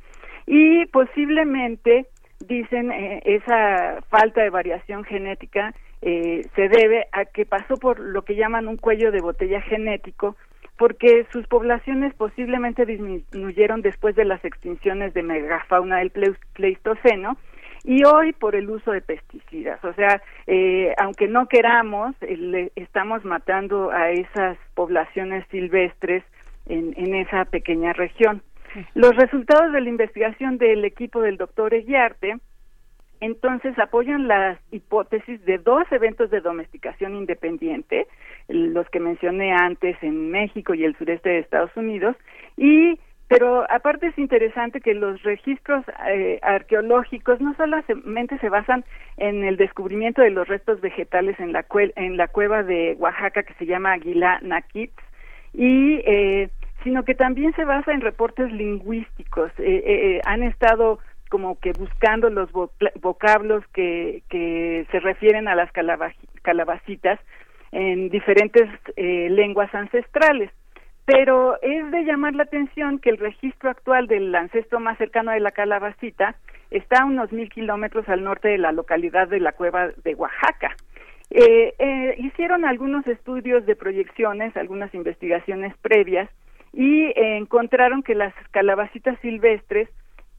y 0.45 0.85
posiblemente 0.87 2.07
dicen 2.39 2.91
esa 2.91 4.01
falta 4.09 4.41
de 4.41 4.49
variación 4.49 5.03
genética 5.03 5.73
eh, 6.01 6.43
se 6.55 6.69
debe 6.69 7.07
a 7.11 7.25
que 7.25 7.45
pasó 7.45 7.75
por 7.77 7.99
lo 7.99 8.21
que 8.21 8.35
llaman 8.35 8.67
un 8.67 8.77
cuello 8.77 9.11
de 9.11 9.21
botella 9.21 9.61
genético, 9.61 10.35
porque 10.77 11.25
sus 11.31 11.47
poblaciones 11.47 12.13
posiblemente 12.13 12.85
disminuyeron 12.85 13.81
después 13.81 14.15
de 14.15 14.25
las 14.25 14.43
extinciones 14.45 15.15
de 15.15 15.23
megafauna 15.23 15.97
del 15.97 16.11
Pleistoceno 16.53 17.37
y 17.83 18.03
hoy 18.03 18.33
por 18.33 18.55
el 18.55 18.69
uso 18.69 18.91
de 18.91 19.01
pesticidas. 19.01 19.83
O 19.83 19.93
sea, 19.93 20.21
eh, 20.45 20.93
aunque 20.97 21.27
no 21.27 21.47
queramos, 21.47 22.15
eh, 22.21 22.71
estamos 22.75 23.23
matando 23.25 23.91
a 23.91 24.11
esas 24.11 24.57
poblaciones 24.75 25.45
silvestres 25.49 26.23
en, 26.67 26.93
en 26.97 27.15
esa 27.15 27.45
pequeña 27.45 27.93
región. 27.93 28.41
Los 28.93 29.15
resultados 29.15 29.71
de 29.71 29.81
la 29.81 29.89
investigación 29.89 30.57
del 30.57 30.85
equipo 30.85 31.21
del 31.21 31.37
doctor 31.37 31.73
Eguiarte 31.73 32.37
entonces 33.19 33.77
apoyan 33.79 34.27
las 34.27 34.59
hipótesis 34.71 35.43
de 35.45 35.57
dos 35.57 35.83
eventos 35.91 36.29
de 36.29 36.41
domesticación 36.41 37.15
independiente, 37.15 38.07
los 38.47 38.87
que 38.89 38.99
mencioné 38.99 39.53
antes 39.53 39.97
en 40.03 40.29
México 40.29 40.73
y 40.73 40.83
el 40.83 40.95
sureste 40.97 41.29
de 41.29 41.39
Estados 41.39 41.75
Unidos, 41.75 42.15
y 42.57 42.99
pero 43.27 43.69
aparte 43.69 44.07
es 44.07 44.17
interesante 44.17 44.79
que 44.79 44.93
los 44.93 45.21
registros 45.23 45.83
eh, 46.07 46.39
arqueológicos 46.41 47.41
no 47.41 47.53
solamente 47.55 48.37
se 48.39 48.49
basan 48.49 48.85
en 49.17 49.43
el 49.43 49.57
descubrimiento 49.57 50.21
de 50.21 50.29
los 50.29 50.47
restos 50.47 50.79
vegetales 50.79 51.37
en 51.39 51.51
la, 51.51 51.65
en 51.95 52.15
la 52.15 52.27
cueva 52.29 52.63
de 52.63 52.95
Oaxaca 52.97 53.43
que 53.43 53.53
se 53.55 53.65
llama 53.65 53.93
Aguilá 53.93 54.39
Naquitz 54.41 54.93
y 55.53 55.95
eh, 56.05 56.49
sino 56.83 57.03
que 57.03 57.15
también 57.15 57.53
se 57.55 57.65
basa 57.65 57.91
en 57.91 58.01
reportes 58.01 58.49
lingüísticos. 58.51 59.51
han 60.23 60.43
estado 60.43 60.99
como 61.29 61.59
que 61.59 61.73
buscando 61.73 62.29
los 62.29 62.49
vocablos 63.01 63.65
que, 63.73 64.23
que 64.29 64.85
se 64.91 64.99
refieren 65.01 65.49
a 65.49 65.55
las 65.55 65.69
calabacitas 66.43 67.19
en 67.73 68.09
diferentes 68.09 68.69
lenguas 68.95 69.73
ancestrales 69.75 70.49
pero 71.07 71.57
es 71.61 71.89
de 71.89 72.03
llamar 72.03 72.35
la 72.35 72.43
atención 72.43 72.99
que 72.99 73.09
el 73.09 73.17
registro 73.17 73.69
actual 73.69 74.07
del 74.07 74.35
ancestro 74.35 74.81
más 74.81 74.97
cercano 74.97 75.31
de 75.31 75.39
la 75.39 75.53
calabacita 75.53 76.35
está 76.69 77.03
a 77.03 77.05
unos 77.05 77.31
mil 77.31 77.49
kilómetros 77.49 78.09
al 78.09 78.25
norte 78.25 78.49
de 78.49 78.57
la 78.57 78.73
localidad 78.73 79.29
de 79.29 79.39
la 79.39 79.53
cueva 79.53 79.87
de 80.03 80.15
Oaxaca. 80.15 80.75
Eh, 81.29 81.73
eh, 81.79 82.15
hicieron 82.17 82.65
algunos 82.65 83.07
estudios 83.07 83.65
de 83.65 83.77
proyecciones, 83.77 84.57
algunas 84.57 84.93
investigaciones 84.93 85.73
previas 85.77 86.29
y 86.73 87.13
encontraron 87.15 88.03
que 88.03 88.13
las 88.13 88.33
calabacitas 88.51 89.17
silvestres 89.21 89.87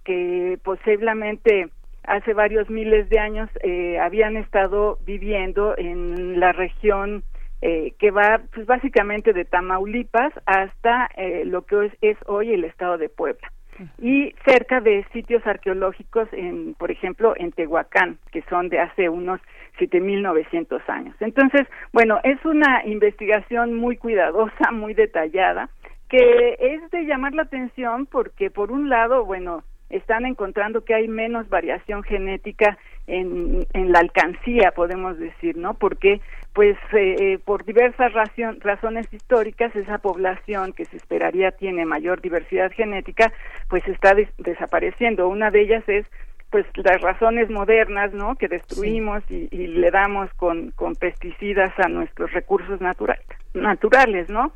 que 0.05 0.59
posiblemente 0.63 1.71
hace 2.05 2.35
varios 2.35 2.69
miles 2.69 3.09
de 3.09 3.19
años 3.19 3.49
eh, 3.63 3.99
habían 4.01 4.37
estado 4.37 4.99
viviendo 5.07 5.79
en 5.79 6.39
la 6.39 6.53
región 6.53 7.25
eh, 7.63 7.95
que 7.99 8.11
va 8.11 8.41
pues 8.55 8.67
básicamente 8.67 9.33
de 9.33 9.45
Tamaulipas 9.45 10.33
hasta 10.47 11.09
eh, 11.17 11.45
lo 11.45 11.63
que 11.63 11.93
es, 12.01 12.17
hoy 12.27 12.53
el 12.53 12.65
estado 12.65 12.99
de 12.99 13.09
Puebla 13.09 13.53
y 14.01 14.35
cerca 14.45 14.81
de 14.81 15.07
sitios 15.13 15.47
arqueológicos 15.47 16.29
en 16.33 16.75
por 16.75 16.91
ejemplo 16.91 17.35
en 17.37 17.53
Tehuacán 17.53 18.19
que 18.33 18.43
son 18.51 18.69
de 18.69 18.81
hace 18.81 19.09
unos 19.09 19.41
7900 19.79 20.83
años. 20.89 21.15
Entonces, 21.21 21.67
bueno, 21.93 22.19
es 22.25 22.45
una 22.45 22.85
investigación 22.85 23.75
muy 23.75 23.97
cuidadosa, 23.97 24.71
muy 24.73 24.95
detallada 24.95 25.69
que 26.09 26.57
es 26.59 26.91
de 26.91 27.03
llamar 27.03 27.35
la 27.35 27.43
atención 27.43 28.07
porque 28.07 28.51
por 28.51 28.73
un 28.73 28.89
lado, 28.89 29.25
bueno, 29.25 29.63
están 29.91 30.27
encontrando 30.27 30.85
que 30.85 30.95
hay 30.95 31.09
menos 31.09 31.49
variación 31.49 32.03
genética 32.03 32.79
en, 33.09 33.67
en 33.73 33.93
la 33.93 34.01
alcancía, 34.01 34.71
podemos 34.73 35.19
decir, 35.19 35.57
¿no? 35.57 35.75
Porque 35.75 36.21
pues 36.53 36.77
eh, 36.93 37.15
eh, 37.19 37.39
por 37.45 37.65
diversas 37.65 38.13
razones 38.13 39.13
históricas 39.13 39.75
esa 39.77 39.99
población 39.99 40.73
que 40.73 40.85
se 40.85 40.97
esperaría 40.97 41.53
tiene 41.53 41.85
mayor 41.85 42.21
diversidad 42.21 42.71
genética 42.73 43.33
pues 43.69 43.87
está 43.89 44.15
desapareciendo. 44.39 45.29
Una 45.29 45.51
de 45.51 45.63
ellas 45.63 45.85
es 45.89 46.07
pues 46.51 46.67
las 46.77 47.01
razones 47.01 47.51
modernas 47.51 48.13
no 48.13 48.37
que 48.37 48.49
destruimos 48.49 49.23
y, 49.31 49.49
le 49.51 49.91
damos 49.91 50.33
con, 50.35 50.71
con 50.73 50.95
pesticidas 50.95 51.73
a 51.79 51.89
nuestros 51.89 52.33
recursos 52.33 52.81
naturales 52.81 54.31
no 54.31 54.53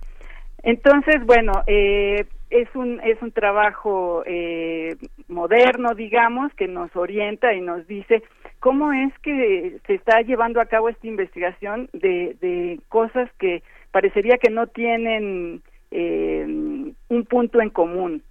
entonces 0.63 1.17
bueno 1.27 1.53
eh, 1.67 2.25
es 2.53 2.69
un 2.75 3.01
es 3.01 3.21
un 3.23 3.33
trabajo 3.33 4.23
eh, 4.27 4.97
moderno 5.29 5.95
digamos 5.95 6.53
que 6.55 6.69
nos 6.69 6.95
orienta 6.95 7.55
y 7.55 7.61
nos 7.61 7.87
dice 7.87 8.23
cómo 8.61 8.93
es 8.93 9.13
que 9.21 9.79
se 9.87 9.95
está 9.95 10.21
llevando 10.21 10.61
a 10.61 10.67
cabo 10.67 10.89
esta 10.89 11.07
investigación 11.07 11.89
de, 11.93 12.37
de 12.41 12.79
cosas 12.89 13.31
que 13.39 13.63
parecería 13.91 14.39
que 14.39 14.51
no 14.51 14.67
tienen 14.67 15.63
eh, 15.91 16.45
un 16.47 17.25
punto 17.25 17.61
en 17.61 17.71
común. 17.71 18.23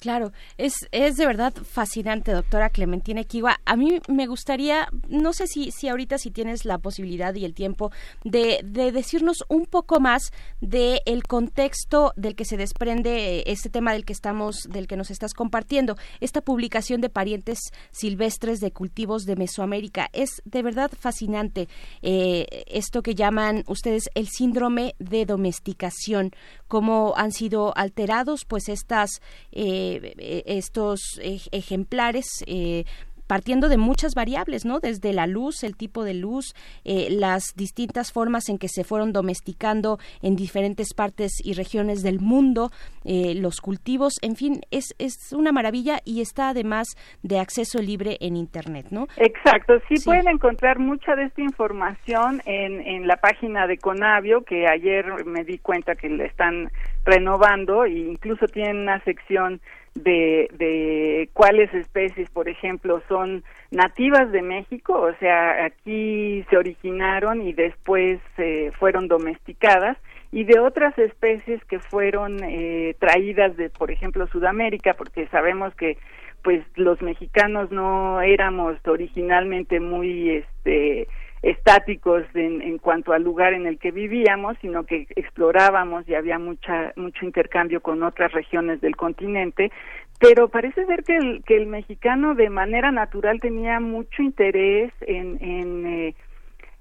Claro, 0.00 0.32
es, 0.58 0.74
es 0.92 1.16
de 1.16 1.26
verdad 1.26 1.52
fascinante, 1.54 2.30
doctora 2.30 2.70
Clementina 2.70 3.24
Kiwa. 3.24 3.60
A 3.64 3.74
mí 3.74 3.98
me 4.06 4.28
gustaría, 4.28 4.88
no 5.08 5.32
sé 5.32 5.48
si, 5.48 5.72
si 5.72 5.88
ahorita 5.88 6.18
si 6.18 6.30
tienes 6.30 6.64
la 6.64 6.78
posibilidad 6.78 7.34
y 7.34 7.44
el 7.44 7.52
tiempo 7.52 7.90
de, 8.22 8.60
de 8.62 8.92
decirnos 8.92 9.38
un 9.48 9.66
poco 9.66 9.98
más 9.98 10.30
del 10.60 11.00
el 11.04 11.24
contexto 11.24 12.12
del 12.14 12.36
que 12.36 12.44
se 12.44 12.56
desprende 12.56 13.42
este 13.46 13.70
tema 13.70 13.92
del 13.92 14.04
que 14.04 14.12
estamos, 14.12 14.68
del 14.70 14.86
que 14.86 14.96
nos 14.96 15.10
estás 15.10 15.34
compartiendo. 15.34 15.96
Esta 16.20 16.42
publicación 16.42 17.00
de 17.00 17.10
parientes 17.10 17.58
silvestres 17.90 18.60
de 18.60 18.70
cultivos 18.70 19.24
de 19.24 19.34
Mesoamérica 19.34 20.10
es 20.12 20.42
de 20.44 20.62
verdad 20.62 20.92
fascinante. 20.96 21.68
Eh, 22.02 22.46
esto 22.68 23.02
que 23.02 23.16
llaman 23.16 23.64
ustedes 23.66 24.10
el 24.14 24.28
síndrome 24.28 24.94
de 25.00 25.26
domesticación, 25.26 26.30
cómo 26.68 27.14
han 27.16 27.32
sido 27.32 27.76
alterados, 27.76 28.44
pues 28.44 28.68
estas 28.68 29.20
eh, 29.52 30.14
eh, 30.18 30.42
estos 30.46 31.00
ejemplares 31.22 32.26
eh, 32.46 32.84
partiendo 33.28 33.68
de 33.68 33.78
muchas 33.78 34.14
variables, 34.16 34.64
¿no? 34.64 34.80
Desde 34.80 35.12
la 35.12 35.28
luz, 35.28 35.62
el 35.62 35.76
tipo 35.76 36.02
de 36.02 36.14
luz, 36.14 36.54
eh, 36.84 37.06
las 37.10 37.54
distintas 37.54 38.12
formas 38.12 38.48
en 38.48 38.58
que 38.58 38.68
se 38.68 38.82
fueron 38.82 39.12
domesticando 39.12 39.98
en 40.22 40.34
diferentes 40.34 40.94
partes 40.94 41.32
y 41.44 41.52
regiones 41.52 42.02
del 42.02 42.18
mundo, 42.18 42.70
los 43.04 43.60
cultivos, 43.60 44.18
en 44.20 44.36
fin, 44.36 44.60
es, 44.70 44.94
es 44.98 45.32
una 45.32 45.50
maravilla 45.50 46.00
y 46.04 46.20
está 46.20 46.50
además 46.50 46.88
de 47.22 47.38
acceso 47.38 47.80
libre 47.80 48.18
en 48.20 48.36
Internet, 48.36 48.86
¿no? 48.90 49.06
Exacto, 49.16 49.80
sí, 49.88 49.94
pueden 50.04 50.28
encontrar 50.28 50.78
mucha 50.78 51.14
de 51.16 51.24
esta 51.24 51.42
información 51.42 52.40
en, 52.44 52.80
en 52.86 53.06
la 53.06 53.16
página 53.16 53.66
de 53.66 53.78
Conavio, 53.78 54.42
que 54.44 54.66
ayer 54.66 55.24
me 55.24 55.44
di 55.44 55.58
cuenta 55.58 55.94
que 55.94 56.08
le 56.08 56.26
están 56.26 56.70
renovando 57.04 57.84
e 57.84 57.98
incluso 57.98 58.46
tienen 58.46 58.78
una 58.78 59.02
sección 59.04 59.60
de, 60.02 60.48
de 60.58 61.28
cuáles 61.32 61.72
especies, 61.74 62.28
por 62.30 62.48
ejemplo, 62.48 63.02
son 63.08 63.44
nativas 63.70 64.30
de 64.32 64.42
México, 64.42 65.00
o 65.00 65.14
sea, 65.18 65.64
aquí 65.64 66.44
se 66.50 66.56
originaron 66.56 67.42
y 67.42 67.52
después 67.52 68.20
eh, 68.38 68.70
fueron 68.78 69.08
domesticadas, 69.08 69.96
y 70.30 70.44
de 70.44 70.58
otras 70.58 70.98
especies 70.98 71.64
que 71.64 71.78
fueron 71.78 72.42
eh, 72.44 72.94
traídas 72.98 73.56
de, 73.56 73.70
por 73.70 73.90
ejemplo, 73.90 74.26
Sudamérica, 74.26 74.94
porque 74.94 75.26
sabemos 75.28 75.74
que 75.74 75.96
pues 76.42 76.64
los 76.76 77.02
mexicanos 77.02 77.70
no 77.72 78.20
éramos 78.20 78.76
originalmente 78.86 79.80
muy 79.80 80.30
este 80.30 81.08
estáticos 81.42 82.24
en, 82.34 82.62
en, 82.62 82.78
cuanto 82.78 83.12
al 83.12 83.22
lugar 83.22 83.52
en 83.52 83.66
el 83.66 83.78
que 83.78 83.90
vivíamos, 83.90 84.56
sino 84.60 84.84
que 84.84 85.06
explorábamos 85.16 86.08
y 86.08 86.14
había 86.14 86.38
mucha, 86.38 86.92
mucho 86.96 87.24
intercambio 87.24 87.80
con 87.80 88.02
otras 88.02 88.32
regiones 88.32 88.80
del 88.80 88.96
continente, 88.96 89.70
pero 90.18 90.48
parece 90.48 90.84
ser 90.86 91.04
que 91.04 91.16
el, 91.16 91.44
que 91.44 91.56
el 91.56 91.66
mexicano 91.66 92.34
de 92.34 92.50
manera 92.50 92.90
natural 92.90 93.40
tenía 93.40 93.78
mucho 93.78 94.22
interés 94.22 94.92
en, 95.02 95.38
en, 95.40 95.86
eh, 95.86 96.14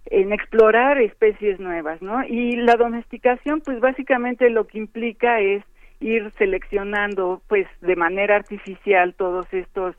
en 0.08 0.34
explorar 0.34 1.00
especies 1.00 1.60
nuevas, 1.60 2.02
¿no? 2.02 2.24
Y 2.24 2.56
la 2.56 2.76
domesticación, 2.76 3.62
pues 3.62 3.80
básicamente 3.80 4.50
lo 4.50 4.66
que 4.66 4.80
implica 4.80 5.40
es 5.40 5.64
ir 6.00 6.32
seleccionando, 6.38 7.42
pues 7.48 7.68
de 7.82 7.96
manera 7.96 8.36
artificial 8.36 9.14
todos 9.14 9.46
estos 9.52 9.96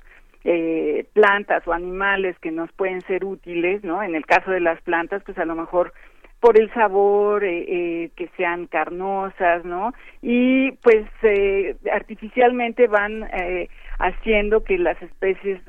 eh, 0.51 1.05
plantas 1.13 1.63
o 1.69 1.75
animales 1.75 2.39
que 2.39 2.51
nos 2.51 2.73
pueden 2.73 3.03
ser 3.03 3.23
útiles, 3.23 3.85
¿no? 3.85 4.03
En 4.03 4.15
el 4.15 4.25
caso 4.25 4.51
de 4.51 4.61
las 4.61 4.81
plantas, 4.81 5.23
pues 5.23 5.37
a 5.37 5.45
lo 5.45 5.55
mejor 5.55 5.93
por 6.41 6.59
el 6.59 6.73
sabor, 6.73 7.45
eh, 7.45 7.65
eh, 7.69 8.11
que 8.17 8.31
sean 8.39 8.67
carnosas, 8.67 9.63
¿no? 9.67 9.93
Y 10.23 10.71
pues 10.83 11.05
eh, 11.23 11.77
artificialmente 11.93 12.87
van 12.87 13.25
eh, 13.25 13.69
haciendo 13.99 14.63
que 14.63 14.79
las 14.79 15.01
especies 15.03 15.61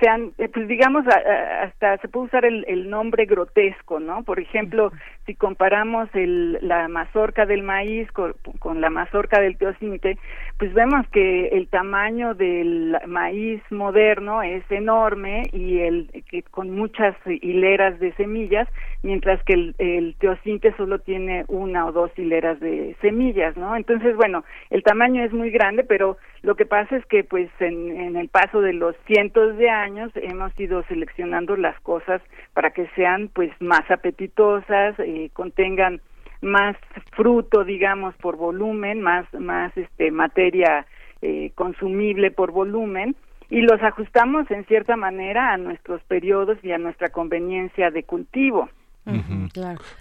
sean, 0.00 0.32
eh, 0.38 0.48
pues 0.48 0.68
digamos, 0.68 1.04
hasta 1.06 1.96
se 1.98 2.08
puede 2.08 2.26
usar 2.26 2.44
el, 2.44 2.64
el, 2.68 2.88
nombre 2.90 3.24
grotesco, 3.24 3.98
¿no? 3.98 4.22
Por 4.22 4.38
ejemplo, 4.38 4.92
si 5.26 5.34
comparamos 5.34 6.08
el, 6.14 6.58
la 6.60 6.86
mazorca 6.88 7.46
del 7.46 7.62
maíz 7.62 8.10
con, 8.12 8.34
con, 8.58 8.80
la 8.80 8.90
mazorca 8.90 9.40
del 9.40 9.56
teocinte, 9.56 10.18
pues 10.58 10.72
vemos 10.74 11.06
que 11.08 11.48
el 11.48 11.68
tamaño 11.68 12.34
del 12.34 12.96
maíz 13.06 13.60
moderno 13.70 14.42
es 14.42 14.62
enorme 14.70 15.44
y 15.52 15.80
el 15.80 16.10
que 16.30 16.42
con 16.42 16.70
muchas 16.70 17.16
hileras 17.26 17.98
de 17.98 18.12
semillas, 18.12 18.68
mientras 19.02 19.42
que 19.44 19.54
el, 19.54 19.74
el 19.78 20.14
teocinte 20.18 20.74
solo 20.76 20.98
tiene 20.98 21.44
una 21.48 21.86
o 21.86 21.92
dos 21.92 22.10
hileras 22.16 22.60
de 22.60 22.96
semillas, 23.00 23.56
¿no? 23.56 23.76
Entonces, 23.76 24.14
bueno, 24.14 24.44
el 24.70 24.82
tamaño 24.82 25.24
es 25.24 25.32
muy 25.32 25.50
grande, 25.50 25.84
pero 25.84 26.18
lo 26.42 26.54
que 26.54 26.66
pasa 26.66 26.96
es 26.96 27.04
que 27.06 27.24
pues 27.24 27.50
en, 27.58 27.77
en, 27.86 28.16
el 28.16 28.28
paso 28.28 28.60
de 28.60 28.72
los 28.72 28.96
cientos 29.06 29.56
de 29.56 29.70
años 29.70 30.10
hemos 30.14 30.58
ido 30.58 30.82
seleccionando 30.84 31.56
las 31.56 31.78
cosas 31.80 32.20
para 32.54 32.70
que 32.70 32.88
sean 32.96 33.30
pues 33.32 33.50
más 33.60 33.90
apetitosas, 33.90 34.98
eh, 34.98 35.30
contengan 35.32 36.00
más 36.40 36.76
fruto, 37.12 37.64
digamos, 37.64 38.14
por 38.16 38.36
volumen, 38.36 39.00
más, 39.00 39.26
más 39.34 39.76
este, 39.76 40.10
materia 40.10 40.86
eh, 41.22 41.52
consumible 41.54 42.30
por 42.30 42.52
volumen 42.52 43.16
y 43.50 43.62
los 43.62 43.82
ajustamos 43.82 44.50
en 44.50 44.64
cierta 44.66 44.96
manera 44.96 45.52
a 45.52 45.56
nuestros 45.56 46.02
periodos 46.02 46.58
y 46.62 46.72
a 46.72 46.78
nuestra 46.78 47.08
conveniencia 47.08 47.90
de 47.90 48.02
cultivo. 48.02 48.68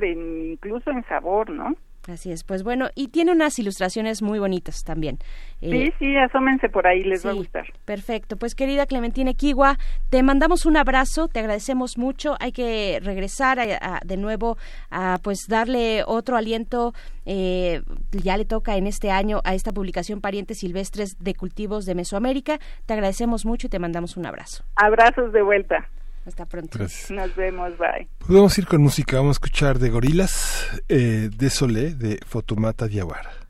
en, 0.03 0.51
incluso 0.51 0.91
en 0.91 1.03
sabor, 1.05 1.49
¿no? 1.49 1.75
Así 2.11 2.33
es, 2.33 2.43
pues 2.43 2.63
bueno, 2.63 2.89
y 2.95 3.07
tiene 3.07 3.31
unas 3.31 3.57
ilustraciones 3.59 4.21
muy 4.21 4.37
bonitas 4.37 4.83
también. 4.83 5.19
Sí, 5.61 5.83
eh, 5.83 5.93
sí, 5.99 6.17
asómense 6.17 6.67
por 6.67 6.85
ahí, 6.85 7.01
les 7.01 7.25
va 7.25 7.29
a 7.29 7.33
gustar. 7.33 7.65
Perfecto, 7.85 8.35
pues 8.35 8.55
querida 8.55 8.85
Clementina 8.85 9.33
Kiwa, 9.33 9.77
te 10.09 10.21
mandamos 10.21 10.65
un 10.65 10.75
abrazo, 10.75 11.29
te 11.29 11.39
agradecemos 11.39 11.97
mucho, 11.97 12.35
hay 12.41 12.51
que 12.51 12.99
regresar 13.01 13.57
de 14.03 14.17
nuevo 14.17 14.57
a 14.91 15.17
pues 15.23 15.47
darle 15.47 16.03
otro 16.05 16.35
aliento, 16.35 16.93
eh, 17.25 17.81
ya 18.11 18.35
le 18.35 18.43
toca 18.43 18.75
en 18.75 18.85
este 18.85 19.09
año 19.09 19.39
a 19.45 19.53
esta 19.53 19.71
publicación 19.71 20.19
Parientes 20.19 20.59
Silvestres 20.59 21.15
de 21.23 21.35
Cultivos 21.35 21.85
de 21.85 21.95
Mesoamérica, 21.95 22.59
te 22.85 22.93
agradecemos 22.93 23.45
mucho 23.45 23.67
y 23.67 23.69
te 23.69 23.79
mandamos 23.79 24.17
un 24.17 24.25
abrazo. 24.25 24.65
Abrazos 24.75 25.31
de 25.31 25.41
vuelta. 25.41 25.87
Hasta 26.25 26.45
pronto. 26.45 26.79
Nos 26.79 27.35
vemos, 27.35 27.77
bye. 27.77 28.07
Podemos 28.25 28.57
ir 28.57 28.65
con 28.65 28.81
música, 28.81 29.17
vamos 29.17 29.35
a 29.35 29.37
escuchar 29.37 29.79
de 29.79 29.89
Gorilas, 29.89 30.67
eh, 30.87 31.29
de 31.35 31.49
Solé, 31.49 31.93
de 31.93 32.19
Fotomata 32.25 32.87
Diawara. 32.87 33.42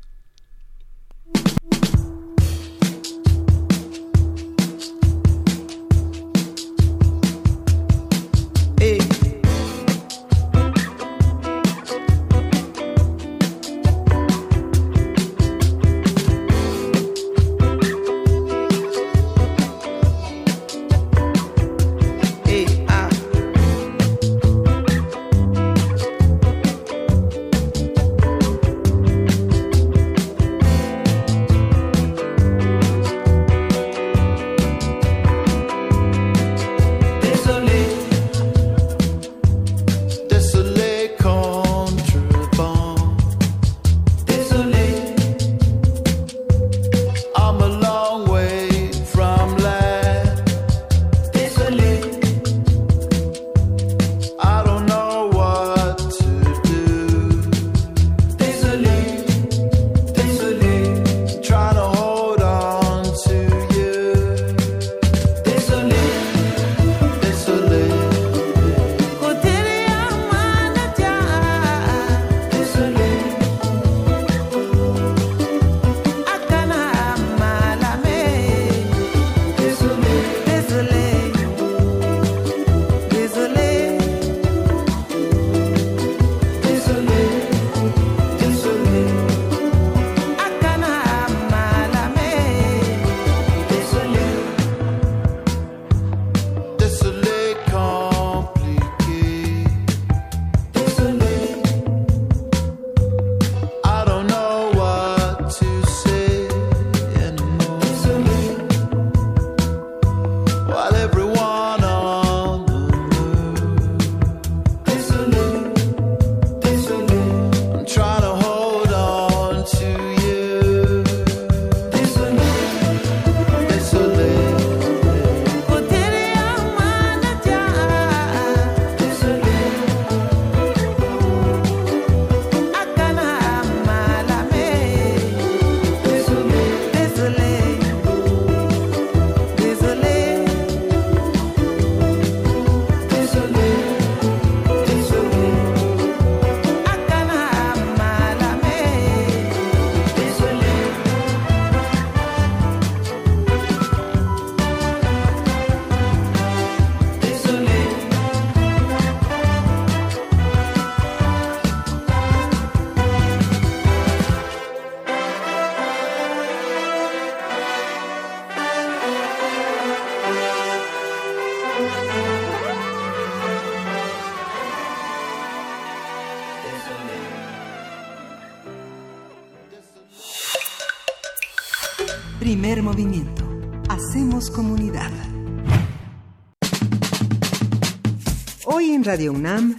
Radio 189.13 189.31
UNAM, 189.31 189.77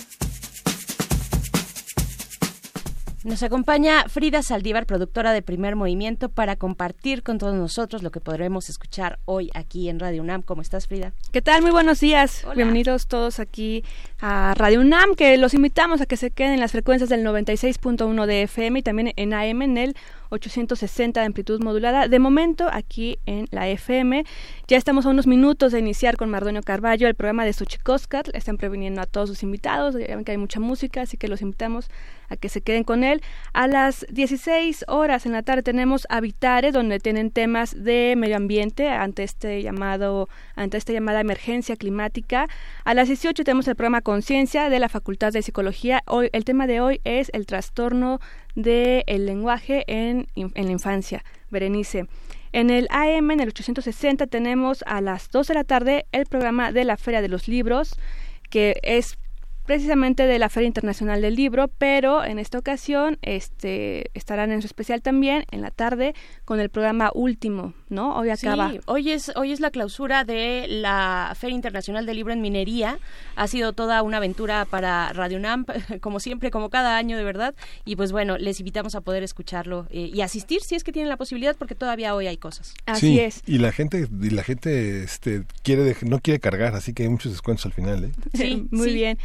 Nos 3.35 3.43
acompaña 3.43 4.05
Frida 4.09 4.43
Saldívar, 4.43 4.87
productora 4.87 5.33
de 5.33 5.43
Primer 5.43 5.75
Movimiento, 5.75 6.29
para 6.29 6.55
compartir 6.55 7.25
con 7.25 7.39
todos 7.39 7.57
nosotros 7.57 8.05
lo 8.05 8.13
que 8.13 8.21
podremos 8.21 8.69
escuchar 8.69 9.19
hoy 9.25 9.51
aquí 9.55 9.89
en 9.89 9.99
Radio 9.99 10.23
UNAM. 10.23 10.43
¿Cómo 10.43 10.63
estás, 10.63 10.87
Frida? 10.87 11.13
¿Qué 11.33 11.43
tal? 11.43 11.61
Muy 11.61 11.73
buenos 11.73 11.99
días. 11.99 12.47
Bienvenidos 12.55 13.09
todos 13.09 13.41
aquí 13.41 13.83
a 14.21 14.55
Radio 14.55 14.81
UNAM, 14.83 15.17
que 15.17 15.37
los 15.37 15.53
invitamos 15.53 16.01
a 16.01 16.07
que 16.07 16.17
se 16.17 16.31
queden 16.31 16.53
en 16.53 16.61
las 16.61 16.71
frecuencias 16.71 17.11
del 17.11 17.27
96.1 17.27 18.27
de 18.27 18.43
FM 18.43 18.79
y 18.79 18.83
también 18.85 19.13
en 19.17 19.35
AM 19.35 19.63
en 19.63 19.79
el 19.79 19.97
860 20.31 21.19
de 21.19 21.27
amplitud 21.27 21.61
modulada. 21.61 22.07
De 22.07 22.21
momento, 22.21 22.69
aquí 22.71 23.19
en 23.27 23.47
la 23.51 23.69
FM, 23.69 24.25
ya 24.69 24.77
estamos 24.77 25.07
a 25.07 25.09
unos 25.09 25.27
minutos 25.27 25.73
de 25.73 25.81
iniciar 25.81 26.17
con 26.17 26.31
Mardonio 26.31 26.63
Carballo 26.63 27.09
el 27.09 27.15
programa 27.17 27.45
de 27.45 27.53
Xochicóscat. 27.53 28.29
Están 28.33 28.59
previniendo 28.59 29.01
a 29.01 29.07
todos 29.07 29.29
sus 29.29 29.43
invitados, 29.43 29.95
ya 29.95 30.15
ven 30.15 30.25
que 30.25 30.33
hay 30.33 30.39
mucha 30.39 30.61
música, 30.61 31.03
así 31.03 31.17
que 31.17 31.27
los 31.27 31.43
invitamos 31.43 31.89
que 32.37 32.49
se 32.49 32.61
queden 32.61 32.85
con 32.85 33.05
él. 33.05 33.23
A 33.53 33.67
las 33.67 34.07
16 34.11 34.85
horas 34.89 35.27
en 35.27 35.33
la 35.33 35.43
tarde 35.43 35.63
tenemos 35.63 36.07
Habitare, 36.11 36.73
donde 36.73 37.01
tienen 37.01 37.31
temas 37.31 37.85
de 37.85 38.15
medio 38.17 38.37
ambiente 38.37 38.89
ante 38.89 39.23
este 39.23 39.63
llamado, 39.63 40.29
ante 40.55 40.77
esta 40.77 40.93
llamada 40.93 41.21
emergencia 41.21 41.77
climática. 41.77 42.49
A 42.85 42.95
las 42.95 43.09
18 43.09 43.45
tenemos 43.45 43.69
el 43.69 43.77
programa 43.77 44.01
Conciencia 44.01 44.71
de 44.71 44.79
la 44.79 44.89
Facultad 44.89 45.33
de 45.33 45.43
Psicología. 45.43 46.03
Hoy, 46.07 46.31
el 46.33 46.45
tema 46.45 46.67
de 46.67 46.81
hoy 46.81 47.01
es 47.05 47.31
el 47.33 47.47
trastorno 47.47 48.21
del 48.55 49.05
lenguaje 49.27 49.85
en, 49.87 50.29
en 50.35 50.67
la 50.67 50.73
infancia. 50.73 51.25
Berenice. 51.51 52.07
En 52.53 52.71
el 52.71 52.87
AM, 52.91 53.33
en 53.33 53.41
el 53.41 53.49
860, 53.49 54.29
tenemos 54.29 54.85
a 54.87 55.01
las 55.01 55.29
2 55.31 55.49
de 55.49 55.55
la 55.55 55.65
tarde 55.65 56.07
el 56.13 56.27
programa 56.27 56.71
de 56.71 56.85
la 56.85 56.97
Feria 56.97 57.21
de 57.21 57.29
los 57.29 57.49
Libros, 57.49 57.97
que 58.49 58.77
es 58.83 59.19
precisamente 59.65 60.27
de 60.27 60.39
la 60.39 60.49
Feria 60.49 60.67
Internacional 60.67 61.23
del 61.23 61.35
Libro, 61.35 61.69
pero 61.79 62.25
en 62.25 62.39
esta 62.39 62.59
ocasión 62.59 63.19
este, 63.23 64.11
estarán 64.15 64.53
en 64.53 64.61
su 64.61 64.67
especial 64.67 65.03
también 65.03 65.45
en 65.51 65.63
la 65.63 65.71
tarde 65.71 66.15
con 66.45 66.61
el 66.61 66.69
programa 66.69 67.11
Último, 67.15 67.75
¿no? 67.89 68.17
Hoy 68.17 68.31
acaba. 68.31 68.71
Sí, 68.71 68.81
hoy 68.87 69.11
es, 69.11 69.33
hoy 69.37 69.53
es 69.53 69.61
la 69.61 69.71
clausura 69.71 70.25
de 70.25 70.67
la 70.69 71.35
Feria 71.39 71.55
Internacional 71.55 72.07
del 72.07 72.17
Libro 72.17 72.33
en 72.33 72.41
Minería. 72.41 72.99
Ha 73.37 73.47
sido 73.47 73.73
toda 73.73 74.03
una 74.03 74.19
aventura 74.19 74.65
para 74.65 75.13
Radio 75.13 75.39
UNAM, 75.39 75.65
como 76.01 76.21
siempre, 76.21 76.51
como 76.51 76.71
cada 76.71 76.97
año, 76.97 77.17
de 77.17 77.25
verdad. 77.25 77.55
Y 77.85 77.97
pues 77.97 78.13
bueno, 78.13 78.37
les 78.37 78.61
invitamos 78.61 78.95
a 78.95 79.01
poder 79.01 79.23
escucharlo 79.23 79.87
eh, 79.91 80.11
y 80.13 80.21
asistir 80.21 80.63
si 80.63 80.75
es 80.75 80.85
que 80.85 80.93
tienen 80.93 81.09
la 81.09 81.17
posibilidad, 81.17 81.57
porque 81.57 81.75
todavía 81.75 82.15
hoy 82.15 82.27
hay 82.27 82.37
cosas. 82.37 82.75
Así 82.87 83.19
es. 83.21 83.43
Y 83.47 83.59
la 83.59 83.73
gente, 83.73 84.09
y 84.21 84.31
la 84.31 84.43
gente 84.43 85.05
este, 85.05 85.45
quiere 85.63 85.97
no 86.03 86.21
quiere 86.21 86.41
cargar, 86.41 86.75
así 86.75 86.93
que 86.93 87.05
hay 87.05 87.09
muchos 87.09 87.33
descuentos 87.33 87.67
al 87.67 87.73
final. 87.73 88.05
¿eh? 88.05 88.13
Sí, 88.35 88.67
muy 88.71 88.93
bien. 88.93 89.19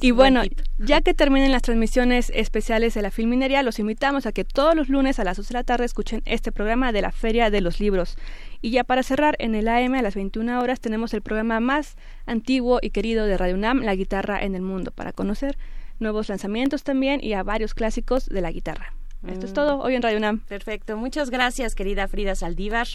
Y 0.00 0.10
bueno, 0.10 0.42
ya 0.78 1.00
que 1.00 1.14
terminen 1.14 1.52
las 1.52 1.62
transmisiones 1.62 2.30
especiales 2.34 2.94
de 2.94 3.02
la 3.02 3.10
Filminería, 3.10 3.62
los 3.62 3.78
invitamos 3.78 4.26
a 4.26 4.32
que 4.32 4.44
todos 4.44 4.74
los 4.74 4.88
lunes 4.88 5.18
a 5.18 5.24
las 5.24 5.36
2 5.36 5.48
de 5.48 5.54
la 5.54 5.64
tarde 5.64 5.84
escuchen 5.84 6.22
este 6.26 6.52
programa 6.52 6.92
de 6.92 7.02
la 7.02 7.12
Feria 7.12 7.50
de 7.50 7.60
los 7.60 7.80
Libros. 7.80 8.16
Y 8.60 8.70
ya 8.70 8.84
para 8.84 9.02
cerrar, 9.02 9.36
en 9.38 9.54
el 9.54 9.68
AM 9.68 9.94
a 9.94 10.02
las 10.02 10.14
21 10.14 10.60
horas 10.60 10.80
tenemos 10.80 11.14
el 11.14 11.22
programa 11.22 11.60
más 11.60 11.96
antiguo 12.26 12.78
y 12.82 12.90
querido 12.90 13.26
de 13.26 13.36
Radio 13.36 13.54
UNAM, 13.54 13.82
La 13.82 13.94
Guitarra 13.94 14.42
en 14.42 14.54
el 14.54 14.62
Mundo, 14.62 14.90
para 14.90 15.12
conocer 15.12 15.56
nuevos 15.98 16.28
lanzamientos 16.28 16.82
también 16.82 17.20
y 17.22 17.32
a 17.32 17.42
varios 17.42 17.74
clásicos 17.74 18.26
de 18.26 18.40
la 18.40 18.50
guitarra. 18.50 18.92
Esto 19.26 19.46
es 19.46 19.52
todo 19.52 19.80
hoy 19.80 19.94
en 19.94 20.02
Radio 20.02 20.18
UNAM. 20.18 20.40
Perfecto. 20.40 20.96
Muchas 20.96 21.30
gracias, 21.30 21.74
querida 21.74 22.06
Frida 22.06 22.34
Saldívar, 22.34 22.86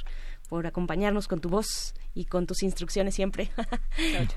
por 0.52 0.68
acompañarnos 0.68 1.30
con 1.30 1.40
tu 1.40 1.48
voz 1.48 1.94
y 2.14 2.26
con 2.26 2.46
tus 2.46 2.62
instrucciones 2.62 3.16
siempre. 3.16 3.50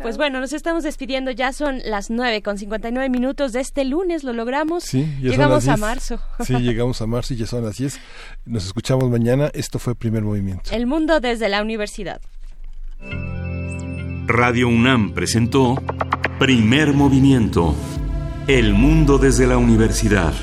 Pues 0.00 0.16
bueno, 0.16 0.38
nos 0.40 0.52
estamos 0.52 0.84
despidiendo. 0.84 1.30
Ya 1.30 1.52
son 1.52 1.80
las 1.84 2.10
9 2.10 2.42
con 2.42 2.58
59 2.58 3.08
minutos 3.08 3.52
de 3.52 3.60
este 3.60 3.84
lunes. 3.84 4.22
Lo 4.22 4.32
logramos. 4.32 4.84
Sí, 4.84 5.06
ya 5.20 5.30
llegamos 5.30 5.64
son 5.64 5.72
las 5.72 5.82
a 5.82 5.86
marzo. 5.86 6.20
Sí, 6.44 6.54
llegamos 6.60 7.00
a 7.00 7.06
marzo 7.06 7.34
y 7.34 7.38
ya 7.38 7.46
son 7.46 7.64
las 7.64 7.78
10. 7.78 7.98
Nos 8.44 8.66
escuchamos 8.66 9.10
mañana. 9.10 9.50
Esto 9.54 9.78
fue 9.78 9.94
Primer 9.94 10.22
Movimiento. 10.22 10.70
El 10.72 10.86
mundo 10.86 11.18
desde 11.18 11.48
la 11.48 11.62
universidad. 11.62 12.20
Radio 14.26 14.68
UNAM 14.68 15.14
presentó 15.14 15.82
Primer 16.38 16.92
Movimiento. 16.92 17.74
El 18.46 18.74
mundo 18.74 19.18
desde 19.18 19.46
la 19.46 19.56
universidad. 19.56 20.34